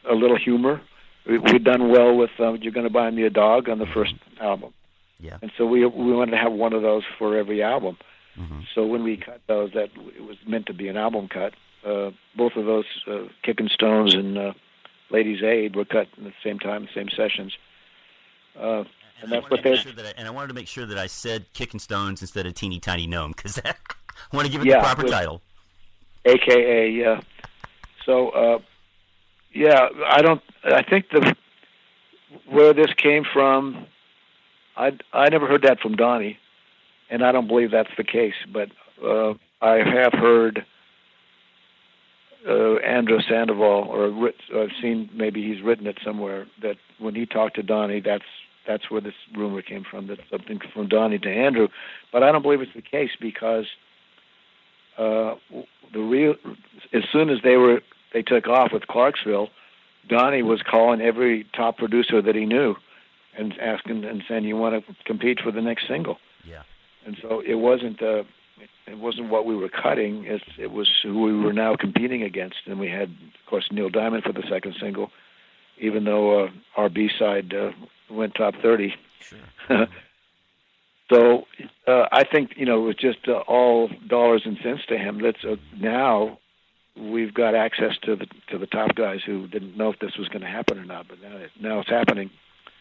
a 0.10 0.14
little 0.14 0.38
humor. 0.38 0.82
We, 1.30 1.38
we'd 1.38 1.64
done 1.64 1.90
well 1.90 2.16
with 2.16 2.32
uh, 2.40 2.54
"You're 2.54 2.72
Gonna 2.72 2.90
Buy 2.90 3.10
Me 3.12 3.24
a 3.24 3.30
Dog" 3.30 3.70
on 3.70 3.78
the 3.78 3.86
first 3.86 4.16
album, 4.42 4.74
yeah. 5.20 5.38
and 5.42 5.52
so 5.58 5.66
we 5.66 5.86
we 5.86 6.12
wanted 6.12 6.32
to 6.32 6.38
have 6.38 6.52
one 6.52 6.74
of 6.74 6.82
those 6.82 7.04
for 7.20 7.38
every 7.38 7.62
album. 7.62 7.98
Mm-hmm. 8.38 8.62
So 8.74 8.86
when 8.86 9.04
we 9.04 9.18
cut 9.18 9.42
those, 9.48 9.72
that 9.74 9.90
it 10.16 10.24
was 10.24 10.38
meant 10.48 10.66
to 10.68 10.74
be 10.74 10.88
an 10.88 10.98
album 10.98 11.28
cut. 11.28 11.54
Uh, 11.86 12.12
both 12.36 12.56
of 12.56 12.66
those, 12.66 12.86
uh, 13.08 13.28
Kicking 13.44 13.70
Stones 13.70 14.14
and 14.14 14.38
uh, 14.38 14.54
Ladies 15.12 15.44
Aid, 15.44 15.76
were 15.76 15.86
cut 15.86 16.08
at 16.18 16.24
the 16.24 16.34
same 16.44 16.58
time, 16.60 16.84
the 16.84 16.90
same 16.94 17.10
sessions. 17.10 17.56
Uh, 18.60 18.84
and, 19.22 19.32
that's 19.32 19.50
what 19.50 19.62
they're. 19.64 19.78
Sure 19.78 19.92
that 19.92 20.06
I, 20.06 20.14
and 20.18 20.28
I 20.28 20.32
wanted 20.32 20.48
to 20.48 20.54
make 20.54 20.68
sure 20.68 20.86
that 20.86 20.98
I 20.98 21.08
said 21.08 21.46
Kicking 21.54 21.80
Stones 21.80 22.22
instead 22.22 22.46
of 22.46 22.54
Teeny 22.56 22.80
Tiny 22.80 23.06
Gnome 23.08 23.34
because 23.36 23.60
I 23.66 23.74
want 24.34 24.48
to 24.48 24.52
give 24.52 24.62
it 24.62 24.68
Yeah, 24.68 24.78
the 24.80 24.84
proper 24.84 25.04
with- 25.04 25.12
title. 25.12 25.42
AKA, 26.26 26.90
yeah. 26.90 27.22
So, 28.06 28.30
uh, 28.30 28.60
yeah, 29.60 29.90
I 30.08 30.22
don't. 30.22 30.42
I 30.64 30.84
think 30.84 31.10
the 31.12 31.36
where 32.50 32.74
this 32.74 32.94
came 32.96 33.26
from, 33.34 33.86
I 34.78 34.92
I 35.12 35.28
never 35.28 35.48
heard 35.48 35.64
that 35.64 35.82
from 35.82 35.98
Donnie, 35.98 36.40
and 37.10 37.26
I 37.26 37.34
don't 37.34 37.48
believe 37.48 37.70
that's 37.70 37.92
the 37.98 38.06
case. 38.06 38.36
But 38.54 38.70
uh, 39.06 39.34
I 39.62 39.80
have 39.84 40.14
heard 40.14 40.66
uh, 42.48 42.76
Andrew 42.76 43.20
Sandoval, 43.28 43.90
or 43.90 44.10
writ, 44.10 44.36
I've 44.56 44.70
seen 44.82 45.10
maybe 45.14 45.46
he's 45.46 45.62
written 45.62 45.88
it 45.88 45.98
somewhere 46.06 46.48
that 46.62 46.78
when 46.98 47.14
he 47.14 47.26
talked 47.26 47.58
to 47.58 47.64
Donnie, 47.64 48.00
that's 48.00 48.24
that's 48.66 48.90
where 48.90 49.02
this 49.02 49.14
rumor 49.36 49.62
came 49.62 49.84
from. 49.84 50.08
That 50.08 50.20
something 50.32 50.62
from 50.74 50.88
Donnie 50.88 51.20
to 51.20 51.30
Andrew, 51.30 51.68
but 52.14 52.24
I 52.24 52.32
don't 52.32 52.44
believe 52.44 52.62
it's 52.62 52.72
the 52.74 52.82
case 52.82 53.12
because 53.20 53.66
uh, 54.98 55.36
the 55.92 56.00
real 56.00 56.36
as 56.94 57.04
soon 57.12 57.30
as 57.30 57.40
they 57.44 57.58
were 57.58 57.82
they 58.14 58.22
took 58.22 58.48
off 58.48 58.72
with 58.74 58.88
Clarksville, 58.88 59.50
Donnie 60.08 60.42
was 60.42 60.62
calling 60.62 61.02
every 61.02 61.46
top 61.56 61.78
producer 61.78 62.22
that 62.22 62.36
he 62.36 62.46
knew 62.46 62.76
and 63.38 63.58
asking 63.60 64.04
and 64.06 64.24
saying, 64.28 64.44
"You 64.44 64.58
want 64.58 64.86
to 64.86 64.96
compete 65.06 65.40
for 65.42 65.52
the 65.52 65.62
next 65.62 65.88
single?" 65.88 66.18
Yeah. 66.46 66.64
And 67.06 67.18
so 67.22 67.42
it 67.46 67.56
wasn't 67.56 68.02
uh, 68.02 68.24
it 68.88 68.98
wasn't 68.98 69.30
what 69.30 69.46
we 69.46 69.56
were 69.56 69.70
cutting; 69.70 70.26
it's, 70.26 70.44
it 70.58 70.72
was 70.72 70.90
who 71.04 71.22
we 71.22 71.34
were 71.34 71.54
now 71.54 71.76
competing 71.76 72.24
against. 72.24 72.58
And 72.66 72.80
we 72.80 72.90
had, 72.90 73.10
of 73.10 73.50
course, 73.50 73.68
Neil 73.72 73.90
Diamond 73.90 74.24
for 74.24 74.34
the 74.34 74.44
second 74.50 74.76
single, 74.80 75.12
even 75.78 76.06
though 76.06 76.46
uh, 76.46 76.50
our 76.76 76.90
B 76.90 77.10
side 77.18 77.54
uh, 77.54 77.72
went 78.10 78.36
top 78.36 78.56
thirty. 78.62 78.96
Sure. 79.22 79.88
So 81.12 81.46
uh, 81.88 82.06
I 82.12 82.24
think 82.24 82.52
you 82.56 82.66
know 82.66 82.84
it 82.84 82.86
was 82.86 82.96
just 82.96 83.28
uh, 83.28 83.40
all 83.48 83.90
dollars 84.08 84.44
and 84.46 84.58
cents 84.64 84.84
to 84.90 84.98
him. 84.98 85.22
That's 85.22 85.44
uh, 85.44 85.56
now 85.80 86.38
we've 87.00 87.34
got 87.34 87.56
access 87.56 87.94
to 88.04 88.16
the 88.16 88.28
to 88.50 88.58
the 88.58 88.68
top 88.68 88.96
guys 88.96 89.20
who 89.26 89.48
didn't 89.48 89.78
know 89.78 89.92
if 89.92 90.00
this 90.00 90.18
was 90.18 90.28
going 90.28 90.42
to 90.42 90.48
happen 90.48 90.78
or 90.78 90.86
not, 90.86 91.08
but 91.08 91.22
now 91.22 91.38
it, 91.38 91.52
now 91.60 91.80
it's 91.80 91.90
happening. 91.90 92.30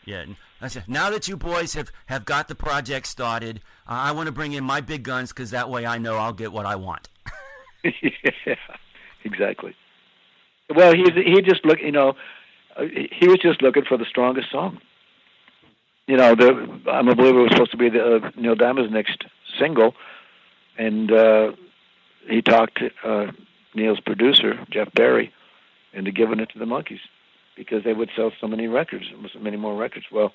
Yeah. 0.04 0.20
and 0.20 0.36
I 0.60 0.68
said, 0.68 0.84
now 0.88 1.10
that 1.10 1.28
you 1.28 1.36
boys 1.36 1.74
have, 1.74 1.92
have 2.06 2.24
got 2.24 2.48
the 2.48 2.54
project 2.54 3.06
started, 3.06 3.60
uh, 3.86 3.92
I 3.92 4.12
want 4.12 4.26
to 4.26 4.32
bring 4.32 4.52
in 4.52 4.64
my 4.64 4.80
big 4.80 5.02
guns 5.02 5.34
because 5.34 5.50
that 5.50 5.68
way 5.68 5.84
I 5.84 5.98
know 5.98 6.16
I'll 6.16 6.32
get 6.32 6.50
what 6.50 6.64
I 6.64 6.76
want. 6.76 7.08
yeah, 7.84 8.54
exactly. 9.24 9.76
Well, 10.74 10.94
he's 10.94 11.12
he 11.14 11.40
just 11.42 11.64
look, 11.64 11.80
you 11.80 11.92
know, 11.92 12.14
he 12.78 13.28
was 13.28 13.38
just 13.42 13.62
looking 13.62 13.84
for 13.84 13.96
the 13.96 14.04
strongest 14.04 14.50
song. 14.50 14.80
You 16.06 16.16
know, 16.16 16.34
the 16.34 16.80
I'm 16.90 17.08
a 17.08 17.14
believer 17.14 17.42
was 17.42 17.50
supposed 17.52 17.72
to 17.72 17.76
be 17.76 17.90
the 17.90 18.16
uh, 18.16 18.30
Neil 18.36 18.54
Diamond's 18.54 18.92
next 18.92 19.24
single, 19.60 19.94
and 20.76 21.10
uh, 21.12 21.52
he 22.28 22.42
talked 22.42 22.80
uh, 23.04 23.26
Neil's 23.78 24.00
producer 24.00 24.66
Jeff 24.70 24.92
Barry 24.92 25.32
into 25.92 26.10
giving 26.10 26.40
it 26.40 26.50
to 26.50 26.58
the 26.58 26.64
Monkees 26.64 27.00
because 27.56 27.84
they 27.84 27.92
would 27.92 28.10
sell 28.14 28.30
so 28.40 28.46
many 28.46 28.66
records, 28.66 29.06
so 29.32 29.38
many 29.38 29.56
more 29.56 29.76
records. 29.76 30.06
Well, 30.12 30.32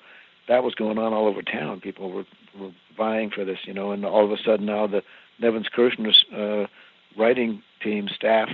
that 0.48 0.62
was 0.62 0.74
going 0.74 0.98
on 0.98 1.12
all 1.12 1.26
over 1.26 1.42
town. 1.42 1.80
People 1.80 2.10
were 2.10 2.26
were 2.58 2.72
vying 2.96 3.30
for 3.30 3.44
this, 3.44 3.58
you 3.64 3.74
know, 3.74 3.92
and 3.92 4.04
all 4.04 4.24
of 4.24 4.30
a 4.30 4.42
sudden 4.42 4.66
now 4.66 4.86
the 4.86 5.02
Nevins 5.38 5.68
Kirshner's 5.68 6.24
uh, 6.34 6.66
writing 7.16 7.62
team 7.82 8.08
staff 8.08 8.50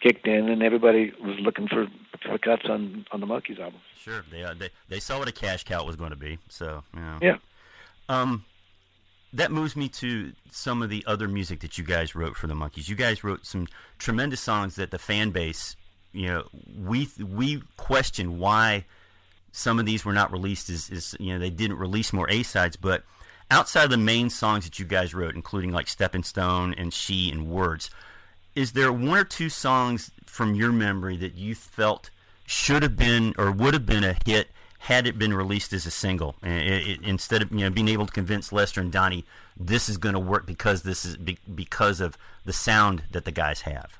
kicked 0.00 0.26
in, 0.26 0.48
and 0.48 0.62
everybody 0.62 1.12
was 1.22 1.38
looking 1.40 1.68
for 1.68 1.86
for 2.22 2.38
cuts 2.38 2.66
on 2.68 3.06
on 3.12 3.20
the 3.20 3.26
Monkees 3.26 3.60
album. 3.60 3.80
Sure. 3.96 4.24
They, 4.30 4.44
uh, 4.44 4.54
they, 4.54 4.70
they 4.88 5.00
saw 5.00 5.18
what 5.18 5.28
a 5.28 5.32
cash 5.32 5.64
cow 5.64 5.84
was 5.84 5.96
going 5.96 6.10
to 6.10 6.16
be. 6.16 6.38
So, 6.48 6.82
you 6.94 7.00
know. 7.00 7.18
Yeah. 7.22 7.36
Um, 8.08 8.44
that 9.34 9.50
moves 9.50 9.74
me 9.74 9.88
to 9.88 10.32
some 10.50 10.80
of 10.80 10.90
the 10.90 11.04
other 11.06 11.26
music 11.26 11.60
that 11.60 11.76
you 11.76 11.84
guys 11.84 12.14
wrote 12.14 12.36
for 12.36 12.46
the 12.46 12.54
Monkees. 12.54 12.88
You 12.88 12.94
guys 12.94 13.24
wrote 13.24 13.44
some 13.44 13.66
tremendous 13.98 14.40
songs 14.40 14.76
that 14.76 14.92
the 14.92 14.98
fan 14.98 15.30
base, 15.30 15.76
you 16.12 16.28
know, 16.28 16.44
we 16.80 17.08
we 17.18 17.62
question 17.76 18.38
why 18.38 18.86
some 19.50 19.80
of 19.80 19.86
these 19.86 20.04
were 20.04 20.12
not 20.12 20.30
released. 20.30 20.70
Is, 20.70 20.88
is 20.88 21.16
you 21.18 21.32
know 21.32 21.40
they 21.40 21.50
didn't 21.50 21.78
release 21.78 22.12
more 22.12 22.30
A 22.30 22.44
sides, 22.44 22.76
but 22.76 23.02
outside 23.50 23.84
of 23.84 23.90
the 23.90 23.96
main 23.96 24.30
songs 24.30 24.64
that 24.64 24.78
you 24.78 24.84
guys 24.84 25.14
wrote, 25.14 25.34
including 25.34 25.72
like 25.72 25.88
Stepping 25.88 26.22
Stone 26.22 26.74
and 26.74 26.94
She 26.94 27.30
and 27.30 27.48
Words, 27.48 27.90
is 28.54 28.72
there 28.72 28.92
one 28.92 29.18
or 29.18 29.24
two 29.24 29.48
songs 29.48 30.12
from 30.26 30.54
your 30.54 30.70
memory 30.70 31.16
that 31.16 31.34
you 31.34 31.56
felt 31.56 32.10
should 32.46 32.84
have 32.84 32.96
been 32.96 33.34
or 33.36 33.50
would 33.50 33.74
have 33.74 33.86
been 33.86 34.04
a 34.04 34.16
hit 34.24 34.48
had 34.84 35.06
it 35.06 35.18
been 35.18 35.32
released 35.32 35.72
as 35.72 35.86
a 35.86 35.90
single 35.90 36.36
I- 36.42 36.48
I- 36.48 36.52
I- 36.52 36.98
instead 37.02 37.40
of 37.42 37.50
you 37.50 37.60
know 37.60 37.70
being 37.70 37.88
able 37.88 38.06
to 38.06 38.12
convince 38.12 38.52
Lester 38.52 38.80
and 38.80 38.92
Donnie 38.92 39.24
this 39.56 39.88
is 39.88 39.96
going 39.98 40.14
to 40.14 40.20
work 40.20 40.46
because 40.46 40.82
this 40.82 41.04
is 41.04 41.16
be, 41.16 41.38
because 41.54 42.00
of 42.00 42.16
the 42.44 42.52
sound 42.52 43.04
that 43.12 43.24
the 43.24 43.32
guys 43.32 43.62
have. 43.62 43.98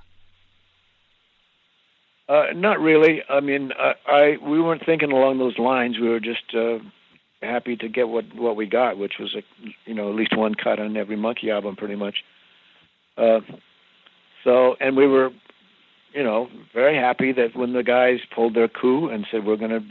Uh, 2.28 2.46
not 2.54 2.80
really. 2.80 3.22
I 3.28 3.40
mean, 3.40 3.72
I, 3.78 3.94
I 4.06 4.36
we 4.42 4.60
weren't 4.60 4.84
thinking 4.84 5.12
along 5.12 5.38
those 5.38 5.58
lines. 5.58 5.98
We 5.98 6.08
were 6.08 6.20
just 6.20 6.54
uh, 6.54 6.78
happy 7.42 7.76
to 7.76 7.88
get 7.88 8.08
what 8.08 8.34
what 8.34 8.56
we 8.56 8.66
got, 8.66 8.96
which 8.98 9.14
was 9.20 9.34
a 9.34 9.42
you 9.84 9.94
know 9.94 10.08
at 10.08 10.14
least 10.14 10.36
one 10.36 10.54
cut 10.54 10.78
on 10.80 10.96
every 10.96 11.16
Monkee 11.16 11.50
album, 11.50 11.76
pretty 11.76 11.96
much. 11.96 12.24
Uh, 13.16 13.40
so, 14.42 14.74
and 14.80 14.96
we 14.96 15.06
were, 15.06 15.30
you 16.12 16.24
know, 16.24 16.48
very 16.72 16.96
happy 16.96 17.32
that 17.32 17.54
when 17.54 17.72
the 17.74 17.82
guys 17.82 18.18
pulled 18.34 18.54
their 18.54 18.68
coup 18.68 19.08
and 19.08 19.26
said 19.30 19.44
we're 19.46 19.56
going 19.56 19.70
to 19.70 19.82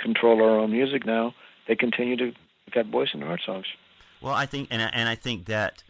control 0.00 0.42
our 0.42 0.58
own 0.58 0.72
music 0.72 1.06
now, 1.06 1.34
they 1.68 1.76
continue 1.76 2.16
to 2.16 2.32
cut 2.72 2.90
Boyce 2.90 3.10
and 3.12 3.22
Hart 3.22 3.40
songs. 3.44 3.66
Well, 4.20 4.34
I 4.34 4.46
think, 4.46 4.68
and 4.70 4.82
I, 4.82 4.90
and 4.92 5.08
I 5.08 5.14
think 5.14 5.46
that 5.46 5.82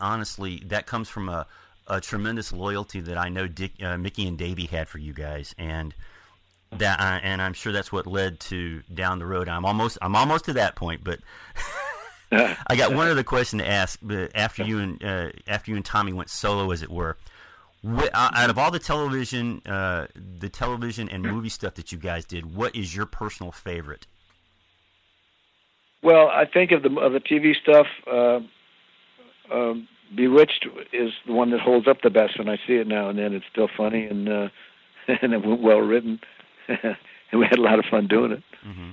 honestly, 0.00 0.62
that 0.66 0.86
comes 0.86 1.08
from 1.08 1.28
a, 1.28 1.46
a 1.86 2.00
tremendous 2.00 2.52
loyalty 2.52 3.00
that 3.00 3.16
I 3.16 3.28
know 3.28 3.46
Dick, 3.46 3.72
uh, 3.82 3.96
Micky 3.96 4.26
and 4.26 4.36
Davey 4.36 4.66
had 4.66 4.88
for 4.88 4.98
you 4.98 5.12
guys, 5.12 5.54
and 5.58 5.94
that, 6.72 7.00
I, 7.00 7.18
and 7.18 7.40
I'm 7.40 7.54
sure 7.54 7.72
that's 7.72 7.90
what 7.90 8.06
led 8.06 8.40
to 8.40 8.82
down 8.92 9.18
the 9.18 9.26
road. 9.26 9.48
I'm 9.48 9.64
almost, 9.64 9.98
I'm 10.02 10.14
almost 10.14 10.44
to 10.46 10.52
that 10.54 10.76
point, 10.76 11.02
but 11.02 11.20
I 12.32 12.76
got 12.76 12.94
one 12.94 13.08
other 13.08 13.22
question 13.22 13.58
to 13.60 13.66
ask. 13.66 13.98
But 14.02 14.32
after 14.34 14.62
you 14.64 14.78
and 14.78 15.02
uh, 15.02 15.30
after 15.46 15.70
you 15.70 15.76
and 15.76 15.84
Tommy 15.84 16.12
went 16.12 16.28
solo, 16.28 16.70
as 16.70 16.82
it 16.82 16.90
were, 16.90 17.16
what, 17.82 18.10
uh, 18.14 18.30
out 18.34 18.50
of 18.50 18.58
all 18.58 18.70
the 18.70 18.78
television, 18.78 19.62
uh, 19.66 20.06
the 20.14 20.48
television 20.48 21.08
and 21.08 21.22
movie 21.22 21.48
stuff 21.48 21.74
that 21.74 21.92
you 21.92 21.98
guys 21.98 22.24
did, 22.24 22.54
what 22.54 22.74
is 22.74 22.94
your 22.94 23.06
personal 23.06 23.52
favorite? 23.52 24.06
Well, 26.02 26.28
I 26.28 26.44
think 26.44 26.70
of 26.72 26.82
the 26.82 26.94
of 27.00 27.12
the 27.12 27.20
TV 27.20 27.54
stuff. 27.60 27.86
Uh, 28.06 28.40
um, 29.52 29.88
Bewitched 30.14 30.66
is 30.92 31.12
the 31.26 31.32
one 31.32 31.50
that 31.50 31.60
holds 31.60 31.86
up 31.86 32.02
the 32.02 32.10
best 32.10 32.38
when 32.38 32.48
I 32.48 32.56
see 32.66 32.74
it 32.74 32.86
now 32.86 33.10
and 33.10 33.18
then. 33.18 33.34
It's 33.34 33.44
still 33.50 33.68
funny 33.76 34.06
and 34.06 34.28
uh, 34.28 34.48
and 35.08 35.62
well 35.62 35.80
written, 35.80 36.20
and 36.68 36.96
we 37.32 37.44
had 37.44 37.58
a 37.58 37.62
lot 37.62 37.78
of 37.78 37.84
fun 37.86 38.06
doing 38.06 38.32
it. 38.32 38.42
Mm-hmm. 38.66 38.90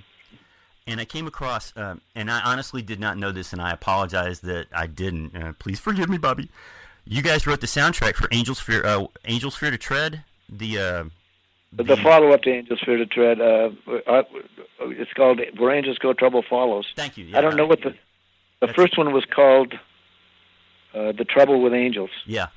And 0.88 0.99
I 0.99 1.05
came 1.05 1.25
across, 1.25 1.75
uh, 1.75 1.95
and 2.13 2.29
I 2.29 2.41
honestly 2.41 2.83
did 2.83 2.99
not 2.99 3.17
know 3.17 3.31
this, 3.31 3.53
and 3.53 3.61
I 3.61 3.71
apologize 3.71 4.41
that 4.41 4.67
I 4.71 4.86
didn't. 4.86 5.36
Uh, 5.36 5.53
please 5.57 5.79
forgive 5.79 6.09
me, 6.09 6.17
Bobby. 6.17 6.49
You 7.06 7.22
guys 7.22 7.45
wrote 7.45 7.62
the 7.62 7.68
soundtrack 7.68 8.16
for 8.16 8.28
Angels 8.32 8.60
Fear, 8.60 8.86
uh, 8.86 9.06
Angels 9.26 9.56
Fear 9.56 9.72
to 9.72 9.78
Tread. 9.78 10.24
The 10.49 10.78
uh, 10.78 11.03
the, 11.72 11.84
the 11.84 11.97
follow 11.97 12.32
up 12.32 12.41
to 12.43 12.51
Angels 12.51 12.82
Fear 12.84 12.97
to 12.97 13.06
Tread. 13.06 13.39
Uh, 13.39 13.70
uh, 14.08 14.24
it's 14.82 15.14
called 15.14 15.39
Where 15.58 15.72
Angels 15.72 15.97
Go, 15.99 16.14
Trouble 16.14 16.43
Follows. 16.49 16.88
Thank 16.95 17.18
you. 17.18 17.26
Yeah, 17.26 17.38
I 17.38 17.41
don't 17.41 17.56
know 17.56 17.68
what 17.68 17.82
the 17.82 17.95
the 18.60 18.74
first 18.74 18.97
one 18.97 19.14
was 19.14 19.26
called. 19.26 19.74
Uh, 20.93 21.12
the 21.12 21.26
Trouble 21.26 21.62
with 21.62 21.74
Angels. 21.74 22.10
Yeah. 22.26 22.47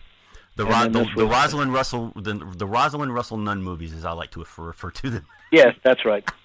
The, 0.54 0.64
Ro- 0.64 0.88
the, 0.88 1.08
the 1.16 1.26
Rosalind 1.26 1.72
Russell 1.72 2.12
the, 2.16 2.34
the 2.34 2.66
Rosalind 2.66 3.12
Russell 3.12 3.36
Nunn 3.36 3.62
movies, 3.62 3.92
as 3.92 4.04
I 4.04 4.12
like 4.12 4.30
to 4.32 4.40
refer, 4.40 4.64
refer 4.64 4.90
to 4.90 5.10
them. 5.10 5.26
Yes, 5.52 5.74
that's 5.82 6.04
right. 6.04 6.28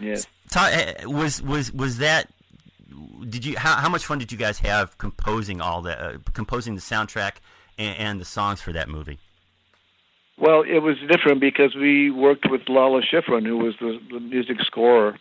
Yes. 0.00 0.26
Eh, 0.56 1.04
was 1.04 1.40
was 1.40 1.72
was 1.72 1.98
that? 1.98 2.28
Did 3.28 3.44
you 3.44 3.56
how, 3.58 3.76
how 3.76 3.88
much 3.88 4.04
fun 4.04 4.18
did 4.18 4.30
you 4.32 4.38
guys 4.38 4.58
have 4.60 4.96
composing 4.98 5.60
all 5.60 5.82
that, 5.82 6.00
uh, 6.00 6.18
composing 6.32 6.74
the 6.74 6.80
soundtrack 6.80 7.34
and, 7.78 7.96
and, 7.98 8.20
the 8.20 8.24
songs 8.24 8.60
for 8.60 8.72
that 8.72 8.88
movie? 8.88 9.18
Well, 10.38 10.62
it 10.62 10.78
was 10.80 10.96
different 11.08 11.40
because 11.40 11.74
we 11.74 12.10
worked 12.10 12.50
with 12.50 12.62
Lalo 12.68 13.00
Schifrin, 13.00 13.46
who 13.46 13.58
was 13.58 13.74
the, 13.80 13.98
the 14.10 14.20
music 14.20 14.58
scorer, 14.60 15.16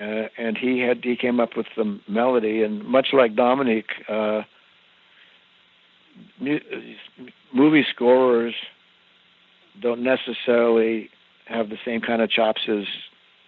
uh, 0.00 0.28
and 0.36 0.58
he 0.58 0.80
had 0.80 1.02
he 1.02 1.16
came 1.16 1.40
up 1.40 1.56
with 1.56 1.66
the 1.76 1.98
melody, 2.08 2.62
and 2.62 2.84
much 2.84 3.08
like 3.12 3.34
Dominic. 3.34 3.86
Uh, 4.08 4.42
movie 7.52 7.86
scorers 7.94 8.54
don't 9.80 10.02
necessarily 10.02 11.10
have 11.46 11.68
the 11.68 11.78
same 11.84 12.00
kind 12.00 12.22
of 12.22 12.30
chops 12.30 12.62
as 12.68 12.84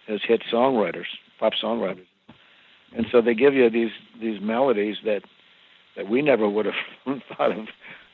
as 0.07 0.19
hit 0.27 0.41
songwriters, 0.51 1.05
pop 1.39 1.53
songwriters, 1.61 2.07
and 2.95 3.05
so 3.11 3.21
they 3.21 3.33
give 3.33 3.53
you 3.53 3.69
these 3.69 3.91
these 4.19 4.41
melodies 4.41 4.97
that 5.05 5.21
that 5.95 6.09
we 6.09 6.21
never 6.21 6.47
would 6.47 6.65
have 6.65 6.75
thought 7.37 7.51
of 7.51 7.67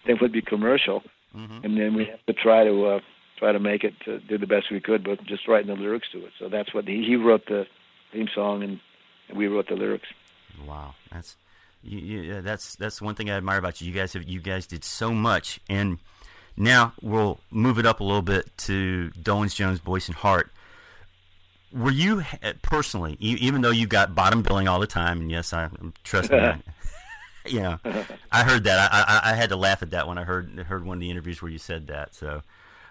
they 0.05 0.13
would 0.13 0.31
be 0.31 0.41
commercial, 0.41 1.03
mm-hmm. 1.35 1.63
and 1.63 1.77
then 1.77 1.95
we 1.95 2.05
have 2.05 2.23
to 2.27 2.33
try 2.33 2.63
to 2.63 2.85
uh, 2.87 2.99
try 3.37 3.51
to 3.51 3.59
make 3.59 3.83
it 3.83 3.93
to 4.05 4.19
do 4.19 4.37
the 4.37 4.47
best 4.47 4.71
we 4.71 4.79
could, 4.79 5.03
but 5.03 5.23
just 5.25 5.47
writing 5.47 5.67
the 5.67 5.79
lyrics 5.79 6.07
to 6.11 6.25
it. 6.25 6.31
So 6.39 6.49
that's 6.49 6.73
what 6.73 6.87
he, 6.87 7.03
he 7.05 7.15
wrote 7.15 7.45
the 7.47 7.65
theme 8.11 8.27
song, 8.33 8.63
and, 8.63 8.79
and 9.29 9.37
we 9.37 9.47
wrote 9.47 9.67
the 9.67 9.75
lyrics. 9.75 10.07
Wow, 10.65 10.95
that's 11.11 11.35
you, 11.83 11.99
you, 11.99 12.41
that's 12.41 12.75
that's 12.75 13.01
one 13.01 13.15
thing 13.15 13.29
I 13.29 13.37
admire 13.37 13.57
about 13.57 13.81
you. 13.81 13.87
You 13.87 13.93
guys 13.93 14.13
have 14.13 14.27
you 14.27 14.39
guys 14.39 14.67
did 14.67 14.83
so 14.83 15.11
much, 15.11 15.59
and 15.69 15.99
now 16.57 16.93
we'll 17.01 17.39
move 17.51 17.79
it 17.79 17.85
up 17.85 17.99
a 17.99 18.03
little 18.03 18.21
bit 18.21 18.57
to 18.59 19.11
Dolenz 19.19 19.55
Jones, 19.55 19.79
Boyce 19.79 20.07
and 20.07 20.15
Hart. 20.15 20.51
Were 21.73 21.91
you 21.91 22.23
personally, 22.61 23.17
even 23.19 23.61
though 23.61 23.71
you 23.71 23.87
got 23.87 24.15
bottom 24.15 24.41
billing 24.41 24.67
all 24.67 24.79
the 24.79 24.87
time, 24.87 25.21
and 25.21 25.31
yes, 25.31 25.51
I 25.51 25.69
trust 26.03 26.31
me, 26.31 26.53
you 27.45 27.59
know, 27.59 27.79
I 28.31 28.43
heard 28.43 28.63
that. 28.63 28.89
I, 28.91 29.01
I, 29.01 29.31
I 29.31 29.35
had 29.35 29.49
to 29.49 29.55
laugh 29.55 29.81
at 29.81 29.91
that 29.91 30.07
when 30.07 30.17
I 30.17 30.23
heard 30.23 30.57
heard 30.59 30.85
one 30.85 30.97
of 30.97 31.01
the 31.01 31.11
interviews 31.11 31.41
where 31.41 31.51
you 31.51 31.57
said 31.57 31.87
that. 31.87 32.15
So, 32.15 32.43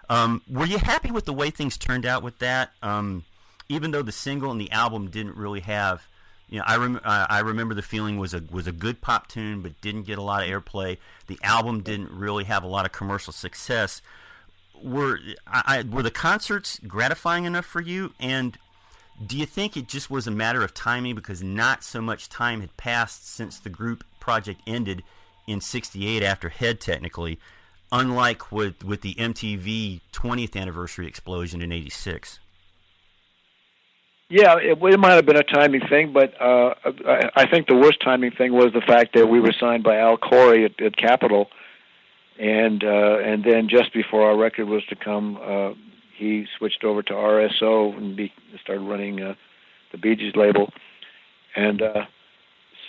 um, 0.09 0.41
were 0.49 0.65
you 0.65 0.77
happy 0.77 1.11
with 1.11 1.25
the 1.25 1.33
way 1.33 1.49
things 1.49 1.77
turned 1.77 2.05
out 2.05 2.21
with 2.21 2.39
that? 2.39 2.71
Um, 2.83 3.23
even 3.69 3.91
though 3.91 4.03
the 4.03 4.11
single 4.11 4.51
and 4.51 4.61
the 4.61 4.71
album 4.71 5.09
didn't 5.09 5.35
really 5.35 5.61
have 5.61 6.05
you 6.49 6.59
know, 6.59 6.65
I 6.67 6.77
rem- 6.77 7.01
I 7.03 7.39
remember 7.39 7.73
the 7.73 7.81
feeling 7.81 8.19
was 8.19 8.33
a 8.33 8.43
was 8.51 8.67
a 8.67 8.71
good 8.71 9.01
pop 9.01 9.27
tune, 9.27 9.61
but 9.61 9.79
didn't 9.81 10.03
get 10.03 10.19
a 10.19 10.21
lot 10.21 10.43
of 10.43 10.49
airplay. 10.49 10.97
The 11.27 11.39
album 11.41 11.81
didn't 11.81 12.11
really 12.11 12.43
have 12.43 12.63
a 12.63 12.67
lot 12.67 12.85
of 12.85 12.91
commercial 12.91 13.33
success. 13.33 14.01
Were 14.83 15.19
I, 15.47 15.83
were 15.89 16.03
the 16.03 16.11
concerts 16.11 16.79
gratifying 16.87 17.45
enough 17.45 17.65
for 17.65 17.81
you? 17.81 18.13
And 18.19 18.57
do 19.23 19.37
you 19.37 19.45
think 19.45 19.77
it 19.77 19.87
just 19.87 20.09
was 20.09 20.27
a 20.27 20.31
matter 20.31 20.63
of 20.63 20.73
timing 20.73 21.15
because 21.15 21.43
not 21.43 21.83
so 21.83 22.01
much 22.01 22.29
time 22.29 22.61
had 22.61 22.75
passed 22.77 23.27
since 23.27 23.59
the 23.59 23.69
group 23.69 24.03
project 24.19 24.61
ended 24.67 25.03
in 25.47 25.61
'68 25.61 26.23
after 26.23 26.49
Head, 26.49 26.79
technically, 26.79 27.39
unlike 27.91 28.51
with 28.51 28.83
with 28.83 29.01
the 29.01 29.15
MTV 29.15 30.01
20th 30.11 30.59
anniversary 30.59 31.07
explosion 31.07 31.61
in 31.61 31.71
'86? 31.71 32.39
Yeah, 34.27 34.57
it, 34.57 34.79
it 34.81 34.99
might 34.99 35.13
have 35.13 35.25
been 35.25 35.37
a 35.37 35.43
timing 35.43 35.81
thing, 35.87 36.11
but 36.11 36.33
uh, 36.41 36.73
I, 37.05 37.29
I 37.35 37.49
think 37.49 37.67
the 37.67 37.75
worst 37.75 38.01
timing 38.03 38.31
thing 38.31 38.53
was 38.53 38.73
the 38.73 38.81
fact 38.81 39.13
that 39.13 39.27
we 39.27 39.39
were 39.39 39.53
signed 39.59 39.83
by 39.83 39.97
Al 39.97 40.17
Coury 40.17 40.65
at, 40.65 40.81
at 40.81 40.97
Capitol, 40.97 41.47
and 42.39 42.83
uh, 42.83 43.19
and 43.19 43.43
then 43.43 43.69
just 43.69 43.93
before 43.93 44.27
our 44.27 44.35
record 44.35 44.67
was 44.67 44.83
to 44.85 44.95
come, 44.95 45.37
uh, 45.37 45.73
he 46.15 46.45
switched 46.57 46.83
over 46.83 47.03
to 47.03 47.13
RSO 47.13 47.97
and 47.97 48.15
be, 48.15 48.31
started 48.61 48.81
running 48.81 49.21
uh, 49.21 49.35
the 49.91 49.97
Bee 49.97 50.15
Gees 50.15 50.35
label, 50.35 50.71
and 51.55 51.81
uh, 51.81 52.05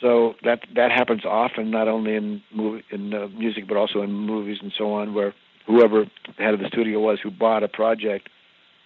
so 0.00 0.34
that 0.42 0.60
that 0.74 0.92
happens 0.92 1.24
often, 1.24 1.70
not 1.70 1.88
only 1.88 2.14
in 2.14 2.42
movie 2.52 2.84
in 2.90 3.14
uh, 3.14 3.28
music 3.28 3.66
but 3.66 3.76
also 3.76 4.02
in 4.02 4.12
movies 4.12 4.58
and 4.62 4.72
so 4.76 4.92
on, 4.92 5.14
where 5.14 5.34
whoever 5.66 6.06
head 6.38 6.54
of 6.54 6.60
the 6.60 6.68
studio 6.68 7.00
was 7.00 7.18
who 7.22 7.30
bought 7.30 7.62
a 7.62 7.68
project 7.68 8.28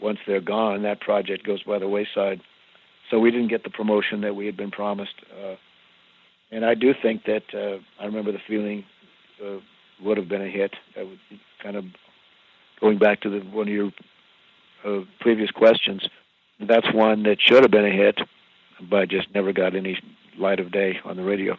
once 0.00 0.18
they're 0.26 0.40
gone, 0.40 0.82
that 0.82 1.00
project 1.00 1.44
goes 1.44 1.62
by 1.62 1.78
the 1.78 1.88
wayside. 1.88 2.40
So 3.10 3.18
we 3.18 3.30
didn't 3.30 3.48
get 3.48 3.64
the 3.64 3.70
promotion 3.70 4.20
that 4.22 4.34
we 4.34 4.46
had 4.46 4.56
been 4.56 4.70
promised. 4.70 5.14
Uh, 5.32 5.56
and 6.50 6.64
I 6.64 6.74
do 6.74 6.94
think 7.00 7.24
that 7.24 7.42
uh, 7.52 7.78
I 8.00 8.06
remember 8.06 8.32
the 8.32 8.38
feeling 8.46 8.84
uh, 9.44 9.58
would 10.02 10.16
have 10.16 10.28
been 10.28 10.42
a 10.42 10.48
hit. 10.48 10.74
That 10.96 11.06
would 11.06 11.18
kind 11.62 11.76
of 11.76 11.84
going 12.80 12.98
back 12.98 13.20
to 13.22 13.30
the, 13.30 13.40
one 13.40 13.68
of 13.68 13.74
your 13.74 13.90
uh, 14.84 15.00
previous 15.20 15.50
questions. 15.50 16.06
That's 16.58 16.92
one 16.92 17.22
that 17.24 17.38
should 17.40 17.62
have 17.62 17.70
been 17.70 17.86
a 17.86 17.90
hit, 17.90 18.18
but 18.88 19.08
just 19.08 19.34
never 19.34 19.52
got 19.52 19.74
any 19.74 19.98
light 20.38 20.60
of 20.60 20.70
day 20.70 20.98
on 21.04 21.16
the 21.16 21.22
radio. 21.22 21.56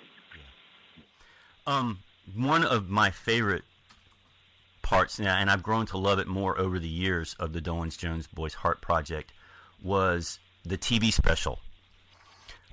Um, 1.66 2.00
one 2.36 2.64
of 2.64 2.90
my 2.90 3.12
favorite 3.12 3.64
parts, 4.82 5.20
and 5.20 5.50
I've 5.50 5.64
grown 5.64 5.86
to 5.88 5.98
love 5.98 6.20
it 6.20 6.28
more 6.28 6.60
over 6.60 6.80
the 6.80 6.88
years 6.88 7.36
of 7.40 7.54
the 7.54 7.62
Dolenz 7.62 7.98
Jones 7.98 8.28
Boyce 8.28 8.56
Hart 8.56 8.82
Project, 8.82 9.32
was 9.82 10.40
the 10.66 10.78
TV 10.78 11.12
special. 11.12 11.60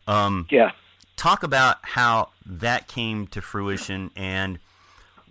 Um, 0.06 0.46
yeah. 0.50 0.72
Talk 1.16 1.42
about 1.42 1.78
how 1.82 2.30
that 2.46 2.88
came 2.88 3.26
to 3.28 3.42
fruition 3.42 4.10
and 4.16 4.58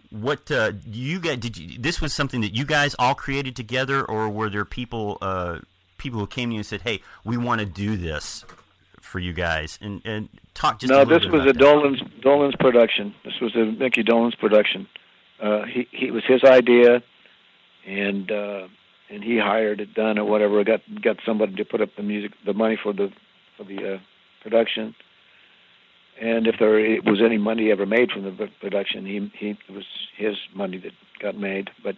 what 0.10 0.50
uh, 0.52 0.74
you 0.86 1.20
guys 1.20 1.38
did. 1.38 1.58
You, 1.58 1.80
this 1.80 2.02
was 2.02 2.14
something 2.14 2.42
that 2.42 2.56
you 2.56 2.66
guys 2.66 2.96
all 3.00 3.16
created 3.16 3.56
together, 3.56 4.04
or 4.04 4.30
were 4.30 4.50
there 4.50 4.66
people 4.66 5.18
uh, 5.22 5.60
people 5.98 6.20
who 6.20 6.28
came 6.28 6.50
to 6.50 6.54
you 6.54 6.60
and 6.60 6.66
said, 6.66 6.82
"Hey, 6.82 7.02
we 7.24 7.38
want 7.38 7.60
to 7.60 7.66
do 7.66 7.98
this 7.98 8.46
for 9.02 9.20
you 9.20 9.34
guys"? 9.34 9.78
And 9.82 10.02
and 10.06 10.30
talk 10.54 10.80
just. 10.80 10.92
No, 10.92 11.06
this 11.06 11.26
was 11.26 11.46
a 11.46 11.54
Dolenz 11.54 12.02
Dolenz 12.22 12.58
production. 12.60 13.14
This 13.26 13.40
was 13.42 13.56
a 13.56 13.66
Micky 13.66 14.04
Dolenz 14.04 14.38
production 14.38 14.88
uh, 15.42 15.66
he 15.66 15.88
he 15.92 16.12
was 16.12 16.24
his 16.28 16.44
idea, 16.44 17.04
and 17.86 18.32
uh, 18.32 18.68
and 19.10 19.24
he 19.24 19.38
hired 19.38 19.82
it 19.82 19.94
done 19.94 20.18
or 20.18 20.26
whatever. 20.26 20.64
Got 20.64 20.82
got 21.02 21.18
somebody 21.26 21.56
to 21.56 21.66
put 21.66 21.82
up 21.82 21.90
the 21.96 22.04
music, 22.04 22.32
the 22.46 22.54
money 22.54 22.78
for 22.82 22.94
the 22.94 23.12
for 23.56 23.64
the 23.64 23.96
uh, 23.96 24.00
production. 24.42 24.96
And 26.20 26.48
if 26.48 26.56
there 26.60 27.00
was 27.06 27.22
any 27.24 27.38
money 27.38 27.72
ever 27.72 27.86
made 27.86 28.12
from 28.12 28.24
the 28.24 28.50
production, 28.60 29.06
he 29.06 29.32
he 29.38 29.50
it 29.52 29.72
was 29.72 29.86
his 30.16 30.36
money 30.56 30.78
that 30.80 30.94
got 31.20 31.38
made. 31.38 31.70
But 31.84 31.96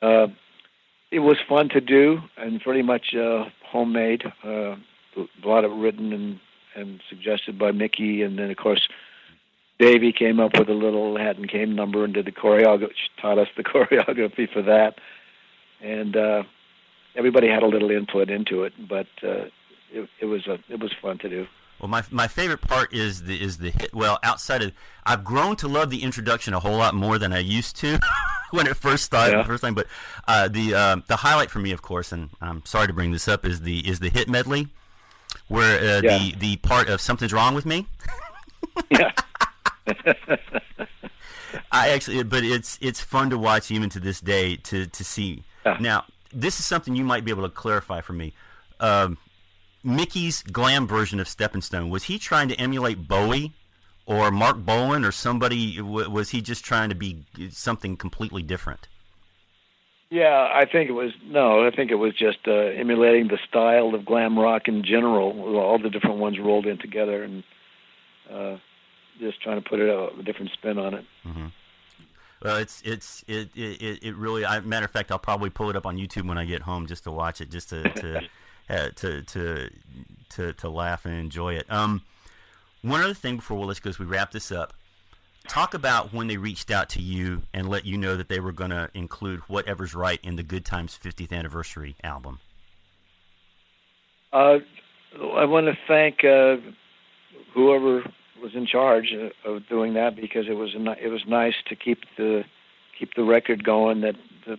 uh, 0.00 0.28
it 1.10 1.20
was 1.20 1.36
fun 1.48 1.68
to 1.70 1.80
do 1.80 2.20
and 2.36 2.60
pretty 2.60 2.82
much 2.82 3.14
uh, 3.14 3.44
homemade. 3.64 4.24
Uh, 4.44 4.76
a 5.16 5.26
lot 5.44 5.64
of 5.64 5.72
it 5.72 5.76
written 5.76 6.12
and 6.12 6.40
and 6.74 7.00
suggested 7.08 7.58
by 7.58 7.70
Micky, 7.70 8.22
and 8.22 8.38
then 8.38 8.50
of 8.50 8.56
course 8.56 8.88
Davey 9.78 10.12
came 10.12 10.40
up 10.40 10.52
with 10.58 10.68
a 10.68 10.74
little 10.74 11.12
Latin 11.12 11.46
game 11.46 11.74
number 11.74 12.04
and 12.04 12.14
did 12.14 12.26
the 12.26 12.32
choreography, 12.32 12.92
taught 13.20 13.38
us 13.38 13.48
the 13.56 13.64
choreography 13.64 14.50
for 14.50 14.62
that, 14.62 14.94
and 15.80 16.16
uh, 16.16 16.42
everybody 17.16 17.48
had 17.48 17.62
a 17.62 17.66
little 17.66 17.90
input 17.90 18.30
into 18.30 18.62
it. 18.62 18.72
But 18.88 19.08
uh, 19.22 19.46
it, 19.90 20.08
it 20.20 20.26
was 20.26 20.46
a 20.46 20.58
it 20.68 20.80
was 20.80 20.92
fun 21.02 21.18
to 21.18 21.28
do. 21.28 21.46
Well, 21.80 21.88
my 21.88 22.02
my 22.10 22.28
favorite 22.28 22.60
part 22.60 22.92
is 22.92 23.24
the 23.24 23.42
is 23.42 23.58
the 23.58 23.70
hit. 23.70 23.92
Well, 23.92 24.18
outside 24.22 24.62
of 24.62 24.72
I've 25.04 25.24
grown 25.24 25.56
to 25.56 25.68
love 25.68 25.90
the 25.90 26.02
introduction 26.02 26.54
a 26.54 26.60
whole 26.60 26.76
lot 26.76 26.94
more 26.94 27.18
than 27.18 27.32
I 27.32 27.40
used 27.40 27.76
to 27.78 27.98
when 28.52 28.66
it 28.66 28.76
first 28.76 29.04
started 29.04 29.32
yeah. 29.32 29.42
the 29.42 29.48
first 29.48 29.62
time. 29.62 29.74
But 29.74 29.88
uh, 30.28 30.48
the 30.48 30.74
uh, 30.74 30.96
the 31.08 31.16
highlight 31.16 31.50
for 31.50 31.58
me, 31.58 31.72
of 31.72 31.82
course, 31.82 32.12
and 32.12 32.30
I'm 32.40 32.64
sorry 32.64 32.86
to 32.86 32.92
bring 32.92 33.10
this 33.10 33.26
up, 33.26 33.44
is 33.44 33.62
the 33.62 33.86
is 33.88 33.98
the 33.98 34.10
hit 34.10 34.28
medley, 34.28 34.68
where 35.48 35.78
uh, 35.78 36.00
yeah. 36.02 36.18
the 36.18 36.34
the 36.38 36.56
part 36.56 36.88
of 36.88 37.00
something's 37.00 37.32
wrong 37.32 37.54
with 37.54 37.66
me. 37.66 37.86
yeah. 38.90 39.12
I 41.72 41.90
actually, 41.90 42.22
but 42.22 42.44
it's 42.44 42.78
it's 42.80 43.00
fun 43.00 43.30
to 43.30 43.38
watch 43.38 43.70
even 43.70 43.88
to 43.90 44.00
this 44.00 44.20
day 44.20 44.56
to 44.56 44.86
to 44.86 45.04
see. 45.04 45.42
Yeah. 45.66 45.76
Now, 45.80 46.04
this 46.32 46.60
is 46.60 46.66
something 46.66 46.94
you 46.94 47.04
might 47.04 47.24
be 47.24 47.30
able 47.30 47.42
to 47.42 47.48
clarify 47.48 48.00
for 48.00 48.12
me. 48.12 48.32
Um, 48.80 49.18
Micky's 49.82 50.42
glam 50.42 50.86
version 50.86 51.20
of 51.20 51.28
Stepping 51.28 51.62
Stone, 51.62 51.90
was 51.90 52.04
he 52.04 52.18
trying 52.18 52.48
to 52.48 52.54
emulate 52.56 53.08
Bowie 53.08 53.52
or 54.06 54.30
Marc 54.30 54.58
Bolan 54.58 55.04
or 55.04 55.12
somebody? 55.12 55.80
Was 55.80 56.30
he 56.30 56.40
just 56.40 56.64
trying 56.64 56.88
to 56.88 56.94
be 56.94 57.24
something 57.50 57.96
completely 57.96 58.42
different? 58.42 58.88
Yeah, 60.10 60.48
I 60.52 60.66
think 60.70 60.90
it 60.90 60.92
was 60.92 61.12
no. 61.24 61.66
I 61.66 61.70
think 61.70 61.90
it 61.90 61.94
was 61.94 62.14
just 62.14 62.38
uh, 62.46 62.52
emulating 62.52 63.28
the 63.28 63.38
style 63.48 63.94
of 63.94 64.04
glam 64.04 64.38
rock 64.38 64.68
in 64.68 64.84
general, 64.84 65.56
all 65.56 65.78
the 65.78 65.88
different 65.88 66.18
ones 66.18 66.38
rolled 66.38 66.66
in 66.66 66.76
together, 66.76 67.22
and 67.22 67.42
uh, 68.30 68.56
just 69.18 69.40
trying 69.40 69.62
to 69.62 69.66
put 69.66 69.80
it 69.80 69.88
a, 69.88 70.08
a 70.18 70.22
different 70.22 70.52
spin 70.52 70.78
on 70.78 70.94
it. 70.94 71.04
Mm-hmm. 71.26 71.46
Well, 72.42 72.56
it's 72.58 72.82
it's 72.84 73.24
it, 73.26 73.56
it 73.56 74.02
it 74.02 74.14
really. 74.16 74.44
I, 74.44 74.60
matter 74.60 74.84
of 74.84 74.90
fact, 74.90 75.10
I'll 75.10 75.18
probably 75.18 75.48
pull 75.48 75.70
it 75.70 75.76
up 75.76 75.86
on 75.86 75.96
YouTube 75.96 76.28
when 76.28 76.36
I 76.36 76.44
get 76.44 76.60
home 76.60 76.86
just 76.86 77.04
to 77.04 77.10
watch 77.10 77.40
it, 77.40 77.50
just 77.50 77.70
to 77.70 77.82
to 77.82 78.20
to, 78.68 79.22
to 79.22 79.70
to 80.30 80.52
to 80.52 80.70
laugh 80.70 81.04
and 81.04 81.14
enjoy 81.14 81.54
it. 81.54 81.70
Um, 81.70 82.02
one 82.82 83.00
other 83.00 83.14
thing 83.14 83.36
before 83.36 83.58
well, 83.58 83.68
let's 83.68 83.80
go 83.80 83.90
as 83.90 83.98
we 83.98 84.06
wrap 84.06 84.32
this 84.32 84.50
up. 84.50 84.74
Talk 85.48 85.74
about 85.74 86.12
when 86.12 86.28
they 86.28 86.36
reached 86.36 86.70
out 86.70 86.88
to 86.90 87.00
you 87.00 87.42
and 87.52 87.68
let 87.68 87.84
you 87.84 87.98
know 87.98 88.16
that 88.16 88.28
they 88.28 88.38
were 88.38 88.52
going 88.52 88.70
to 88.70 88.88
include 88.94 89.40
whatever's 89.48 89.94
right 89.94 90.20
in 90.22 90.36
the 90.36 90.44
Good 90.44 90.64
Times 90.64 90.98
50th 91.02 91.32
anniversary 91.32 91.96
album. 92.04 92.38
Uh, 94.32 94.58
I 95.34 95.44
want 95.44 95.66
to 95.66 95.76
thank 95.88 96.24
uh, 96.24 96.56
whoever 97.54 98.04
was 98.40 98.54
in 98.54 98.66
charge 98.66 99.12
of 99.44 99.68
doing 99.68 99.94
that 99.94 100.16
because 100.16 100.46
it 100.48 100.54
was 100.54 100.70
it 100.74 101.08
was 101.08 101.22
nice 101.26 101.54
to 101.68 101.76
keep 101.76 102.00
the 102.16 102.42
keep 102.98 103.14
the 103.14 103.24
record 103.24 103.64
going 103.64 104.00
that 104.02 104.14
the 104.46 104.58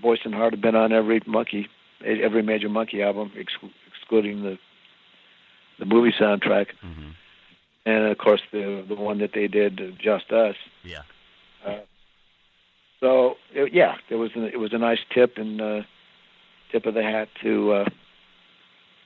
Boyce 0.00 0.20
and 0.24 0.34
Hart 0.34 0.52
had 0.52 0.62
been 0.62 0.74
on 0.74 0.92
every 0.92 1.20
Monkee 1.20 1.66
every 2.04 2.42
major 2.42 2.68
Monkee 2.68 3.02
album 3.02 3.32
excluding 3.36 4.42
the 4.42 4.58
the 5.78 5.84
movie 5.84 6.12
soundtrack. 6.12 6.68
Mm-hmm 6.84 7.10
and 7.86 8.04
of 8.06 8.18
course 8.18 8.40
the 8.52 8.84
the 8.88 8.94
one 8.94 9.18
that 9.18 9.32
they 9.32 9.48
did, 9.48 9.80
uh, 9.80 9.96
Just 9.98 10.32
Us. 10.32 10.56
Yeah. 10.82 11.02
Uh, 11.64 11.78
so 13.00 13.36
it, 13.52 13.72
yeah, 13.72 13.96
it 14.08 14.16
was 14.16 14.30
a, 14.36 14.46
it 14.46 14.58
was 14.58 14.72
a 14.72 14.78
nice 14.78 15.00
tip 15.12 15.36
and 15.36 15.60
uh, 15.60 15.82
tip 16.72 16.86
of 16.86 16.94
the 16.94 17.02
hat 17.02 17.28
to 17.42 17.72
uh, 17.72 17.84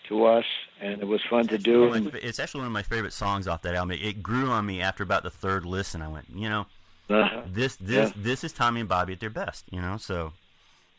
to 0.09 0.25
us, 0.25 0.45
and 0.81 1.01
it 1.01 1.07
was 1.07 1.21
fun 1.29 1.47
to 1.49 1.59
do. 1.59 1.93
And 1.93 2.15
it's 2.15 2.39
actually 2.39 2.61
one 2.61 2.69
of 2.69 2.73
my 2.73 2.83
favorite 2.83 3.13
songs 3.13 3.49
off 3.49 3.63
that 3.63 3.75
album. 3.75 3.99
It 4.01 4.23
grew 4.23 4.51
on 4.51 4.67
me 4.67 4.81
after 4.81 5.03
about 5.03 5.23
the 5.23 5.31
third 5.31 5.65
listen. 5.65 6.03
I 6.03 6.09
went, 6.09 6.27
you 6.35 6.49
know, 6.49 6.67
uh-huh. 7.11 7.43
this 7.47 7.77
this 7.77 8.11
yeah. 8.11 8.23
this 8.23 8.45
is 8.45 8.53
Tommy 8.53 8.81
and 8.81 8.89
Bobby 8.89 9.15
at 9.15 9.21
their 9.21 9.31
best. 9.31 9.65
You 9.71 9.81
know, 9.81 9.97
so. 9.97 10.33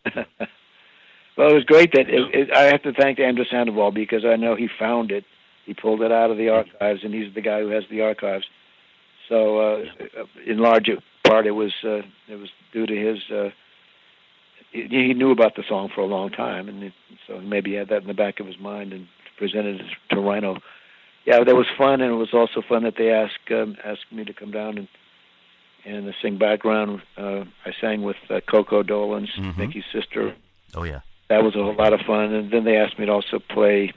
well, 1.40 1.50
it 1.50 1.56
was 1.56 1.64
great 1.64 1.94
that 1.94 2.10
it, 2.10 2.36
it, 2.36 2.54
I 2.54 2.66
have 2.66 2.84
to 2.84 2.94
thank 2.94 3.20
Andrew 3.20 3.46
Sandoval 3.50 3.92
because 3.92 4.26
I 4.26 4.36
know 4.36 4.56
he 4.56 4.68
found 4.78 5.12
it 5.12 5.24
he 5.70 5.76
pulled 5.76 6.02
it 6.02 6.12
out 6.12 6.32
of 6.32 6.38
the 6.38 6.50
archives, 6.50 7.02
and 7.04 7.14
he's 7.14 7.32
the 7.36 7.42
guy 7.42 7.60
who 7.60 7.68
has 7.68 7.84
the 7.92 8.02
archives. 8.02 8.46
So, 9.30 9.60
uh, 9.60 9.86
in 10.44 10.58
large 10.58 10.90
part, 11.24 11.46
it 11.46 11.52
was 11.52 11.72
uh, 11.84 12.02
it 12.28 12.38
was 12.38 12.50
due 12.74 12.88
to 12.88 12.96
his. 12.96 13.20
Uh, 13.30 13.50
he, 14.72 14.88
he 14.90 15.14
knew 15.14 15.30
about 15.30 15.56
the 15.56 15.64
song 15.70 15.92
for 15.94 16.02
a 16.02 16.08
long 16.08 16.32
time, 16.32 16.70
and 16.70 16.82
it, 16.86 16.94
so 17.28 17.40
maybe 17.40 17.72
he 17.72 17.76
had 17.76 17.90
that 17.90 18.02
in 18.02 18.08
the 18.08 18.16
back 18.16 18.40
of 18.40 18.48
his 18.48 18.60
mind 18.60 18.94
and 18.94 19.08
presented 19.38 19.82
it 19.82 19.86
to 20.10 20.20
Rhino. 20.20 20.58
Yeah, 21.26 21.44
that 21.44 21.56
was 21.56 21.68
fun, 21.78 22.02
and 22.02 22.12
it 22.12 22.16
was 22.16 22.34
also 22.34 22.64
fun 22.68 22.82
that 22.82 22.96
they 22.98 23.12
asked 23.12 23.52
um, 23.52 23.78
asked 23.84 24.12
me 24.12 24.26
to 24.26 24.34
come 24.34 24.50
down 24.50 24.80
and 24.80 24.88
and 25.86 26.12
sing 26.20 26.40
background. 26.40 27.04
Uh, 27.16 27.44
I 27.64 27.74
sang 27.80 28.02
with 28.02 28.18
uh, 28.32 28.40
Coco 28.50 28.82
Dolenz, 28.82 29.30
mm-hmm. 29.38 29.62
Micky's 29.62 29.86
sister. 29.94 30.36
Oh 30.74 30.84
yeah, 30.84 31.02
that 31.30 31.44
was 31.44 31.56
a 31.56 31.64
whole 31.64 31.76
lot 31.76 31.94
of 31.94 32.02
fun. 32.02 32.34
And 32.34 32.52
then 32.52 32.64
they 32.64 32.78
asked 32.78 33.00
me 33.00 33.06
to 33.06 33.12
also 33.12 33.40
play 33.40 33.94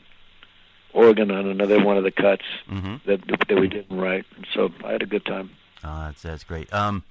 organ 0.92 1.30
on 1.30 1.46
another 1.46 1.82
one 1.82 1.96
of 1.96 2.04
the 2.04 2.10
cuts 2.10 2.44
mm-hmm. 2.68 2.96
that 3.06 3.20
that 3.48 3.58
we 3.58 3.68
didn't 3.68 3.98
write. 3.98 4.26
So 4.54 4.70
I 4.84 4.92
had 4.92 5.02
a 5.02 5.06
good 5.06 5.24
time. 5.24 5.50
Oh, 5.82 6.04
that's 6.06 6.22
that's 6.22 6.44
great. 6.44 6.72
Um, 6.72 7.04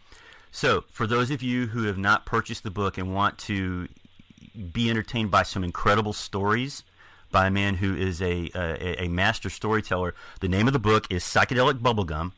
so 0.51 0.83
for 0.91 1.07
those 1.07 1.31
of 1.31 1.41
you 1.41 1.67
who 1.67 1.83
have 1.83 1.97
not 1.97 2.25
purchased 2.25 2.63
the 2.63 2.71
book 2.71 2.97
and 2.97 3.13
want 3.13 3.37
to 3.39 3.87
be 4.71 4.89
entertained 4.89 5.31
by 5.31 5.43
some 5.43 5.63
incredible 5.63 6.13
stories 6.13 6.83
by 7.31 7.47
a 7.47 7.51
man 7.51 7.75
who 7.75 7.95
is 7.95 8.21
a 8.21 8.49
a, 8.53 9.03
a 9.03 9.07
master 9.07 9.49
storyteller, 9.49 10.13
the 10.39 10.47
name 10.47 10.67
of 10.67 10.73
the 10.73 10.79
book 10.79 11.07
is 11.09 11.23
Psychedelic 11.23 11.79
Bubblegum. 11.79 12.33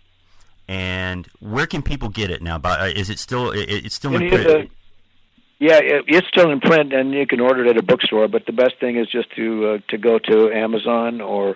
And 0.65 1.27
where 1.41 1.67
can 1.67 1.81
people 1.81 2.07
get 2.07 2.29
it 2.29 2.41
now? 2.41 2.57
By, 2.57 2.79
uh, 2.79 2.85
is 2.85 3.09
it 3.09 3.19
still 3.19 3.51
it, 3.51 3.69
it's 3.69 3.95
still 3.95 4.15
in 4.15 4.29
print? 4.29 4.71
Yeah, 5.63 5.79
it's 5.81 6.27
still 6.27 6.51
in 6.51 6.59
print, 6.59 6.91
and 6.91 7.13
you 7.13 7.25
can 7.25 7.39
order 7.39 7.63
it 7.63 7.69
at 7.69 7.77
a 7.77 7.81
bookstore. 7.81 8.27
But 8.27 8.45
the 8.45 8.51
best 8.51 8.73
thing 8.81 8.97
is 8.97 9.07
just 9.09 9.33
to 9.37 9.45
uh, 9.67 9.77
to 9.91 9.97
go 9.97 10.19
to 10.19 10.51
Amazon 10.51 11.21
or 11.21 11.55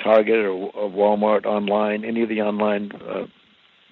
Target 0.00 0.46
or, 0.46 0.52
or 0.52 0.88
Walmart 0.88 1.44
online. 1.44 2.04
Any 2.04 2.22
of 2.22 2.28
the 2.28 2.40
online 2.40 2.92
uh, 2.92 3.26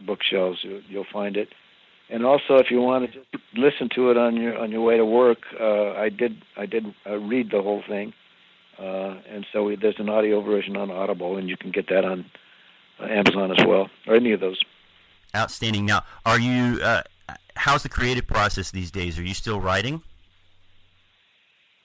bookshelves, 0.07 0.61
you, 0.63 0.83
you'll 0.89 1.13
find 1.13 1.37
it. 1.37 1.49
And 2.09 2.25
also, 2.25 2.59
if 2.59 2.71
you 2.71 2.81
want 2.81 3.11
to 3.11 3.19
just 3.19 3.27
listen 3.55 3.89
to 3.97 4.13
it 4.13 4.17
on 4.17 4.37
your 4.37 4.57
on 4.57 4.71
your 4.71 4.83
way 4.83 4.97
to 4.97 5.05
work, 5.05 5.39
uh, 5.59 5.95
I 5.95 6.11
did 6.11 6.41
I 6.57 6.67
did 6.67 6.85
uh, 7.05 7.17
read 7.17 7.51
the 7.51 7.61
whole 7.61 7.83
thing, 7.89 8.13
uh, 8.79 9.17
and 9.29 9.45
so 9.53 9.65
we, 9.65 9.75
there's 9.75 9.99
an 9.99 10.09
audio 10.09 10.43
version 10.43 10.77
on 10.77 10.93
Audible, 10.93 11.37
and 11.39 11.49
you 11.49 11.57
can 11.57 11.73
get 11.73 11.89
that 11.89 12.05
on 12.05 12.25
uh, 13.01 13.07
Amazon 13.07 13.51
as 13.51 13.67
well, 13.67 13.91
or 14.07 14.15
any 14.15 14.31
of 14.31 14.39
those. 14.39 14.61
Outstanding. 15.35 15.87
Now, 15.87 16.05
are 16.25 16.39
you? 16.39 16.81
How's 17.57 17.83
the 17.83 17.89
creative 17.89 18.27
process 18.27 18.71
these 18.71 18.91
days? 18.91 19.19
Are 19.19 19.23
you 19.23 19.35
still 19.35 19.61
writing? 19.61 20.03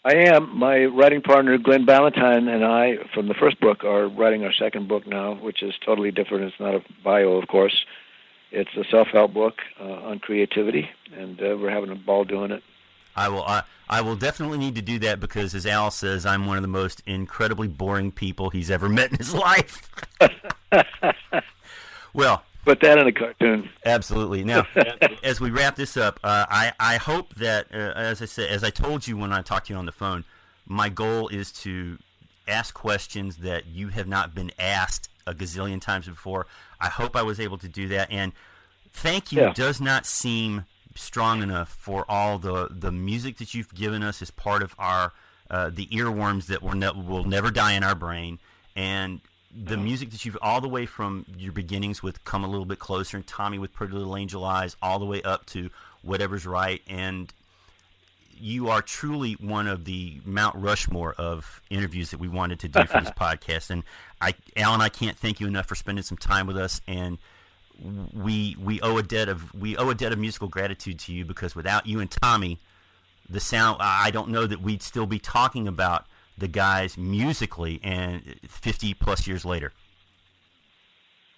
I 0.06 0.16
am. 0.16 0.56
My 0.58 0.86
writing 0.86 1.22
partner 1.22 1.58
Glenn 1.58 1.86
Ballantyne 1.86 2.48
and 2.48 2.64
I, 2.64 2.98
from 3.14 3.28
the 3.28 3.34
first 3.34 3.60
book, 3.60 3.84
are 3.84 4.08
writing 4.08 4.44
our 4.44 4.54
second 4.54 4.88
book 4.88 5.08
now, 5.08 5.34
which 5.34 5.64
is 5.64 5.74
totally 5.84 6.12
different. 6.12 6.44
It's 6.44 6.60
not 6.60 6.76
a 6.76 6.84
bio, 7.04 7.34
of 7.34 7.48
course. 7.48 7.86
It's 8.52 8.70
a 8.78 8.84
self-help 8.90 9.34
book 9.34 9.56
uh, 9.82 9.84
on 9.84 10.20
creativity, 10.20 10.90
and 11.18 11.42
uh, 11.42 11.58
we're 11.60 11.72
having 11.72 11.90
a 11.90 11.96
ball 11.96 12.24
doing 12.24 12.52
it. 12.52 12.62
I 13.16 13.30
will. 13.30 13.44
I, 13.44 13.64
I 13.90 14.02
will 14.02 14.16
definitely 14.16 14.60
need 14.60 14.76
to 14.76 14.82
do 14.82 15.00
that 15.00 15.20
because, 15.20 15.56
as 15.56 15.66
Al 15.66 15.90
says, 15.90 16.26
I'm 16.26 16.46
one 16.46 16.58
of 16.58 16.62
the 16.62 16.68
most 16.68 17.02
incredibly 17.08 17.68
boring 17.68 18.12
people 18.12 18.52
he's 18.52 18.70
ever 18.70 18.88
met 18.88 19.12
in 19.12 19.18
his 19.18 19.34
life. 19.34 19.90
well, 22.14 22.44
put 22.66 22.82
that 22.82 22.98
in 22.98 23.08
a 23.08 23.12
cartoon. 23.12 23.70
Absolutely. 23.86 24.44
Now, 24.44 24.68
as 25.24 25.40
we 25.40 25.52
wrap 25.52 25.76
this 25.76 25.96
up, 25.96 26.20
uh, 26.24 26.46
I 26.50 26.74
I 26.80 26.98
hope 26.98 27.36
that 27.36 27.68
uh, 27.74 27.94
as 27.96 28.22
I 28.22 28.26
said, 28.26 28.50
as 28.50 28.64
I 28.64 28.70
told 28.70 29.08
you 29.08 29.18
when 29.18 29.32
I 29.32 29.42
talked 29.42 29.68
to 29.68 29.74
you 29.74 29.80
on 29.80 29.86
the 29.86 29.92
phone, 29.92 30.26
my 30.66 30.90
goal 30.90 31.28
is 31.30 31.52
to 31.64 31.98
ask 32.48 32.74
questions 32.74 33.38
that 33.38 33.68
you 33.68 33.90
have 33.90 34.08
not 34.08 34.36
been 34.36 34.52
asked 34.60 35.10
a 35.26 35.34
gazillion 35.34 35.80
times 35.80 36.08
before. 36.08 36.48
I 36.80 36.90
hope 36.90 37.16
I 37.16 37.22
was 37.22 37.40
able 37.40 37.58
to 37.60 37.70
do 37.70 37.88
that, 37.90 38.12
and 38.12 38.34
thank 38.92 39.32
you 39.32 39.42
yeah. 39.42 39.54
does 39.54 39.80
not 39.80 40.06
seem 40.06 40.66
strong 40.96 41.44
enough 41.44 41.70
for 41.70 42.06
all 42.10 42.40
the 42.40 42.68
the 42.72 42.92
music 42.92 43.38
that 43.38 43.54
you've 43.54 43.74
given 43.74 44.04
us 44.04 44.22
as 44.22 44.32
part 44.32 44.64
of 44.64 44.76
our 44.80 45.14
uh, 45.50 45.70
the 45.70 45.88
earworms 45.88 46.48
that 46.48 46.64
will, 46.64 46.74
ne- 46.74 46.90
will 46.90 47.24
never 47.24 47.52
die 47.52 47.74
in 47.74 47.84
our 47.84 47.94
brain 47.94 48.40
and 48.76 49.22
the 49.56 49.76
uh-huh. 49.76 49.84
music 49.84 50.12
that 50.12 50.26
you've 50.26 50.38
all 50.42 50.60
the 50.60 50.68
way 50.68 50.86
from 50.86 51.26
your 51.38 51.54
beginnings 51.54 52.04
with 52.04 52.24
"Come 52.26 52.44
a 52.44 52.48
Little 52.48 52.66
Bit 52.66 52.80
Closer" 52.80 53.18
and 53.18 53.26
Tommy 53.26 53.58
with 53.58 53.74
"Pretty 53.74 53.94
Little 53.94 54.18
Angel 54.18 54.44
Eyes," 54.44 54.76
all 54.82 55.00
the 55.00 55.06
way 55.06 55.22
up 55.22 55.46
to 55.48 55.70
"Whatever's 56.02 56.46
Right," 56.46 56.82
and 56.88 57.34
you 58.38 58.70
are 58.70 58.82
truly 58.82 59.34
one 59.34 59.68
of 59.68 59.86
the 59.86 60.20
Mount 60.26 60.56
Rushmore 60.58 61.14
of 61.14 61.62
interviews 61.70 62.12
that 62.12 62.20
we 62.20 62.28
wanted 62.28 62.60
to 62.60 62.68
do 62.68 62.86
for 62.86 63.00
this 63.00 63.10
podcast. 63.18 63.70
And 63.70 63.84
I, 64.20 64.34
Alan, 64.58 64.82
I 64.82 64.90
can't 64.90 65.18
thank 65.18 65.40
you 65.40 65.48
enough 65.48 65.68
for 65.68 65.76
spending 65.76 66.04
some 66.04 66.18
time 66.18 66.48
with 66.48 66.58
us. 66.58 66.82
And 66.88 67.18
we 68.14 68.56
we 68.62 68.82
owe 68.82 68.98
a 68.98 69.04
debt 69.04 69.30
of 69.30 69.54
we 69.54 69.78
owe 69.78 69.90
a 69.90 69.96
debt 69.96 70.12
of 70.12 70.20
musical 70.20 70.48
gratitude 70.48 71.00
to 71.00 71.14
you 71.14 71.26
because 71.26 71.56
without 71.56 71.86
you 71.86 72.00
and 72.00 72.10
Tommy, 72.10 72.60
the 73.30 73.40
sound 73.40 73.78
I 73.80 74.12
don't 74.12 74.30
know 74.30 74.46
that 74.46 74.62
we'd 74.62 74.82
still 74.82 75.06
be 75.06 75.20
talking 75.20 75.68
about 75.68 76.06
the 76.38 76.48
guys 76.48 76.98
musically 76.98 77.80
and 77.84 78.36
50 78.48 78.94
plus 78.96 79.28
years 79.28 79.46
later? 79.46 79.74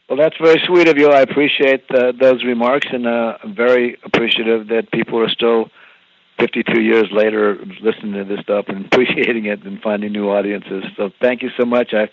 Well, 0.09 0.17
that's 0.17 0.37
very 0.41 0.61
sweet 0.65 0.87
of 0.87 0.97
you. 0.97 1.09
I 1.09 1.19
appreciate 1.19 1.83
uh, 1.91 2.13
those 2.17 2.43
remarks, 2.45 2.87
and 2.91 3.05
uh, 3.05 3.37
I'm 3.43 3.53
very 3.53 3.97
appreciative 4.05 4.67
that 4.69 4.89
people 4.91 5.19
are 5.19 5.29
still 5.29 5.69
52 6.39 6.81
years 6.81 7.07
later 7.11 7.57
listening 7.81 8.13
to 8.13 8.23
this 8.23 8.39
stuff 8.41 8.65
and 8.69 8.85
appreciating 8.91 9.45
it 9.45 9.63
and 9.63 9.81
finding 9.81 10.13
new 10.13 10.29
audiences. 10.29 10.85
So 10.95 11.09
thank 11.21 11.41
you 11.41 11.49
so 11.57 11.65
much. 11.65 11.93
I 11.93 12.09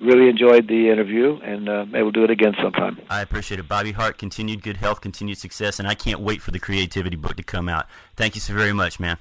really 0.00 0.28
enjoyed 0.28 0.66
the 0.66 0.90
interview, 0.90 1.38
and 1.42 1.68
uh, 1.68 1.84
maybe 1.86 2.02
we'll 2.02 2.10
do 2.10 2.24
it 2.24 2.30
again 2.30 2.54
sometime. 2.60 2.98
I 3.08 3.20
appreciate 3.20 3.60
it. 3.60 3.68
Bobby 3.68 3.92
Hart, 3.92 4.18
continued 4.18 4.62
good 4.62 4.78
health, 4.78 5.00
continued 5.00 5.38
success, 5.38 5.78
and 5.78 5.86
I 5.86 5.94
can't 5.94 6.20
wait 6.20 6.42
for 6.42 6.50
the 6.50 6.58
creativity 6.58 7.16
book 7.16 7.36
to 7.36 7.42
come 7.44 7.68
out. 7.68 7.86
Thank 8.16 8.34
you 8.34 8.40
so 8.40 8.54
very 8.54 8.72
much, 8.72 8.98
man. 8.98 9.18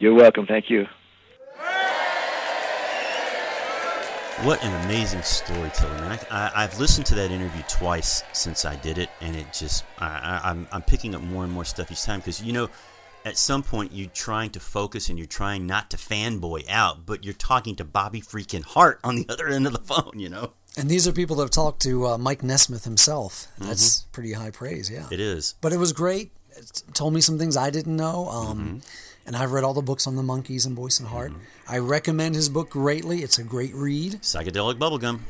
You're 0.00 0.14
welcome. 0.14 0.46
Thank 0.46 0.68
you. 0.68 0.86
What 4.40 4.64
an 4.64 4.84
amazing 4.84 5.22
storyteller, 5.22 6.00
man! 6.00 6.18
I, 6.28 6.62
have 6.62 6.80
listened 6.80 7.06
to 7.06 7.14
that 7.14 7.30
interview 7.30 7.62
twice 7.68 8.24
since 8.32 8.64
I 8.64 8.74
did 8.74 8.98
it, 8.98 9.08
and 9.20 9.36
it 9.36 9.52
just 9.52 9.84
I, 9.98 10.40
am 10.42 10.42
I'm, 10.42 10.68
I'm 10.72 10.82
picking 10.82 11.14
up 11.14 11.22
more 11.22 11.44
and 11.44 11.52
more 11.52 11.64
stuff 11.64 11.92
each 11.92 12.02
time 12.02 12.18
because 12.18 12.42
you 12.42 12.52
know 12.52 12.68
at 13.24 13.36
some 13.36 13.62
point 13.62 13.92
you're 13.92 14.10
trying 14.10 14.50
to 14.50 14.60
focus 14.60 15.08
and 15.08 15.18
you're 15.18 15.26
trying 15.26 15.66
not 15.66 15.90
to 15.90 15.96
fanboy 15.96 16.68
out, 16.68 17.06
but 17.06 17.24
you're 17.24 17.34
talking 17.34 17.76
to 17.76 17.84
Bobby 17.84 18.20
freaking 18.20 18.64
Hart 18.64 18.98
on 19.04 19.16
the 19.16 19.26
other 19.32 19.48
end 19.48 19.66
of 19.66 19.72
the 19.72 19.78
phone, 19.78 20.18
you 20.18 20.28
know? 20.28 20.52
And 20.76 20.88
these 20.88 21.06
are 21.06 21.12
people 21.12 21.36
that 21.36 21.44
have 21.44 21.50
talked 21.50 21.82
to 21.82 22.06
uh, 22.08 22.18
Mike 22.18 22.42
Nesmith 22.42 22.84
himself. 22.84 23.46
That's 23.58 24.00
pretty 24.12 24.32
high 24.32 24.50
praise, 24.50 24.90
yeah. 24.90 25.06
It 25.10 25.20
is. 25.20 25.54
But 25.60 25.72
it 25.72 25.76
was 25.76 25.92
great. 25.92 26.32
It 26.56 26.82
told 26.94 27.14
me 27.14 27.20
some 27.20 27.38
things 27.38 27.56
I 27.56 27.70
didn't 27.70 27.96
know. 27.96 28.28
Um, 28.28 28.80
And 29.26 29.36
I've 29.36 29.52
read 29.52 29.64
all 29.64 29.74
the 29.74 29.82
books 29.82 30.06
on 30.06 30.16
the 30.16 30.22
Monkees 30.22 30.66
and 30.66 30.74
Boyce 30.74 30.98
and 30.98 31.08
Hart. 31.08 31.32
I 31.68 31.78
recommend 31.78 32.34
his 32.34 32.48
book 32.48 32.70
greatly. 32.70 33.22
It's 33.22 33.38
a 33.38 33.44
great 33.44 33.74
read. 33.74 34.14
Psychedelic 34.14 34.78
Bubblegum. 34.78 35.20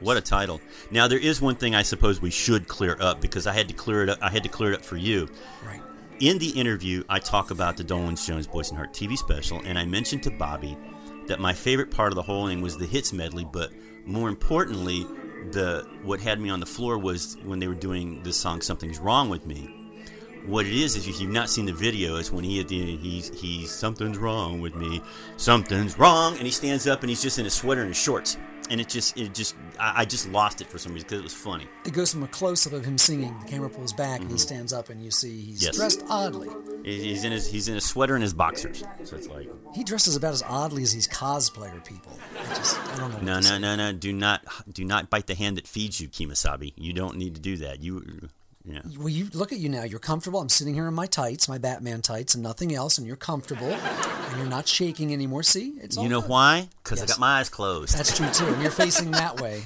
What 0.00 0.16
a 0.16 0.20
title. 0.20 0.60
Now 0.90 1.08
there 1.08 1.18
is 1.18 1.40
one 1.40 1.54
thing 1.56 1.74
I 1.74 1.82
suppose 1.82 2.20
we 2.20 2.30
should 2.30 2.68
clear 2.68 2.96
up 3.00 3.20
because 3.20 3.46
I 3.46 3.52
had 3.52 3.68
to 3.68 3.74
clear 3.74 4.02
it 4.02 4.08
up 4.10 4.18
I 4.20 4.28
had 4.28 4.42
to 4.42 4.48
clear 4.48 4.72
it 4.72 4.76
up 4.76 4.84
for 4.84 4.96
you. 4.96 5.28
Right. 5.64 5.80
In 6.20 6.38
the 6.38 6.50
interview, 6.50 7.04
I 7.08 7.18
talk 7.18 7.50
about 7.50 7.76
the 7.76 7.84
Dolenz 7.84 8.26
Jones 8.26 8.46
Boyce 8.46 8.68
and 8.68 8.76
Hart 8.76 8.92
TV 8.92 9.16
special, 9.16 9.60
and 9.64 9.78
I 9.78 9.84
mentioned 9.84 10.22
to 10.24 10.30
Bobby 10.30 10.76
that 11.26 11.40
my 11.40 11.52
favorite 11.52 11.90
part 11.90 12.12
of 12.12 12.16
the 12.16 12.22
whole 12.22 12.46
thing 12.46 12.60
was 12.60 12.76
the 12.76 12.86
hits 12.86 13.12
medley, 13.12 13.44
but 13.50 13.70
more 14.04 14.28
importantly, 14.28 15.06
the 15.52 15.88
what 16.02 16.20
had 16.20 16.40
me 16.40 16.50
on 16.50 16.60
the 16.60 16.66
floor 16.66 16.98
was 16.98 17.36
when 17.44 17.58
they 17.58 17.68
were 17.68 17.74
doing 17.74 18.22
this 18.22 18.36
song 18.36 18.60
"Something's 18.60 18.98
Wrong 18.98 19.28
with 19.28 19.46
Me." 19.46 19.83
What 20.46 20.66
it 20.66 20.74
is 20.74 20.94
is 20.96 21.08
if 21.08 21.20
you've 21.20 21.30
not 21.30 21.48
seen 21.48 21.64
the 21.64 21.72
video, 21.72 22.16
it's 22.16 22.30
when 22.30 22.44
he 22.44 22.60
at 22.60 22.68
the 22.68 22.96
he's 22.96 23.28
he's 23.40 23.70
something's 23.70 24.18
wrong 24.18 24.60
with 24.60 24.74
me, 24.74 25.00
something's 25.36 25.98
wrong, 25.98 26.36
and 26.36 26.42
he 26.42 26.50
stands 26.50 26.86
up 26.86 27.00
and 27.02 27.08
he's 27.08 27.22
just 27.22 27.38
in 27.38 27.46
a 27.46 27.50
sweater 27.50 27.80
and 27.80 27.88
his 27.88 27.96
shorts, 27.96 28.36
and 28.68 28.78
it 28.80 28.88
just 28.88 29.16
it 29.16 29.32
just 29.32 29.56
I, 29.80 30.02
I 30.02 30.04
just 30.04 30.28
lost 30.28 30.60
it 30.60 30.66
for 30.66 30.76
some 30.76 30.92
reason 30.92 31.06
because 31.06 31.20
it 31.20 31.24
was 31.24 31.34
funny. 31.34 31.66
It 31.86 31.94
goes 31.94 32.12
from 32.12 32.24
a 32.24 32.28
close 32.28 32.66
up 32.66 32.74
of 32.74 32.84
him 32.84 32.98
singing. 32.98 33.34
The 33.44 33.50
camera 33.50 33.70
pulls 33.70 33.94
back 33.94 34.20
and 34.20 34.28
he 34.28 34.34
mm-hmm. 34.34 34.38
stands 34.38 34.72
up, 34.74 34.90
and 34.90 35.02
you 35.02 35.10
see 35.10 35.40
he's 35.40 35.62
Yes. 35.64 35.76
dressed 35.76 36.02
oddly. 36.10 36.50
He's 36.84 37.24
in 37.24 37.32
his 37.32 37.46
he's 37.46 37.68
in 37.68 37.76
a 37.76 37.80
sweater 37.80 38.14
and 38.14 38.22
his 38.22 38.34
boxers, 38.34 38.84
so 39.04 39.16
it's 39.16 39.28
like 39.28 39.48
He 39.74 39.82
dresses 39.82 40.14
about 40.14 40.34
as 40.34 40.42
oddly 40.46 40.82
as 40.82 40.92
these 40.92 41.08
cosplayer 41.08 41.82
people. 41.86 42.18
I 42.38 42.54
just, 42.54 42.78
I 42.78 42.96
don't 42.98 43.22
know. 43.22 43.40
No, 43.40 43.40
no, 43.40 43.58
no, 43.58 43.76
no. 43.76 43.92
Do 43.92 44.12
not, 44.12 44.44
do 44.70 44.84
not 44.84 45.08
bite 45.08 45.26
the 45.26 45.34
hand 45.34 45.56
that 45.56 45.66
feeds 45.66 46.00
you, 46.02 46.08
Kemosabe. 46.08 46.74
You 46.76 46.92
don't 46.92 47.16
need 47.16 47.34
to 47.34 47.40
do 47.40 47.56
that. 47.56 47.82
You, 47.82 48.28
yeah. 48.64 48.80
Well, 48.98 49.08
you 49.08 49.28
look 49.34 49.52
at 49.52 49.58
you 49.58 49.68
now. 49.68 49.84
You're 49.84 49.98
comfortable. 49.98 50.40
I'm 50.40 50.48
sitting 50.48 50.74
here 50.74 50.86
in 50.88 50.94
my 50.94 51.06
tights, 51.06 51.48
my 51.48 51.58
Batman 51.58 52.00
tights, 52.02 52.34
and 52.34 52.42
nothing 52.42 52.74
else, 52.74 52.96
and 52.98 53.06
you're 53.06 53.16
comfortable, 53.16 53.66
and 53.70 54.38
you're 54.38 54.46
not 54.48 54.66
shaking 54.68 55.12
anymore. 55.12 55.42
See, 55.42 55.74
it's 55.80 55.96
all 55.96 56.04
You 56.04 56.08
know 56.10 56.20
good. 56.22 56.30
why? 56.30 56.68
Because 56.82 57.00
Yes. 57.00 57.10
I 57.10 57.12
got 57.12 57.20
my 57.20 57.38
eyes 57.40 57.48
closed. 57.48 57.96
That's 57.98 58.16
true 58.16 58.28
too. 58.30 58.46
And 58.52 58.62
you're 58.62 58.70
facing 58.70 59.10
that 59.12 59.40
way. 59.40 59.64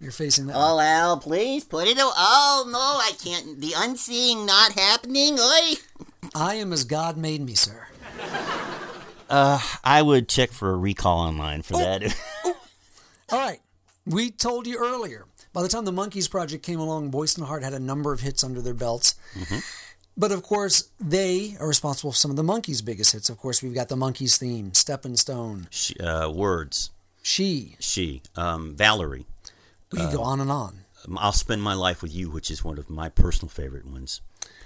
You're 0.00 0.12
facing 0.12 0.46
that. 0.46 0.54
way. 0.56 0.62
Oh, 0.62 0.78
Al, 0.78 1.18
please 1.18 1.64
put 1.64 1.88
it. 1.88 1.98
a- 1.98 2.02
Oh 2.04 2.68
no, 2.70 2.78
I 2.78 3.10
can't. 3.22 3.60
The 3.60 3.72
unseeing 3.76 4.46
not 4.46 4.72
happening. 4.72 5.38
Oi. 5.40 5.74
I 6.34 6.54
am 6.54 6.72
as 6.72 6.84
God 6.84 7.16
made 7.16 7.40
me, 7.40 7.54
sir. 7.56 7.86
Uh, 9.30 9.60
I 9.84 10.00
would 10.02 10.28
check 10.28 10.52
for 10.52 10.70
a 10.70 10.76
recall 10.76 11.18
online 11.18 11.62
for 11.62 11.74
that. 11.74 12.02
All 13.30 13.38
right. 13.38 13.60
We 14.06 14.30
told 14.30 14.66
you 14.66 14.78
earlier. 14.78 15.26
By 15.52 15.62
the 15.62 15.68
time 15.68 15.84
the 15.84 15.92
Monkees 15.92 16.30
project 16.30 16.64
came 16.64 16.78
along, 16.78 17.10
Boyce 17.10 17.36
and 17.36 17.46
Hart 17.46 17.62
had 17.62 17.74
a 17.74 17.78
number 17.78 18.12
of 18.12 18.20
hits 18.20 18.44
under 18.44 18.60
their 18.60 18.74
belts. 18.74 19.14
But 20.16 20.32
of 20.32 20.42
course, 20.42 20.90
they 21.00 21.56
are 21.60 21.68
responsible 21.68 22.10
for 22.12 22.16
some 22.18 22.30
of 22.30 22.36
the 22.36 22.42
Monkees' 22.42 22.84
biggest 22.84 23.12
hits. 23.12 23.28
Of 23.28 23.38
course, 23.38 23.62
we've 23.62 23.74
got 23.74 23.88
the 23.88 23.96
Monkees 23.96 24.36
theme, 24.38 24.74
Steppin' 24.74 25.16
Stone, 25.16 25.68
she, 25.70 25.96
uh, 26.00 26.28
words. 26.28 26.90
She. 27.22 27.76
She, 27.78 28.22
um, 28.36 28.74
Valerie. 28.74 29.26
We 29.92 30.00
could 30.00 30.12
go 30.12 30.22
on 30.22 30.40
and 30.40 30.50
on. 30.50 30.80
Um, 31.06 31.16
I'll 31.18 31.32
spend 31.32 31.62
my 31.62 31.74
life 31.74 32.02
with 32.02 32.14
you, 32.14 32.30
which 32.30 32.50
is 32.50 32.64
one 32.64 32.78
of 32.78 32.90
my 32.90 33.08
personal 33.08 33.48
favorite 33.48 33.86
ones. 33.86 34.20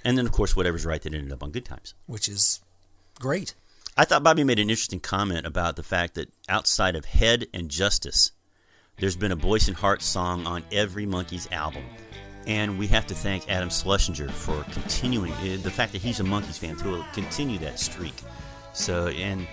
And 0.05 0.17
then, 0.17 0.27
of 0.27 0.33
course, 0.33 0.57
whatever's 0.57 0.87
right 0.87 1.01
that 1.03 1.15
ended 1.15 1.33
up 1.33 1.43
on 1.43 1.51
Good 1.51 1.65
Times. 1.65 1.95
which 2.07 2.29
is 2.29 2.61
great. 3.21 3.55
I 3.97 4.05
thought 4.07 4.23
Bobby 4.23 4.43
made 4.43 4.59
an 4.59 4.71
interesting 4.71 5.01
comment 5.01 5.47
about 5.47 5.77
the 5.77 5.83
fact 5.83 6.15
that 6.15 6.31
outside 6.49 6.97
of 6.97 7.05
Head 7.05 7.47
and 7.53 7.69
Justus, 7.71 8.33
there's 8.99 9.17
been 9.17 9.33
a 9.33 9.37
Boyce 9.37 9.69
and 9.69 9.77
Hart 9.77 10.03
song 10.03 10.47
on 10.47 10.63
every 10.73 11.07
Monkees 11.07 11.51
album. 11.53 11.85
And 12.47 12.79
we 12.79 12.89
have 12.89 13.07
to 13.07 13.15
thank 13.15 13.49
Adam 13.51 13.71
Schlesinger 13.71 14.29
for 14.29 14.65
continuing 14.73 15.33
eh, 15.45 15.57
the 15.63 15.71
fact 15.71 15.93
that 15.93 16.03
he's 16.03 16.19
a 16.21 16.25
Monkees 16.25 16.59
fan 16.59 16.77
to 16.79 17.05
continue 17.15 17.59
that 17.59 17.79
streak. 17.79 18.15
So, 18.73 19.09
and 19.09 19.47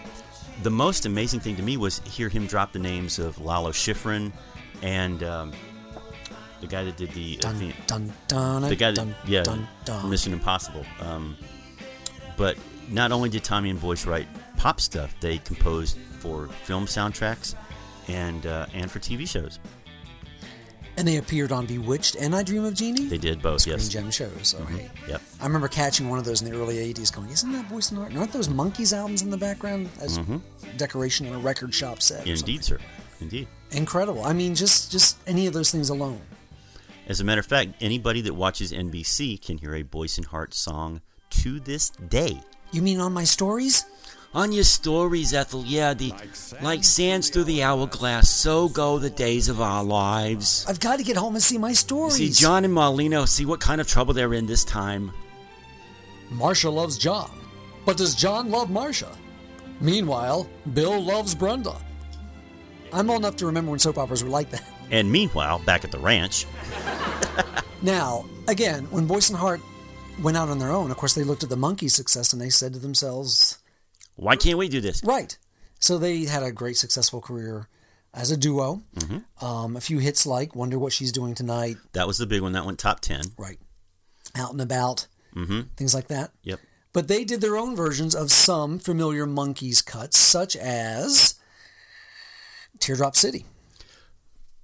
the 0.63 0.71
most 0.71 1.05
amazing 1.05 1.39
thing 1.39 1.55
to 1.57 1.61
me 1.63 1.77
was 1.77 1.99
hear 1.99 2.29
him 2.29 2.47
drop 2.47 2.71
the 2.73 2.79
names 2.79 3.19
of 3.19 3.39
Lalo 3.39 3.71
Schifrin 3.71 4.31
and 4.81 5.21
um, 5.23 5.51
the 6.61 6.67
guy 6.67 6.83
that 6.83 6.97
did 6.97 7.11
the 7.11 7.35
Dun 7.37 7.55
theme- 7.55 7.73
dun 7.85 8.13
dun. 8.27 8.61
the 8.63 8.75
guy 8.75 8.91
that 8.91 9.07
yeah 9.27 9.43
dun, 9.43 9.67
dun. 9.85 10.09
Mission 10.09 10.33
Impossible. 10.33 10.85
Um, 10.99 11.37
but 12.37 12.57
not 12.89 13.11
only 13.11 13.29
did 13.29 13.43
Tommy 13.43 13.69
and 13.69 13.79
Boyce 13.79 14.05
write 14.07 14.27
pop 14.57 14.81
stuff, 14.81 15.13
they 15.19 15.37
composed 15.39 15.97
for 16.19 16.47
film 16.63 16.85
soundtracks 16.85 17.55
and 18.09 18.45
uh, 18.45 18.65
and 18.73 18.89
for 18.89 18.99
TV 18.99 19.27
shows. 19.27 19.59
And 20.97 21.07
they 21.07 21.15
appeared 21.15 21.53
on 21.53 21.65
Bewitched 21.65 22.15
and 22.15 22.35
I 22.35 22.43
Dream 22.43 22.65
of 22.65 22.73
Jeannie. 22.73 23.05
They 23.05 23.17
did 23.17 23.41
both. 23.41 23.61
Screen 23.61 23.77
yes. 23.77 23.87
Gem 23.87 24.11
shows. 24.11 24.49
So 24.49 24.61
hey, 24.65 24.89
Yep. 25.07 25.21
I 25.39 25.45
remember 25.45 25.69
catching 25.69 26.09
one 26.09 26.19
of 26.19 26.25
those 26.25 26.41
in 26.41 26.51
the 26.51 26.57
early 26.57 26.75
'80s, 26.93 27.13
going, 27.13 27.29
"Isn't 27.29 27.51
that 27.53 27.69
Boyce 27.69 27.91
and 27.91 27.99
Hart? 27.99 28.13
Aren't 28.15 28.33
those 28.33 28.49
Monkees 28.49 28.91
albums 28.91 29.21
in 29.21 29.29
the 29.29 29.37
background 29.37 29.89
as 30.01 30.19
decoration 30.77 31.25
in 31.25 31.33
a 31.33 31.39
record 31.39 31.73
shop 31.73 32.01
set?" 32.01 32.21
Mm-hmm. 32.21 32.31
Indeed, 32.31 32.63
sir. 32.65 32.79
Indeed. 33.21 33.47
Incredible. 33.71 34.25
I 34.25 34.33
mean, 34.33 34.55
just 34.55 34.91
just 34.91 35.17
any 35.27 35.47
of 35.47 35.53
those 35.53 35.71
things 35.71 35.89
alone. 35.89 36.19
As 37.07 37.21
a 37.21 37.23
matter 37.23 37.39
of 37.39 37.45
fact, 37.45 37.71
anybody 37.81 38.21
that 38.21 38.33
watches 38.33 38.71
NBC 38.71 39.43
can 39.43 39.57
hear 39.57 39.75
a 39.75 39.83
Boyce 39.83 40.17
and 40.17 40.27
Hart 40.27 40.53
song 40.53 41.01
to 41.29 41.59
this 41.59 41.89
day. 41.89 42.39
You 42.71 42.81
mean 42.81 42.99
on 42.99 43.13
my 43.13 43.23
stories? 43.23 43.85
On 44.33 44.51
your 44.51 44.63
stories, 44.63 45.33
Ethel, 45.33 45.63
yeah, 45.65 45.93
the 45.95 46.13
like 46.61 46.83
sands 46.83 47.29
through 47.29 47.45
the 47.45 47.63
hourglass, 47.63 48.29
so 48.29 48.69
go 48.69 48.99
the 48.99 49.09
days 49.09 49.49
of 49.49 49.59
our 49.59 49.83
lives. 49.83 50.65
I've 50.67 50.79
got 50.79 50.99
to 50.99 51.03
get 51.03 51.17
home 51.17 51.33
and 51.33 51.43
see 51.43 51.57
my 51.57 51.73
stories. 51.73 52.15
See, 52.15 52.29
John 52.29 52.63
and 52.63 52.73
Marlena, 52.73 53.27
see 53.27 53.45
what 53.45 53.59
kind 53.59 53.81
of 53.81 53.87
trouble 53.87 54.13
they're 54.13 54.35
in 54.35 54.45
this 54.45 54.63
time. 54.63 55.11
Marcia 56.29 56.69
loves 56.69 56.97
John, 56.97 57.31
but 57.85 57.97
does 57.97 58.13
John 58.13 58.51
love 58.51 58.69
Marcia? 58.69 59.11
Meanwhile, 59.81 60.47
Bill 60.73 61.01
loves 61.01 61.33
Brenda. 61.33 61.75
I'm 62.93 63.09
old 63.09 63.21
enough 63.21 63.35
to 63.37 63.47
remember 63.47 63.71
when 63.71 63.79
soap 63.79 63.97
operas 63.97 64.23
were 64.23 64.29
like 64.29 64.51
that. 64.51 64.67
And 64.91 65.11
meanwhile, 65.11 65.59
back 65.59 65.83
at 65.83 65.91
the 65.91 65.99
ranch, 65.99 66.45
Now, 67.81 68.25
again, 68.47 68.85
when 68.91 69.07
Boyce 69.07 69.29
and 69.29 69.37
Hart 69.39 69.61
went 70.21 70.35
out 70.35 70.49
on 70.49 70.59
their 70.59 70.71
own, 70.71 70.91
of 70.91 70.97
course, 70.97 71.13
they 71.13 71.23
looked 71.23 71.43
at 71.43 71.49
the 71.49 71.55
Monkees' 71.55 71.91
success 71.91 72.33
and 72.33 72.41
they 72.41 72.49
said 72.49 72.73
to 72.73 72.79
themselves, 72.79 73.58
why 74.19 74.35
can't 74.35 74.57
we 74.57 74.69
do 74.69 74.81
this? 74.81 75.03
right. 75.03 75.37
So 75.81 75.97
they 75.97 76.25
had 76.25 76.43
a 76.43 76.51
great, 76.51 76.75
successful 76.75 77.21
career 77.21 77.69
as 78.13 78.31
a 78.31 78.37
duo. 78.37 78.81
Um, 79.39 79.77
a 79.77 79.81
few 79.81 79.99
hits 79.99 80.25
like 80.25 80.53
Wonder 80.55 80.77
What 80.77 80.91
She's 80.91 81.11
Doing 81.13 81.33
Tonight, 81.35 81.77
That 81.93 82.05
was 82.05 82.17
the 82.17 82.25
big 82.25 82.41
one. 82.41 82.51
That 82.51 82.65
went 82.65 82.79
top 82.79 82.99
10. 82.99 83.21
right. 83.37 83.57
Out 84.35 84.51
and 84.51 84.59
About, 84.61 85.07
things 85.77 85.93
like 85.95 86.09
that. 86.09 86.31
Yep. 86.43 86.59
But 86.91 87.07
they 87.07 87.23
did 87.23 87.39
their 87.39 87.55
own 87.55 87.75
versions 87.77 88.13
of 88.13 88.29
some 88.31 88.77
familiar 88.79 89.25
Monkees 89.25 89.85
cuts, 89.85 90.17
such 90.17 90.55
as 90.57 91.35
Teardrop 92.79 93.15
City. 93.15 93.45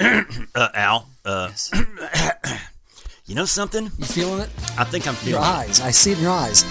Uh, 0.02 0.70
Al, 0.74 1.08
uh, 1.24 1.50
you 3.26 3.36
know 3.36 3.46
something? 3.46 3.86
You 3.98 4.06
feeling 4.06 4.42
it? 4.42 4.50
I 4.78 4.84
think 4.84 5.08
I'm 5.08 5.14
feeling 5.16 5.42
it. 5.42 5.46
Your 5.46 5.46
eyes. 5.46 5.80
I 5.82 5.92
see 5.92 6.12
it 6.12 6.18
in 6.18 6.24
your 6.24 6.32
eyes. 6.34 6.66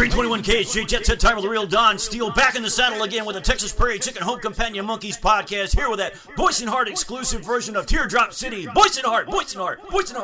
321 0.00 0.42
KHJ 0.42 0.88
Jet 0.88 1.04
Set 1.04 1.20
Time 1.20 1.36
with 1.36 1.44
the 1.44 1.50
Real 1.50 1.66
Don. 1.66 1.98
Steele 1.98 2.30
back 2.30 2.54
in 2.54 2.62
the 2.62 2.70
saddle 2.70 3.02
again 3.02 3.26
with 3.26 3.36
the 3.36 3.42
Texas 3.42 3.70
Prairie 3.70 3.98
Chicken 3.98 4.22
Home 4.22 4.40
Companion 4.40 4.86
Monkees 4.86 5.20
podcast. 5.20 5.76
Here 5.76 5.90
with 5.90 5.98
that 5.98 6.14
Boyce 6.36 6.62
and 6.62 6.70
Hart 6.70 6.88
exclusive 6.88 7.44
version 7.44 7.76
of 7.76 7.84
Teardrop 7.84 8.32
City. 8.32 8.64
And 8.64 8.72
Hart, 8.72 9.26
Boyce 9.26 9.52
and 9.52 9.60
Hart, 9.60 9.86
Boyce 9.90 10.10
and 10.10 10.18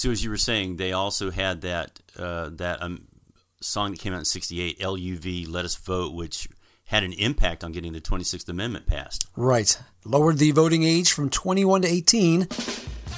So 0.00 0.10
as 0.10 0.24
you 0.24 0.30
were 0.30 0.38
saying, 0.38 0.76
they 0.76 0.92
also 0.92 1.30
had 1.30 1.60
that 1.60 2.00
uh, 2.18 2.48
that 2.54 2.82
um, 2.82 3.06
song 3.60 3.90
that 3.90 4.00
came 4.00 4.14
out 4.14 4.20
in 4.20 4.24
'68, 4.24 4.80
"LUV," 4.80 5.46
"Let 5.46 5.66
Us 5.66 5.76
Vote," 5.76 6.14
which 6.14 6.48
had 6.86 7.04
an 7.04 7.12
impact 7.12 7.62
on 7.62 7.72
getting 7.72 7.92
the 7.92 8.00
26th 8.00 8.48
Amendment 8.48 8.86
passed. 8.86 9.26
Right. 9.36 9.78
Lowered 10.06 10.38
the 10.38 10.52
voting 10.52 10.84
age 10.84 11.12
from 11.12 11.28
21 11.28 11.82
to 11.82 11.88
18. 11.88 12.48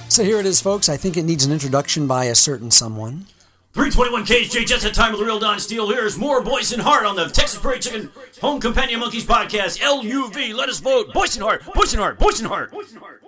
So 0.09 0.25
here 0.25 0.41
it 0.41 0.45
is, 0.45 0.61
folks. 0.61 0.89
I 0.89 0.97
think 0.97 1.17
it 1.17 1.23
needs 1.23 1.45
an 1.45 1.53
introduction 1.53 2.09
by 2.09 2.25
a 2.25 2.35
certain 2.35 2.73
someone. 2.73 3.27
321 3.75 4.27
KHJ, 4.27 4.67
just 4.67 4.85
at 4.85 4.93
time 4.93 5.13
with 5.13 5.21
the 5.21 5.25
real 5.25 5.39
Don 5.39 5.61
Steele. 5.61 5.89
Here's 5.89 6.19
more 6.19 6.43
Boyce 6.43 6.73
and 6.73 6.83
Hart 6.83 7.07
on 7.07 7.15
the 7.15 7.27
Texas 7.27 7.61
Prairie 7.61 7.79
Chicken 7.79 8.11
Home 8.41 8.61
Companion 8.61 8.99
Monkees 8.99 9.23
podcast. 9.23 9.79
LUV, 9.79 10.53
let 10.53 10.69
us 10.69 10.81
vote. 10.81 11.15
Boyce 11.15 11.37
and 11.37 11.45
Hart, 11.45 11.63
Boyce 11.75 11.93
and 11.93 12.03
Hart, 12.03 12.19
Boyce 12.19 12.41
and 12.41 12.49
Hart. 12.49 12.73
It's 12.75 13.22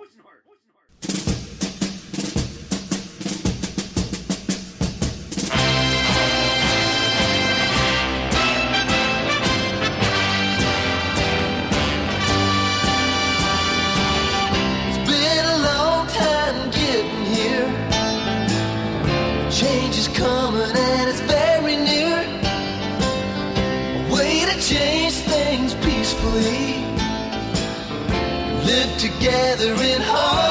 together 29.25 29.73
in 29.83 30.01
harmony. 30.03 30.44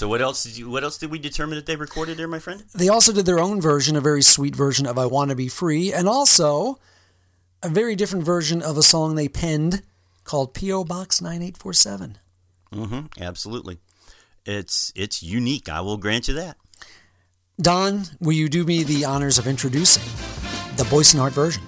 So 0.00 0.08
what 0.08 0.22
else 0.22 0.44
did 0.44 0.56
you? 0.56 0.70
What 0.70 0.82
else 0.82 0.96
did 0.96 1.10
we 1.10 1.18
determine 1.18 1.56
that 1.56 1.66
they 1.66 1.76
recorded 1.76 2.16
there, 2.16 2.26
my 2.26 2.38
friend? 2.38 2.64
They 2.74 2.88
also 2.88 3.12
did 3.12 3.26
their 3.26 3.38
own 3.38 3.60
version, 3.60 3.96
a 3.96 4.00
very 4.00 4.22
sweet 4.22 4.56
version 4.56 4.86
of 4.86 4.96
I 4.96 5.04
Want 5.04 5.28
to 5.28 5.36
Be 5.36 5.48
Free, 5.48 5.92
and 5.92 6.08
also 6.08 6.78
a 7.62 7.68
very 7.68 7.96
different 7.96 8.24
version 8.24 8.62
of 8.62 8.78
a 8.78 8.82
song 8.82 9.14
they 9.14 9.28
penned 9.28 9.82
called 10.24 10.54
P.O. 10.54 10.84
Box 10.84 11.20
9847. 11.20 12.16
Mm-hmm. 12.72 13.22
Absolutely. 13.22 13.78
It's 14.46 14.90
it's 14.96 15.22
unique. 15.22 15.68
I 15.68 15.82
will 15.82 15.98
grant 15.98 16.28
you 16.28 16.34
that. 16.34 16.56
Don, 17.60 18.04
will 18.20 18.32
you 18.32 18.48
do 18.48 18.64
me 18.64 18.82
the 18.82 19.04
honors 19.04 19.36
of 19.36 19.46
introducing 19.46 20.02
the 20.78 20.84
Boyce 20.84 21.12
and 21.12 21.20
Hart 21.20 21.34
version? 21.34 21.62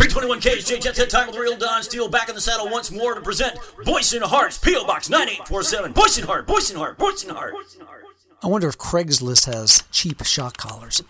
321 0.00 0.40
KHJ, 0.40 0.80
Jet 0.80 0.96
Set 0.96 1.10
Time 1.10 1.26
with 1.26 1.36
real 1.36 1.58
Don 1.58 1.82
Steele 1.82 2.08
back 2.08 2.30
in 2.30 2.34
the 2.34 2.40
saddle 2.40 2.70
once 2.70 2.90
more 2.90 3.14
to 3.14 3.20
present 3.20 3.58
Boyce 3.84 4.14
and 4.14 4.24
Hart's 4.24 4.56
P.O. 4.56 4.86
Box 4.86 5.10
9847. 5.10 5.92
Boyce 5.92 6.16
and 6.16 6.26
Hart, 6.26 6.46
Boyce 6.46 6.70
and 6.70 6.78
Hart, 6.78 6.96
Boyce 6.96 7.22
and 7.24 7.36
Hart. 7.36 7.54
I 8.42 8.46
wonder 8.46 8.66
if 8.66 8.78
Craigslist 8.78 9.44
has 9.52 9.84
cheap 9.92 10.24
shock 10.24 10.56
collars. 10.56 11.02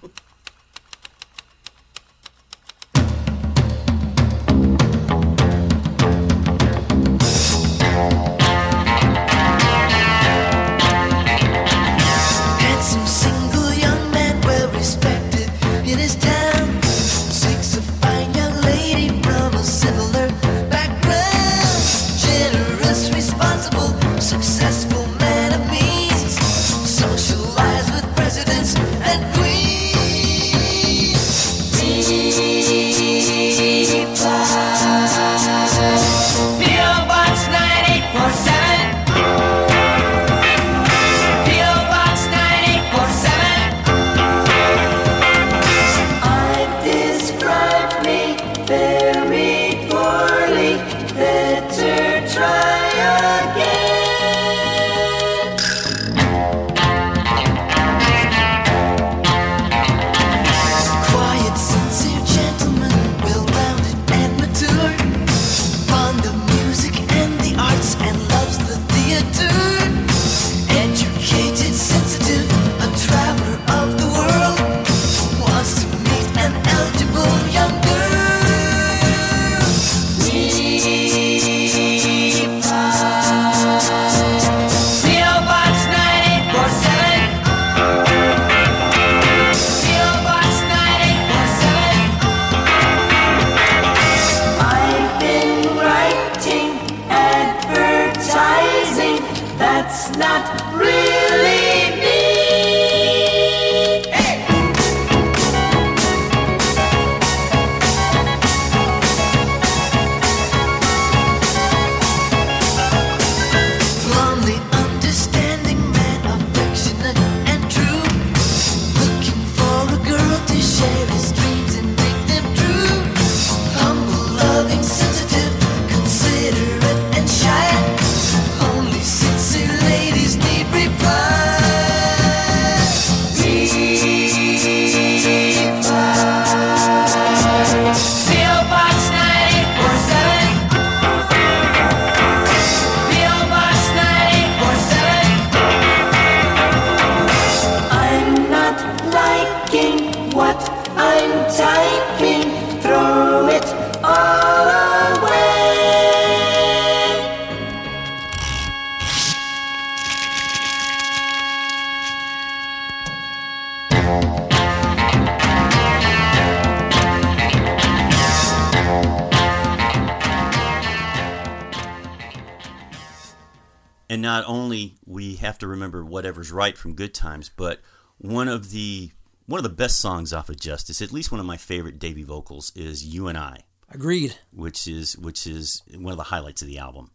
Remember 176.40 176.56
right 176.56 176.78
from 176.78 176.94
Good 176.94 177.14
Times, 177.14 177.50
but 177.54 177.80
one 178.18 178.48
of 178.48 178.70
the 178.70 179.10
one 179.46 179.58
of 179.58 179.64
the 179.64 179.68
best 179.68 179.98
songs 179.98 180.32
off 180.32 180.48
of 180.48 180.58
Justus, 180.60 181.02
at 181.02 181.12
least 181.12 181.30
one 181.32 181.40
of 181.40 181.46
my 181.46 181.56
favorite 181.56 181.98
Davy 181.98 182.22
vocals, 182.22 182.72
is 182.74 183.04
"You 183.04 183.28
and 183.28 183.36
I," 183.36 183.64
Agreed. 183.90 184.36
which 184.52 184.86
is 184.88 185.16
which 185.18 185.46
is 185.46 185.82
one 185.94 186.12
of 186.12 186.16
the 186.18 186.24
highlights 186.24 186.62
of 186.62 186.68
the 186.68 186.78
album. 186.78 187.10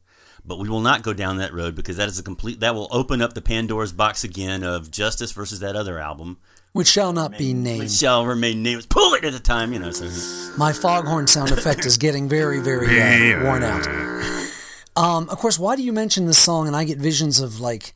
But 0.48 0.60
we 0.60 0.70
will 0.70 0.82
not 0.82 1.02
go 1.02 1.12
down 1.14 1.38
that 1.38 1.54
road 1.54 1.74
because 1.74 1.98
that 1.98 2.08
is 2.08 2.20
a 2.20 2.24
complete 2.24 2.60
that 2.60 2.76
will 2.76 2.88
open 2.92 3.20
up 3.22 3.34
the 3.34 3.42
Pandora's 3.42 3.92
box 3.94 4.24
again 4.24 4.64
of 4.64 4.92
Justus 4.92 5.32
versus 5.32 5.60
that 5.62 5.76
other 5.76 5.98
album, 5.98 6.38
Which 6.72 6.88
shall 6.88 7.14
not 7.14 7.36
be 7.38 7.54
which 7.54 7.64
named. 7.64 7.92
shall 7.92 8.28
remain 8.28 8.62
nameless. 8.62 8.86
Pull 8.86 9.16
it 9.16 9.24
at 9.26 9.34
the 9.34 9.40
time, 9.40 9.74
you 9.74 9.80
know. 9.80 9.90
So 9.92 10.54
My 10.56 10.72
foghorn 10.72 11.26
sound 11.26 11.50
effect 11.52 11.86
is 11.88 11.98
getting 11.98 12.30
very, 12.30 12.60
very 12.60 12.86
uh, 13.34 13.44
worn 13.44 13.64
out. 13.64 13.88
Um, 14.98 15.28
of 15.28 15.40
course, 15.40 15.60
why 15.60 15.76
do 15.76 15.84
you 15.84 15.92
mention 15.92 16.26
this 16.26 16.38
song 16.38 16.68
and 16.68 16.76
I 16.76 16.86
get 16.86 17.00
visions 17.00 17.42
of 17.42 17.60
like 17.60 17.94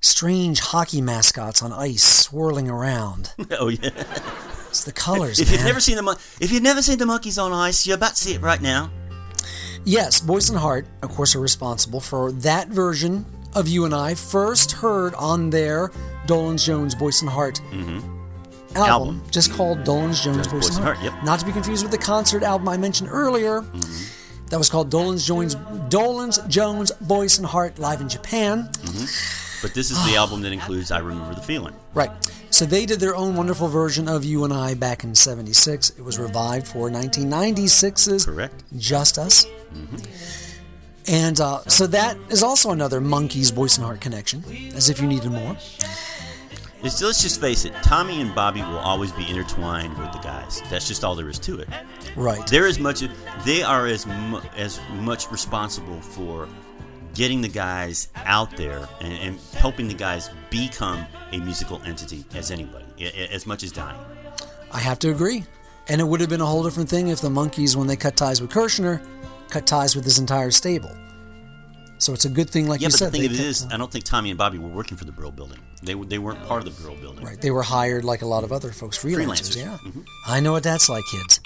strange 0.00 0.60
hockey 0.60 1.00
mascots 1.00 1.62
on 1.62 1.72
ice 1.72 2.02
swirling 2.02 2.68
around? 2.68 3.34
oh 3.58 3.68
yeah. 3.68 3.90
It's 4.68 4.84
the 4.84 4.92
colors, 4.92 5.40
If 5.40 5.48
man. 5.48 5.56
you've 5.56 5.66
never 5.66 5.80
seen 5.80 5.96
the 5.96 6.02
mon- 6.02 6.16
if 6.40 6.52
you've 6.52 6.62
never 6.62 6.80
seen 6.82 6.98
the 6.98 7.04
Monkees 7.04 7.42
on 7.42 7.52
ice, 7.52 7.86
you're 7.86 7.96
about 7.96 8.10
to 8.10 8.16
see 8.16 8.34
it 8.34 8.40
right 8.40 8.60
now. 8.60 8.90
Yes, 9.84 10.20
Boyce 10.20 10.48
and 10.50 10.58
Hart, 10.58 10.86
of 11.02 11.10
course, 11.10 11.34
are 11.34 11.40
responsible 11.40 12.00
for 12.00 12.30
that 12.32 12.68
version 12.68 13.24
of 13.54 13.66
You 13.66 13.84
and 13.84 13.94
I, 13.94 14.14
first 14.14 14.72
heard 14.72 15.14
on 15.14 15.50
their 15.50 15.88
Dolenz 16.26 16.64
Jones 16.64 16.94
Boyce 16.94 17.22
and 17.22 17.30
Hart 17.30 17.60
mm-hmm. 17.72 17.98
album, 18.76 18.86
Album. 19.16 19.22
just 19.30 19.52
called 19.52 19.78
Dolenz 19.80 20.22
Jones 20.22 20.46
Boyce 20.46 20.76
and 20.76 20.84
Hart. 20.84 20.98
yep. 21.02 21.14
Not 21.24 21.40
to 21.40 21.46
be 21.46 21.50
confused 21.52 21.82
with 21.82 21.90
the 21.90 21.98
concert 21.98 22.42
album 22.44 22.68
I 22.68 22.76
mentioned 22.76 23.08
earlier. 23.10 23.62
Mm-hmm. 23.62 24.46
That 24.50 24.58
was 24.58 24.68
called 24.68 24.90
Dolenz 24.90 25.26
Jones 25.26 25.54
Dolenz 25.88 26.46
Jones 26.48 26.92
Boyce 27.00 27.38
and 27.38 27.46
Hart 27.46 27.78
live 27.80 28.00
in 28.00 28.08
Japan. 28.08 28.68
Mm-hmm. 28.72 29.49
But 29.62 29.74
this 29.74 29.90
is 29.90 30.02
the 30.06 30.16
album 30.16 30.42
that 30.42 30.52
includes 30.52 30.90
"I 30.90 30.98
Remember 30.98 31.34
the 31.34 31.42
Feeling." 31.42 31.74
Right. 31.94 32.10
So 32.50 32.64
they 32.64 32.86
did 32.86 33.00
their 33.00 33.14
own 33.14 33.36
wonderful 33.36 33.68
version 33.68 34.08
of 34.08 34.24
You 34.24 34.44
and 34.44 34.52
I 34.52 34.74
back 34.74 35.04
in 35.04 35.14
76. 35.14 35.90
It 35.90 36.02
was 36.02 36.18
revived 36.18 36.66
for 36.66 36.90
1996's 36.90 38.24
Correct. 38.26 38.64
Just 38.76 39.18
Us. 39.18 39.46
And 41.08 41.40
uh, 41.40 41.60
so 41.66 41.86
that 41.88 42.16
is 42.28 42.42
also 42.42 42.70
another 42.70 43.00
Monkees 43.00 43.54
Boyce 43.54 43.76
and 43.76 43.84
Hart 43.84 44.00
connection, 44.00 44.44
as 44.74 44.90
if 44.90 45.00
you 45.00 45.06
needed 45.06 45.30
more. 45.30 45.56
It's, 46.82 47.02
let's 47.02 47.22
just 47.22 47.40
face 47.40 47.64
it, 47.66 47.74
Tommy 47.82 48.20
and 48.20 48.34
Bobby 48.34 48.60
will 48.62 48.78
always 48.78 49.12
be 49.12 49.28
intertwined 49.28 49.96
with 49.98 50.12
the 50.12 50.18
guys. 50.18 50.62
That's 50.70 50.88
just 50.88 51.04
all 51.04 51.14
there 51.14 51.28
is 51.28 51.38
to 51.40 51.60
it. 51.60 51.68
Right. 52.16 52.46
They're 52.46 52.66
as 52.66 52.78
much 52.78 53.02
they 53.44 53.62
are 53.62 53.86
as 53.86 54.06
mu- 54.06 54.40
as 54.56 54.80
much 54.94 55.30
responsible 55.30 56.00
for 56.00 56.48
getting 57.14 57.40
the 57.40 57.48
guys 57.48 58.08
out 58.16 58.56
there 58.56 58.88
and, 59.00 59.12
and 59.12 59.40
helping 59.54 59.88
the 59.88 59.94
guys 59.94 60.30
become 60.50 61.04
a 61.32 61.38
musical 61.38 61.80
entity 61.84 62.24
as 62.34 62.50
anybody, 62.50 62.84
as 63.30 63.46
much 63.46 63.62
as 63.62 63.72
Donnie. 63.72 63.98
I 64.72 64.78
have 64.78 64.98
to 65.00 65.10
agree. 65.10 65.44
And 65.88 66.00
it 66.00 66.04
would 66.04 66.20
have 66.20 66.28
been 66.30 66.40
a 66.40 66.46
whole 66.46 66.62
different 66.62 66.88
thing 66.88 67.08
if 67.08 67.20
the 67.20 67.28
Monkees, 67.28 67.74
when 67.74 67.86
they 67.88 67.96
cut 67.96 68.16
ties 68.16 68.40
with 68.40 68.50
Kirshner, 68.50 69.04
cut 69.48 69.66
ties 69.66 69.96
with 69.96 70.04
his 70.04 70.18
entire 70.18 70.50
stable. 70.52 70.90
So 71.98 72.14
it's 72.14 72.24
a 72.24 72.30
good 72.30 72.48
thing, 72.48 72.66
like 72.66 72.80
Yeah, 72.80 72.86
you 72.88 72.92
but 72.92 72.98
said. 72.98 73.06
the 73.08 73.18
thing 73.18 73.20
they 73.22 73.26
of 73.26 73.32
it 73.34 73.40
is, 73.40 73.66
I 73.70 73.76
don't 73.76 73.90
think 73.92 74.04
Tommy 74.04 74.30
and 74.30 74.38
Bobby 74.38 74.58
were 74.58 74.68
working 74.68 74.96
for 74.96 75.04
the 75.04 75.12
Brill 75.12 75.32
Building. 75.32 75.58
They 75.82 75.94
were, 75.94 76.06
they 76.06 76.18
weren't 76.18 76.42
part 76.46 76.66
of 76.66 76.74
the 76.76 76.82
Brill 76.82 76.96
Building. 76.96 77.24
right, 77.24 77.40
they 77.40 77.50
were 77.50 77.62
hired 77.62 78.04
like 78.04 78.22
a 78.22 78.26
lot 78.26 78.42
of 78.44 78.52
other 78.52 78.72
folks, 78.72 78.96
freelancers. 78.96 79.16
Freelancers. 79.26 79.56
Yeah, 79.56 79.78
Mhm. 79.84 80.04
I 80.26 80.40
know 80.40 80.52
what 80.52 80.62
that's 80.62 80.88
like, 80.88 81.04
kids. 81.10 81.40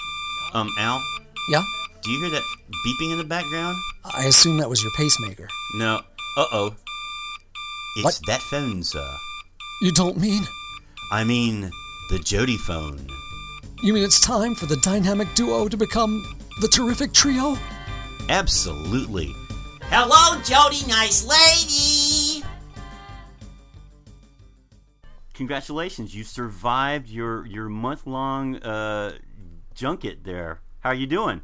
Um, 0.53 0.69
Al, 0.79 1.01
Yeah, 1.49 1.61
do 2.05 2.11
you 2.11 2.19
hear 2.21 2.29
that 2.29 2.43
beeping 2.85 3.11
in 3.11 3.17
the 3.17 3.23
background? 3.23 3.75
I 4.05 4.25
assume 4.25 4.57
that 4.57 4.69
was 4.69 4.81
your 4.83 4.91
pacemaker. 4.95 5.47
No. 5.75 6.01
Uh 6.37 6.45
oh. 6.51 6.75
It's 7.97 8.03
What? 8.05 8.19
that 8.27 8.41
phone, 8.41 8.83
sir. 8.83 9.05
You 9.81 9.91
don't 9.91 10.17
mean? 10.17 10.43
I 11.11 11.23
mean, 11.23 11.71
the 12.09 12.19
Jody 12.19 12.57
phone. 12.57 13.07
You 13.81 13.93
mean 13.93 14.03
it's 14.03 14.19
time 14.19 14.55
for 14.55 14.65
the 14.65 14.77
dynamic 14.77 15.27
duo 15.35 15.67
to 15.67 15.77
become 15.77 16.23
the 16.61 16.67
terrific 16.67 17.13
trio? 17.13 17.57
Absolutely. 18.29 19.33
Hello, 19.83 20.41
Jody, 20.41 20.85
nice 20.87 21.23
lady. 21.25 22.43
Congratulations, 25.33 26.15
you 26.15 26.23
survived 26.23 27.09
your 27.09 27.45
your 27.45 27.67
month 27.69 28.07
long 28.07 28.55
uh, 28.57 29.13
junket 29.73 30.23
there. 30.23 30.61
How 30.79 30.89
are 30.91 30.95
you 30.95 31.07
doing? 31.07 31.41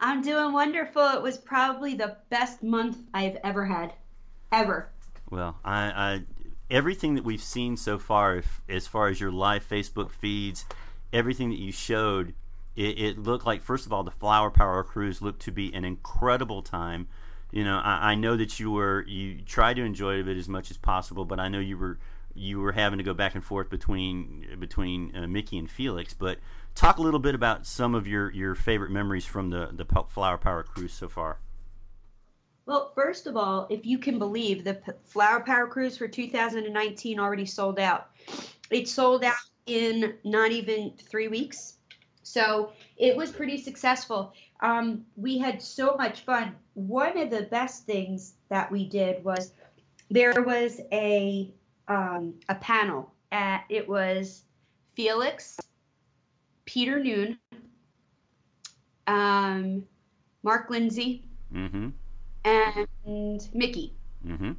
I'm 0.00 0.22
doing 0.22 0.52
wonderful. 0.52 1.08
It 1.10 1.22
was 1.22 1.38
probably 1.38 1.94
the 1.94 2.16
best 2.28 2.62
month 2.62 2.98
I've 3.12 3.36
ever 3.44 3.66
had. 3.66 3.94
Ever. 4.52 4.90
Well, 5.30 5.58
I, 5.64 5.84
I 5.90 6.22
everything 6.70 7.14
that 7.14 7.24
we've 7.24 7.42
seen 7.42 7.76
so 7.76 7.98
far, 7.98 8.36
if, 8.36 8.60
as 8.68 8.86
far 8.86 9.08
as 9.08 9.20
your 9.20 9.32
live 9.32 9.66
Facebook 9.68 10.10
feeds, 10.10 10.64
everything 11.12 11.50
that 11.50 11.58
you 11.58 11.72
showed, 11.72 12.34
it, 12.76 12.98
it 12.98 13.18
looked 13.18 13.46
like 13.46 13.62
first 13.62 13.86
of 13.86 13.92
all 13.92 14.02
the 14.02 14.10
Flower 14.10 14.50
Power 14.50 14.82
cruise 14.82 15.22
looked 15.22 15.42
to 15.42 15.52
be 15.52 15.72
an 15.72 15.84
incredible 15.84 16.62
time. 16.62 17.08
You 17.52 17.64
know, 17.64 17.80
I, 17.82 18.12
I 18.12 18.14
know 18.14 18.36
that 18.36 18.58
you 18.58 18.70
were 18.70 19.04
you 19.06 19.40
tried 19.42 19.74
to 19.74 19.82
enjoy 19.82 20.20
it 20.20 20.28
as 20.28 20.48
much 20.48 20.70
as 20.70 20.76
possible, 20.76 21.24
but 21.24 21.38
I 21.38 21.48
know 21.48 21.60
you 21.60 21.78
were 21.78 21.98
you 22.34 22.60
were 22.60 22.72
having 22.72 22.98
to 22.98 23.04
go 23.04 23.14
back 23.14 23.34
and 23.34 23.44
forth 23.44 23.70
between 23.70 24.56
between 24.58 25.14
uh, 25.16 25.26
Micky 25.26 25.56
and 25.56 25.70
Felix. 25.70 26.14
But 26.14 26.38
talk 26.74 26.98
a 26.98 27.02
little 27.02 27.20
bit 27.20 27.34
about 27.34 27.66
some 27.66 27.94
of 27.94 28.06
your, 28.06 28.30
your 28.32 28.54
favorite 28.54 28.90
memories 28.90 29.24
from 29.24 29.50
the 29.50 29.70
the 29.72 29.84
Flower 30.08 30.38
Power 30.38 30.62
cruise 30.62 30.92
so 30.92 31.08
far. 31.08 31.38
Well, 32.66 32.92
first 32.94 33.26
of 33.26 33.36
all, 33.36 33.66
if 33.70 33.84
you 33.84 33.98
can 33.98 34.18
believe 34.18 34.64
the 34.64 34.80
Flower 35.04 35.40
Power 35.40 35.66
Cruise 35.66 35.98
for 35.98 36.08
2019 36.08 37.20
already 37.20 37.44
sold 37.44 37.78
out. 37.78 38.08
It 38.70 38.88
sold 38.88 39.22
out 39.22 39.34
in 39.66 40.14
not 40.24 40.50
even 40.50 40.92
three 40.98 41.28
weeks. 41.28 41.74
So 42.22 42.72
it 42.96 43.14
was 43.14 43.30
pretty 43.30 43.58
successful. 43.58 44.32
Um, 44.60 45.04
we 45.16 45.36
had 45.36 45.60
so 45.60 45.94
much 45.96 46.22
fun. 46.22 46.56
One 46.72 47.18
of 47.18 47.30
the 47.30 47.42
best 47.42 47.84
things 47.84 48.34
that 48.48 48.72
we 48.72 48.88
did 48.88 49.22
was 49.22 49.52
there 50.10 50.32
was 50.42 50.80
a 50.90 51.52
um, 51.86 52.34
a 52.48 52.54
panel. 52.54 53.12
At, 53.30 53.64
it 53.68 53.86
was 53.86 54.44
Felix, 54.94 55.58
Peter 56.64 56.98
Noone, 56.98 57.38
um, 59.06 59.84
Mark 60.42 60.70
Lindsay, 60.70 61.24
Mm-hmm. 61.54 61.90
and 62.44 63.48
Micky. 63.54 63.94
Mm-hmm. 64.26 64.52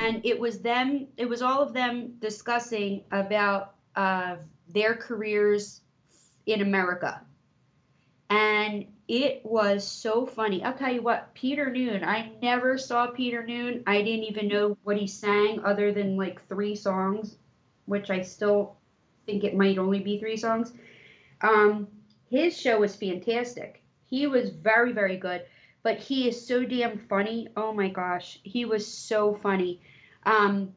And 0.00 0.24
it 0.24 0.38
was 0.38 0.60
them, 0.60 1.08
it 1.16 1.28
was 1.28 1.42
all 1.42 1.62
of 1.62 1.72
them 1.72 2.14
discussing 2.20 3.02
about 3.10 3.74
uh, 3.96 4.36
their 4.68 4.94
careers 4.94 5.80
in 6.46 6.60
America. 6.62 7.20
And 8.30 8.86
it 9.06 9.44
was 9.44 9.86
so 9.86 10.24
funny. 10.24 10.62
I'll 10.64 10.72
tell 10.74 10.92
you 10.92 11.02
what, 11.02 11.34
Peter 11.34 11.70
Noone, 11.70 12.04
I 12.04 12.32
never 12.40 12.78
saw 12.78 13.08
Peter 13.08 13.44
Noone. 13.44 13.82
I 13.86 14.02
didn't 14.02 14.24
even 14.24 14.48
know 14.48 14.78
what 14.82 14.96
he 14.96 15.06
sang 15.06 15.60
other 15.64 15.92
than 15.92 16.16
like 16.16 16.46
three 16.48 16.74
songs, 16.74 17.36
which 17.86 18.10
I 18.10 18.22
still 18.22 18.76
think 19.26 19.44
it 19.44 19.56
might 19.56 19.78
only 19.78 20.00
be 20.00 20.18
three 20.18 20.36
songs. 20.36 20.72
Um, 21.44 21.88
his 22.30 22.58
show 22.58 22.80
was 22.80 22.96
fantastic. 22.96 23.82
He 24.06 24.26
was 24.26 24.50
very, 24.50 24.92
very 24.92 25.16
good 25.16 25.44
but 25.84 25.98
he 25.98 26.26
is 26.26 26.44
so 26.44 26.64
damn 26.64 26.98
funny. 26.98 27.46
Oh 27.56 27.72
my 27.72 27.88
gosh, 27.88 28.40
he 28.42 28.64
was 28.64 28.84
so 28.84 29.34
funny. 29.34 29.80
Um, 30.24 30.74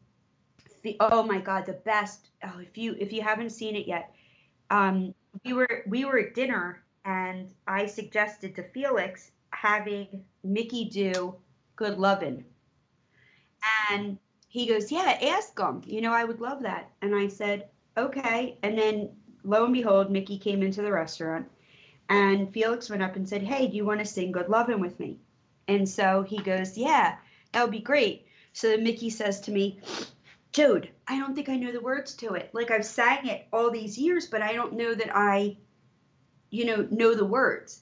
the 0.84 0.98
oh 1.00 1.24
my 1.24 1.40
god, 1.40 1.66
the 1.66 1.74
best. 1.74 2.30
Oh, 2.44 2.60
if 2.60 2.78
you 2.78 2.96
if 3.00 3.12
you 3.12 3.24
haven't 3.24 3.50
seen 3.50 3.76
it 3.76 3.88
yet, 3.88 4.14
um, 4.70 5.16
we 5.44 5.54
were 5.54 5.84
we 5.88 6.06
were 6.06 6.20
at 6.20 6.36
dinner 6.36 6.84
and 7.06 7.50
I 7.66 7.86
suggested 7.86 8.54
to 8.58 8.64
Felix 8.64 9.32
having 9.52 10.26
Micky 10.44 10.86
do 10.86 11.36
"Good 11.78 11.98
Lovin'," 11.98 12.44
and 13.90 14.18
he 14.50 14.68
goes, 14.68 14.92
"Yeah, 14.92 15.18
ask 15.22 15.58
him. 15.58 15.82
You 15.86 16.02
know, 16.02 16.12
I 16.12 16.26
would 16.26 16.42
love 16.42 16.62
that." 16.64 16.92
And 17.02 17.16
I 17.16 17.30
said, 17.30 17.70
"Okay." 17.96 18.58
And 18.62 18.78
then 18.78 19.10
lo 19.48 19.64
and 19.64 19.74
behold, 19.74 20.12
Micky 20.12 20.38
came 20.38 20.62
into 20.62 20.82
the 20.82 20.92
restaurant 20.92 21.48
and 22.10 22.52
Felix 22.54 22.90
went 22.90 23.02
up 23.02 23.16
and 23.16 23.28
said, 23.28 23.42
Hey, 23.42 23.68
do 23.68 23.76
you 23.76 23.86
want 23.86 24.00
to 24.00 24.06
sing 24.06 24.32
Good 24.32 24.50
Lovin' 24.50 24.80
with 24.80 25.00
me? 25.00 25.20
And 25.68 25.88
so 25.88 26.24
he 26.24 26.38
goes, 26.38 26.78
Yeah, 26.78 27.16
that 27.52 27.62
would 27.64 27.72
be 27.72 27.80
great. 27.80 28.28
So 28.54 28.78
Micky 28.78 29.10
says 29.10 29.40
to 29.42 29.52
me, 29.52 29.80
Jode, 30.54 30.90
I 31.08 31.20
don't 31.20 31.36
think 31.36 31.50
I 31.50 31.56
know 31.56 31.72
the 31.72 31.82
words 31.82 32.14
to 32.16 32.34
it. 32.34 32.50
Like 32.54 32.72
I've 32.72 32.86
sang 32.86 33.28
it 33.28 33.48
all 33.52 33.72
these 33.72 33.98
years, 33.98 34.28
but 34.28 34.42
I 34.42 34.54
don't 34.54 34.74
know 34.74 34.94
that 34.96 35.16
I, 35.16 35.58
you 36.50 36.66
know, 36.66 36.88
know 36.90 37.14
the 37.16 37.26
words. 37.26 37.82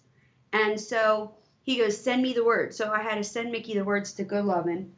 And 0.53 0.79
so 0.79 1.35
he 1.63 1.77
goes, 1.77 1.99
Send 1.99 2.21
me 2.21 2.33
the 2.33 2.45
words. 2.45 2.77
So 2.77 2.91
I 2.91 3.01
had 3.01 3.15
to 3.15 3.23
send 3.23 3.51
Micky 3.51 3.73
the 3.73 3.83
words 3.83 4.13
to 4.13 4.23
Good 4.23 4.45
Lovin'. 4.45 4.91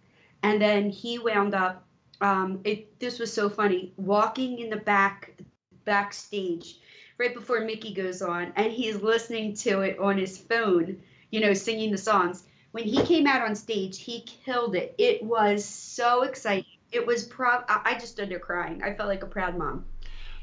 And 0.43 0.61
then 0.61 0.89
he 0.89 1.17
wound 1.17 1.55
up 1.55 1.83
um, 2.21 2.61
it 2.63 2.99
this 2.99 3.19
was 3.19 3.31
so 3.31 3.49
funny. 3.49 3.93
Walking 3.97 4.59
in 4.59 4.69
the 4.69 4.77
back 4.77 5.33
backstage 5.87 6.75
right 7.17 7.33
before 7.33 7.61
Micky 7.61 7.93
goes 7.93 8.21
on, 8.21 8.53
and 8.55 8.71
he's 8.71 9.01
listening 9.01 9.55
to 9.55 9.81
it 9.81 9.97
on 9.97 10.17
his 10.17 10.37
phone. 10.37 11.01
You 11.31 11.39
know, 11.39 11.53
singing 11.53 11.91
the 11.91 11.97
songs. 11.97 12.43
When 12.71 12.83
he 12.83 13.01
came 13.03 13.25
out 13.25 13.41
on 13.41 13.55
stage, 13.55 13.99
he 13.99 14.21
killed 14.21 14.75
it. 14.75 14.93
It 14.97 15.23
was 15.23 15.65
so 15.65 16.23
exciting. 16.23 16.65
It 16.91 17.05
was 17.07 17.23
proud. 17.23 17.63
I 17.67 17.95
just 17.95 18.13
stood 18.13 18.29
there 18.29 18.39
crying. 18.39 18.83
I 18.83 18.93
felt 18.93 19.09
like 19.09 19.23
a 19.23 19.27
proud 19.27 19.57
mom. 19.57 19.85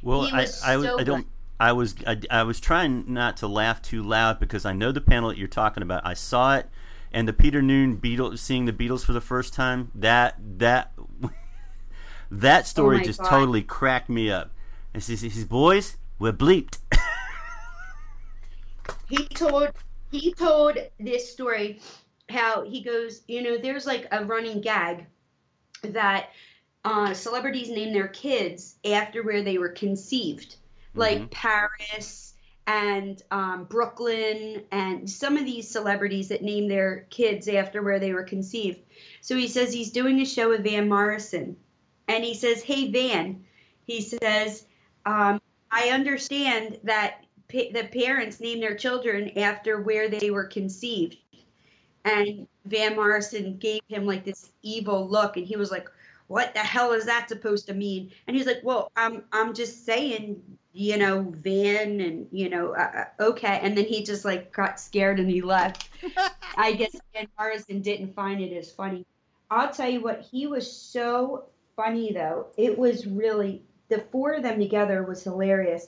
Well, 0.03 0.23
I, 0.23 0.43
was 0.43 0.63
I, 0.63 0.81
so 0.81 0.99
I 0.99 1.05
don't. 1.05 1.27
I 1.61 1.73
was 1.73 1.95
I, 2.07 2.21
I 2.31 2.43
was 2.43 2.61
trying 2.61 3.13
not 3.13 3.37
to 3.39 3.47
laugh 3.47 3.81
too 3.81 4.03
loud 4.03 4.41
because 4.41 4.67
I 4.67 4.73
know 4.73 4.93
the 4.93 5.01
panel 5.01 5.29
that 5.29 5.39
you're 5.39 5.49
talking 5.49 5.83
about. 5.83 6.05
I 6.05 6.15
saw 6.15 6.57
it, 6.57 6.69
and 7.13 7.29
the 7.29 7.33
Peter 7.33 7.63
Noone 7.63 7.97
Beatles 7.97 8.41
seeing 8.41 8.65
the 8.67 8.73
Beatles 8.73 9.05
for 9.05 9.13
the 9.13 9.21
first 9.21 9.55
time. 9.55 9.91
That 9.95 10.37
that 10.59 10.93
that 12.31 12.67
story 12.67 13.01
Oh 13.01 13.05
just 13.05 13.21
God. 13.21 13.31
totally 13.31 13.63
cracked 13.63 14.11
me 14.11 14.31
up. 14.31 14.51
He 14.95 15.01
says, 15.01 15.23
he 15.23 15.45
"Boys, 15.45 15.97
we're 16.21 16.33
bleeped." 16.33 16.79
he 19.09 19.27
told 19.27 19.71
he 20.13 20.33
told 20.33 20.79
this 21.01 21.33
story 21.33 21.81
how 22.31 22.63
he 22.63 22.81
goes 22.81 23.23
you 23.27 23.43
know 23.43 23.59
there's 23.59 23.87
like 23.87 24.07
a 24.13 24.25
running 24.25 24.61
gag 24.61 25.07
that 25.83 26.31
uh, 26.85 27.15
celebrities 27.15 27.71
name 27.71 27.93
their 27.93 28.09
kids 28.09 28.77
after 28.85 29.23
where 29.23 29.43
they 29.43 29.59
were 29.59 29.71
conceived. 29.71 30.57
Like 30.95 31.29
paris 31.33 32.35
and 32.69 33.21
um, 33.33 33.65
brooklyn 33.65 34.63
and 34.71 35.11
some 35.11 35.37
of 35.37 35.45
these 35.45 35.69
celebrities 35.69 36.29
that 36.29 36.41
name 36.41 36.69
their 36.69 37.09
kids 37.11 37.49
after 37.49 37.83
where 37.83 37.99
they 37.99 38.13
were 38.13 38.23
conceived. 38.23 38.79
So 39.23 39.37
he 39.37 39.49
says 39.49 39.73
he's 39.73 39.91
doing 39.91 40.21
a 40.21 40.25
show 40.25 40.51
with 40.51 40.63
van 40.63 40.89
morrison. 40.89 41.57
And 42.07 42.23
he 42.23 42.35
says 42.35 42.63
hey 42.63 42.93
van 42.93 43.45
he 43.87 44.01
says 44.01 44.65
um, 45.07 45.41
i 45.71 45.89
understand 45.91 46.79
that 46.83 47.25
pa- 47.51 47.73
the 47.73 47.89
parents 47.93 48.41
name 48.41 48.61
their 48.61 48.75
children 48.75 49.37
after 49.39 49.81
where 49.81 50.09
they 50.09 50.31
were 50.31 50.45
conceived. 50.45 51.17
And 52.05 52.47
Van 52.67 52.97
Morrison 52.97 53.57
gave 53.57 53.81
him 53.89 54.07
like 54.07 54.25
this 54.25 54.51
evil 54.63 55.09
look, 55.09 55.37
and 55.37 55.47
he 55.47 55.57
was 55.57 55.71
like, 55.71 55.89
"What 56.27 56.53
the 56.53 56.61
hell 56.61 56.93
is 56.93 57.07
that 57.07 57.29
supposed 57.29 57.67
to 57.69 57.75
mean?" 57.75 58.11
And 58.27 58.37
he's 58.37 58.47
like, 58.47 58.61
"Well, 58.63 58.91
I'm 58.97 59.25
I'm 59.33 59.55
just 59.55 59.87
saying, 59.87 60.43
you 60.73 60.99
know, 60.99 61.35
Van, 61.39 62.01
and 62.01 62.27
you 62.31 62.51
know, 62.51 62.75
uh, 62.75 63.07
uh, 63.21 63.23
okay." 63.23 63.59
And 63.63 63.77
then 63.77 63.87
he 63.87 64.05
just 64.05 64.25
like 64.25 64.53
got 64.53 64.79
scared 64.79 65.19
and 65.19 65.31
he 65.31 65.41
left. 65.41 65.89
I 66.59 66.73
guess 66.73 66.95
Van 67.15 67.27
Morrison 67.39 67.81
didn't 67.81 68.15
find 68.15 68.41
it 68.41 68.55
as 68.55 68.71
funny. 68.71 69.07
I'll 69.51 69.73
tell 69.73 69.89
you 69.89 70.03
what, 70.03 70.21
he 70.21 70.47
was 70.47 70.71
so 70.71 71.47
funny 71.75 72.13
though. 72.13 72.49
It 72.59 72.79
was 72.79 73.07
really 73.07 73.63
the 73.95 74.03
four 74.11 74.33
of 74.35 74.43
them 74.43 74.59
together 74.59 75.05
was 75.05 75.23
hilarious. 75.23 75.87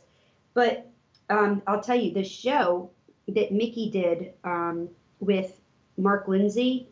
But 0.54 0.88
um, 1.28 1.62
I'll 1.66 1.82
tell 1.82 1.96
you, 1.96 2.12
the 2.12 2.24
show 2.24 2.90
that 3.28 3.52
Micky 3.52 3.90
did 3.90 4.32
um, 4.44 4.88
with 5.18 5.60
Mark 5.98 6.28
Lindsay, 6.28 6.88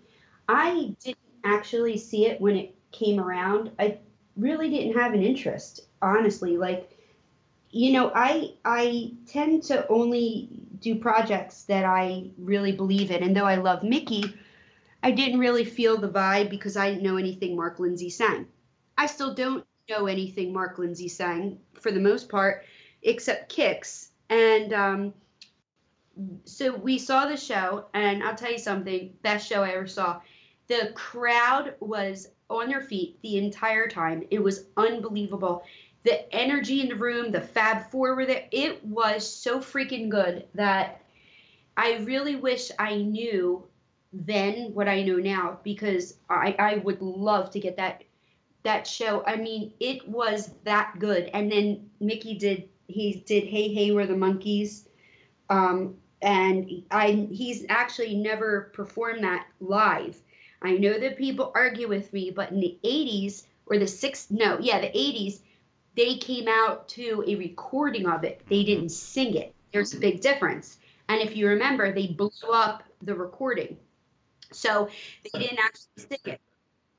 I 0.49 0.95
didn't 1.03 1.19
actually 1.45 1.97
see 1.99 2.27
it 2.27 2.41
when 2.41 2.57
it 2.57 2.75
came 2.91 3.21
around. 3.21 3.71
I 3.79 3.99
really 4.37 4.71
didn't 4.71 4.99
have 5.01 5.15
an 5.15 5.23
interest, 5.23 5.83
honestly. 6.03 6.57
Like, 6.57 6.91
you 7.71 7.93
know, 7.93 8.11
I 8.15 8.55
I 8.65 9.13
tend 9.27 9.63
to 9.65 9.87
only 9.89 10.49
do 10.81 10.97
projects 10.97 11.65
that 11.65 11.85
I 11.85 12.31
really 12.39 12.73
believe 12.73 13.11
in, 13.11 13.23
and 13.23 13.37
though 13.37 13.47
I 13.47 13.57
love 13.57 13.85
Micky, 13.85 14.35
I 15.03 15.13
didn't 15.13 15.39
really 15.39 15.65
feel 15.65 15.97
the 15.97 16.09
vibe 16.09 16.51
because 16.51 16.77
I 16.77 16.91
didn't 16.91 17.05
know 17.05 17.17
anything 17.17 17.57
Mark 17.57 17.79
Lindsay 17.79 18.11
sang. 18.11 18.47
I 18.99 19.07
still 19.07 19.35
don't 19.35 19.65
know 19.89 20.07
anything 20.07 20.53
Mark 20.53 20.79
Lindsay 20.79 21.09
sang 21.09 21.59
for 21.81 21.91
the 21.91 22.01
most 22.01 22.29
part, 22.29 22.65
except 23.03 23.51
kicks. 23.51 24.11
And 24.31 24.73
um, 24.73 25.15
so 26.45 26.75
we 26.75 26.99
saw 26.99 27.27
the 27.27 27.37
show, 27.37 27.87
and 27.93 28.23
I'll 28.23 28.35
tell 28.35 28.53
you 28.53 28.59
something 28.59 29.13
best 29.23 29.49
show 29.49 29.63
I 29.63 29.71
ever 29.71 29.87
saw. 29.87 30.21
The 30.69 30.93
crowd 30.95 31.75
was 31.81 32.29
on 32.49 32.69
their 32.69 32.81
feet 32.81 33.19
the 33.23 33.39
entire 33.39 33.89
time. 33.89 34.25
It 34.31 34.43
was 34.43 34.67
unbelievable. 34.77 35.65
The 36.05 36.33
energy 36.35 36.81
in 36.81 36.89
the 36.89 36.97
room, 36.97 37.33
the 37.33 37.41
Fab 37.41 37.91
Four 37.91 38.15
were 38.15 38.27
there. 38.27 38.45
It 38.51 38.85
was 38.85 39.29
so 39.29 39.61
freaking 39.61 40.09
good 40.09 40.47
that 40.55 41.03
I 41.77 41.97
really 41.99 42.37
wish 42.37 42.71
I 42.79 42.97
knew 42.97 43.67
then 44.13 44.73
what 44.75 44.89
I 44.89 45.03
know 45.03 45.17
now 45.17 45.59
because 45.65 46.15
I, 46.31 46.55
I 46.59 46.77
would 46.77 47.03
love 47.03 47.51
to 47.51 47.61
get 47.61 47.77
that 47.79 48.04
that 48.65 48.87
show. 48.87 49.23
I 49.27 49.37
mean, 49.37 49.73
it 49.79 50.09
was 50.09 50.51
that 50.65 50.99
good. 50.99 51.31
And 51.33 51.51
then 51.51 51.91
Micky 52.01 52.35
did 52.37 52.69
he 52.89 53.23
did 53.27 53.45
Hey 53.45 53.73
Hey 53.73 53.93
We're 53.93 54.07
the 54.07 54.15
Monkees. 54.15 54.87
Um, 55.49 55.97
and 56.21 56.83
I 56.91 57.29
he's 57.31 57.65
actually 57.69 58.17
never 58.17 58.73
performed 58.73 59.25
that 59.25 59.47
live. 59.61 60.21
I 60.63 60.79
know 60.79 60.99
that 60.99 61.19
people 61.19 61.53
argue 61.55 61.89
with 61.89 62.13
me, 62.13 62.31
but 62.31 62.51
in 62.51 62.61
the 62.61 62.79
80s 62.83 63.45
or 63.67 63.79
the 63.79 63.87
six 63.87 64.31
no, 64.31 64.59
yeah, 64.59 64.81
the 64.81 64.89
80s, 64.89 65.41
they 65.95 66.17
came 66.17 66.49
out 66.49 66.89
to 66.91 67.23
a 67.27 67.35
recording 67.37 68.07
of 68.07 68.25
it. 68.25 68.43
They 68.49 68.65
didn't 68.65 68.89
sing 68.89 69.35
it. 69.35 69.55
There's 69.73 69.93
a 69.93 69.99
big 69.99 70.23
difference. 70.23 70.79
And 71.09 71.21
if 71.21 71.37
you 71.37 71.49
remember, 71.49 71.93
they 71.93 72.07
blew 72.07 72.31
up 72.51 72.83
the 73.03 73.15
recording. 73.15 73.77
So 74.53 74.89
they 75.23 75.39
didn't 75.39 75.59
actually 75.59 76.09
sing 76.09 76.19
it. 76.25 76.41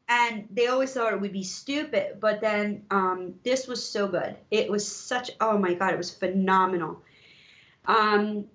And 0.08 0.48
they 0.52 0.68
always 0.68 0.94
thought 0.94 1.14
it 1.14 1.22
would 1.22 1.34
be 1.34 1.44
stupid, 1.44 2.20
but 2.20 2.40
then 2.40 2.84
um, 2.92 3.34
this 3.44 3.68
was 3.68 3.88
so 3.88 4.08
good. 4.08 4.36
It 4.52 4.70
was 4.70 4.88
such, 4.88 5.32
oh 5.42 5.58
my 5.58 5.74
God, 5.74 5.94
it 5.94 5.98
was 5.98 6.14
phenomenal. 6.14 7.02
Um, 7.86 8.46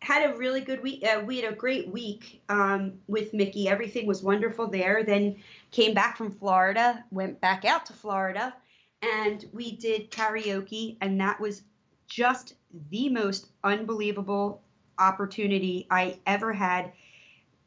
had 0.00 0.30
a 0.30 0.36
really 0.36 0.60
good 0.60 0.82
week. 0.82 1.04
Uh, 1.04 1.20
we 1.20 1.40
had 1.40 1.52
a 1.52 1.56
great 1.56 1.88
week 1.88 2.40
um, 2.48 2.94
with 3.08 3.34
Micky. 3.34 3.68
Everything 3.68 4.06
was 4.06 4.22
wonderful 4.22 4.68
there. 4.68 5.02
Then 5.02 5.36
came 5.70 5.94
back 5.94 6.16
from 6.16 6.30
Florida, 6.30 7.04
went 7.10 7.40
back 7.40 7.64
out 7.64 7.86
to 7.86 7.92
Florida, 7.92 8.54
and 9.02 9.44
we 9.52 9.72
did 9.72 10.10
karaoke, 10.10 10.96
and 11.00 11.20
that 11.20 11.40
was 11.40 11.62
just 12.06 12.54
the 12.90 13.08
most 13.08 13.48
unbelievable 13.64 14.62
opportunity 14.98 15.86
I 15.90 16.18
ever 16.26 16.52
had. 16.52 16.92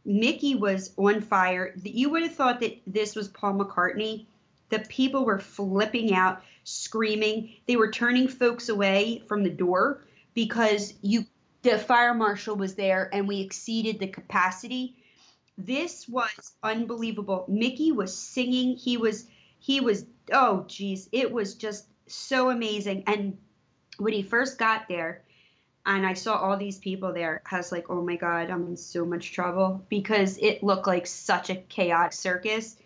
Micky 0.09 0.55
was 0.55 0.91
on 0.97 1.21
fire. 1.21 1.71
You 1.83 2.09
would 2.09 2.23
have 2.23 2.33
thought 2.33 2.61
that 2.61 2.81
this 2.87 3.15
was 3.15 3.27
Paul 3.27 3.59
McCartney. 3.59 4.25
The 4.69 4.79
people 4.79 5.23
were 5.23 5.37
flipping 5.37 6.15
out, 6.15 6.41
screaming. 6.63 7.51
They 7.67 7.75
were 7.75 7.91
turning 7.91 8.27
folks 8.27 8.69
away 8.69 9.21
from 9.27 9.43
the 9.43 9.51
door 9.51 10.03
because 10.33 10.95
you 11.01 11.25
the 11.61 11.77
fire 11.77 12.15
marshal 12.15 12.55
was 12.55 12.73
there 12.73 13.09
and 13.13 13.27
we 13.27 13.41
exceeded 13.41 13.99
the 13.99 14.07
capacity. 14.07 14.95
This 15.59 16.07
was 16.09 16.53
unbelievable. 16.63 17.45
Micky 17.47 17.91
was 17.91 18.17
singing. 18.17 18.77
He 18.77 18.97
was 18.97 19.27
he 19.59 19.79
was 19.79 20.07
oh 20.33 20.65
geez, 20.67 21.07
it 21.11 21.31
was 21.31 21.53
just 21.53 21.85
so 22.07 22.49
amazing. 22.49 23.03
And 23.05 23.37
when 23.99 24.13
he 24.13 24.23
first 24.23 24.57
got 24.57 24.87
there, 24.87 25.21
and 25.97 26.05
I 26.05 26.13
saw 26.13 26.35
all 26.35 26.55
these 26.55 26.77
people 26.77 27.13
there, 27.13 27.41
I 27.49 27.57
was 27.57 27.71
like, 27.71 27.89
oh 27.89 28.03
my 28.03 28.15
god, 28.15 28.51
I'm 28.51 28.67
in 28.67 28.77
so 28.77 29.05
much 29.05 29.31
trouble 29.31 29.83
because 29.89 30.37
it 30.37 30.61
looked 30.61 30.85
like 30.85 31.07
such 31.07 31.49
a 31.49 31.55
chaotic 31.55 32.13
circus. 32.13 32.77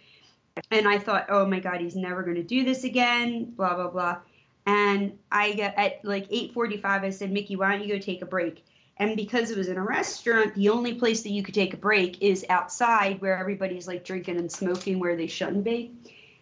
And 0.72 0.88
I 0.88 1.00
thought, 1.00 1.26
oh 1.30 1.46
my 1.46 1.60
god, 1.60 1.82
he's 1.82 1.98
never 1.98 2.24
going 2.24 2.38
to 2.38 2.44
do 2.44 2.64
this 2.64 2.86
again. 2.86 3.46
Blah 3.58 3.76
blah 3.76 3.90
blah. 3.90 4.18
And 4.66 5.18
I 5.30 5.54
got 5.54 5.74
at 5.76 6.06
like 6.06 6.30
8:45. 6.30 6.86
I 6.86 7.10
said, 7.10 7.32
Micky, 7.32 7.58
why 7.58 7.74
don't 7.74 7.86
you 7.86 7.94
go 7.94 8.00
take 8.00 8.22
a 8.22 8.26
break? 8.26 8.64
And 8.96 9.18
because 9.18 9.52
it 9.52 9.58
was 9.58 9.68
in 9.68 9.78
a 9.78 9.84
restaurant, 9.84 10.56
the 10.56 10.70
only 10.70 10.94
place 10.94 11.24
that 11.24 11.32
you 11.32 11.44
could 11.44 11.56
take 11.56 11.74
a 11.74 11.78
break 11.78 12.22
is 12.22 12.46
outside 12.48 13.20
where 13.20 13.38
everybody's 13.38 13.88
like 13.88 14.06
drinking 14.06 14.38
and 14.38 14.50
smoking 14.50 15.00
where 15.00 15.18
they 15.18 15.28
shouldn't 15.28 15.66
be. 15.66 15.92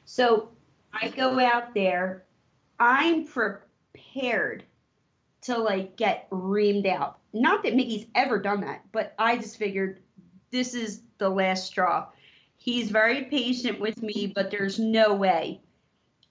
So 0.06 0.50
I 0.94 1.08
go 1.08 1.40
out 1.40 1.74
there. 1.74 2.24
I'm 2.80 3.26
prepared 3.26 4.64
to 5.42 5.58
like 5.58 5.96
get 5.96 6.30
reamed 6.30 6.88
out. 6.88 7.20
Not 7.34 7.64
that 7.64 7.76
Micky's 7.76 8.06
ever 8.16 8.40
done 8.40 8.62
that, 8.62 8.84
but 8.92 9.14
I 9.18 9.38
just 9.38 9.58
figured 9.58 10.00
this 10.52 10.74
is 10.74 11.02
the 11.18 11.30
last 11.30 11.66
straw. 11.66 12.08
He's 12.58 12.92
very 12.92 13.24
patient 13.24 13.80
with 13.80 14.02
me, 14.04 14.32
but 14.34 14.52
there's 14.52 14.78
no 14.78 15.14
way. 15.14 15.62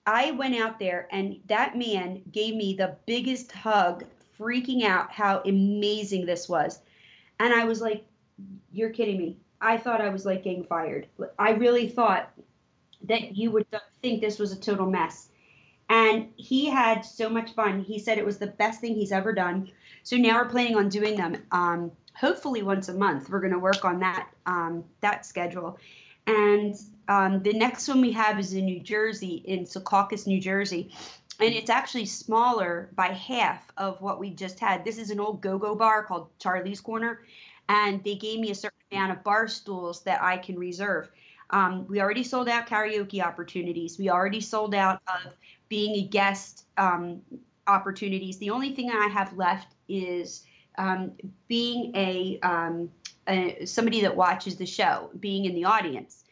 I 0.06 0.30
went 0.32 0.56
out 0.56 0.78
there 0.78 1.08
and 1.10 1.40
that 1.46 1.76
man 1.76 2.22
gave 2.30 2.54
me 2.54 2.74
the 2.74 2.96
biggest 3.06 3.52
hug, 3.52 4.04
freaking 4.38 4.84
out 4.84 5.12
how 5.12 5.42
amazing 5.44 6.26
this 6.26 6.48
was. 6.48 6.80
And 7.38 7.52
I 7.52 7.64
was 7.64 7.80
like, 7.80 8.04
You're 8.72 8.90
kidding 8.90 9.18
me. 9.18 9.38
I 9.60 9.76
thought 9.76 10.00
I 10.00 10.08
was 10.08 10.24
like 10.24 10.44
getting 10.44 10.64
fired. 10.64 11.06
I 11.38 11.50
really 11.50 11.88
thought 11.88 12.30
that 13.04 13.36
you 13.36 13.50
would 13.50 13.66
think 14.02 14.20
this 14.20 14.38
was 14.38 14.52
a 14.52 14.60
total 14.60 14.90
mess. 14.90 15.28
And 15.90 16.28
he 16.36 16.66
had 16.66 17.02
so 17.02 17.28
much 17.28 17.52
fun. 17.52 17.80
He 17.80 17.98
said 17.98 18.16
it 18.16 18.24
was 18.24 18.38
the 18.38 18.46
best 18.46 18.80
thing 18.80 18.94
he's 18.94 19.10
ever 19.10 19.32
done. 19.32 19.70
So 20.04 20.16
now 20.16 20.36
we're 20.36 20.48
planning 20.48 20.76
on 20.76 20.88
doing 20.88 21.16
them 21.16 21.36
um, 21.50 21.90
hopefully 22.14 22.62
once 22.62 22.88
a 22.88 22.94
month. 22.94 23.28
We're 23.28 23.40
going 23.40 23.52
to 23.52 23.58
work 23.58 23.84
on 23.84 23.98
that 24.00 24.28
um, 24.46 24.84
that 25.00 25.26
schedule. 25.26 25.78
And 26.28 26.76
um, 27.08 27.42
the 27.42 27.52
next 27.52 27.88
one 27.88 28.00
we 28.00 28.12
have 28.12 28.38
is 28.38 28.52
in 28.52 28.66
New 28.66 28.78
Jersey, 28.78 29.42
in 29.44 29.64
Secaucus, 29.64 30.28
New 30.28 30.40
Jersey. 30.40 30.92
And 31.40 31.52
it's 31.52 31.70
actually 31.70 32.06
smaller 32.06 32.90
by 32.94 33.08
half 33.08 33.66
of 33.76 34.00
what 34.00 34.20
we 34.20 34.30
just 34.30 34.60
had. 34.60 34.84
This 34.84 34.96
is 34.96 35.10
an 35.10 35.18
old 35.18 35.40
go 35.40 35.58
go 35.58 35.74
bar 35.74 36.04
called 36.04 36.28
Charlie's 36.38 36.80
Corner. 36.80 37.22
And 37.68 38.04
they 38.04 38.14
gave 38.14 38.38
me 38.38 38.52
a 38.52 38.54
certain 38.54 38.78
amount 38.92 39.10
of 39.10 39.24
bar 39.24 39.48
stools 39.48 40.02
that 40.04 40.22
I 40.22 40.36
can 40.36 40.56
reserve. 40.56 41.10
Um, 41.52 41.86
we 41.88 42.00
already 42.00 42.22
sold 42.22 42.48
out 42.48 42.68
karaoke 42.68 43.24
opportunities. 43.24 43.98
We 43.98 44.08
already 44.08 44.40
sold 44.40 44.72
out 44.72 45.00
of 45.08 45.32
being 45.70 45.94
a 45.94 46.02
guest 46.08 46.66
um, 46.76 47.22
opportunities. 47.66 48.36
The 48.36 48.50
only 48.50 48.74
thing 48.74 48.90
I 48.90 49.08
have 49.08 49.32
left 49.32 49.74
is 49.88 50.44
um, 50.76 51.12
being 51.48 51.96
a, 51.96 52.38
um, 52.42 52.90
a 53.26 53.64
somebody 53.64 54.02
that 54.02 54.14
watches 54.14 54.56
the 54.56 54.66
show, 54.66 55.10
being 55.18 55.46
in 55.46 55.54
the 55.54 55.64
audience. 55.64 56.24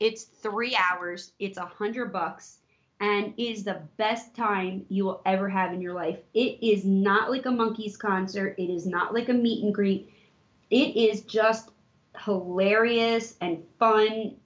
It's 0.00 0.24
three 0.24 0.76
hours. 0.76 1.32
It's 1.38 1.58
a 1.58 1.66
hundred 1.66 2.12
bucks, 2.12 2.58
and 3.00 3.32
is 3.36 3.64
the 3.64 3.82
best 3.96 4.34
time 4.34 4.84
you 4.88 5.04
will 5.04 5.22
ever 5.26 5.48
have 5.48 5.72
in 5.72 5.80
your 5.80 5.94
life. 5.94 6.18
It 6.34 6.58
is 6.62 6.84
not 6.84 7.30
like 7.30 7.46
a 7.46 7.50
Monkees 7.50 7.98
concert. 7.98 8.54
It 8.58 8.70
is 8.70 8.86
not 8.86 9.14
like 9.14 9.28
a 9.28 9.34
meet 9.34 9.62
and 9.62 9.74
greet. 9.74 10.12
It 10.70 10.96
is 10.96 11.20
just 11.22 11.70
hilarious 12.24 13.36
and 13.40 13.62
fun. 13.78 14.36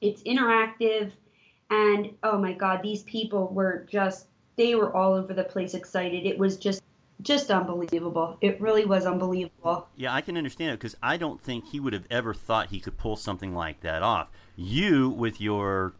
It's 0.00 0.22
interactive, 0.22 1.12
and 1.70 2.10
oh 2.22 2.38
my 2.38 2.52
god, 2.52 2.82
these 2.82 3.02
people 3.04 3.48
were 3.48 3.86
just 3.90 4.26
they 4.56 4.74
were 4.74 4.94
all 4.94 5.14
over 5.14 5.34
the 5.34 5.44
place 5.44 5.74
excited. 5.74 6.26
It 6.26 6.38
was 6.38 6.56
just 6.56 6.82
just 7.22 7.50
unbelievable. 7.50 8.36
It 8.40 8.60
really 8.60 8.84
was 8.84 9.06
unbelievable. 9.06 9.88
Yeah, 9.96 10.14
I 10.14 10.20
can 10.20 10.36
understand 10.36 10.72
it 10.72 10.80
because 10.80 10.96
I 11.02 11.16
don't 11.16 11.40
think 11.40 11.66
he 11.68 11.80
would 11.80 11.92
have 11.92 12.06
ever 12.10 12.34
thought 12.34 12.68
he 12.68 12.80
could 12.80 12.98
pull 12.98 13.16
something 13.16 13.54
like 13.54 13.80
that 13.80 14.02
off. 14.02 14.28
You, 14.54 15.08
with 15.08 15.40
your 15.40 15.94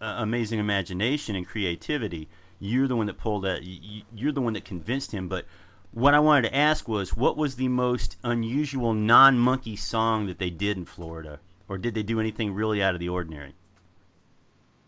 uh, 0.00 0.16
amazing 0.18 0.58
imagination 0.58 1.36
and 1.36 1.46
creativity, 1.46 2.28
you're 2.58 2.88
the 2.88 2.96
one 2.96 3.06
that 3.06 3.18
pulled 3.18 3.44
that. 3.44 3.62
You, 3.62 4.02
you're 4.14 4.32
the 4.32 4.40
one 4.40 4.54
that 4.54 4.64
convinced 4.64 5.12
him. 5.12 5.28
But 5.28 5.46
what 5.92 6.14
I 6.14 6.18
wanted 6.18 6.48
to 6.48 6.56
ask 6.56 6.88
was, 6.88 7.16
what 7.16 7.36
was 7.36 7.56
the 7.56 7.68
most 7.68 8.16
unusual 8.22 8.92
non-Monkee 8.92 9.76
song 9.76 10.26
that 10.26 10.38
they 10.38 10.50
did 10.50 10.76
in 10.76 10.84
Florida, 10.84 11.40
or 11.68 11.78
did 11.78 11.94
they 11.94 12.02
do 12.02 12.20
anything 12.20 12.52
really 12.52 12.82
out 12.82 12.94
of 12.94 13.00
the 13.00 13.08
ordinary? 13.08 13.54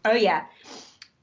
Oh 0.08 0.14
yeah. 0.14 0.46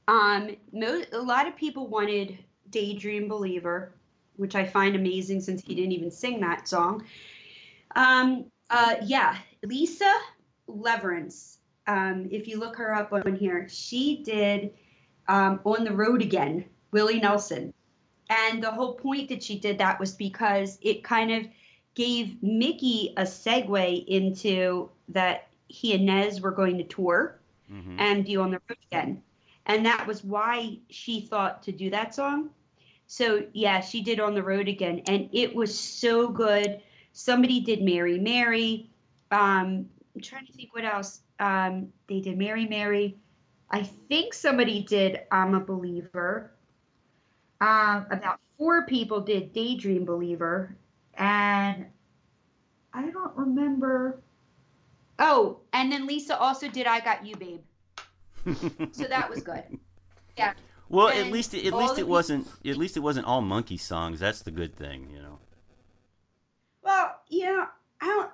Um, 0.06 0.54
mo- 0.72 1.02
a 1.12 1.18
lot 1.18 1.48
of 1.48 1.56
people 1.56 1.88
wanted 1.88 2.38
Daydream 2.70 3.26
Believer, 3.26 3.92
which 4.36 4.54
I 4.54 4.64
find 4.64 4.94
amazing 4.94 5.40
since 5.40 5.60
he 5.60 5.74
didn't 5.74 5.90
even 5.90 6.12
sing 6.12 6.40
that 6.40 6.68
song. 6.68 7.04
Um, 7.96 8.44
uh, 8.70 8.94
yeah, 9.02 9.36
Lisa 9.64 10.12
Leverance. 10.68 11.56
Um, 11.88 12.28
if 12.30 12.46
you 12.46 12.60
look 12.60 12.76
her 12.76 12.94
up 12.94 13.12
on 13.12 13.34
here, 13.34 13.66
she 13.68 14.22
did 14.22 14.72
um, 15.26 15.60
On 15.64 15.82
the 15.82 15.92
Road 15.92 16.22
Again, 16.22 16.64
Willie 16.92 17.18
Nelson. 17.18 17.74
And 18.30 18.62
the 18.62 18.70
whole 18.70 18.94
point 18.94 19.30
that 19.30 19.42
she 19.42 19.58
did 19.58 19.78
that 19.78 19.98
was 19.98 20.14
because 20.14 20.78
it 20.80 21.02
kind 21.02 21.32
of 21.32 21.46
gave 21.94 22.40
Micky 22.40 23.14
a 23.16 23.22
segue 23.22 24.04
into 24.06 24.90
that 25.08 25.48
he 25.66 25.94
and 25.94 26.06
Nez 26.06 26.40
were 26.40 26.52
going 26.52 26.78
to 26.78 26.84
tour 26.84 27.40
Mm-hmm. 27.72 27.96
and 27.98 28.24
do 28.24 28.40
On 28.42 28.50
the 28.50 28.60
Road 28.68 28.78
Again. 28.90 29.22
And 29.66 29.86
that 29.86 30.06
was 30.06 30.22
why 30.22 30.78
she 30.88 31.20
thought 31.20 31.64
to 31.64 31.72
do 31.72 31.90
that 31.90 32.14
song. 32.14 32.50
So 33.08 33.44
yeah, 33.52 33.80
she 33.80 34.02
did 34.02 34.20
On 34.20 34.34
the 34.34 34.42
Road 34.42 34.68
Again, 34.68 35.02
and 35.06 35.28
it 35.32 35.54
was 35.54 35.76
so 35.76 36.28
good. 36.28 36.80
Somebody 37.12 37.60
did 37.60 37.82
Mary 37.82 38.18
Mary. 38.18 38.90
Um, 39.30 39.88
I'm 40.14 40.20
trying 40.22 40.46
to 40.46 40.52
think 40.52 40.74
what 40.74 40.84
else. 40.84 41.20
Um, 41.38 41.88
they 42.08 42.20
did 42.20 42.38
Mary 42.38 42.66
Mary. 42.66 43.16
I 43.70 43.82
think 43.82 44.32
somebody 44.34 44.82
did 44.82 45.20
I'm 45.30 45.54
a 45.54 45.60
Believer. 45.60 46.52
Um, 47.60 48.06
about 48.10 48.38
four 48.58 48.86
people 48.86 49.20
did 49.20 49.52
Daydream 49.52 50.04
Believer, 50.04 50.76
and 51.14 51.86
I 52.92 53.10
don't 53.10 53.36
remember. 53.36 54.22
Oh, 55.18 55.60
and 55.72 55.90
then 55.90 56.06
Lisa 56.06 56.38
also 56.38 56.68
did 56.68 56.86
I 56.86 57.00
Got 57.00 57.26
You, 57.26 57.36
Babe. 57.36 57.60
So 58.92 59.04
that 59.04 59.28
was 59.28 59.42
good. 59.42 59.62
Yeah. 60.38 60.52
Well, 60.90 61.08
at 61.08 61.32
least 61.32 61.54
at 61.54 61.72
least 61.72 61.98
it 61.98 62.06
wasn't 62.06 62.46
at 62.62 62.76
least 62.76 62.98
it 62.98 63.00
wasn't 63.00 63.26
all 63.26 63.40
Monkee 63.40 63.80
songs. 63.80 64.20
That's 64.20 64.42
the 64.42 64.50
good 64.50 64.76
thing, 64.76 65.08
you 65.10 65.18
know. 65.22 65.38
Well, 66.82 67.18
you 67.30 67.46
know, 67.46 67.66
I 68.02 68.06
don't 68.06 68.30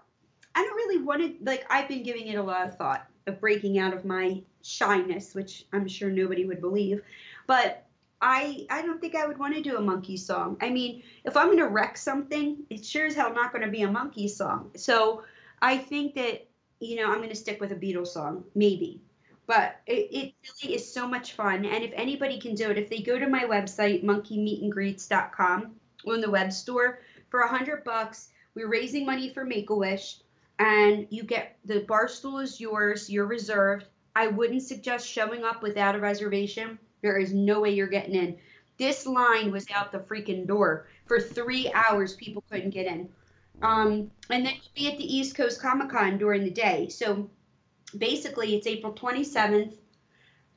I 0.57 0.65
don't 0.65 0.75
really 0.75 1.01
want 1.01 1.23
to 1.23 1.45
like 1.45 1.65
I've 1.71 1.87
been 1.87 2.03
giving 2.03 2.27
it 2.27 2.35
a 2.35 2.43
lot 2.43 2.67
of 2.67 2.77
thought 2.77 3.07
of 3.29 3.41
breaking 3.41 3.79
out 3.79 3.95
of 3.95 4.05
my 4.05 4.43
shyness, 4.63 5.33
which 5.33 5.65
I'm 5.73 5.87
sure 5.87 6.11
nobody 6.11 6.45
would 6.45 6.61
believe. 6.61 7.03
But 7.47 7.87
I 8.21 8.67
I 8.69 8.83
don't 8.83 9.01
think 9.01 9.15
I 9.15 9.27
would 9.29 9.39
want 9.39 9.55
to 9.55 9.63
do 9.63 9.77
a 9.77 9.81
Monkee 9.81 10.19
song. 10.19 10.57
I 10.61 10.71
mean, 10.71 11.05
if 11.25 11.37
I'm 11.37 11.51
gonna 11.51 11.69
wreck 11.69 11.97
something, 11.97 12.65
it's 12.69 12.89
sure 12.89 13.07
as 13.07 13.15
hell 13.15 13.33
not 13.33 13.53
gonna 13.53 13.71
be 13.71 13.83
a 13.83 13.89
Monkee 13.89 14.29
song. 14.29 14.73
So 14.77 15.23
I 15.63 15.79
think 15.79 16.17
that, 16.17 16.49
you 16.83 16.97
know, 16.97 17.11
I'm 17.11 17.21
gonna 17.21 17.35
stick 17.35 17.61
with 17.61 17.73
a 17.73 17.77
Beatles 17.77 18.09
song, 18.09 18.45
maybe. 18.55 19.01
But 19.47 19.81
it, 19.87 20.09
it 20.11 20.35
really 20.63 20.77
is 20.77 20.93
so 20.93 21.07
much 21.07 21.33
fun. 21.33 21.65
And 21.65 21.85
if 21.85 21.93
anybody 21.95 22.41
can 22.41 22.55
do 22.55 22.71
it, 22.71 22.79
if 22.79 22.89
they 22.89 23.01
go 23.01 23.19
to 23.19 23.29
my 23.29 23.45
website, 23.45 24.05
monkeymeetandgreets.com, 24.05 25.73
on 26.07 26.21
the 26.21 26.31
web 26.31 26.53
store, 26.53 27.01
for 27.29 27.41
a 27.41 27.49
hundred 27.49 27.85
bucks, 27.85 28.31
we're 28.55 28.69
raising 28.69 29.07
money 29.07 29.33
for 29.33 29.45
Make 29.45 29.71
a 29.71 29.75
Wish, 29.75 30.21
and 30.59 31.07
you 31.11 31.23
get 31.23 31.59
the 31.65 31.81
bar 31.81 32.09
stool 32.09 32.39
is 32.39 32.61
yours. 32.61 33.09
You're 33.09 33.27
reserved. 33.27 33.87
I 34.15 34.27
wouldn't 34.27 34.63
suggest 34.63 35.09
showing 35.09 35.45
up 35.45 35.63
without 35.63 35.95
a 35.95 35.99
reservation. 35.99 36.79
There 37.01 37.19
is 37.19 37.33
no 37.33 37.61
way 37.61 37.71
you're 37.71 37.87
getting 37.87 38.15
in. 38.15 38.39
This 38.79 39.07
line 39.07 39.51
was 39.51 39.67
out 39.71 39.93
the 39.93 39.99
freaking 39.99 40.47
door 40.47 40.87
for 41.07 41.21
three 41.21 41.71
hours. 41.73 42.15
People 42.15 42.45
couldn't 42.51 42.71
get 42.71 42.87
in. 42.87 43.09
Um, 43.63 44.11
and 44.29 44.45
then 44.45 44.55
you'll 44.55 44.75
be 44.75 44.93
at 44.93 44.99
the 44.99 45.17
East 45.17 45.37
Coast 45.37 45.61
Comic 45.61 45.91
Con 45.91 46.19
during 46.19 46.43
the 46.45 46.51
day. 46.51 46.89
So 46.89 47.31
basically, 47.97 48.57
it's 48.57 48.67
April 48.67 48.93
27th, 48.93 49.75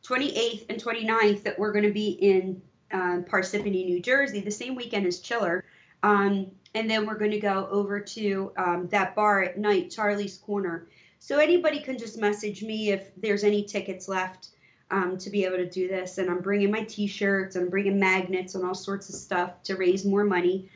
28th, 0.03 0.65
and 0.69 0.83
29th 0.83 1.43
that 1.43 1.59
we're 1.59 1.71
going 1.71 1.85
to 1.85 1.93
be 1.93 2.09
in 2.09 2.61
um, 2.91 3.23
Parsippany, 3.23 3.85
New 3.85 4.01
Jersey, 4.01 4.39
the 4.39 4.51
same 4.51 4.75
weekend 4.75 5.05
as 5.05 5.19
Chiller. 5.19 5.63
Um, 6.03 6.51
and 6.73 6.89
then 6.89 7.05
we're 7.05 7.17
going 7.17 7.31
to 7.31 7.39
go 7.39 7.67
over 7.71 7.99
to 7.99 8.51
um, 8.57 8.87
that 8.89 9.15
bar 9.15 9.43
at 9.43 9.57
night, 9.57 9.91
Charlie's 9.91 10.37
Corner. 10.37 10.87
So 11.19 11.39
anybody 11.39 11.79
can 11.79 11.97
just 11.97 12.19
message 12.19 12.63
me 12.63 12.91
if 12.91 13.09
there's 13.15 13.43
any 13.43 13.63
tickets 13.63 14.07
left 14.07 14.49
um, 14.91 15.17
to 15.17 15.29
be 15.29 15.45
able 15.45 15.57
to 15.57 15.69
do 15.69 15.87
this. 15.87 16.17
And 16.17 16.29
I'm 16.29 16.41
bringing 16.41 16.71
my 16.71 16.83
T-shirts 16.83 17.55
I'm 17.55 17.69
bringing 17.69 17.99
magnets 17.99 18.55
and 18.55 18.65
all 18.65 18.75
sorts 18.75 19.09
of 19.09 19.15
stuff 19.15 19.63
to 19.63 19.75
raise 19.75 20.05
more 20.05 20.23
money. 20.23 20.69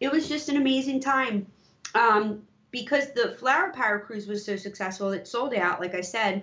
It 0.00 0.12
was 0.12 0.28
just 0.28 0.48
an 0.48 0.56
amazing 0.56 1.00
time 1.00 1.46
um, 1.94 2.42
because 2.70 3.12
the 3.12 3.36
Flower 3.38 3.72
Power 3.72 3.98
Cruise 4.00 4.26
was 4.26 4.44
so 4.44 4.56
successful. 4.56 5.10
It 5.12 5.26
sold 5.26 5.54
out, 5.54 5.80
like 5.80 5.94
I 5.94 6.00
said, 6.00 6.42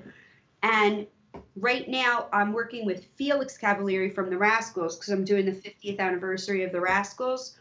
and 0.63 1.07
right 1.55 1.87
now 1.87 2.27
I'm 2.33 2.53
working 2.53 2.85
with 2.85 3.05
Felix 3.15 3.57
Cavaliere 3.57 4.13
from 4.13 4.29
the 4.29 4.37
Rascals 4.37 4.95
because 4.95 5.09
I'm 5.09 5.25
doing 5.25 5.45
the 5.45 5.51
50th 5.51 5.99
anniversary 5.99 6.63
of 6.63 6.71
the 6.71 6.81
Rascals, 6.81 7.57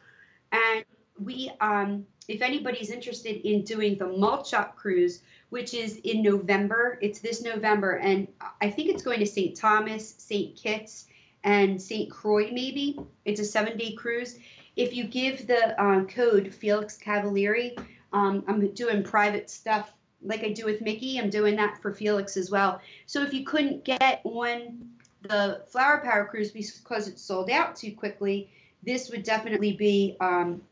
and 0.52 0.84
we, 1.18 1.50
um, 1.60 2.06
if 2.28 2.42
anybody's 2.42 2.90
interested 2.90 3.46
in 3.46 3.62
doing 3.62 3.96
the 3.98 4.06
Malt 4.06 4.46
Shop 4.46 4.76
Cruise, 4.76 5.22
which 5.50 5.74
is 5.74 5.98
in 5.98 6.22
November, 6.22 6.98
it's 7.00 7.20
this 7.20 7.42
November, 7.42 7.92
and 7.92 8.26
I 8.60 8.70
think 8.70 8.88
it's 8.88 9.02
going 9.02 9.20
to 9.20 9.26
St. 9.26 9.56
Thomas, 9.56 10.14
St. 10.18 10.56
Kitts, 10.56 11.06
and 11.44 11.80
St. 11.80 12.10
Croix. 12.10 12.50
Maybe 12.50 12.98
it's 13.24 13.40
a 13.40 13.44
seven-day 13.44 13.92
cruise. 13.92 14.38
If 14.76 14.94
you 14.94 15.04
give 15.04 15.46
the 15.46 15.80
um, 15.82 16.06
code 16.06 16.52
Felix 16.52 16.98
Cavaliere, 16.98 17.78
um, 18.12 18.44
I'm 18.48 18.66
doing 18.74 19.02
private 19.02 19.50
stuff 19.50 19.92
like 20.22 20.42
I 20.42 20.50
do 20.50 20.64
with 20.64 20.80
Micky. 20.80 21.18
I'm 21.18 21.30
doing 21.30 21.56
that 21.56 21.80
for 21.80 21.92
Felix 21.92 22.36
as 22.36 22.50
well. 22.50 22.80
So 23.06 23.22
if 23.22 23.32
you 23.32 23.44
couldn't 23.44 23.84
get 23.84 24.20
on 24.24 24.90
the 25.22 25.62
Flower 25.68 25.98
Power 25.98 26.24
Cruise 26.24 26.50
because 26.50 27.08
it 27.08 27.18
sold 27.18 27.50
out 27.50 27.76
too 27.76 27.92
quickly, 27.92 28.50
this 28.82 29.10
would 29.10 29.22
definitely 29.22 29.72
be 29.72 30.16
um, 30.20 30.62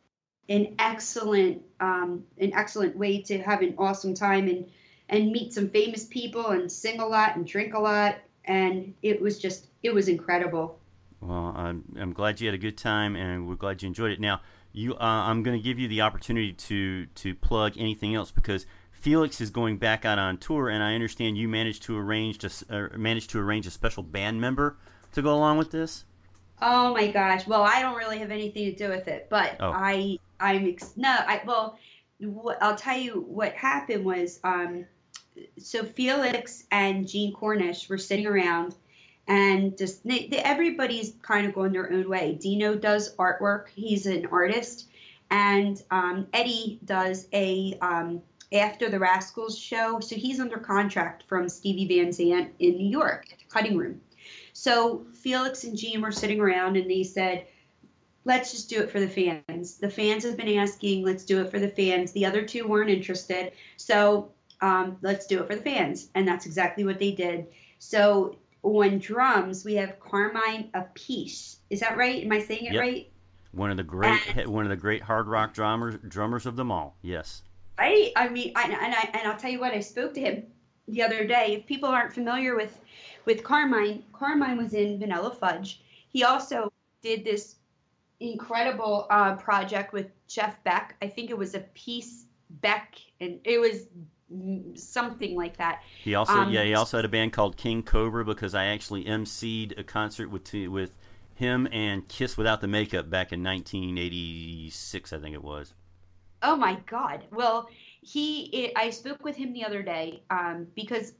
an 0.49 0.75
excellent 0.79 1.63
um, 1.81 2.25
an 2.39 2.53
excellent 2.55 2.97
way 2.97 3.23
to 3.23 3.39
have 3.39 3.63
an 3.63 3.75
awesome 3.79 4.15
time 4.15 4.49
and 4.49 4.71
and 5.09 5.31
meet 5.31 5.53
some 5.53 5.69
famous 5.69 6.05
people 6.05 6.49
and 6.49 6.71
sing 6.71 7.01
a 7.01 7.07
lot 7.07 7.37
and 7.37 7.47
drink 7.47 7.75
a 7.75 7.79
lot. 7.79 8.17
And 8.45 8.95
it 9.03 9.21
was 9.21 9.39
just 9.39 9.67
it 9.83 9.95
was 9.95 10.09
incredible. 10.09 10.79
Well, 11.23 11.55
I'm, 11.57 11.85
I'm 11.99 12.13
glad 12.13 12.41
you 12.41 12.49
had 12.49 12.55
a 12.55 12.59
good 12.59 12.77
time, 12.77 13.15
and 13.15 13.49
we're 13.49 13.55
glad 13.55 13.81
you 13.83 13.87
enjoyed 13.87 14.11
it. 14.11 14.21
Now, 14.21 14.41
you, 14.73 14.95
uh, 14.95 14.99
I'm 15.01 15.43
going 15.43 15.57
to 15.57 15.63
give 15.63 15.79
you 15.79 15.87
the 15.87 16.01
opportunity 16.01 16.53
to 16.53 17.07
to 17.07 17.35
plug 17.35 17.75
anything 17.79 18.15
else 18.15 18.31
because 18.33 18.67
Felix 18.91 19.41
is 19.41 19.51
going 19.51 19.77
back 19.79 20.05
out 20.05 20.19
on 20.19 20.39
tour, 20.39 20.69
and 20.69 20.83
I 20.83 20.95
understand 20.95 21.39
you 21.39 21.49
managed 21.49 21.83
to 21.85 21.97
arrange 21.97 22.39
to 22.39 22.51
uh, 22.71 22.97
managed 22.97 23.31
to 23.31 23.39
arrange 23.39 23.67
a 23.67 23.71
special 23.71 24.03
band 24.03 24.41
member 24.41 24.77
to 25.13 25.23
go 25.23 25.35
along 25.35 25.59
with 25.59 25.71
this. 25.71 26.05
Oh 26.61 26.93
my 26.95 27.09
gosh. 27.09 27.47
Well, 27.47 27.63
I 27.63 27.83
don't 27.83 27.97
really 27.97 28.19
have 28.19 28.31
anything 28.31 28.65
to 28.71 28.75
do 28.77 28.89
with 28.89 29.09
it, 29.09 29.27
but 29.29 29.57
Oh. 29.61 29.73
I 29.75 30.19
I'm 30.41 30.67
ex- 30.67 30.97
no, 30.97 31.11
I 31.11 31.43
well, 31.45 31.79
what, 32.19 32.63
I'll 32.63 32.77
tell 32.77 32.97
you 32.97 33.25
what 33.29 33.53
happened 33.53 34.05
was 34.05 34.41
um 34.45 34.87
so 35.59 35.85
Felix 35.85 36.65
and 36.71 37.09
Gene 37.09 37.33
Cornish 37.33 37.89
were 37.89 37.99
sitting 37.99 38.27
around, 38.27 38.75
and 39.29 39.77
just 39.77 40.07
they, 40.07 40.27
they, 40.27 40.39
everybody's 40.39 41.15
kind 41.23 41.47
of 41.47 41.55
going 41.55 41.73
their 41.73 41.93
own 41.93 42.09
way. 42.09 42.39
Dino 42.41 42.75
does 42.75 43.15
artwork; 43.17 43.69
he's 43.75 44.07
an 44.07 44.27
artist, 44.27 44.89
and 45.31 45.83
um, 45.91 46.27
Eddie 46.33 46.79
does 46.85 47.27
a 47.33 47.79
um, 47.81 48.23
after 48.53 48.89
the 48.89 48.99
Rascals 48.99 49.59
show. 49.59 50.01
So 50.01 50.17
he's 50.17 50.41
under 50.41 50.59
contract 50.59 51.25
from 51.29 51.49
Stevie 51.49 51.89
Van 51.89 52.13
Zandt 52.13 52.53
in 52.59 52.77
New 52.77 52.89
York 52.89 53.27
at 53.33 53.39
the 53.39 53.45
cutting 53.49 53.77
room. 53.77 54.01
So 54.53 55.07
Felix 55.15 55.65
and 55.65 55.77
Gene 55.77 56.03
were 56.03 56.13
sitting 56.13 56.41
around, 56.41 56.77
and 56.77 56.91
they 56.91 57.05
said 57.05 57.47
let's 58.25 58.53
just 58.53 58.69
do 58.69 58.81
it 58.81 58.91
for 58.91 59.01
the 59.01 59.09
fans. 59.09 59.79
The 59.79 59.91
fans 59.91 60.25
have 60.25 60.37
been 60.37 60.57
asking, 60.59 61.05
let's 61.05 61.25
do 61.25 61.41
it 61.41 61.51
for 61.51 61.59
the 61.59 61.69
fans. 61.69 62.13
The 62.13 62.27
other 62.27 62.43
two 62.43 62.67
weren't 62.67 62.91
interested, 62.91 63.53
so 63.77 64.31
um, 64.61 64.97
let's 65.03 65.27
do 65.27 65.41
it 65.41 65.49
for 65.49 65.57
the 65.57 65.63
fans. 65.63 66.09
And 66.15 66.27
that's 66.27 66.47
exactly 66.47 66.85
what 66.85 66.99
they 66.99 67.13
did. 67.13 67.47
So 67.79 68.37
on 68.63 68.99
drums, 68.99 69.65
we 69.65 69.75
have 69.75 69.99
Carmine 70.01 70.71
Appice. 70.75 71.57
Is 71.71 71.81
that 71.81 71.97
right? 71.97 72.25
Am 72.25 72.33
I 72.33 72.39
saying 72.41 72.67
it 72.67 72.73
Yep. 72.75 72.81
right? 72.81 73.09
One 73.53 73.71
of 73.71 73.77
the 73.77 73.83
great 73.83 74.47
one 74.49 74.65
of 74.65 74.71
the 74.71 74.77
great 74.77 75.03
hard 75.03 75.27
rock 75.27 75.53
drummers 75.55 75.97
drummers 76.09 76.47
of 76.47 76.57
them 76.57 76.71
all. 76.71 76.97
Yes. 77.03 77.43
Right? 77.79 78.13
I 78.17 78.29
mean, 78.29 78.53
I, 78.55 78.63
and 78.65 78.95
I 78.95 79.11
and 79.13 79.29
I'll 79.29 79.39
tell 79.39 79.51
you 79.51 79.61
what, 79.61 79.73
I 79.73 79.81
spoke 79.81 80.15
to 80.15 80.21
him 80.21 80.45
the 80.89 81.03
other 81.03 81.27
day. 81.27 81.57
If 81.59 81.67
people 81.67 81.89
aren't 81.89 82.13
familiar 82.13 82.55
with 82.57 82.79
with 83.25 83.43
Carmine, 83.45 84.05
Carmine 84.13 84.57
was 84.57 84.75
in 84.75 84.99
Vanilla 84.99 85.35
Fudge. 85.35 85.83
He 86.09 86.25
also 86.25 86.73
did 87.03 87.25
this 87.25 87.57
incredible 88.21 89.07
uh, 89.11 89.35
project 89.37 89.93
with 89.93 90.07
Jeff 90.29 90.63
Beck. 90.65 90.97
I 91.03 91.09
think 91.09 91.31
it 91.31 91.37
was 91.37 91.55
a 91.55 91.61
piece 91.75 92.27
Beck, 92.61 92.97
and 93.21 93.41
it 93.45 93.59
was 93.61 93.87
something 94.75 95.37
like 95.37 95.57
that. 95.59 95.83
He 96.03 96.15
also 96.15 96.35
Um, 96.35 96.53
yeah 96.53 96.65
he 96.65 96.75
also 96.75 96.99
had 96.99 97.05
a 97.05 97.09
band 97.09 97.33
called 97.33 97.57
King 97.57 97.83
Cobra 97.83 98.25
because 98.25 98.55
I 98.55 98.67
actually 98.67 99.05
emceed 99.05 99.79
a 99.79 99.85
concert 99.85 100.29
with 100.31 100.45
two- 100.45 100.71
with 100.71 100.97
him 101.35 101.69
and 101.73 102.07
Kiss 102.09 102.37
without 102.37 102.61
the 102.61 102.69
makeup 102.69 103.11
back 103.11 103.33
in 103.33 103.43
1986 103.43 105.13
I 105.13 105.19
think 105.19 105.35
it 105.35 105.43
was. 105.43 105.75
Oh 106.43 106.57
my 106.57 106.75
God! 106.87 107.25
Well, 107.31 107.69
he 108.01 108.73
I 108.77 108.91
spoke 108.91 109.25
with 109.25 109.37
him 109.37 109.53
the 109.53 109.65
other 109.65 109.83
day 109.83 110.23
um, 110.31 110.67
because 110.75 111.13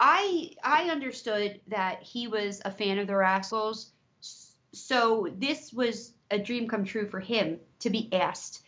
I 0.00 0.50
I 0.64 0.88
understood 0.90 1.60
that 1.68 2.02
he 2.02 2.26
was 2.26 2.62
a 2.64 2.70
fan 2.70 2.98
of 2.98 3.06
the 3.06 3.16
Rascals, 3.16 3.92
so 4.72 5.28
this 5.38 5.72
was 5.72 6.14
a 6.30 6.38
dream 6.38 6.66
come 6.68 6.84
true 6.84 7.06
for 7.08 7.20
him 7.20 7.60
to 7.80 7.90
be 7.90 8.08
asked 8.12 8.62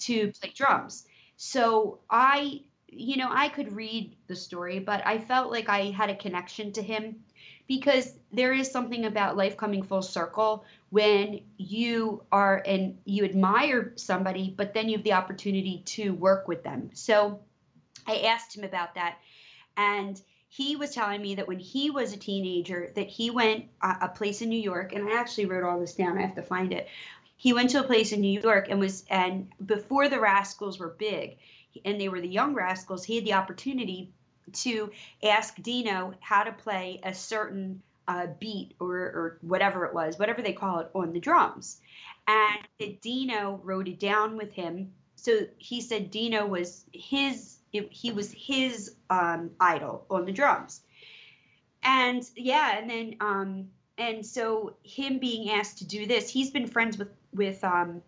to 0.00 0.32
play 0.32 0.52
drums. 0.54 1.06
So 1.36 2.00
I, 2.10 2.62
you 2.90 3.16
know, 3.16 3.28
I 3.30 3.48
could 3.48 3.72
read 3.72 4.16
the 4.26 4.36
story, 4.36 4.78
but 4.78 5.06
I 5.06 5.18
felt 5.18 5.50
like 5.50 5.68
I 5.68 5.90
had 5.90 6.10
a 6.10 6.16
connection 6.16 6.72
to 6.72 6.82
him 6.82 7.16
because 7.68 8.12
there 8.32 8.52
is 8.52 8.70
something 8.70 9.04
about 9.04 9.36
life 9.36 9.56
coming 9.56 9.82
full 9.82 10.02
circle 10.02 10.64
when 10.90 11.40
you 11.56 12.22
are 12.32 12.60
and 12.66 12.98
you 13.04 13.24
admire 13.24 13.92
somebody, 13.94 14.52
but 14.56 14.74
then 14.74 14.88
you 14.88 14.96
have 14.96 15.04
the 15.04 15.12
opportunity 15.12 15.82
to 15.86 16.10
work 16.10 16.48
with 16.48 16.64
them. 16.64 16.90
So 16.94 17.40
I 18.08 18.22
asked 18.22 18.56
him 18.56 18.64
about 18.64 18.96
that, 18.96 19.18
and 19.76 20.20
he 20.48 20.74
was 20.74 20.92
telling 20.92 21.22
me 21.22 21.36
that 21.36 21.46
when 21.46 21.60
he 21.60 21.90
was 21.90 22.12
a 22.12 22.16
teenager, 22.16 22.90
that 22.96 23.06
he 23.06 23.30
went 23.30 23.66
a, 23.80 23.98
a 24.02 24.08
place 24.08 24.42
in 24.42 24.48
New 24.48 24.60
York, 24.60 24.92
and 24.92 25.08
I 25.08 25.16
actually 25.16 25.46
wrote 25.46 25.62
all 25.62 25.78
this 25.78 25.94
down. 25.94 26.18
I 26.18 26.22
have 26.22 26.34
to 26.34 26.42
find 26.42 26.72
it. 26.72 26.88
He 27.36 27.52
went 27.52 27.70
to 27.70 27.80
a 27.80 27.84
place 27.84 28.10
in 28.10 28.20
New 28.20 28.40
York 28.40 28.66
and 28.68 28.80
was 28.80 29.04
and 29.08 29.48
before 29.64 30.08
the 30.08 30.18
Rascals 30.18 30.80
were 30.80 30.88
big, 30.98 31.38
and 31.84 32.00
they 32.00 32.08
were 32.08 32.20
the 32.20 32.28
Young 32.28 32.54
Rascals. 32.54 33.04
He 33.04 33.16
had 33.16 33.24
the 33.24 33.34
opportunity 33.34 34.12
to 34.52 34.90
ask 35.22 35.54
Dino 35.62 36.14
how 36.20 36.42
to 36.42 36.52
play 36.52 37.00
a 37.02 37.14
certain 37.14 37.82
uh, 38.08 38.26
beat 38.38 38.74
or, 38.80 38.96
or 38.96 39.38
whatever 39.42 39.84
it 39.84 39.94
was, 39.94 40.18
whatever 40.18 40.42
they 40.42 40.52
call 40.52 40.80
it, 40.80 40.90
on 40.94 41.12
the 41.12 41.20
drums. 41.20 41.80
And 42.26 43.00
Dino 43.00 43.60
wrote 43.62 43.88
it 43.88 44.00
down 44.00 44.36
with 44.36 44.52
him. 44.52 44.92
So 45.16 45.46
he 45.58 45.80
said 45.80 46.10
Dino 46.10 46.46
was 46.46 46.84
his, 46.92 47.58
he 47.70 48.10
was 48.10 48.32
his 48.32 48.94
um, 49.10 49.50
idol 49.60 50.06
on 50.10 50.24
the 50.24 50.32
drums. 50.32 50.80
And 51.82 52.28
yeah, 52.36 52.78
and 52.78 52.90
then 52.90 53.16
um, 53.20 53.68
and 53.96 54.24
so 54.24 54.74
him 54.82 55.18
being 55.18 55.50
asked 55.50 55.78
to 55.78 55.86
do 55.86 56.06
this, 56.06 56.28
he's 56.28 56.50
been 56.50 56.66
friends 56.66 56.98
with 56.98 57.10
with 57.32 57.62
um, 57.64 58.02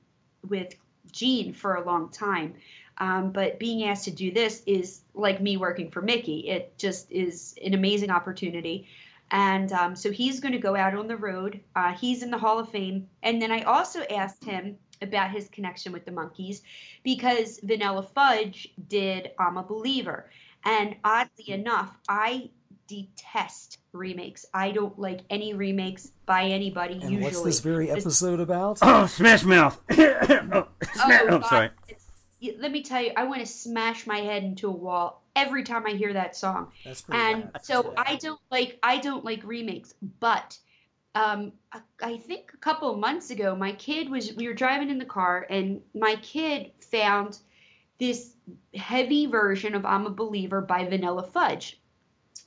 with 0.49 0.75
Gene 1.11 1.53
for 1.53 1.75
a 1.75 1.85
long 1.85 2.11
time. 2.11 2.55
Um, 2.99 3.33
but 3.33 3.59
being 3.59 3.85
asked 3.85 4.05
to 4.05 4.11
do 4.11 4.31
this 4.31 4.63
is 4.67 5.01
like 5.15 5.41
me 5.41 5.57
working 5.57 5.91
for 5.91 6.03
Micky. 6.03 6.49
It 6.49 6.77
just 6.79 7.11
is 7.11 7.55
an 7.65 7.75
amazing 7.75 8.11
opportunity. 8.11 8.87
And 9.31 9.73
um, 9.73 9.97
so 9.97 10.11
he's 10.11 10.41
going 10.41 10.53
to 10.53 10.59
go 10.59 10.77
out 10.77 10.95
on 10.95 11.07
the 11.09 11.17
road. 11.17 11.61
Uh, 11.75 11.93
he's 11.95 12.23
in 12.23 12.31
the 12.31 12.37
Hall 12.39 12.59
of 12.59 12.69
Fame. 12.69 13.09
And 13.23 13.41
then 13.41 13.51
I 13.51 13.63
also 13.63 14.03
asked 14.03 14.45
him 14.45 14.77
about 15.01 15.31
his 15.31 15.49
connection 15.49 15.91
with 15.93 16.05
the 16.05 16.11
Monkees 16.13 16.61
because 17.03 17.59
Vanilla 17.63 18.03
Fudge 18.15 18.69
did 18.89 19.31
I'm 19.39 19.57
a 19.57 19.63
Believer. 19.63 20.31
And 20.65 20.95
oddly 21.03 21.51
enough, 21.51 21.97
I 22.09 22.51
detest 22.87 23.79
remakes. 23.93 24.45
I 24.53 24.71
don't 24.71 24.97
like 24.99 25.21
any 25.31 25.55
remakes 25.55 26.13
by 26.27 26.45
anybody 26.45 26.95
And 26.95 27.03
usually. 27.05 27.23
what's 27.23 27.43
this 27.43 27.61
very 27.61 27.91
episode 27.91 28.39
about? 28.39 28.79
Oh, 28.83 29.07
Smash 29.07 29.45
Mouth. 29.45 29.81
oh, 29.91 29.97
Oh, 30.53 30.69
oh, 30.99 31.41
sorry. 31.49 31.71
It's- 31.89 31.89
y- 31.89 31.97
Let 32.59 32.73
me 32.73 32.83
tell 32.83 33.03
you, 33.03 33.13
I 33.17 33.25
want 33.25 33.41
to 33.41 33.47
smash 33.47 34.07
my 34.07 34.19
head 34.19 34.43
into 34.43 34.69
a 34.69 34.73
wall 34.73 35.23
every 35.37 35.63
time 35.63 35.87
I 35.87 35.91
hear 35.91 36.13
that 36.13 36.37
song. 36.37 36.73
And 37.11 37.53
bad. 37.53 37.65
so 37.65 37.95
I 37.97 38.17
don't 38.17 38.41
like 38.51 38.79
I 38.83 38.99
don't 38.99 39.25
like 39.25 39.45
remakes, 39.45 39.95
but 40.21 40.59
um, 41.15 41.53
I- 41.73 41.81
I 42.03 42.17
think 42.17 42.53
a 42.55 42.57
couple 42.59 42.91
of 42.91 42.99
months 42.99 43.31
ago, 43.31 43.55
my 43.55 43.73
kid 43.73 44.11
was 44.11 44.33
we 44.35 44.49
were 44.49 44.55
driving 44.55 44.91
in 44.91 44.99
the 44.99 45.05
car, 45.05 45.47
and 45.49 45.83
my 45.95 46.17
kid 46.17 46.73
found 46.91 47.39
this 47.99 48.35
heavy 48.75 49.27
version 49.27 49.75
of 49.75 49.85
"I'm 49.85 50.07
a 50.07 50.11
Believer" 50.11 50.61
by 50.63 50.85
Vanilla 50.87 51.23
Fudge, 51.23 51.81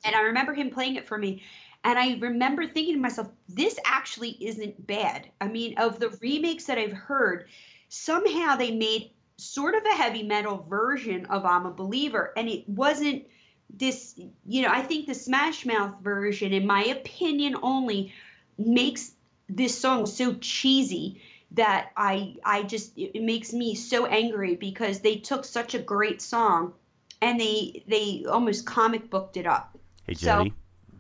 and 0.04 0.16
I 0.16 0.22
remember 0.22 0.54
him 0.54 0.72
playing 0.72 0.96
it 0.96 1.08
for 1.08 1.18
me. 1.18 1.44
And 1.84 2.00
I 2.00 2.18
remember 2.20 2.66
thinking 2.66 2.96
to 2.96 3.00
myself, 3.00 3.30
this 3.48 3.78
actually 3.86 4.32
isn't 4.44 4.88
bad. 4.88 5.30
I 5.40 5.48
mean, 5.48 5.78
of 5.78 6.00
the 6.00 6.10
remakes 6.20 6.66
that 6.66 6.80
I've 6.80 6.92
heard, 6.92 7.48
somehow 7.90 8.56
they 8.56 8.72
made 8.72 9.12
sort 9.38 9.76
of 9.76 9.84
a 9.86 9.96
heavy 9.96 10.24
metal 10.24 10.66
version 10.70 11.26
of 11.28 11.46
I'm 11.46 11.66
a 11.66 11.72
Believer. 11.72 12.34
And 12.38 12.48
it 12.48 12.68
wasn't 12.68 13.26
this, 13.70 14.20
you 14.46 14.62
know, 14.62 14.70
I 14.70 14.82
think 14.82 15.08
the 15.08 15.14
Smash 15.14 15.66
Mouth 15.66 15.96
version, 16.02 16.54
in 16.54 16.66
my 16.66 16.84
opinion 16.86 17.56
only, 17.62 18.14
makes 18.58 19.12
this 19.50 19.78
song 19.78 20.06
so 20.06 20.34
cheesy 20.36 21.22
that 21.52 21.92
I 21.96 22.36
I 22.44 22.64
just 22.64 22.98
it 22.98 23.22
makes 23.22 23.54
me 23.54 23.76
so 23.76 24.06
angry 24.06 24.56
because 24.56 25.00
they 25.00 25.18
took 25.18 25.46
such 25.46 25.74
a 25.74 25.80
great 25.80 26.22
song 26.22 26.74
and 27.22 27.40
they 27.40 27.84
they 27.88 28.26
almost 28.28 28.66
comic 28.66 29.10
booked 29.10 29.38
it 29.38 29.46
up. 29.46 29.78
Hey 30.06 30.16
So, 30.16 30.38
Jody. 30.38 30.54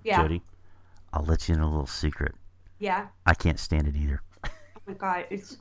Yeah. 0.03 0.21
Jody. 0.21 0.41
I'll 1.11 1.25
let 1.25 1.47
you 1.47 1.55
in 1.55 1.61
a 1.61 1.69
little 1.69 1.87
secret. 1.87 2.35
Yeah. 2.79 3.07
I 3.25 3.33
can't 3.33 3.59
stand 3.59 3.87
it 3.87 3.95
either. 3.95 4.21
Oh 4.43 4.49
my 4.87 4.93
god, 4.93 5.25
it's 5.29 5.57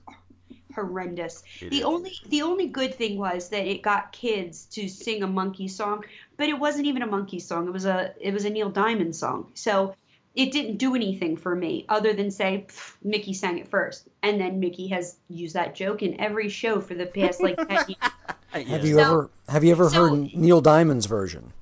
horrendous. 0.74 1.42
It 1.60 1.70
the 1.70 1.78
is. 1.78 1.84
only 1.84 2.12
the 2.28 2.42
only 2.42 2.66
good 2.66 2.94
thing 2.94 3.18
was 3.18 3.48
that 3.50 3.66
it 3.66 3.82
got 3.82 4.12
kids 4.12 4.66
to 4.72 4.88
sing 4.88 5.22
a 5.22 5.26
Monkee 5.28 5.68
song, 5.70 6.04
but 6.36 6.48
it 6.48 6.58
wasn't 6.58 6.86
even 6.86 7.02
a 7.02 7.06
Monkee 7.06 7.40
song. 7.40 7.66
It 7.66 7.72
was 7.72 7.84
a 7.86 8.12
it 8.20 8.32
was 8.32 8.44
a 8.44 8.50
Neil 8.50 8.70
Diamond 8.70 9.14
song. 9.16 9.50
So 9.54 9.94
it 10.34 10.50
didn't 10.50 10.78
do 10.78 10.96
anything 10.96 11.36
for 11.36 11.54
me 11.54 11.84
other 11.88 12.12
than 12.12 12.30
say 12.30 12.66
Micky 13.02 13.34
sang 13.34 13.58
it 13.58 13.68
first, 13.68 14.08
and 14.22 14.40
then 14.40 14.58
Micky 14.60 14.88
has 14.88 15.16
used 15.28 15.54
that 15.54 15.74
joke 15.76 16.02
in 16.02 16.20
every 16.20 16.48
show 16.48 16.80
for 16.80 16.94
the 16.94 17.06
past 17.06 17.40
like 17.42 17.56
ten 17.56 17.84
years. 17.88 18.12
Have 18.68 18.84
you 18.84 18.94
So- 18.94 19.00
ever 19.00 19.30
have 19.48 19.64
you 19.64 19.72
ever 19.72 19.88
so- 19.90 20.08
heard 20.08 20.34
Neil 20.34 20.60
Diamond's 20.60 21.06
version? 21.06 21.52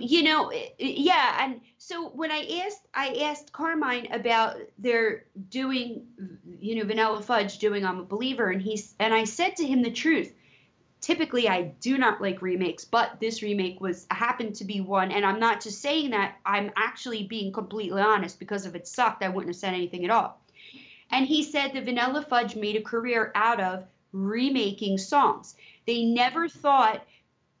You 0.00 0.22
know 0.22 0.52
yeah 0.78 1.44
and 1.44 1.60
so 1.78 2.08
when 2.08 2.30
i 2.30 2.62
asked 2.64 2.86
i 2.94 3.14
asked 3.22 3.52
carmine 3.52 4.12
about 4.12 4.56
their 4.78 5.24
doing 5.48 6.06
you 6.60 6.76
know 6.76 6.84
vanilla 6.84 7.20
fudge 7.22 7.58
doing 7.58 7.84
i'm 7.84 8.00
a 8.00 8.04
believer 8.04 8.50
and 8.50 8.62
he's 8.62 8.94
and 8.98 9.12
i 9.14 9.24
said 9.24 9.56
to 9.56 9.66
him 9.66 9.82
the 9.82 9.90
truth. 9.90 10.32
Typically 11.00 11.48
i 11.48 11.62
do 11.80 11.98
not 11.98 12.22
like 12.22 12.42
remakes 12.42 12.84
but 12.84 13.18
this 13.20 13.42
remake 13.42 13.80
was 13.80 14.06
happened 14.10 14.54
to 14.54 14.64
be 14.64 14.80
one 14.80 15.10
and 15.10 15.26
i'm 15.26 15.40
not 15.40 15.60
just 15.60 15.82
saying 15.82 16.10
that 16.10 16.36
i'm 16.46 16.70
actually 16.76 17.24
being 17.24 17.52
completely 17.52 18.00
honest 18.00 18.38
because 18.38 18.66
if 18.66 18.76
it 18.76 18.86
sucked 18.86 19.24
i 19.24 19.28
wouldn't 19.28 19.48
have 19.48 19.56
said 19.56 19.74
anything 19.74 20.04
at 20.04 20.12
all. 20.12 20.40
And 21.10 21.26
he 21.26 21.42
said 21.42 21.72
that 21.74 21.84
vanilla 21.84 22.22
fudge 22.22 22.56
made 22.56 22.76
a 22.76 22.82
career 22.82 23.32
out 23.34 23.60
of 23.60 23.84
remaking 24.12 24.98
songs. 24.98 25.54
They 25.86 26.04
never 26.04 26.48
thought 26.48 27.04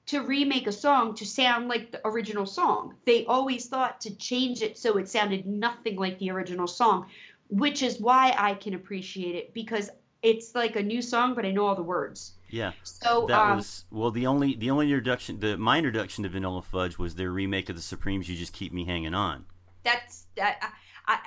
to 0.06 0.20
remake 0.20 0.66
a 0.66 0.72
song 0.72 1.14
to 1.14 1.26
sound 1.26 1.68
like 1.68 1.92
the 1.92 2.00
original 2.06 2.46
song. 2.46 2.94
They 3.04 3.24
always 3.26 3.68
thought 3.68 4.00
to 4.02 4.14
change 4.16 4.62
it 4.62 4.78
so 4.78 4.98
it 4.98 5.08
sounded 5.08 5.46
nothing 5.46 5.96
like 5.96 6.18
the 6.18 6.30
original 6.30 6.66
song, 6.66 7.06
which 7.48 7.82
is 7.82 8.00
why 8.00 8.34
I 8.36 8.54
can 8.54 8.74
appreciate 8.74 9.36
it 9.36 9.54
because 9.54 9.90
it's 10.22 10.54
like 10.54 10.76
a 10.76 10.82
new 10.82 11.02
song, 11.02 11.34
but 11.34 11.44
I 11.44 11.50
know 11.50 11.66
all 11.66 11.74
the 11.74 11.82
words. 11.82 12.32
Yeah. 12.48 12.72
So 12.82 13.26
That 13.28 13.40
um, 13.40 13.56
was 13.56 13.84
well. 13.90 14.10
The 14.10 14.26
only 14.26 14.54
the 14.54 14.70
only 14.70 14.86
introduction, 14.86 15.40
the 15.40 15.56
my 15.56 15.78
introduction 15.78 16.22
to 16.24 16.30
Vanilla 16.30 16.62
Fudge 16.62 16.98
was 16.98 17.14
their 17.14 17.30
remake 17.30 17.68
of 17.68 17.76
the 17.76 17.82
Supremes. 17.82 18.28
You 18.28 18.36
just 18.36 18.52
keep 18.52 18.72
me 18.72 18.84
hanging 18.84 19.14
on. 19.14 19.46
that's 19.84 20.26
that. 20.36 20.72
I, 21.06 21.18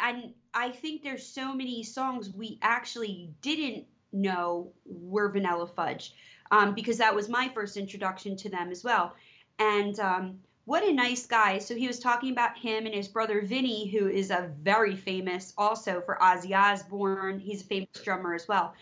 I, 0.54 0.68
I 0.68 0.72
think 0.72 1.04
there's 1.04 1.26
so 1.26 1.54
many 1.54 1.84
songs 1.84 2.32
we 2.34 2.60
actually 2.62 3.34
didn't 3.42 3.86
know 4.14 4.72
were 4.86 5.30
Vanilla 5.30 5.68
Fudge, 5.68 6.14
um, 6.52 6.74
because 6.74 6.98
that 6.98 7.16
was 7.16 7.30
my 7.30 7.50
first 7.54 7.78
introduction 7.78 8.36
to 8.38 8.50
them 8.50 8.72
as 8.72 8.84
well. 8.84 9.16
And 9.60 10.00
um, 10.00 10.40
what 10.66 10.84
a 10.84 10.92
nice 10.92 11.26
guy. 11.26 11.60
So 11.60 11.76
he 11.76 11.88
was 11.88 12.00
talking 12.00 12.32
about 12.32 12.58
him 12.58 12.86
and 12.86 12.96
his 12.96 13.08
brother 13.08 13.42
Vinny, 13.42 13.88
who 13.88 14.08
is 14.08 14.32
a 14.32 14.52
very 14.62 14.96
famous 14.96 15.54
also 15.58 16.02
for 16.02 16.18
Ozzy 16.22 16.58
Osbourne. 16.58 17.40
He's 17.40 17.62
a 17.62 17.66
famous 17.66 17.90
drummer 18.04 18.34
as 18.34 18.48
well. 18.48 18.74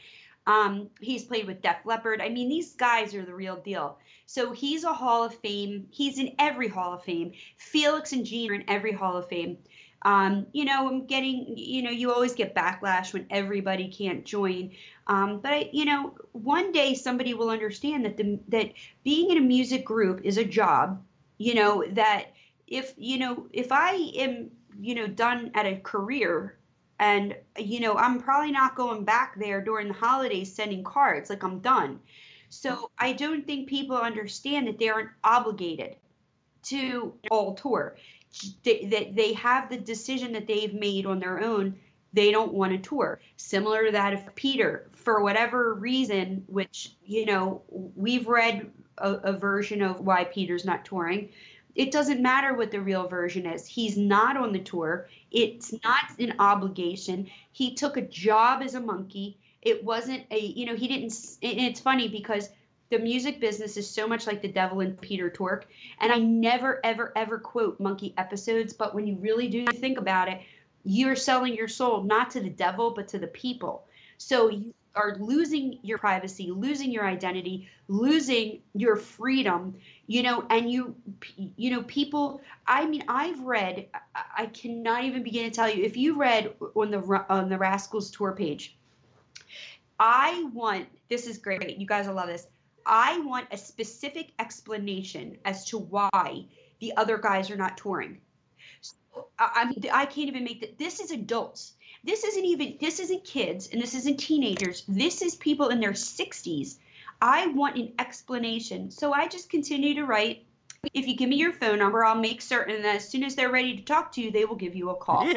Um, 0.45 0.89
he's 0.99 1.23
played 1.23 1.47
with 1.47 1.61
Def 1.61 1.85
Leppard. 1.85 2.21
I 2.21 2.29
mean, 2.29 2.49
these 2.49 2.73
guys 2.75 3.13
are 3.15 3.23
the 3.23 3.35
real 3.35 3.57
deal. 3.57 3.97
So 4.25 4.51
he's 4.51 4.83
a 4.83 4.93
Hall 4.93 5.23
of 5.23 5.35
Fame. 5.35 5.87
He's 5.89 6.17
in 6.17 6.35
every 6.39 6.67
Hall 6.67 6.93
of 6.93 7.03
Fame. 7.03 7.33
Felix 7.57 8.11
and 8.13 8.25
Gene 8.25 8.51
are 8.51 8.55
in 8.55 8.69
every 8.69 8.91
Hall 8.91 9.15
of 9.15 9.27
Fame. 9.27 9.57
Um, 10.03 10.47
you 10.51 10.65
know, 10.65 10.87
I'm 10.89 11.05
getting, 11.05 11.53
you 11.57 11.81
know, 11.81 11.89
you 11.89 12.11
always 12.11 12.33
get 12.33 12.53
backlash 12.53 13.13
when 13.13 13.25
everybody 13.29 13.87
can't 13.87 14.25
join. 14.25 14.71
Um, 15.07 15.39
but 15.39 15.53
I, 15.53 15.69
you 15.71 15.85
know, 15.85 16.13
one 16.33 16.71
day 16.71 16.93
somebody 16.93 17.33
will 17.33 17.49
understand 17.49 18.05
that 18.05 18.17
the 18.17 18.39
that 18.49 18.73
being 19.03 19.31
in 19.31 19.37
a 19.37 19.41
music 19.41 19.85
group 19.85 20.21
is 20.23 20.37
a 20.37 20.45
job. 20.45 21.01
You 21.37 21.55
know 21.55 21.83
that 21.91 22.27
if 22.67 22.93
you 22.97 23.17
know 23.17 23.47
if 23.51 23.71
I 23.71 23.93
am 24.15 24.51
you 24.79 24.95
know 24.95 25.07
done 25.07 25.51
at 25.53 25.65
a 25.65 25.77
career 25.77 26.57
and 26.99 27.35
you 27.57 27.79
know 27.79 27.95
i'm 27.95 28.19
probably 28.19 28.51
not 28.51 28.75
going 28.75 29.03
back 29.03 29.37
there 29.37 29.61
during 29.61 29.87
the 29.87 29.93
holidays 29.93 30.53
sending 30.53 30.83
cards 30.83 31.29
like 31.29 31.43
i'm 31.43 31.59
done 31.59 31.99
so 32.49 32.89
i 32.97 33.13
don't 33.13 33.45
think 33.45 33.67
people 33.67 33.97
understand 33.97 34.67
that 34.67 34.77
they 34.79 34.89
aren't 34.89 35.09
obligated 35.23 35.95
to 36.61 37.13
all 37.29 37.53
tour 37.55 37.95
that 38.63 39.15
they 39.15 39.33
have 39.33 39.69
the 39.69 39.77
decision 39.77 40.33
that 40.33 40.47
they've 40.47 40.73
made 40.73 41.05
on 41.05 41.19
their 41.19 41.41
own 41.41 41.75
they 42.13 42.31
don't 42.31 42.53
want 42.53 42.71
to 42.71 42.77
tour 42.77 43.19
similar 43.37 43.85
to 43.85 43.91
that 43.91 44.13
of 44.13 44.35
peter 44.35 44.89
for 44.93 45.21
whatever 45.21 45.73
reason 45.73 46.43
which 46.47 46.95
you 47.05 47.25
know 47.25 47.61
we've 47.69 48.27
read 48.27 48.69
a, 48.97 49.13
a 49.13 49.33
version 49.33 49.81
of 49.81 49.99
why 49.99 50.23
peter's 50.23 50.65
not 50.65 50.85
touring 50.85 51.29
it 51.75 51.91
doesn't 51.91 52.21
matter 52.21 52.53
what 52.53 52.71
the 52.71 52.81
real 52.81 53.07
version 53.07 53.45
is. 53.45 53.65
He's 53.65 53.97
not 53.97 54.37
on 54.37 54.53
the 54.53 54.59
tour. 54.59 55.09
It's 55.31 55.73
not 55.83 56.19
an 56.19 56.35
obligation. 56.39 57.29
He 57.51 57.73
took 57.73 57.97
a 57.97 58.01
job 58.01 58.61
as 58.61 58.75
a 58.75 58.79
Monkee. 58.79 59.37
It 59.61 59.83
wasn't 59.83 60.25
a, 60.29 60.39
you 60.39 60.65
know, 60.65 60.75
he 60.75 60.87
didn't. 60.87 61.13
And 61.41 61.59
it's 61.59 61.79
funny 61.79 62.07
because 62.07 62.49
the 62.93 62.99
music 62.99 63.39
business 63.39 63.75
is 63.75 63.89
so 63.89 64.07
much 64.07 64.27
like 64.27 64.43
the 64.43 64.47
devil 64.47 64.81
and 64.81 65.01
Peter 65.01 65.27
Tork. 65.27 65.67
And 65.99 66.11
I 66.11 66.19
never, 66.19 66.79
ever, 66.85 67.11
ever 67.15 67.39
quote 67.39 67.79
Monkee 67.79 68.13
episodes. 68.19 68.71
But 68.71 68.93
when 68.93 69.07
you 69.07 69.15
really 69.15 69.47
do 69.47 69.65
think 69.65 69.97
about 69.97 70.27
it, 70.27 70.41
you're 70.83 71.15
selling 71.15 71.55
your 71.55 71.67
soul 71.67 72.03
not 72.03 72.29
to 72.31 72.39
the 72.39 72.51
devil, 72.51 72.91
but 72.91 73.07
to 73.07 73.17
the 73.17 73.25
people. 73.25 73.87
So 74.19 74.49
you 74.49 74.75
are 74.95 75.17
losing 75.19 75.79
your 75.81 75.97
privacy, 75.97 76.51
losing 76.51 76.91
your 76.91 77.03
identity, 77.03 77.67
losing 77.87 78.61
your 78.75 78.95
freedom, 78.95 79.73
you 80.05 80.21
know, 80.21 80.45
and 80.51 80.71
you, 80.71 80.95
you 81.35 81.71
know, 81.71 81.81
people, 81.81 82.41
I 82.67 82.85
mean, 82.85 83.05
I've 83.07 83.39
read, 83.39 83.87
I 84.37 84.45
cannot 84.45 85.03
even 85.05 85.23
begin 85.23 85.45
to 85.45 85.51
tell 85.51 85.67
you, 85.67 85.83
if 85.83 85.97
you 85.97 86.15
read 86.15 86.53
on 86.75 86.91
the, 86.91 87.25
on 87.27 87.49
the 87.49 87.57
Rascals 87.57 88.11
tour 88.11 88.33
page, 88.33 88.77
I 89.99 90.47
want, 90.53 90.85
this 91.09 91.25
is 91.25 91.39
great. 91.39 91.79
You 91.79 91.87
guys 91.87 92.07
will 92.07 92.13
love 92.13 92.27
this. 92.27 92.45
I 92.85 93.19
want 93.19 93.47
a 93.51 93.57
specific 93.57 94.31
explanation 94.39 95.37
as 95.45 95.65
to 95.65 95.77
why 95.77 96.45
the 96.79 96.95
other 96.97 97.17
guys 97.17 97.49
are 97.49 97.55
not 97.55 97.77
touring. 97.77 98.19
So, 98.81 99.27
I 99.39 99.65
mean, 99.65 99.83
I 99.91 100.05
can't 100.05 100.27
even 100.27 100.43
make 100.43 100.61
that. 100.61 100.77
This 100.77 100.99
is 100.99 101.11
adults 101.11 101.73
this 102.03 102.23
isn't 102.23 102.45
even 102.45 102.77
this 102.79 102.99
isn't 102.99 103.23
kids 103.23 103.69
and 103.71 103.81
this 103.81 103.95
isn't 103.95 104.17
teenagers 104.17 104.83
this 104.87 105.21
is 105.21 105.35
people 105.35 105.69
in 105.69 105.79
their 105.79 105.91
60s 105.91 106.77
i 107.21 107.47
want 107.47 107.77
an 107.77 107.93
explanation 107.99 108.91
so 108.91 109.13
i 109.13 109.27
just 109.27 109.49
continue 109.49 109.93
to 109.95 110.03
write 110.03 110.45
if 110.93 111.07
you 111.07 111.15
give 111.15 111.29
me 111.29 111.37
your 111.37 111.53
phone 111.53 111.79
number 111.79 112.03
i'll 112.03 112.15
make 112.15 112.41
certain 112.41 112.81
that 112.81 112.97
as 112.97 113.07
soon 113.07 113.23
as 113.23 113.35
they're 113.35 113.51
ready 113.51 113.75
to 113.77 113.83
talk 113.83 114.11
to 114.11 114.21
you 114.21 114.31
they 114.31 114.45
will 114.45 114.55
give 114.55 114.75
you 114.75 114.89
a 114.89 114.95
call 114.95 115.23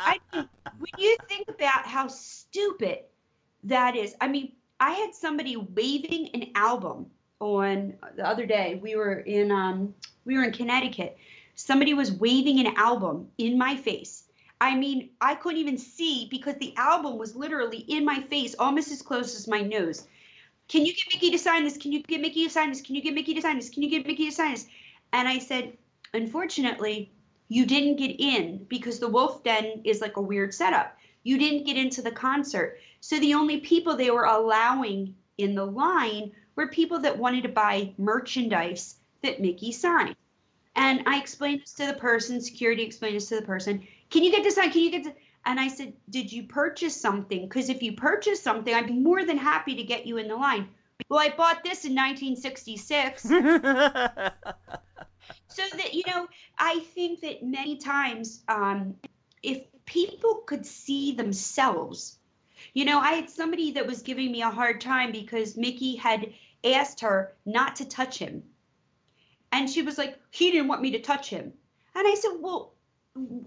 I, 0.00 0.18
when 0.32 0.92
you 0.98 1.16
think 1.28 1.48
about 1.48 1.86
how 1.86 2.06
stupid 2.08 3.00
that 3.64 3.96
is 3.96 4.14
i 4.20 4.28
mean 4.28 4.52
i 4.80 4.90
had 4.92 5.14
somebody 5.14 5.56
waving 5.56 6.28
an 6.34 6.50
album 6.54 7.06
on 7.40 7.94
the 8.16 8.26
other 8.26 8.46
day 8.46 8.78
we 8.82 8.96
were 8.96 9.20
in 9.20 9.50
um 9.50 9.94
we 10.24 10.36
were 10.36 10.44
in 10.44 10.52
connecticut 10.52 11.16
somebody 11.54 11.94
was 11.94 12.12
waving 12.12 12.58
an 12.64 12.74
album 12.76 13.28
in 13.38 13.58
my 13.58 13.76
face 13.76 14.24
I 14.60 14.74
mean, 14.74 15.10
I 15.20 15.34
couldn't 15.36 15.60
even 15.60 15.78
see 15.78 16.26
because 16.30 16.56
the 16.56 16.74
album 16.76 17.16
was 17.16 17.36
literally 17.36 17.78
in 17.78 18.04
my 18.04 18.20
face, 18.22 18.56
almost 18.58 18.90
as 18.90 19.02
close 19.02 19.36
as 19.36 19.46
my 19.46 19.60
nose. 19.60 20.06
Can 20.68 20.84
you 20.84 20.92
get 20.92 21.14
Micky 21.14 21.30
to 21.30 21.38
sign 21.38 21.64
this? 21.64 21.76
Can 21.76 21.92
you 21.92 22.02
get 22.02 22.20
Micky 22.20 22.44
to 22.44 22.50
sign 22.50 22.70
this? 22.70 22.82
Can 22.82 22.94
you 22.94 23.02
get 23.02 23.14
Micky 23.14 23.34
to 23.34 23.40
sign 23.40 23.56
this? 23.56 23.70
Can 23.70 23.82
you 23.82 23.90
get 23.90 24.06
Micky 24.06 24.26
to 24.26 24.32
sign 24.32 24.52
this? 24.52 24.66
And 25.12 25.28
I 25.28 25.38
said, 25.38 25.76
unfortunately, 26.12 27.12
you 27.48 27.66
didn't 27.66 27.96
get 27.96 28.20
in 28.20 28.64
because 28.68 28.98
the 28.98 29.08
Wolf 29.08 29.44
Den 29.44 29.82
is 29.84 30.00
like 30.00 30.16
a 30.16 30.22
weird 30.22 30.52
setup. 30.52 30.96
You 31.22 31.38
didn't 31.38 31.64
get 31.64 31.76
into 31.76 32.02
the 32.02 32.10
concert. 32.10 32.78
So 33.00 33.18
the 33.20 33.34
only 33.34 33.58
people 33.60 33.96
they 33.96 34.10
were 34.10 34.24
allowing 34.24 35.14
in 35.38 35.54
the 35.54 35.64
line 35.64 36.32
were 36.56 36.68
people 36.68 36.98
that 37.00 37.18
wanted 37.18 37.44
to 37.44 37.48
buy 37.48 37.94
merchandise 37.98 38.96
that 39.22 39.40
Micky 39.40 39.72
signed. 39.72 40.16
And 40.74 41.02
I 41.06 41.18
explained 41.18 41.62
this 41.62 41.74
to 41.74 41.86
the 41.86 41.94
person, 41.94 42.40
security 42.40 42.82
explained 42.82 43.16
this 43.16 43.28
to 43.30 43.36
the 43.36 43.46
person. 43.46 43.86
Can 44.10 44.22
you 44.24 44.30
get 44.30 44.42
this 44.42 44.58
on? 44.58 44.70
Can 44.70 44.82
you 44.82 44.90
get 44.90 45.04
this? 45.04 45.14
And 45.44 45.58
I 45.58 45.68
said, 45.68 45.92
Did 46.10 46.32
you 46.32 46.44
purchase 46.44 47.00
something? 47.00 47.42
Because 47.42 47.68
if 47.68 47.82
you 47.82 47.92
purchase 47.94 48.42
something, 48.42 48.74
I'd 48.74 48.86
be 48.86 48.92
more 48.92 49.24
than 49.24 49.38
happy 49.38 49.74
to 49.76 49.82
get 49.82 50.06
you 50.06 50.18
in 50.18 50.28
the 50.28 50.36
line. 50.36 50.68
Well, 51.08 51.20
I 51.20 51.30
bought 51.30 51.64
this 51.64 51.84
in 51.84 51.94
1966. 51.94 53.22
so 53.22 53.32
that, 55.76 55.94
you 55.94 56.02
know, 56.06 56.28
I 56.58 56.80
think 56.94 57.20
that 57.20 57.42
many 57.42 57.76
times, 57.76 58.42
um, 58.48 58.96
if 59.42 59.62
people 59.86 60.42
could 60.46 60.66
see 60.66 61.12
themselves, 61.12 62.17
you 62.78 62.84
know, 62.84 63.00
I 63.00 63.14
had 63.14 63.28
somebody 63.28 63.72
that 63.72 63.88
was 63.88 64.02
giving 64.02 64.30
me 64.30 64.42
a 64.42 64.50
hard 64.50 64.80
time 64.80 65.10
because 65.10 65.56
Micky 65.56 65.96
had 65.96 66.32
asked 66.62 67.00
her 67.00 67.34
not 67.44 67.74
to 67.76 67.84
touch 67.84 68.20
him. 68.20 68.44
And 69.50 69.68
she 69.68 69.82
was 69.82 69.98
like, 69.98 70.16
he 70.30 70.52
didn't 70.52 70.68
want 70.68 70.82
me 70.82 70.92
to 70.92 71.00
touch 71.00 71.28
him. 71.28 71.54
And 71.96 72.06
I 72.06 72.14
said, 72.14 72.36
well, 72.38 72.74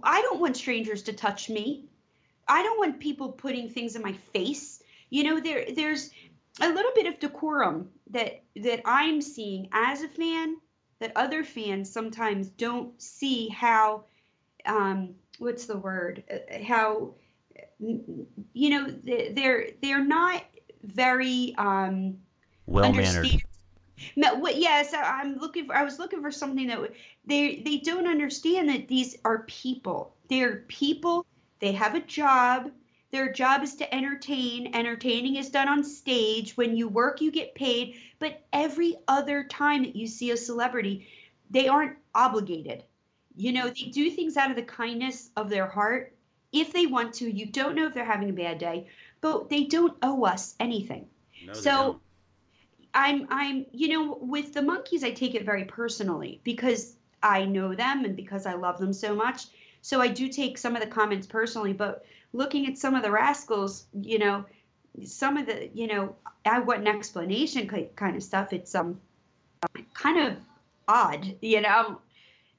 I 0.04 0.22
don't 0.22 0.42
want 0.42 0.58
strangers 0.58 1.04
to 1.04 1.14
touch 1.14 1.50
me. 1.50 1.86
I 2.46 2.62
don't 2.62 2.78
want 2.78 3.00
people 3.00 3.32
putting 3.32 3.70
things 3.70 3.96
in 3.96 4.02
my 4.02 4.12
face. 4.34 4.84
You 5.10 5.24
know, 5.24 5.40
there 5.40 5.66
there's 5.74 6.12
a 6.60 6.68
little 6.68 6.92
bit 6.94 7.08
of 7.08 7.20
decorum 7.22 7.88
that 8.10 8.44
that 8.58 8.82
I'm 8.84 9.22
seeing 9.22 9.70
as 9.72 10.02
a 10.02 10.10
fan 10.10 10.58
that 11.00 11.14
other 11.16 11.46
fans 11.46 11.90
sometimes 11.90 12.50
don't 12.50 13.02
see 13.02 13.48
how 13.48 14.04
um 14.66 15.16
what's 15.40 15.68
the 15.68 15.78
word 15.78 16.26
Uh, 16.30 16.64
how 16.64 17.14
you 17.80 18.70
know 18.70 18.88
they're 18.90 19.70
they're 19.82 20.04
not 20.04 20.44
very 20.84 21.54
um 21.58 22.18
well 22.66 22.92
mannered. 22.94 23.42
Yes, 24.16 24.94
I- 24.94 25.22
I'm 25.22 25.38
looking 25.38 25.68
for. 25.68 25.76
I 25.76 25.84
was 25.84 26.00
looking 26.00 26.22
for 26.22 26.32
something 26.32 26.68
that 26.68 26.80
would- 26.82 26.96
they 27.26 27.58
they 27.58 27.78
don't 27.78 28.08
understand 28.08 28.70
that 28.70 28.88
these 28.88 29.18
are 29.24 29.44
people. 29.44 30.16
They're 30.28 30.58
people. 30.68 31.26
They 31.60 31.74
have 31.74 31.96
a 31.96 32.00
job. 32.00 32.72
Their 33.12 33.32
job 33.32 33.62
is 33.64 33.76
to 33.76 33.94
entertain. 33.94 34.74
Entertaining 34.74 35.36
is 35.36 35.50
done 35.50 35.68
on 35.68 35.84
stage. 35.84 36.56
When 36.58 36.76
you 36.76 36.88
work, 36.88 37.22
you 37.22 37.30
get 37.30 37.56
paid. 37.56 37.96
But 38.20 38.42
every 38.54 38.96
other 39.08 39.44
time 39.44 39.84
that 39.84 39.96
you 39.96 40.08
see 40.08 40.32
a 40.32 40.38
celebrity, 40.38 41.08
they 41.50 41.68
aren't 41.68 41.98
obligated. 42.16 42.84
You 43.36 43.52
know, 43.54 43.68
they 43.68 43.92
do 43.92 44.10
things 44.10 44.38
out 44.38 44.50
of 44.50 44.56
the 44.56 44.64
kindness 44.64 45.30
of 45.36 45.50
their 45.50 45.68
heart 45.68 46.16
if 46.52 46.74
they 46.74 46.86
want 46.86 47.14
to. 47.16 47.32
You 47.32 47.46
don't 47.46 47.76
know 47.76 47.88
if 47.88 47.94
they're 47.94 48.06
having 48.06 48.30
a 48.30 48.34
bad 48.34 48.58
day, 48.58 48.88
but 49.22 49.50
they 49.50 49.66
don't 49.66 49.98
owe 50.02 50.24
us 50.26 50.56
anything. 50.60 51.08
No, 51.46 51.54
so. 51.54 52.02
I'm 52.94 53.26
I'm 53.30 53.66
you 53.72 53.88
know 53.88 54.18
with 54.20 54.54
the 54.54 54.60
Monkees 54.60 55.04
I 55.04 55.12
take 55.12 55.34
it 55.34 55.46
very 55.46 55.64
personally 55.64 56.42
because 56.44 56.96
I 57.24 57.46
know 57.46 57.74
them 57.74 58.04
and 58.06 58.16
because 58.16 58.46
I 58.46 58.54
love 58.54 58.80
them 58.80 58.94
so 58.94 59.16
much. 59.16 59.46
So 59.82 60.02
I 60.02 60.08
do 60.10 60.28
take 60.28 60.58
some 60.58 60.76
of 60.76 60.82
the 60.82 60.88
comments 60.88 61.26
personally, 61.28 61.74
but 61.74 62.06
looking 62.34 62.68
at 62.68 62.78
some 62.78 62.96
of 62.96 63.04
the 63.04 63.12
rascals, 63.12 63.86
you 63.94 64.20
know, 64.20 64.46
some 65.06 65.38
of 65.38 65.46
the 65.46 65.70
you 65.74 65.88
know 65.88 66.16
I 66.46 66.60
want 66.60 66.82
an 66.82 66.88
explanation 66.88 67.68
kind 67.96 68.16
of 68.16 68.24
stuff. 68.24 68.54
It's 68.54 68.76
um 68.76 69.00
kind 69.94 70.20
of 70.20 70.38
odd, 70.88 71.36
you 71.42 71.62
know. 71.62 72.02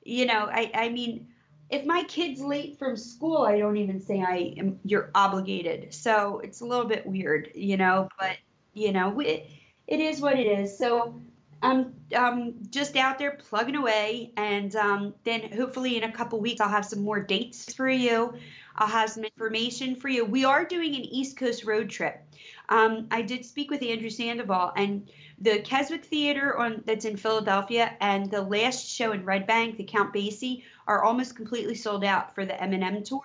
You 0.05 0.27
know, 0.27 0.48
I 0.51 0.70
I 0.74 0.89
mean 0.89 1.28
if 1.73 1.86
my 1.86 2.05
kid's 2.05 2.43
late 2.43 2.78
from 2.78 2.97
school, 2.97 3.39
I 3.39 3.59
don't 3.59 3.78
even 3.78 3.99
say 3.99 4.20
I 4.20 4.55
am. 4.59 4.78
You're 4.85 5.11
obligated. 5.15 5.93
So 5.93 6.39
it's 6.40 6.61
a 6.61 6.66
little 6.66 6.85
bit 6.85 7.07
weird, 7.07 7.51
you 7.55 7.78
know. 7.78 8.09
But 8.20 8.36
you 8.74 8.93
know, 8.93 9.19
it, 9.20 9.49
it 9.86 9.99
is 9.99 10.20
what 10.20 10.39
it 10.39 10.47
is. 10.47 10.77
So 10.77 11.20
I'm 11.62 11.94
um, 12.15 12.55
just 12.69 12.94
out 12.97 13.19
there 13.19 13.32
plugging 13.32 13.77
away, 13.77 14.32
and 14.36 14.77
um, 14.77 15.15
then 15.24 15.51
hopefully 15.51 15.97
in 15.97 16.05
a 16.05 16.12
couple 16.12 16.39
weeks 16.40 16.61
I'll 16.61 16.69
have 16.69 16.85
some 16.85 17.03
more 17.03 17.20
dates 17.20 17.73
for 17.73 17.89
you. 17.89 18.35
I'll 18.77 18.89
have 18.89 19.11
some 19.11 19.24
information 19.24 19.97
for 19.97 20.09
you. 20.09 20.24
We 20.24 20.44
are 20.44 20.65
doing 20.65 20.94
an 20.94 21.03
East 21.03 21.36
Coast 21.39 21.65
road 21.65 21.89
trip. 21.89 22.23
Um, 22.69 23.07
I 23.11 23.23
did 23.23 23.44
speak 23.44 23.70
with 23.70 23.82
Andrew 23.82 24.11
Sandoval, 24.11 24.73
and 24.77 25.11
the 25.39 25.61
Keswick 25.61 26.05
Theater 26.05 26.57
on 26.57 26.82
that's 26.86 27.05
in 27.05 27.16
Philadelphia, 27.16 27.97
and 28.01 28.31
the 28.31 28.43
last 28.43 28.89
show 28.89 29.12
in 29.12 29.24
Red 29.24 29.47
Bank, 29.47 29.77
the 29.77 29.85
Count 29.85 30.12
Basie, 30.12 30.62
are 30.86 31.02
almost 31.02 31.36
completely 31.36 31.74
sold 31.74 32.04
out 32.04 32.34
for 32.34 32.44
the 32.44 32.54
Eminem 32.54 33.04
tour. 33.04 33.22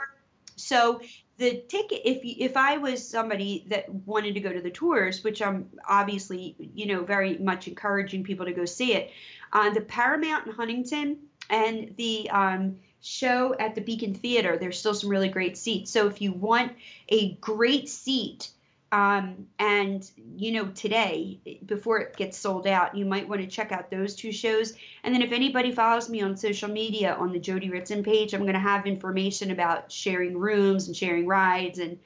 So 0.55 1.01
the 1.37 1.63
ticket, 1.67 2.01
if 2.03 2.21
if 2.23 2.57
I 2.57 2.77
was 2.77 3.07
somebody 3.07 3.65
that 3.69 3.89
wanted 3.89 4.33
to 4.33 4.39
go 4.39 4.51
to 4.51 4.61
the 4.61 4.71
tours, 4.71 5.23
which 5.23 5.41
I'm 5.41 5.69
obviously 5.87 6.55
you 6.73 6.87
know 6.87 7.03
very 7.03 7.37
much 7.37 7.67
encouraging 7.67 8.23
people 8.23 8.45
to 8.45 8.53
go 8.53 8.65
see 8.65 8.93
it, 8.93 9.11
uh, 9.53 9.69
the 9.69 9.81
Paramount 9.81 10.47
in 10.47 10.53
Huntington 10.53 11.17
and 11.49 11.93
the 11.97 12.29
um, 12.31 12.77
show 13.01 13.55
at 13.59 13.75
the 13.75 13.81
Beacon 13.81 14.15
Theater, 14.15 14.57
there's 14.57 14.79
still 14.79 14.93
some 14.93 15.09
really 15.09 15.29
great 15.29 15.57
seats. 15.57 15.91
So 15.91 16.07
if 16.07 16.21
you 16.21 16.33
want 16.33 16.73
a 17.09 17.33
great 17.35 17.87
seat 17.87 18.49
um, 18.91 19.47
and 19.59 20.09
you 20.37 20.51
know 20.51 20.67
today 20.67 21.39
before 21.65 21.99
it 21.99 22.15
gets 22.15 22.37
sold 22.37 22.67
out 22.67 22.95
you 22.95 23.05
might 23.05 23.27
want 23.27 23.41
to 23.41 23.47
check 23.47 23.71
out 23.71 23.91
those 23.91 24.15
two 24.15 24.31
shows. 24.31 24.73
And 25.03 25.13
then 25.13 25.21
if 25.21 25.31
anybody 25.31 25.71
follows 25.71 26.09
me 26.09 26.21
on 26.21 26.37
social 26.37 26.69
media 26.69 27.15
on 27.15 27.31
the 27.31 27.39
jody 27.39 27.69
ritson 27.69 28.03
page 28.03 28.33
i'm 28.33 28.41
going 28.41 28.53
to 28.53 28.59
have 28.59 28.85
information 28.85 29.51
about 29.51 29.91
sharing 29.91 30.37
rooms 30.37 30.87
and 30.87 30.95
sharing 30.95 31.27
rides 31.27 31.79
and 31.79 31.97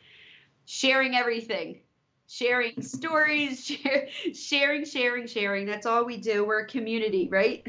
sharing 0.65 1.15
everything. 1.15 1.79
Sharing 2.27 2.81
stories 2.81 3.65
share, 3.65 4.07
sharing 4.33 4.85
sharing 4.85 5.27
sharing. 5.27 5.65
That's 5.65 5.85
all 5.85 6.05
we 6.05 6.17
do. 6.17 6.45
We're 6.45 6.61
a 6.61 6.67
community 6.67 7.27
right? 7.29 7.67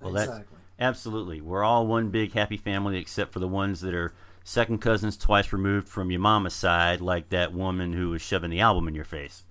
Well, 0.00 0.12
that's 0.12 0.30
Exactly. 0.30 0.58
absolutely. 0.78 1.40
We're 1.40 1.64
all 1.64 1.86
one 1.86 2.10
big 2.10 2.32
happy 2.32 2.56
family, 2.56 2.98
except 2.98 3.32
for 3.32 3.40
the 3.40 3.48
ones 3.48 3.80
that 3.80 3.94
are 3.94 4.12
second 4.44 4.78
cousins 4.78 5.16
twice 5.16 5.52
removed 5.52 5.88
from 5.88 6.10
your 6.10 6.20
mama's 6.20 6.54
side, 6.54 7.00
like 7.00 7.28
that 7.30 7.52
woman 7.52 7.92
who 7.92 8.10
was 8.10 8.22
shoving 8.22 8.50
the 8.50 8.60
album 8.60 8.88
in 8.88 8.94
your 8.94 9.04
face. 9.04 9.44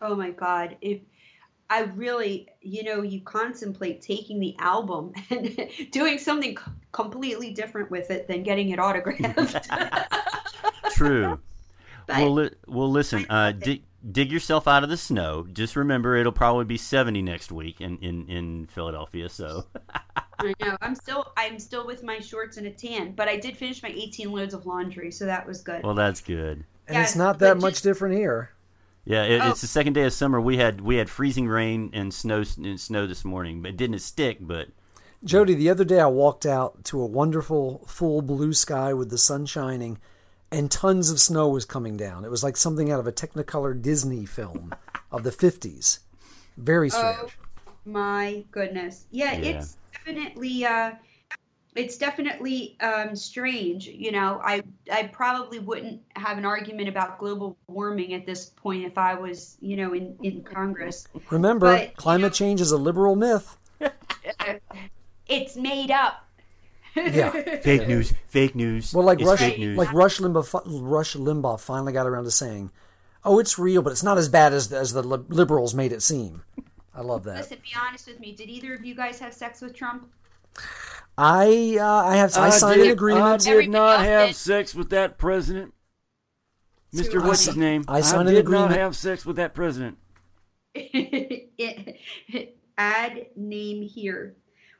Oh 0.00 0.14
my 0.14 0.30
God. 0.30 0.76
If 0.80 1.00
I 1.68 1.80
really, 1.82 2.48
you 2.60 2.84
know, 2.84 3.02
you 3.02 3.20
contemplate 3.22 4.00
taking 4.02 4.38
the 4.38 4.54
album 4.58 5.12
and 5.30 5.56
doing 5.90 6.18
something 6.18 6.56
completely 6.92 7.52
different 7.52 7.90
with 7.90 8.10
it 8.10 8.28
than 8.28 8.42
getting 8.42 8.70
it 8.70 8.78
autographed. 8.78 9.68
True. 10.92 11.38
But- 12.08 12.18
well, 12.18 12.32
li- 12.34 12.50
well, 12.68 12.88
listen. 12.88 13.26
Uh, 13.28 13.50
dig 14.10 14.30
yourself 14.32 14.66
out 14.68 14.82
of 14.82 14.88
the 14.90 14.96
snow. 14.96 15.46
Just 15.52 15.76
remember, 15.76 16.16
it'll 16.16 16.32
probably 16.32 16.64
be 16.64 16.76
seventy 16.76 17.22
next 17.22 17.50
week 17.52 17.80
in 17.80 17.98
in, 17.98 18.28
in 18.28 18.66
Philadelphia. 18.66 19.28
So, 19.28 19.66
I 20.38 20.54
know. 20.60 20.76
I'm 20.80 20.94
still 20.94 21.32
I'm 21.36 21.58
still 21.58 21.86
with 21.86 22.02
my 22.02 22.18
shorts 22.20 22.56
and 22.56 22.66
a 22.66 22.70
tan, 22.70 23.12
but 23.12 23.28
I 23.28 23.36
did 23.36 23.56
finish 23.56 23.82
my 23.82 23.88
18 23.90 24.30
loads 24.32 24.54
of 24.54 24.66
laundry, 24.66 25.10
so 25.10 25.26
that 25.26 25.46
was 25.46 25.62
good. 25.62 25.82
well, 25.84 25.94
that's 25.94 26.20
good. 26.20 26.64
And 26.88 26.96
Yeah, 26.96 27.02
it's 27.02 27.16
not 27.16 27.38
but 27.38 27.46
that 27.46 27.54
just- 27.54 27.62
much 27.62 27.82
different 27.82 28.16
here. 28.16 28.50
Yeah, 29.04 29.22
it, 29.22 29.40
Oh. 29.40 29.50
it's 29.50 29.60
the 29.60 29.68
second 29.68 29.92
day 29.92 30.02
of 30.02 30.12
summer. 30.12 30.40
We 30.40 30.56
had 30.56 30.80
we 30.80 30.96
had 30.96 31.08
freezing 31.08 31.46
rain 31.48 31.90
and 31.92 32.12
snow 32.12 32.42
and 32.58 32.80
snow 32.80 33.06
this 33.06 33.24
morning, 33.24 33.62
but 33.62 33.70
it 33.70 33.76
didn't 33.76 34.00
stick. 34.00 34.38
But 34.40 34.68
Jody, 35.24 35.54
the 35.54 35.70
other 35.70 35.84
day 35.84 36.00
I 36.00 36.06
walked 36.06 36.44
out 36.44 36.84
to 36.86 37.00
a 37.00 37.06
wonderful 37.06 37.84
full 37.86 38.20
blue 38.20 38.52
sky 38.52 38.92
with 38.92 39.10
the 39.10 39.18
sun 39.18 39.46
shining 39.46 39.98
and 40.52 40.70
tons 40.70 41.10
of 41.10 41.20
snow 41.20 41.48
was 41.48 41.64
coming 41.64 41.96
down. 41.96 42.24
It 42.24 42.30
was 42.30 42.42
like 42.44 42.56
something 42.56 42.90
out 42.90 43.00
of 43.00 43.06
a 43.06 43.12
Technicolor 43.12 43.80
Disney 43.80 44.26
film 44.26 44.74
of 45.10 45.22
the 45.24 45.30
50s. 45.30 45.98
Very 46.56 46.88
strange. 46.90 47.16
Oh 47.18 47.70
my 47.84 48.44
goodness. 48.50 49.04
Yeah, 49.10 49.32
Yeah. 49.32 49.58
it's 49.58 49.76
definitely 49.92 50.64
uh 50.64 50.92
it's 51.74 51.98
definitely 51.98 52.76
um 52.80 53.14
strange, 53.14 53.86
you 53.86 54.10
know. 54.10 54.40
I 54.42 54.62
I 54.90 55.04
probably 55.12 55.58
wouldn't 55.58 56.00
have 56.16 56.38
an 56.38 56.46
argument 56.46 56.88
about 56.88 57.18
global 57.18 57.56
warming 57.66 58.14
at 58.14 58.24
this 58.24 58.46
point 58.46 58.84
if 58.84 58.96
I 58.96 59.14
was, 59.14 59.58
you 59.60 59.76
know, 59.76 59.92
in 59.92 60.16
in 60.22 60.42
Congress. 60.42 61.06
Remember, 61.30 61.66
but, 61.76 61.82
you 61.88 61.94
climate 61.96 62.22
know- 62.22 62.30
change 62.30 62.60
is 62.62 62.70
a 62.72 62.78
liberal 62.78 63.16
myth. 63.16 63.56
It's 65.28 65.56
made 65.56 65.90
up. 65.90 66.25
Yeah. 66.96 67.30
fake 67.60 67.86
news, 67.88 68.12
fake 68.28 68.54
news. 68.54 68.92
Well, 68.94 69.04
like 69.04 69.20
It's 69.20 69.28
Rush, 69.28 69.38
fake 69.38 69.58
news. 69.58 69.76
like 69.76 69.92
Rush 69.92 70.18
Limbaugh, 70.18 70.62
Rush 70.82 71.14
Limbaugh 71.14 71.60
finally 71.60 71.92
got 71.92 72.06
around 72.06 72.24
to 72.24 72.30
saying, 72.30 72.70
"Oh, 73.24 73.38
it's 73.38 73.58
real, 73.58 73.82
but 73.82 73.92
it's 73.92 74.02
not 74.02 74.18
as 74.18 74.28
bad 74.28 74.52
as 74.52 74.72
as 74.72 74.92
the 74.92 75.02
liberals 75.02 75.74
made 75.74 75.92
it 75.92 76.02
seem." 76.02 76.42
I 76.94 77.02
love 77.02 77.24
that. 77.24 77.36
Listen, 77.36 77.58
be 77.62 77.70
honest 77.78 78.06
with 78.06 78.18
me. 78.20 78.32
Did 78.32 78.48
either 78.48 78.72
of 78.74 78.84
you 78.84 78.94
guys 78.94 79.18
have 79.20 79.34
sex 79.34 79.60
with 79.60 79.74
Trump? 79.74 80.10
I 81.18 81.76
uh, 81.78 81.84
I 81.84 82.16
have 82.16 82.36
I, 82.36 82.50
signed 82.50 82.80
an 82.80 82.90
agreement. 82.90 83.24
I 83.24 83.36
did 83.36 83.48
Everybody 83.48 83.68
not 83.70 84.00
have 84.00 84.28
did. 84.30 84.36
sex 84.36 84.74
with 84.74 84.90
that 84.90 85.18
president. 85.18 85.74
Mr. 86.94 87.22
What's 87.22 87.44
his 87.44 87.56
name? 87.56 87.84
I 87.88 88.00
signed 88.00 88.28
an 88.28 88.34
did 88.34 88.40
agreement. 88.40 88.70
not 88.70 88.78
have 88.78 88.96
sex 88.96 89.26
with 89.26 89.36
that 89.36 89.54
president. 89.54 89.98
Add 92.78 93.26
name 93.36 93.82
here. 93.82 94.36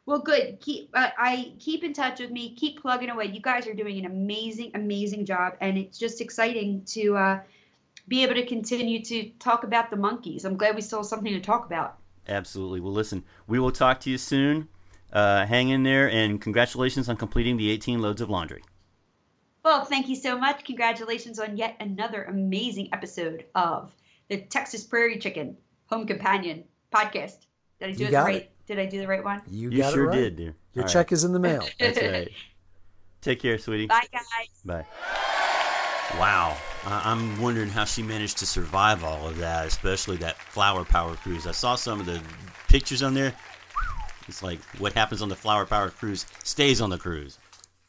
Well, 0.07 0.21
good. 0.21 0.61
Keep 0.61 0.91
uh, 0.95 1.11
I 1.19 1.53
keep 1.59 1.83
in 1.83 1.93
touch 1.93 2.21
with 2.21 2.31
me. 2.31 2.55
Keep 2.55 2.81
plugging 2.81 3.11
away. 3.11 3.27
You 3.27 3.41
guys 3.41 3.67
are 3.67 3.75
doing 3.75 3.99
an 3.99 4.07
amazing, 4.07 4.71
amazing 4.75 5.27
job, 5.27 5.55
and 5.61 5.77
it's 5.77 5.99
just 5.99 6.21
exciting 6.21 6.85
to 6.87 7.17
uh, 7.17 7.41
be 8.07 8.23
able 8.23 8.35
to 8.35 8.47
continue 8.47 9.03
to 9.05 9.31
talk 9.41 9.65
about 9.65 9.91
the 9.91 9.97
Monkees. 9.97 10.45
I'm 10.45 10.57
glad 10.57 10.77
we 10.77 10.81
still 10.81 11.01
have 11.01 11.07
something 11.07 11.33
to 11.33 11.41
talk 11.41 11.67
about. 11.67 11.99
Absolutely. 12.29 12.81
Well, 12.81 12.93
listen, 12.93 13.25
we 13.49 13.59
will 13.59 13.73
talk 13.73 14.01
to 14.01 14.11
you 14.11 14.19
soon. 14.19 14.69
Uh, 15.13 15.45
hang 15.47 15.71
in 15.71 15.83
there, 15.83 16.09
and 16.11 16.41
congratulations 16.41 17.09
on 17.09 17.17
completing 17.17 17.57
the 17.57 17.71
18 17.71 18.01
loads 18.01 18.21
of 18.21 18.31
laundry. 18.31 18.63
Well, 19.65 19.85
thank 19.85 20.09
you 20.09 20.15
so 20.15 20.39
much. 20.39 20.65
Congratulations 20.65 21.41
on 21.41 21.57
yet 21.57 21.77
another 21.81 22.23
amazing 22.25 22.91
episode 22.93 23.45
of 23.57 23.93
the 24.29 24.43
Texas 24.43 24.85
Prairie 24.85 25.19
Chicken 25.19 25.57
Home 25.87 26.07
Companion 26.07 26.65
podcast. 26.95 27.47
Did 27.81 27.89
I 27.89 27.93
do 27.93 28.05
You 28.05 28.11
it 28.11 28.15
right? 28.15 28.35
it. 28.43 28.56
Did 28.67 28.79
I 28.79 28.87
do 28.87 28.99
the 29.01 29.07
right 29.07 29.25
one? 29.25 29.43
You, 29.49 29.71
You 29.71 29.79
got 29.79 29.93
sure 29.93 30.05
it 30.05 30.09
right. 30.09 30.17
did, 30.17 30.37
dear. 30.37 30.55
Your 30.75 30.85
All 30.85 30.89
check 30.91 31.13
is 31.13 31.25
in 31.25 31.33
the 31.33 31.39
mail. 31.39 31.67
That's 31.79 32.01
right. 32.01 32.31
Take 33.23 33.41
care, 33.41 33.59
sweetie. 33.59 33.87
Bye, 33.87 34.07
guys. 34.13 34.23
Bye. 34.65 34.87
Wow. 36.19 36.57
I- 36.85 37.11
I'm 37.11 37.41
wondering 37.41 37.69
how 37.69 37.85
she 37.85 38.03
managed 38.03 38.39
to 38.39 38.47
survive 38.47 39.03
all 39.05 39.27
of 39.29 39.39
that, 39.39 39.67
especially 39.67 40.17
that 40.19 40.37
Flower 40.39 40.85
Power 40.85 41.15
cruise. 41.17 41.47
I 41.47 41.53
saw 41.53 41.75
some 41.75 42.01
of 42.01 42.07
the 42.07 42.21
pictures 42.69 43.03
on 43.03 43.15
there. 43.15 43.35
It's 44.29 44.43
like 44.43 44.61
what 44.79 44.93
happens 44.93 45.23
on 45.23 45.29
the 45.29 45.37
Flower 45.37 45.67
Power 45.67 45.91
cruise 45.91 46.27
stays 46.43 46.81
on 46.81 46.91
the 46.91 46.99
cruise. 46.99 47.39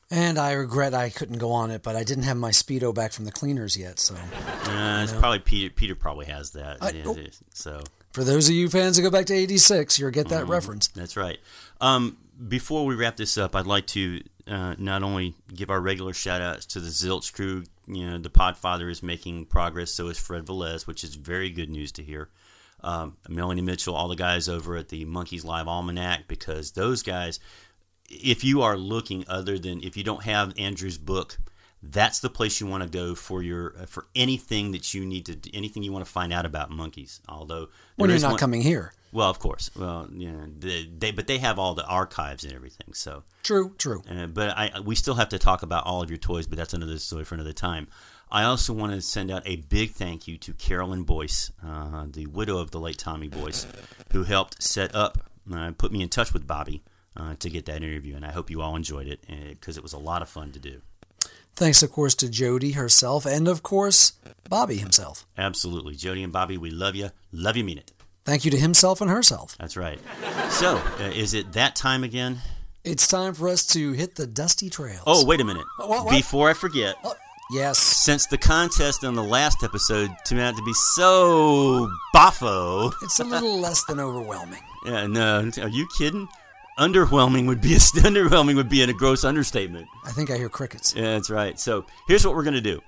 And 0.09 0.37
I 0.39 0.53
regret 0.53 0.93
I 0.93 1.09
couldn't 1.09 1.37
go 1.39 1.51
on 1.51 1.69
it, 1.69 1.83
but 1.83 1.95
I 1.95 2.03
didn't 2.03 2.23
have 2.23 2.37
my 2.37 2.51
speedo 2.51 2.93
back 2.93 3.11
from 3.11 3.25
the 3.25 3.31
cleaners 3.31 3.75
yet. 3.75 3.99
So, 3.99 4.15
Uh, 4.15 5.01
it's 5.03 5.11
probably 5.13 5.39
Peter. 5.39 5.73
Peter 5.73 5.95
probably 5.95 6.27
has 6.27 6.51
that. 6.51 6.77
I- 6.81 6.91
Yeah, 6.91 7.03
oh. 7.07 7.17
So 7.53 7.83
for 8.13 8.23
those 8.23 8.49
of 8.49 8.55
you 8.55 8.69
fans 8.69 8.97
who 8.97 9.03
go 9.03 9.09
back 9.11 9.25
to 9.27 9.33
'86, 9.33 9.99
you'll 9.99 10.11
get 10.11 10.29
that 10.29 10.43
Mm-hmm. 10.43 10.51
reference. 10.51 10.87
that's 10.89 11.15
right. 11.17 11.39
Um, 11.81 12.17
before 12.47 12.85
we 12.85 12.95
wrap 12.95 13.17
this 13.17 13.37
up, 13.37 13.55
I'd 13.55 13.65
like 13.67 13.87
to 13.87 14.21
uh, 14.47 14.75
not 14.77 15.03
only 15.03 15.35
give 15.53 15.69
our 15.69 15.79
regular 15.81 16.13
shout 16.13 16.41
outs 16.41 16.65
to 16.67 16.79
the 16.79 16.89
Zilch 16.89 17.33
crew. 17.33 17.63
You 17.87 18.09
know, 18.09 18.17
the 18.17 18.29
Podfather 18.29 18.89
is 18.91 19.01
making 19.01 19.45
progress. 19.45 19.91
So 19.91 20.07
is 20.07 20.17
Fred 20.19 20.45
Velez, 20.45 20.85
which 20.87 21.03
is 21.03 21.15
very 21.15 21.49
good 21.49 21.69
news 21.69 21.91
to 21.93 22.03
hear. 22.03 22.29
Um, 22.83 23.17
Melanie 23.27 23.61
Mitchell, 23.61 23.95
all 23.95 24.07
the 24.07 24.15
guys 24.15 24.47
over 24.47 24.75
at 24.77 24.89
the 24.89 25.05
Monkees 25.05 25.43
Live 25.43 25.67
Almanac, 25.67 26.27
because 26.27 26.71
those 26.73 27.01
guys, 27.01 27.39
if 28.09 28.43
you 28.43 28.61
are 28.61 28.77
looking 28.77 29.25
other 29.27 29.57
than 29.57 29.81
if 29.83 29.97
you 29.97 30.03
don't 30.03 30.23
have 30.23 30.53
Andrew's 30.59 30.97
book, 30.99 31.37
that's 31.91 32.19
the 32.19 32.29
place 32.29 32.59
you 32.59 32.67
want 32.67 32.83
to 32.83 32.89
go 32.89 33.15
for 33.15 33.41
your 33.43 33.75
uh, 33.79 33.85
for 33.85 34.07
anything 34.15 34.71
that 34.71 34.93
you 34.93 35.05
need 35.05 35.25
to 35.25 35.55
anything 35.55 35.83
you 35.83 35.91
want 35.91 36.05
to 36.05 36.11
find 36.11 36.31
out 36.33 36.45
about 36.45 36.69
Monkees. 36.71 37.19
Although 37.27 37.69
When 37.95 38.09
you're 38.09 38.19
not 38.19 38.31
one- 38.31 38.39
coming 38.39 38.61
here. 38.61 38.93
well, 39.11 39.29
of 39.29 39.39
course. 39.39 39.69
Well, 39.75 40.07
yeah, 40.11 40.45
they, 40.57 40.85
they 40.97 41.11
but 41.11 41.27
they 41.27 41.37
have 41.39 41.57
all 41.59 41.73
the 41.75 41.85
archives 41.85 42.43
and 42.43 42.53
everything. 42.53 42.93
So, 42.93 43.23
True, 43.43 43.73
true. 43.77 44.01
uh, 44.09 44.27
but 44.27 44.49
I 44.57 44.79
we 44.83 44.95
still 44.95 45.15
have 45.15 45.29
to 45.29 45.39
talk 45.39 45.63
about 45.63 45.85
all 45.85 46.01
of 46.01 46.09
your 46.09 46.17
toys, 46.17 46.47
but 46.47 46.57
that's 46.57 46.73
another 46.73 46.97
story 46.99 47.23
for 47.23 47.35
another 47.35 47.53
time. 47.53 47.87
I 48.29 48.43
also 48.43 48.73
want 48.73 48.91
to 48.91 48.99
send 49.01 49.31
out 49.31 49.43
a 49.45 49.55
big 49.55 49.91
thank 49.91 50.27
you 50.27 50.37
to 50.39 50.51
Carolyn 50.53 51.03
Boyce, 51.03 51.51
uh, 51.65 52.05
the 52.11 52.25
widow 52.25 52.57
of 52.57 52.71
the 52.71 52.79
late 52.79 52.97
Tommy 52.97 53.29
Boyce, 53.29 53.65
who 54.11 54.23
helped 54.23 54.61
set 54.61 54.93
up, 54.93 55.29
uh, 55.53 55.71
put 55.77 55.93
me 55.93 56.01
in 56.01 56.09
touch 56.09 56.33
with 56.33 56.45
Bobby 56.45 56.83
uh, 57.15 57.35
to 57.39 57.49
get 57.49 57.65
that 57.67 57.77
interview, 57.77 58.17
and 58.17 58.25
I 58.25 58.31
hope 58.33 58.49
you 58.49 58.61
all 58.61 58.75
enjoyed 58.75 59.07
it 59.07 59.21
because 59.51 59.77
it 59.77 59.83
was 59.83 59.93
a 59.93 59.97
lot 59.97 60.21
of 60.21 60.27
fun 60.27 60.51
to 60.51 60.59
do. 60.59 60.81
Thanks, 61.57 61.81
of 61.81 61.91
course, 61.91 62.13
to 62.15 62.29
Jody 62.29 62.73
herself, 62.73 63.25
and 63.25 63.47
of 63.47 63.63
course, 63.63 64.13
Bobby 64.47 64.77
himself. 64.77 65.25
Absolutely, 65.39 65.95
Jody 65.95 66.21
and 66.21 66.31
Bobby, 66.31 66.55
we 66.57 66.69
love 66.69 66.95
you, 66.95 67.09
love 67.31 67.57
you, 67.57 67.63
mean 67.63 67.79
it. 67.79 67.91
Thank 68.25 68.45
you 68.45 68.51
to 68.51 68.57
himself 68.57 69.01
and 69.01 69.09
herself. 69.09 69.55
That's 69.59 69.75
right. 69.75 69.99
So, 70.51 70.77
uh, 70.99 71.03
is 71.15 71.33
it 71.33 71.53
that 71.53 71.75
time 71.75 72.03
again? 72.03 72.37
It's 72.83 73.07
time 73.07 73.33
for 73.33 73.49
us 73.49 73.65
to 73.67 73.93
hit 73.93 74.15
the 74.15 74.27
dusty 74.27 74.69
trails. 74.69 75.01
Oh, 75.07 75.25
wait 75.25 75.41
a 75.41 75.43
minute. 75.43 75.65
What- 75.77 76.05
what? 76.05 76.11
Before 76.11 76.47
I 76.49 76.53
forget, 76.53 76.95
yes. 77.51 77.79
since 77.79 78.27
the 78.27 78.37
contest 78.37 79.03
on 79.03 79.15
the 79.15 79.23
last 79.23 79.63
episode 79.63 80.11
turned 80.27 80.41
out 80.41 80.55
to 80.57 80.63
be 80.63 80.73
so 80.95 81.89
boffo, 82.13 82.93
It's 83.01 83.19
a 83.19 83.23
little 83.23 83.59
less 83.59 83.83
than 83.85 83.99
overwhelming. 83.99 84.61
yeah, 84.85 85.07
no, 85.07 85.49
are 85.59 85.67
you 85.69 85.87
kidding? 85.97 86.27
Underwhelming 86.77 87.47
would 87.47 87.61
be 87.61 87.73
a 87.73 87.77
underwhelming 87.79 88.55
would 88.55 88.69
be 88.69 88.81
a 88.83 88.93
gross 88.93 89.23
understatement. 89.23 89.87
I 90.05 90.11
think 90.11 90.29
I 90.29 90.37
hear 90.37 90.49
crickets. 90.49 90.93
Yeah, 90.95 91.13
that's 91.13 91.29
right. 91.29 91.59
So 91.59 91.85
here's 92.07 92.25
what 92.25 92.35
we're 92.35 92.43
going 92.43 92.53
to 92.53 92.61
do. 92.61 92.81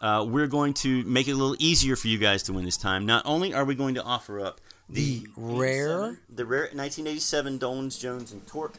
Uh, 0.00 0.24
we're 0.28 0.46
going 0.48 0.74
to 0.74 1.02
make 1.04 1.26
it 1.28 1.32
a 1.32 1.36
little 1.36 1.56
easier 1.58 1.96
for 1.96 2.08
you 2.08 2.18
guys 2.18 2.42
to 2.44 2.52
win 2.52 2.64
this 2.64 2.76
time. 2.76 3.06
Not 3.06 3.24
only 3.24 3.54
are 3.54 3.64
we 3.64 3.74
going 3.74 3.94
to 3.94 4.02
offer 4.02 4.40
up 4.40 4.60
The 4.90 5.26
rare. 5.36 6.18
the 6.28 6.44
rare 6.44 6.62
1987 6.72 7.58
Dolenz 7.58 7.98
Jones 7.98 8.32
and 8.32 8.46
Tork 8.46 8.74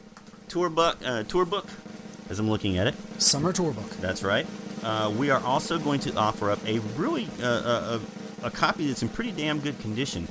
tour 0.48 0.68
book, 0.70 0.96
uh, 1.04 1.24
tour 1.24 1.44
book, 1.44 1.66
as 2.30 2.38
I'm 2.38 2.48
looking 2.48 2.78
at 2.78 2.86
it. 2.86 2.94
Summer 3.20 3.52
tour 3.52 3.72
book. 3.72 3.90
That's 4.00 4.22
right. 4.22 4.46
Uh, 4.82 5.12
we 5.16 5.28
are 5.30 5.42
also 5.42 5.78
going 5.78 5.98
to 6.00 6.14
offer 6.14 6.50
up 6.50 6.64
a 6.66 6.78
really 6.96 7.26
uh, 7.42 7.46
a, 7.46 8.00
a, 8.44 8.46
a 8.46 8.50
copy 8.50 8.86
that's 8.86 9.02
in 9.02 9.08
pretty 9.08 9.32
damn 9.32 9.58
good 9.60 9.78
condition. 9.80 10.28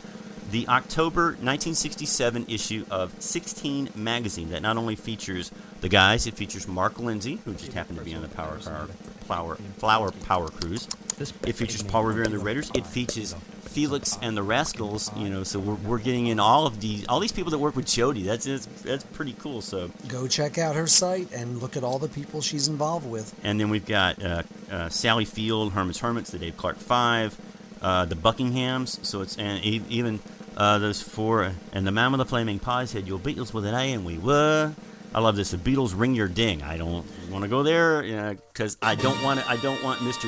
The 0.50 0.68
October 0.70 1.26
1967 1.26 2.46
issue 2.48 2.86
of 2.90 3.14
16 3.20 3.90
magazine 3.96 4.50
that 4.52 4.62
not 4.62 4.78
only 4.78 4.96
features 4.96 5.52
the 5.82 5.90
guys, 5.90 6.26
it 6.26 6.36
features 6.36 6.68
Mark 6.68 7.00
Lindsay, 7.00 7.40
who 7.44 7.54
just 7.54 7.74
happened 7.74 7.98
to 8.00 8.06
be 8.06 8.16
on 8.16 8.22
the 8.22 8.30
Power 8.30 8.58
Power 8.60 8.88
Flower, 9.26 9.56
Flower 9.78 10.12
Power 10.12 10.48
Cruise. 10.48 10.88
It 11.20 11.54
features 11.54 11.84
Paul 11.84 12.06
Revere 12.06 12.24
and 12.24 12.34
the 12.34 12.40
Raiders. 12.40 12.72
It 12.74 12.88
features 12.88 13.36
Felix 13.64 14.18
and 14.22 14.38
the 14.38 14.44
Rascals. 14.44 15.12
You 15.18 15.30
know, 15.30 15.44
so 15.44 15.60
we're, 15.60 15.76
we're 15.76 15.98
getting 15.98 16.28
in 16.28 16.40
all 16.40 16.66
of 16.66 16.80
these 16.80 17.06
all 17.08 17.20
these 17.20 17.34
people 17.34 17.52
that 17.52 17.58
work 17.58 17.76
with 17.76 17.88
Jody. 17.88 18.24
That's 18.24 18.46
that's, 18.46 18.66
that's 18.84 19.04
pretty 19.04 19.34
cool. 19.34 19.62
So 19.62 19.92
Go 20.08 20.28
check 20.28 20.58
out 20.58 20.76
her 20.76 20.88
site 20.88 21.32
and 21.34 21.62
look 21.62 21.76
at 21.76 21.84
all 21.84 22.00
the 22.00 22.08
people 22.08 22.42
she's 22.42 22.68
involved 22.70 23.06
with. 23.06 23.36
And 23.44 23.60
then 23.60 23.70
we've 23.70 23.86
got 23.86 24.24
uh, 24.24 24.44
uh, 24.72 24.90
Sally 24.90 25.26
Field, 25.26 25.74
Herman's 25.74 26.00
Hermits, 26.00 26.32
the 26.32 26.40
Dave 26.40 26.56
Clark 26.56 26.78
Five, 26.78 27.38
uh, 27.82 28.06
the 28.06 28.16
Buckinghams. 28.16 29.04
So 29.04 29.22
it's 29.22 29.38
and 29.38 29.62
even 29.64 30.20
uh, 30.58 30.80
those 30.80 31.02
four 31.02 31.54
and 31.72 31.88
the 31.88 31.92
Man 31.92 32.12
with 32.12 32.20
the 32.20 32.26
Flaming 32.26 32.60
Pies 32.60 32.90
said, 32.90 33.08
"Your 33.08 33.20
Beatles 33.20 33.54
with 33.54 33.66
an 33.66 33.76
A," 33.76 33.94
and 33.94 34.04
we 34.04 34.18
were. 34.18 34.74
I 35.14 35.20
love 35.20 35.36
this. 35.36 35.52
The 35.52 35.58
Beatles 35.58 35.94
ring 35.98 36.16
your 36.16 36.28
ding. 36.28 36.62
I 36.64 36.78
don't 36.78 37.06
want 37.32 37.44
to 37.44 37.48
go 37.48 37.64
there 37.64 38.36
because 38.52 38.76
I 38.82 38.96
don't 38.96 39.22
want 39.24 39.48
I 39.50 39.56
don't 39.58 39.82
want 39.84 40.04
Mister 40.04 40.28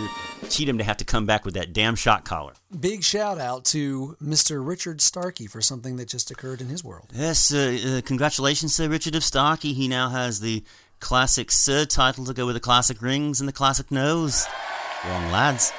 Cheatham 0.50 0.78
to 0.78 0.84
have 0.84 0.98
to 0.98 1.06
come 1.06 1.26
back 1.26 1.46
with 1.46 1.56
that 1.56 1.74
damn 1.74 1.96
shot 1.96 2.26
collar. 2.26 2.54
Big 2.80 3.04
shout 3.04 3.40
out 3.40 3.66
to 3.66 4.16
Mr. 4.24 4.66
Richard 4.66 5.02
Starkey 5.02 5.48
for 5.48 5.62
something 5.62 5.98
that 5.98 6.08
just 6.08 6.32
occurred 6.32 6.62
in 6.62 6.68
his 6.68 6.84
world. 6.84 7.10
Yes, 7.14 7.54
uh, 7.54 7.98
uh, 7.98 8.02
congratulations, 8.06 8.74
Sir 8.74 8.88
Richard 8.88 9.16
of 9.16 9.24
Starkey. 9.24 9.74
He 9.74 9.88
now 9.88 10.10
has 10.10 10.40
the 10.40 10.64
classic 11.00 11.52
Sir 11.52 11.86
title 11.86 12.26
to 12.26 12.34
go 12.34 12.46
with 12.46 12.56
the 12.56 12.62
classic 12.62 13.02
rings 13.02 13.42
and 13.42 13.50
the 13.50 13.54
classic 13.54 13.92
nose. 13.92 14.46
Wrong 15.06 15.32
lads. 15.32 15.74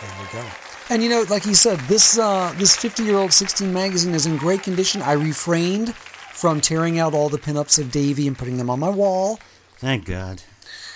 There 0.00 0.10
you 0.10 0.42
go. 0.42 0.63
And 0.90 1.02
you 1.02 1.08
know, 1.08 1.24
like 1.30 1.42
he 1.42 1.54
said, 1.54 1.78
this 1.80 2.18
uh, 2.18 2.52
this 2.56 2.76
50 2.76 3.04
year 3.04 3.16
old 3.16 3.32
16 3.32 3.72
magazine 3.72 4.14
is 4.14 4.26
in 4.26 4.36
great 4.36 4.62
condition. 4.62 5.00
I 5.02 5.12
refrained 5.12 5.94
from 5.94 6.60
tearing 6.60 6.98
out 6.98 7.14
all 7.14 7.28
the 7.28 7.38
pinups 7.38 7.78
of 7.78 7.90
Davy 7.90 8.26
and 8.28 8.36
putting 8.36 8.58
them 8.58 8.68
on 8.68 8.80
my 8.80 8.90
wall. 8.90 9.38
Thank 9.78 10.04
God. 10.04 10.42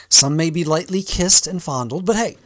Some 0.09 0.37
may 0.37 0.51
be 0.51 0.65
lightly 0.65 1.03
kissed 1.03 1.47
and 1.47 1.63
fondled, 1.63 2.05
but 2.05 2.17
hey, 2.17 2.37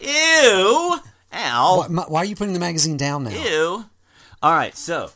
Ew! 0.00 0.98
Ow! 1.32 1.86
why, 1.88 2.04
why 2.08 2.20
are 2.20 2.24
you 2.24 2.36
putting 2.36 2.52
the 2.52 2.60
magazine 2.60 2.96
down 2.96 3.24
now? 3.24 3.30
Ew! 3.30 3.84
All 4.42 4.52
right, 4.52 4.76
so 4.76 5.10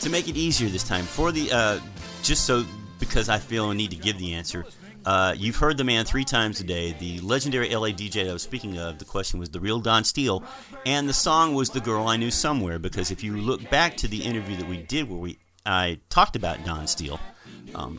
to 0.00 0.10
make 0.10 0.28
it 0.28 0.36
easier 0.36 0.68
this 0.68 0.84
time, 0.84 1.04
for 1.04 1.32
the 1.32 1.50
uh, 1.52 1.80
just 2.22 2.44
so 2.44 2.64
because 2.98 3.28
I 3.28 3.38
feel 3.38 3.70
a 3.70 3.74
need 3.74 3.90
to 3.90 3.96
give 3.96 4.18
the 4.18 4.34
answer. 4.34 4.64
Uh, 5.04 5.34
you've 5.36 5.56
heard 5.56 5.76
the 5.76 5.84
man 5.84 6.04
three 6.04 6.24
times 6.24 6.60
a 6.60 6.64
day. 6.64 6.92
The 6.92 7.20
legendary 7.20 7.74
LA 7.74 7.88
DJ 7.88 8.24
that 8.24 8.30
I 8.30 8.32
was 8.32 8.42
speaking 8.42 8.78
of, 8.78 8.98
the 8.98 9.04
question 9.04 9.40
was 9.40 9.50
the 9.50 9.60
real 9.60 9.80
Don 9.80 10.04
Steele, 10.04 10.44
and 10.86 11.08
the 11.08 11.12
song 11.12 11.54
was 11.54 11.70
"The 11.70 11.80
Girl 11.80 12.06
I 12.06 12.16
Knew 12.16 12.30
Somewhere." 12.30 12.78
Because 12.78 13.10
if 13.10 13.24
you 13.24 13.36
look 13.36 13.68
back 13.70 13.96
to 13.98 14.08
the 14.08 14.22
interview 14.22 14.56
that 14.56 14.68
we 14.68 14.78
did, 14.78 15.08
where 15.08 15.18
we 15.18 15.38
I 15.66 15.98
talked 16.08 16.36
about 16.36 16.64
Don 16.64 16.86
Steele, 16.86 17.20
um, 17.74 17.98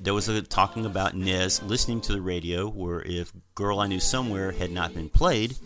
there 0.00 0.14
was 0.14 0.28
a 0.28 0.40
talking 0.42 0.86
about 0.86 1.14
Nez 1.14 1.62
listening 1.62 2.00
to 2.02 2.12
the 2.12 2.20
radio, 2.22 2.68
where 2.68 3.02
if 3.02 3.32
"Girl 3.54 3.80
I 3.80 3.86
Knew 3.86 4.00
Somewhere" 4.00 4.52
had 4.52 4.70
not 4.70 4.94
been 4.94 5.10
played, 5.10 5.56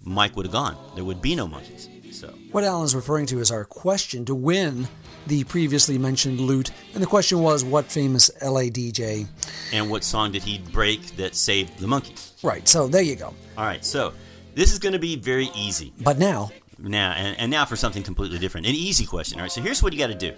Mike 0.00 0.36
would 0.36 0.46
have 0.46 0.52
gone. 0.52 0.76
There 0.94 1.04
would 1.04 1.20
be 1.20 1.34
no 1.34 1.48
Monkees. 1.48 2.14
So 2.14 2.28
What 2.52 2.64
Alan's 2.64 2.94
referring 2.94 3.26
to 3.26 3.40
is 3.40 3.50
our 3.50 3.64
question 3.64 4.24
to 4.26 4.34
win 4.34 4.88
the 5.26 5.44
previously 5.44 5.98
mentioned 5.98 6.40
loot. 6.40 6.70
And 6.94 7.02
the 7.02 7.06
question 7.06 7.40
was, 7.40 7.64
what 7.64 7.86
famous 7.86 8.30
LA 8.42 8.62
DJ? 8.70 9.26
and 9.72 9.90
what 9.90 10.04
song 10.04 10.32
did 10.32 10.42
he 10.42 10.58
break 10.72 11.16
that 11.16 11.34
saved 11.34 11.78
the 11.78 11.86
Monkees? 11.86 12.32
Right, 12.44 12.66
so 12.68 12.86
there 12.88 13.02
you 13.02 13.16
go. 13.16 13.34
All 13.58 13.64
right, 13.64 13.84
so 13.84 14.12
this 14.54 14.72
is 14.72 14.78
going 14.78 14.92
to 14.92 14.98
be 14.98 15.16
very 15.16 15.50
easy 15.54 15.92
But 16.00 16.18
now, 16.18 16.50
now, 16.78 17.12
and, 17.12 17.38
and 17.38 17.50
now 17.50 17.64
for 17.64 17.74
something 17.76 18.02
completely 18.02 18.38
different, 18.38 18.66
an 18.66 18.74
easy 18.74 19.04
question. 19.06 19.38
All 19.38 19.44
right, 19.44 19.52
so 19.52 19.60
here's 19.60 19.82
what 19.82 19.92
you 19.92 19.98
got 19.98 20.08
to 20.08 20.14
do. 20.14 20.32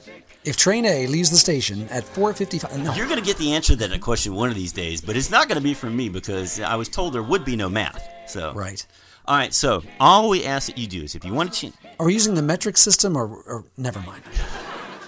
if 0.44 0.56
train 0.56 0.86
A 0.86 1.06
leaves 1.08 1.30
the 1.30 1.36
station 1.36 1.88
at 1.90 2.04
4.55... 2.04 2.82
No, 2.84 2.94
You're 2.94 3.06
going 3.06 3.18
to 3.18 3.24
get 3.24 3.36
the 3.36 3.52
answer 3.54 3.74
to 3.76 3.88
that 3.88 4.00
question 4.00 4.34
one 4.34 4.48
of 4.48 4.54
these 4.54 4.72
days, 4.72 5.00
but 5.00 5.16
it's 5.16 5.30
not 5.30 5.48
going 5.48 5.58
to 5.58 5.62
be 5.64 5.74
from 5.74 5.94
me 5.96 6.08
because 6.08 6.60
I 6.60 6.76
was 6.76 6.88
told 6.88 7.12
there 7.12 7.22
would 7.22 7.44
be 7.44 7.56
no 7.56 7.68
math. 7.68 8.08
So 8.26 8.52
right. 8.54 8.84
All 9.26 9.36
right, 9.36 9.52
so 9.52 9.82
all 10.00 10.30
we 10.30 10.44
ask 10.46 10.68
that 10.68 10.78
you 10.78 10.86
do 10.86 11.02
is 11.02 11.14
if 11.14 11.22
you 11.24 11.34
want 11.34 11.52
to, 11.52 11.70
ch- 11.70 11.74
Are 12.00 12.06
we 12.06 12.14
using 12.14 12.34
the 12.34 12.40
metric 12.42 12.78
system 12.78 13.14
or, 13.16 13.26
or 13.26 13.64
never 13.76 14.00
mind? 14.00 14.22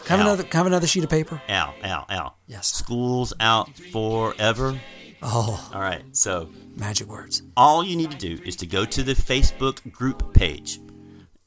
Have 0.09 0.21
another, 0.21 0.45
have 0.53 0.67
another 0.67 0.87
sheet 0.87 1.05
of 1.05 1.11
paper? 1.11 1.41
Al, 1.49 1.75
Al, 1.83 2.07
Al. 2.09 2.37
Yes. 2.47 2.73
School's 2.73 3.33
out 3.41 3.69
forever. 3.93 4.79
Oh, 5.23 5.71
All 5.75 5.81
right, 5.81 6.03
so 6.17 6.49
magic 6.77 7.07
words. 7.07 7.43
all 7.57 7.85
you 7.85 7.95
need 7.95 8.11
to 8.11 8.17
do 8.17 8.43
is 8.45 8.57
to 8.57 8.67
go 8.67 8.85
to 8.87 9.03
the 9.03 9.13
Facebook 9.13 9.93
group 9.93 10.33
page. 10.35 10.81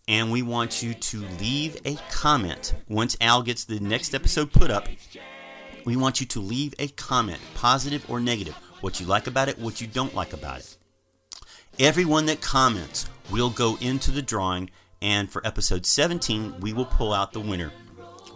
And 0.08 0.32
we 0.32 0.42
want 0.44 0.84
you 0.84 0.94
to 0.94 1.22
leave 1.40 1.78
a 1.86 1.96
comment. 2.12 2.76
Once 2.88 3.16
Al 3.22 3.42
gets 3.42 3.64
the 3.66 3.80
next 3.80 4.14
episode 4.14 4.52
put 4.52 4.70
up, 4.70 4.88
we 5.86 5.96
want 5.96 6.20
you 6.20 6.28
to 6.28 6.40
leave 6.40 6.76
a 6.78 6.88
comment, 6.90 7.40
positive 7.56 8.06
or 8.10 8.20
negative, 8.20 8.54
what 8.82 9.00
you 9.00 9.06
like 9.08 9.28
about 9.28 9.48
it, 9.50 9.58
what 9.58 9.82
you 9.82 9.88
don't 9.88 10.14
like 10.14 10.34
about 10.34 10.60
it. 10.60 10.78
Everyone 11.80 12.26
that 12.28 12.42
comments 12.42 13.08
will 13.32 13.50
go 13.50 13.78
into 13.82 14.12
the 14.12 14.22
drawing, 14.22 14.70
and 15.02 15.32
for 15.32 15.46
episode 15.48 15.86
17, 15.86 16.60
we 16.60 16.74
will 16.74 16.86
pull 16.86 17.12
out 17.14 17.34
the 17.34 17.40
winner 17.40 17.72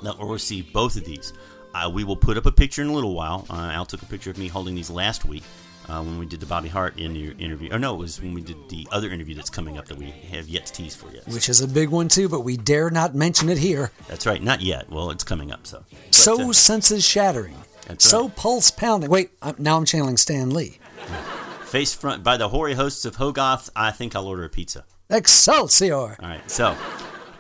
that 0.04 0.18
will 0.18 0.28
receive 0.28 0.72
both 0.74 0.96
of 0.96 1.06
these. 1.06 1.34
Uh, 1.74 1.90
we 1.94 2.04
will 2.04 2.16
put 2.16 2.38
up 2.38 2.46
a 2.46 2.52
picture 2.52 2.82
in 2.82 2.88
a 2.88 2.94
little 2.94 3.14
while. 3.14 3.46
Uh, 3.50 3.72
Al 3.74 3.86
took 3.86 4.02
a 4.02 4.06
picture 4.06 4.32
of 4.32 4.38
me 4.38 4.48
holding 4.48 4.74
these 4.76 4.90
last 4.90 5.26
week 5.26 5.44
uh, 5.90 6.02
when 6.02 6.18
we 6.18 6.26
did 6.26 6.40
the 6.40 6.46
Bobby 6.46 6.70
Hart 6.70 6.98
in 7.00 7.16
interview. 7.40 7.72
Or 7.72 7.80
no, 7.80 7.94
it 7.96 7.98
was 7.98 8.22
when 8.22 8.34
we 8.34 8.42
did 8.42 8.58
the 8.70 8.88
other 8.92 9.10
interview 9.10 9.36
that's 9.36 9.50
coming 9.50 9.78
up 9.78 9.86
that 9.88 9.98
we 9.98 10.10
have 10.32 10.48
yet 10.48 10.66
to 10.68 10.74
tease 10.74 10.96
for 10.96 11.12
yet. 11.12 11.28
Which 11.28 11.50
is 11.50 11.62
a 11.62 11.68
big 11.68 11.90
one 11.90 12.08
too, 12.08 12.30
but 12.30 12.42
we 12.42 12.58
dare 12.58 12.90
not 12.90 13.16
mention 13.16 13.50
it 13.50 13.58
here. 13.58 13.92
That's 14.08 14.26
right, 14.26 14.42
not 14.42 14.62
yet. 14.62 14.90
Well, 14.90 15.12
it's 15.12 15.24
coming 15.24 15.52
up. 15.52 15.68
So, 15.68 15.84
But, 15.90 16.16
so 16.16 16.50
uh, 16.50 16.54
senses 16.54 17.06
shattering. 17.06 17.56
That's 17.88 18.10
so 18.10 18.30
pulse 18.30 18.72
pounding. 18.72 19.10
Wait, 19.10 19.32
I'm, 19.42 19.56
now 19.60 19.78
I'm 19.78 19.86
channeling 19.86 20.18
Stan 20.18 20.50
Lee. 20.50 20.80
face 21.68 21.94
front 21.94 22.24
by 22.24 22.38
the 22.38 22.50
hoary 22.50 22.74
hosts 22.74 23.06
of 23.06 23.18
Hoggoth. 23.18 23.70
I 23.76 23.92
think 23.92 24.16
I'll 24.16 24.28
order 24.28 24.44
a 24.44 24.50
pizza. 24.50 24.86
Excelsior! 25.10 25.96
All 25.96 26.16
right. 26.22 26.52
So, 26.52 26.76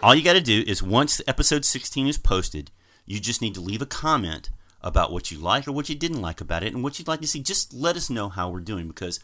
all 0.01 0.15
you 0.15 0.23
got 0.23 0.33
to 0.33 0.41
do 0.41 0.63
is 0.67 0.83
once 0.83 1.21
episode 1.27 1.65
16 1.65 2.07
is 2.07 2.17
posted, 2.17 2.71
you 3.05 3.19
just 3.19 3.41
need 3.41 3.55
to 3.55 3.61
leave 3.61 3.81
a 3.81 3.85
comment 3.85 4.49
about 4.81 5.11
what 5.11 5.31
you 5.31 5.39
like 5.39 5.67
or 5.67 5.71
what 5.71 5.89
you 5.89 5.95
didn't 5.95 6.21
like 6.21 6.39
about 6.39 6.63
it 6.63 6.73
and 6.73 6.83
what 6.83 6.99
you'd 6.99 7.07
like 7.07 7.21
to 7.21 7.27
see. 7.27 7.41
Just 7.41 7.73
let 7.73 7.95
us 7.95 8.09
know 8.09 8.29
how 8.29 8.49
we're 8.49 8.59
doing 8.59 8.87
because 8.87 9.19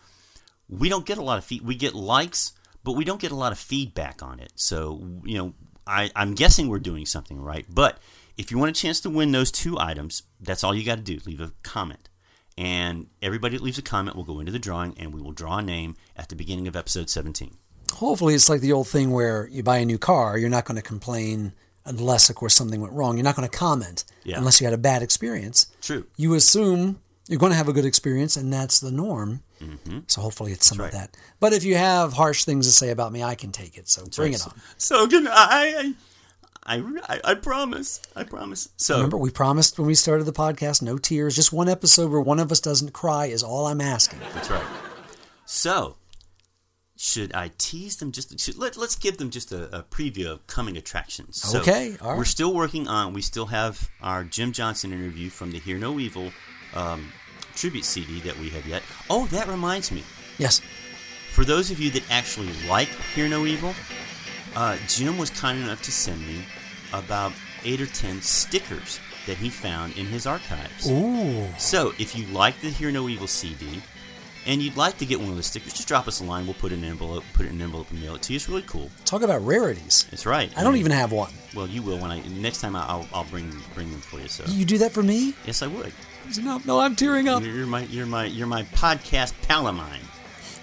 we 0.68 0.90
don't 0.90 1.06
get 1.06 1.18
a 1.18 1.24
lot 1.24 1.38
of 1.38 1.46
feed. 1.46 1.62
We 1.62 1.76
get 1.76 1.94
likes, 1.94 2.54
but 2.84 2.94
we 2.94 3.04
don't 3.04 3.22
get 3.22 3.32
a 3.32 3.36
lot 3.36 3.52
of 3.52 3.60
feedback 3.60 4.24
on 4.24 4.40
it. 4.40 4.54
So, 4.56 5.22
you 5.24 5.38
know, 5.38 5.54
I, 5.86 6.10
I'm 6.16 6.34
guessing 6.34 6.68
we're 6.68 6.80
doing 6.80 7.06
something 7.06 7.40
right. 7.40 7.66
But 7.70 8.00
if 8.38 8.52
you 8.52 8.58
want 8.58 8.76
a 8.76 8.80
chance 8.82 9.00
to 9.02 9.10
win 9.10 9.32
those 9.32 9.52
two 9.52 9.78
items, 9.80 10.24
that's 10.40 10.64
all 10.64 10.74
you 10.74 10.86
got 10.86 10.98
to 10.98 11.04
do. 11.04 11.20
Leave 11.26 11.42
a 11.42 11.52
comment. 11.62 12.10
And 12.58 13.08
everybody 13.22 13.58
that 13.58 13.64
leaves 13.64 13.78
a 13.78 13.84
comment 13.84 14.16
will 14.16 14.24
go 14.24 14.40
into 14.40 14.52
the 14.52 14.60
drawing 14.60 14.96
and 15.00 15.14
we 15.14 15.22
will 15.22 15.32
draw 15.32 15.58
a 15.58 15.62
name 15.62 15.96
at 16.16 16.30
the 16.30 16.36
beginning 16.36 16.68
of 16.68 16.76
episode 16.76 17.10
17. 17.10 17.58
Hopefully, 17.94 18.34
it's 18.36 18.50
like 18.50 18.62
the 18.62 18.74
old 18.74 18.88
thing 18.88 19.12
where 19.12 19.48
you 19.52 19.64
buy 19.64 19.78
a 19.78 19.86
new 19.86 19.98
car, 19.98 20.38
you're 20.38 20.50
not 20.50 20.66
going 20.66 20.76
to 20.78 20.82
complain 20.82 21.54
unless, 21.86 22.30
of 22.30 22.36
course, 22.36 22.54
something 22.56 22.80
went 22.82 22.94
wrong. 22.94 23.18
You're 23.18 23.24
not 23.24 23.36
going 23.36 23.48
to 23.50 23.58
comment 23.58 24.06
Yeah. 24.24 24.38
unless 24.38 24.60
you 24.62 24.66
had 24.68 24.74
a 24.74 24.78
bad 24.78 25.02
experience. 25.04 25.68
True. 25.82 26.06
You 26.18 26.34
assume 26.34 27.00
you're 27.28 27.40
going 27.40 27.52
to 27.52 27.58
have 27.58 27.68
a 27.70 27.74
good 27.74 27.86
experience, 27.86 28.36
and 28.38 28.52
that's 28.54 28.80
the 28.80 28.92
norm. 28.92 29.42
So 30.08 30.20
hopefully, 30.20 30.52
it's 30.52 30.66
some 30.66 30.80
of 30.82 30.88
Mm-hmm. 30.88 30.98
right. 30.98 31.08
that. 31.12 31.18
But 31.40 31.54
if 31.54 31.64
you 31.64 31.76
have 31.78 32.12
harsh 32.12 32.44
things 32.44 32.66
to 32.68 32.74
say 32.74 32.90
about 32.90 33.14
me, 33.14 33.24
I 33.24 33.36
can 33.36 33.52
take 33.54 33.78
it. 33.78 33.88
So 33.88 34.06
bring 34.14 34.34
it 34.34 34.46
on. 34.46 34.54
So 34.78 35.08
can 35.08 35.26
I. 35.28 35.94
I, 36.66 36.82
I, 37.10 37.20
I 37.24 37.34
promise. 37.36 38.02
I 38.16 38.24
promise. 38.24 38.68
So 38.78 38.96
Remember, 38.96 39.18
we 39.18 39.30
promised 39.32 39.78
when 39.80 39.88
we 39.88 39.96
started 39.96 40.24
the 40.26 40.34
podcast 40.34 40.82
no 40.82 40.98
tears. 40.98 41.36
Just 41.36 41.52
one 41.54 41.68
episode 41.70 42.12
where 42.12 42.20
one 42.22 42.40
of 42.40 42.52
us 42.52 42.60
doesn't 42.62 42.92
cry 42.94 43.26
is 43.28 43.42
all 43.44 43.66
I'm 43.68 43.80
asking. 43.82 44.20
that's 44.34 44.50
right. 44.50 44.64
So 45.46 45.96
should 47.04 47.34
I 47.34 47.52
tease 47.58 47.98
them? 47.98 48.14
Just 48.14 48.40
should, 48.40 48.58
let, 48.58 48.78
let's 48.78 48.96
give 48.96 49.18
them 49.18 49.30
just 49.30 49.52
a, 49.52 49.80
a 49.80 49.84
preview 49.84 50.28
of 50.28 50.48
coming 50.48 50.78
attractions. 50.78 51.42
So 51.42 51.60
Okay, 51.60 51.98
right. 52.02 52.18
We're 52.18 52.24
still 52.24 52.54
working 52.54 52.88
on. 52.88 53.12
We 53.12 53.22
still 53.22 53.48
have 53.48 53.90
our 54.02 54.24
Jim 54.24 54.54
Johnson 54.54 54.94
interview 54.94 55.30
from 55.30 55.52
the 55.52 55.60
Hear 55.60 55.78
No 55.78 56.00
Evil 56.00 56.32
um, 56.74 57.12
tribute 57.56 57.84
CD 57.84 58.22
that 58.22 58.40
we 58.40 58.50
have 58.52 58.66
yet. 58.66 58.84
Oh, 59.10 59.26
that 59.28 59.50
reminds 59.50 59.92
me. 59.92 60.02
Yes. 60.38 60.62
For 61.34 61.44
those 61.44 61.72
of 61.72 61.80
you 61.82 61.92
that 61.92 62.10
actually 62.10 62.54
like 62.70 62.88
Hear 63.14 63.28
No 63.28 63.46
Evil, 63.46 63.76
uh, 64.56 64.78
Jim 64.88 65.18
was 65.18 65.30
kind 65.30 65.62
enough 65.62 65.82
to 65.82 65.92
send 65.92 66.26
me 66.26 66.46
about 66.94 67.34
eight 67.66 67.82
or 67.82 67.88
ten 67.88 68.22
stickers 68.22 69.02
that 69.28 69.36
he 69.36 69.50
found 69.50 69.98
in 69.98 70.06
his 70.06 70.26
archives. 70.26 70.90
Ooh. 70.90 71.48
So, 71.58 71.94
if 72.00 72.16
you 72.16 72.26
like 72.28 72.62
the 72.62 72.70
Hear 72.70 72.92
No 72.92 73.10
Evil 73.10 73.28
CD 73.28 73.82
and 74.46 74.62
you'd 74.62 74.76
like 74.78 74.98
to 75.00 75.06
get 75.06 75.20
one 75.20 75.30
of 75.30 75.36
the 75.38 75.44
stickers, 75.44 75.74
just 75.74 75.88
drop 75.88 76.08
us 76.08 76.20
a 76.22 76.24
line. 76.24 76.46
We'll 76.46 76.54
put 76.56 76.72
it 76.72 76.76
in 76.76 76.84
an 76.84 76.90
envelope, 76.92 77.24
put 77.34 77.46
it 77.46 77.50
in 77.50 77.56
an 77.56 77.62
envelope, 77.62 77.90
and 77.92 78.02
mail 78.02 78.16
it 78.16 78.22
to 78.24 78.34
you. 78.34 78.38
It's 78.38 78.50
really 78.50 78.64
cool. 78.64 78.90
Talk 79.06 79.22
about 79.22 79.46
rarities. 79.46 80.08
It's 80.12 80.26
right. 80.26 80.52
I 80.58 80.64
don't 80.64 80.76
even 80.78 80.92
have 80.92 81.12
one. 81.12 81.32
Well, 81.56 81.68
you 81.68 81.82
will 81.82 81.98
when 82.00 82.12
I 82.12 82.20
next 82.28 82.62
time. 82.62 82.76
I'll 82.76 83.08
I'll 83.14 83.26
bring 83.26 83.52
bring 83.74 83.92
them 83.92 84.02
for 84.02 84.20
you. 84.20 84.28
So 84.28 84.44
You 84.48 84.66
do 84.66 84.78
that 84.80 84.92
for 84.92 85.04
me? 85.04 85.34
yes, 85.46 85.62
I 85.62 85.68
would. 85.68 85.94
No, 86.42 86.62
no, 86.66 86.80
I'm 86.80 86.96
tearing 86.96 87.28
up. 87.28 87.44
You're, 87.44 87.54
you're 87.54 87.68
my 87.68 87.82
you're 87.84 88.06
my 88.06 88.26
you're 88.26 88.48
my 88.48 88.64
podcast 88.64 89.34
pal 89.48 89.68
of 89.68 89.76
mine. 89.76 90.00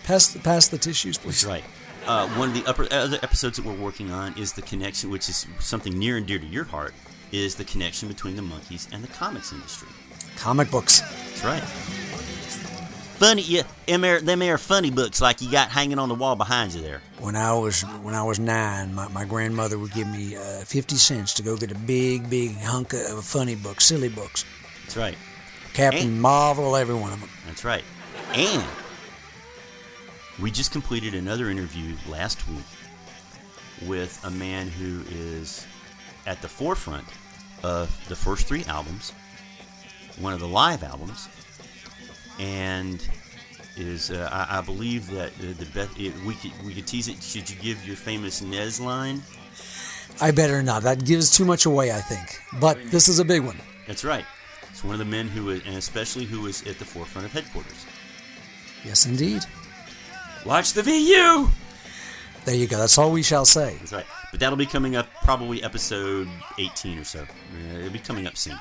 Pass 0.04 0.28
the, 0.28 0.38
pass 0.40 0.68
the 0.68 0.78
tissues, 0.78 1.18
please. 1.18 1.42
That's 1.42 1.44
right. 1.44 1.64
Uh, 2.06 2.26
one 2.30 2.48
of 2.48 2.54
the 2.54 2.64
upper, 2.66 2.88
other 2.90 3.18
episodes 3.22 3.58
that 3.58 3.66
we're 3.66 3.74
working 3.76 4.10
on 4.10 4.36
is 4.38 4.54
the 4.54 4.62
connection, 4.62 5.10
which 5.10 5.28
is 5.28 5.46
something 5.58 5.96
near 5.98 6.16
and 6.16 6.26
dear 6.26 6.38
to 6.38 6.46
your 6.46 6.64
heart, 6.64 6.94
is 7.30 7.54
the 7.54 7.64
connection 7.64 8.08
between 8.08 8.34
the 8.36 8.42
Monkees 8.42 8.88
and 8.92 9.04
the 9.04 9.08
comics 9.08 9.52
industry. 9.52 9.88
Comic 10.36 10.70
books. 10.70 11.00
That's 11.02 11.44
right. 11.44 11.62
Funny, 13.20 13.42
yeah, 13.42 13.64
them 13.86 14.02
are, 14.02 14.18
them 14.18 14.40
are 14.40 14.56
funny 14.56 14.90
books 14.90 15.20
like 15.20 15.42
you 15.42 15.50
got 15.50 15.68
hanging 15.68 15.98
on 15.98 16.08
the 16.08 16.14
wall 16.14 16.36
behind 16.36 16.72
you 16.72 16.80
there. 16.80 17.02
When 17.18 17.36
I 17.36 17.52
was 17.52 17.82
when 18.02 18.14
I 18.14 18.22
was 18.22 18.38
nine, 18.38 18.94
my, 18.94 19.08
my 19.08 19.26
grandmother 19.26 19.78
would 19.78 19.92
give 19.92 20.08
me 20.08 20.36
uh, 20.36 20.60
fifty 20.64 20.96
cents 20.96 21.34
to 21.34 21.42
go 21.42 21.54
get 21.58 21.70
a 21.70 21.74
big, 21.74 22.30
big 22.30 22.56
hunk 22.56 22.94
of 22.94 23.18
a 23.18 23.22
funny 23.22 23.56
books, 23.56 23.84
silly 23.84 24.08
books. 24.08 24.46
That's 24.84 24.96
right. 24.96 25.18
Captain 25.74 26.08
And- 26.08 26.22
Marvel, 26.22 26.74
every 26.76 26.94
one 26.94 27.12
of 27.12 27.20
them. 27.20 27.28
That's 27.46 27.62
right. 27.62 27.84
And 28.32 28.64
we 30.40 30.50
just 30.50 30.72
completed 30.72 31.14
another 31.14 31.50
interview 31.50 31.94
last 32.08 32.48
week 32.48 32.64
with 33.86 34.18
a 34.24 34.30
man 34.30 34.68
who 34.68 35.02
is 35.10 35.66
at 36.26 36.40
the 36.40 36.48
forefront 36.48 37.06
of 37.62 37.94
the 38.08 38.16
first 38.16 38.46
three 38.46 38.64
albums, 38.64 39.12
one 40.18 40.32
of 40.32 40.40
the 40.40 40.48
live 40.48 40.82
albums, 40.82 41.28
and 42.40 43.06
is 43.76 44.10
uh, 44.10 44.28
I, 44.32 44.58
I 44.58 44.60
believe 44.62 45.10
that 45.10 45.36
the, 45.38 45.48
the 45.48 45.66
best 45.66 45.96
we 45.96 46.34
could 46.34 46.52
we 46.64 46.74
could 46.74 46.86
tease 46.86 47.08
it. 47.08 47.22
Should 47.22 47.48
you 47.48 47.56
give 47.56 47.86
your 47.86 47.96
famous 47.96 48.42
Nez 48.42 48.80
line? 48.80 49.22
I 50.20 50.32
better 50.32 50.62
not. 50.62 50.82
That 50.82 51.04
gives 51.04 51.30
too 51.36 51.44
much 51.44 51.66
away, 51.66 51.92
I 51.92 52.00
think. 52.00 52.40
But 52.60 52.78
this 52.90 53.08
is 53.08 53.18
a 53.20 53.24
big 53.24 53.42
one. 53.42 53.56
That's 53.86 54.04
right. 54.04 54.24
It's 54.70 54.82
one 54.82 54.94
of 54.94 54.98
the 54.98 55.04
men 55.04 55.28
who 55.28 55.50
is, 55.50 55.62
and 55.66 55.76
especially 55.76 56.24
who 56.24 56.46
is 56.46 56.66
at 56.66 56.78
the 56.78 56.84
forefront 56.84 57.26
of 57.26 57.32
headquarters. 57.32 57.86
Yes, 58.84 59.06
indeed. 59.06 59.42
Watch 60.44 60.72
the 60.72 60.82
VU. 60.82 61.48
There 62.44 62.54
you 62.54 62.66
go. 62.66 62.78
That's 62.78 62.96
all 62.96 63.12
we 63.12 63.22
shall 63.22 63.44
say. 63.44 63.76
That's 63.78 63.92
right. 63.92 64.06
But 64.30 64.40
that'll 64.40 64.56
be 64.56 64.66
coming 64.66 64.96
up 64.96 65.08
probably 65.22 65.62
episode 65.62 66.28
18 66.58 66.98
or 66.98 67.04
so. 67.04 67.20
Uh, 67.20 67.78
It'll 67.78 67.90
be 67.90 67.98
coming 67.98 68.26
up 68.26 68.36
soon. 68.36 68.58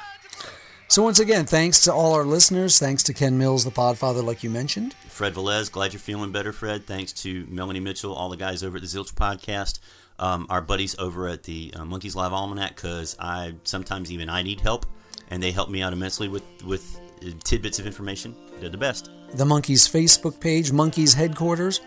So 0.89 1.03
once 1.03 1.19
again, 1.19 1.45
thanks 1.45 1.83
to 1.83 1.93
all 1.93 2.15
our 2.15 2.23
listeners. 2.25 2.79
Thanks 2.79 3.03
to 3.03 3.13
Ken 3.13 3.37
Mills, 3.37 3.63
the 3.63 3.69
Podfather, 3.69 4.23
like 4.23 4.43
you 4.43 4.49
mentioned. 4.49 4.95
Fred 5.07 5.35
Velez, 5.35 5.71
glad 5.71 5.93
you're 5.93 5.99
feeling 5.99 6.31
better, 6.31 6.51
Fred. 6.51 6.87
Thanks 6.87 7.13
to 7.21 7.45
Melanie 7.47 7.79
Mitchell, 7.79 8.11
all 8.11 8.27
the 8.27 8.37
guys 8.37 8.63
over 8.63 8.77
at 8.77 8.81
the 8.81 8.87
Zilch 8.87 9.13
Podcast, 9.13 9.79
um, 10.17 10.47
our 10.49 10.61
buddies 10.61 10.97
over 10.97 11.27
at 11.27 11.43
the 11.43 11.71
uh, 11.75 11.81
Monkees 11.81 12.15
Live 12.15 12.33
Almanac, 12.33 12.75
because 12.75 13.15
I 13.19 13.53
sometimes 13.65 14.11
even 14.11 14.29
I 14.29 14.41
need 14.41 14.61
help, 14.61 14.87
and 15.29 15.43
they 15.43 15.51
help 15.51 15.69
me 15.69 15.83
out 15.83 15.93
immensely 15.93 16.27
with 16.27 16.41
with 16.65 16.99
uh, 17.21 17.27
tidbits 17.43 17.77
of 17.77 17.85
information. 17.85 18.35
They're 18.59 18.69
the 18.69 18.77
best. 18.77 19.11
The 19.35 19.45
Monkees 19.45 19.87
Facebook 19.87 20.39
page, 20.39 20.71
Monkees 20.71 21.13
Headquarters. 21.13 21.81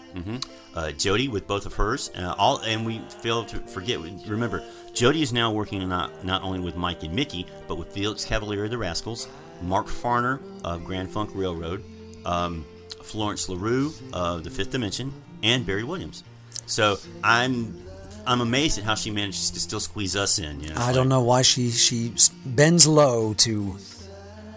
uh, 0.77 0.93
Jody 0.93 1.27
with 1.27 1.49
both 1.49 1.67
of 1.67 1.75
hers. 1.75 2.13
Uh, 2.17 2.37
all 2.39 2.59
and 2.59 2.87
we 2.87 3.01
fail 3.21 3.45
to 3.47 3.59
forget. 3.67 3.99
Remember, 4.29 4.63
Jody 4.95 5.23
is 5.23 5.33
now 5.33 5.51
working 5.51 5.89
not 5.89 6.25
not 6.25 6.43
only 6.43 6.61
with 6.61 6.77
Mike 6.77 7.03
and 7.03 7.15
Micky, 7.15 7.47
but 7.67 7.77
with 7.77 7.93
Felix 7.93 8.25
Cavaliere 8.25 8.65
of 8.65 8.71
the 8.71 8.79
Rascals, 8.79 9.29
Mark 9.63 9.87
Farner 9.87 10.41
of 10.65 10.85
Grand 10.85 11.11
Funk 11.11 11.31
Railroad, 11.35 11.83
um, 12.27 12.65
Florence 13.03 13.49
LaRue 13.49 13.93
of 14.13 14.45
the 14.45 14.51
Fifth 14.51 14.71
Dimension, 14.71 15.13
and 15.43 15.65
Barry 15.65 15.85
Williams. 15.85 16.25
So 16.67 16.99
I'm 17.25 17.83
I'm 18.27 18.41
amazed 18.41 18.79
at 18.79 18.85
how 18.85 18.95
she 18.95 19.11
manages 19.11 19.51
to 19.51 19.61
still 19.61 19.81
squeeze 19.81 20.15
us 20.15 20.39
in. 20.39 20.61
You 20.61 20.71
know, 20.71 20.77
I 20.81 20.93
don't 20.93 21.09
know 21.09 21.23
why 21.23 21.43
she 21.43 21.71
she 21.71 22.15
bends 22.45 22.87
low 22.87 23.35
to 23.35 23.77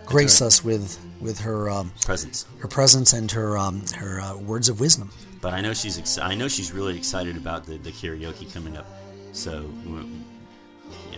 grace 0.06 0.42
us 0.42 0.64
with 0.64 1.00
with 1.20 1.40
her 1.40 1.70
um, 1.70 1.92
presence. 2.02 2.46
her 2.60 2.68
presence 2.68 3.14
and 3.14 3.32
her 3.32 3.58
um, 3.58 3.84
her 3.96 4.20
uh, 4.20 4.38
words 4.38 4.70
of 4.70 4.80
wisdom. 4.80 5.12
But 5.42 5.54
I 5.54 5.62
know 5.62 5.74
she's 5.74 5.98
ex- 5.98 6.18
I 6.18 6.36
know 6.36 6.48
she's 6.48 6.72
really 6.72 6.98
excited 6.98 7.38
about 7.38 7.66
the, 7.66 7.78
the 7.78 7.92
karaoke 7.92 8.52
coming 8.54 8.76
up. 8.78 8.86
So 9.32 9.70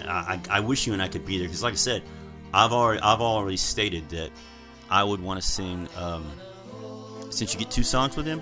I, 0.07 0.40
I 0.49 0.60
wish 0.60 0.86
you 0.88 0.94
and 0.94 1.02
I 1.02 1.07
could 1.07 1.26
be 1.26 1.38
there 1.38 1.48
because, 1.48 1.64
like 1.64 1.74
I 1.74 1.78
said, 1.78 2.03
I've 2.53 2.72
already 2.72 3.02
I've 3.02 3.22
already 3.22 3.57
stated 3.57 4.10
that 4.10 4.32
I 4.90 5.03
would 5.03 5.22
want 5.22 5.41
to 5.41 5.48
sing. 5.48 5.88
Um, 5.98 6.26
since 7.30 7.53
you 7.53 7.60
get 7.60 7.69
two 7.69 7.84
songs 7.84 8.15
with 8.15 8.26
him, 8.26 8.41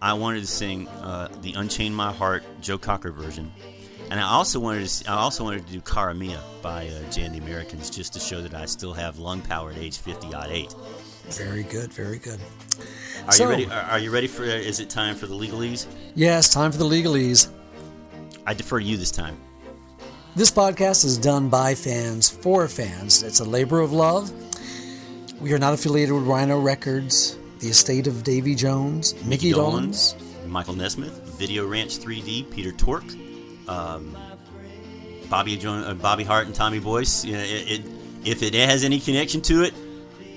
I 0.00 0.12
wanted 0.14 0.40
to 0.40 0.46
sing 0.46 0.86
uh, 0.88 1.28
the 1.42 1.52
"Unchain 1.54 1.92
My 1.92 2.12
Heart" 2.12 2.44
Joe 2.60 2.78
Cocker 2.78 3.10
version, 3.12 3.50
and 4.10 4.20
I 4.20 4.24
also 4.24 4.60
wanted 4.60 4.86
to 4.88 5.10
I 5.10 5.14
also 5.14 5.44
wanted 5.44 5.66
to 5.66 5.72
do 5.72 5.80
"Cara 5.80 6.14
Mia" 6.14 6.40
by 6.62 6.86
uh, 6.88 7.10
Jay 7.10 7.22
and 7.22 7.34
the 7.34 7.38
Americans 7.38 7.90
just 7.90 8.12
to 8.14 8.20
show 8.20 8.40
that 8.42 8.54
I 8.54 8.66
still 8.66 8.92
have 8.92 9.18
lung 9.18 9.40
power 9.42 9.70
at 9.72 9.78
age 9.78 9.98
fifty 9.98 10.32
odd 10.32 10.48
eight. 10.50 10.74
Very 11.30 11.62
good, 11.64 11.92
very 11.92 12.18
good. 12.18 12.40
Are 13.26 13.32
So- 13.32 13.44
you 13.44 13.50
ready? 13.50 13.66
Are, 13.66 13.82
are 13.82 13.98
you 13.98 14.10
ready 14.10 14.26
for? 14.26 14.44
Is 14.44 14.80
it 14.80 14.88
time 14.90 15.14
for 15.16 15.26
the 15.26 15.34
legalese? 15.34 15.86
Yes, 16.14 16.52
time 16.52 16.70
for 16.72 16.78
the 16.78 16.84
legalese. 16.84 17.48
I 18.46 18.54
defer 18.54 18.78
to 18.80 18.84
you 18.84 18.96
this 18.96 19.10
time. 19.10 19.36
This 20.40 20.50
podcast 20.50 21.04
is 21.04 21.18
done 21.18 21.50
by 21.50 21.74
fans 21.74 22.30
for 22.30 22.66
fans. 22.66 23.22
It's 23.22 23.40
a 23.40 23.44
labor 23.44 23.80
of 23.80 23.92
love. 23.92 24.32
We 25.38 25.52
are 25.52 25.58
not 25.58 25.74
affiliated 25.74 26.14
with 26.14 26.24
Rhino 26.24 26.58
Records, 26.58 27.36
the 27.58 27.68
estate 27.68 28.06
of 28.06 28.24
Davy 28.24 28.54
Jones, 28.54 29.22
Micky 29.26 29.52
Dolenz. 29.52 30.14
Michael 30.46 30.72
Nesmith, 30.72 31.12
Video 31.38 31.66
Ranch 31.66 31.98
3D, 31.98 32.50
Peter 32.50 32.72
Tork, 32.72 33.04
um, 33.68 34.16
Bobby 35.28 35.60
uh, 35.62 35.92
Bobby 35.92 36.24
Hart, 36.24 36.46
and 36.46 36.54
Tommy 36.54 36.78
Boyce. 36.78 37.22
You 37.22 37.34
know, 37.34 37.42
it, 37.42 37.70
it, 37.70 37.82
if 38.24 38.42
it 38.42 38.54
has 38.54 38.82
any 38.82 38.98
connection 38.98 39.42
to 39.42 39.64
it, 39.64 39.74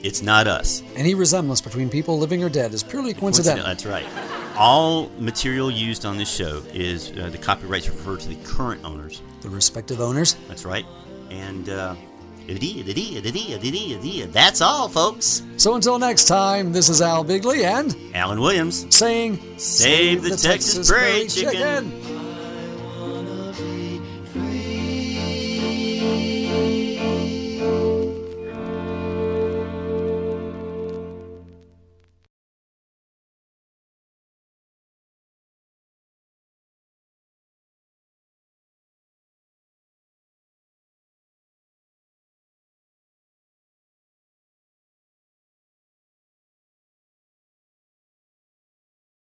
it's 0.01 0.21
not 0.21 0.47
us. 0.47 0.83
Any 0.97 1.15
resemblance 1.15 1.61
between 1.61 1.89
people 1.89 2.19
living 2.19 2.43
or 2.43 2.49
dead 2.49 2.73
is 2.73 2.83
purely 2.83 3.13
coincidental. 3.13 3.65
That's 3.65 3.85
right. 3.85 4.42
All 4.55 5.09
material 5.17 5.71
used 5.71 6.05
on 6.05 6.17
this 6.17 6.29
show 6.29 6.61
is 6.73 7.11
uh, 7.11 7.29
the 7.29 7.37
copyrights 7.37 7.89
refer 7.89 8.17
to 8.17 8.29
the 8.29 8.35
current 8.43 8.83
owners. 8.83 9.21
The 9.41 9.49
respective 9.49 9.99
owners. 9.99 10.35
That's 10.47 10.63
right. 10.63 10.85
And 11.29 11.69
uh, 11.69 11.95
that's 14.31 14.61
all, 14.61 14.89
folks. 14.89 15.43
So 15.57 15.75
until 15.75 15.97
next 15.97 16.25
time, 16.25 16.71
this 16.71 16.89
is 16.89 17.01
Al 17.01 17.23
Bigley 17.23 17.65
and 17.65 17.95
Alan 18.13 18.39
Williams, 18.39 18.85
saying, 18.95 19.57
Save 19.57 20.23
the 20.23 20.35
Texas 20.35 20.89
Prairie 20.89 21.27
Chicken. 21.27 22.22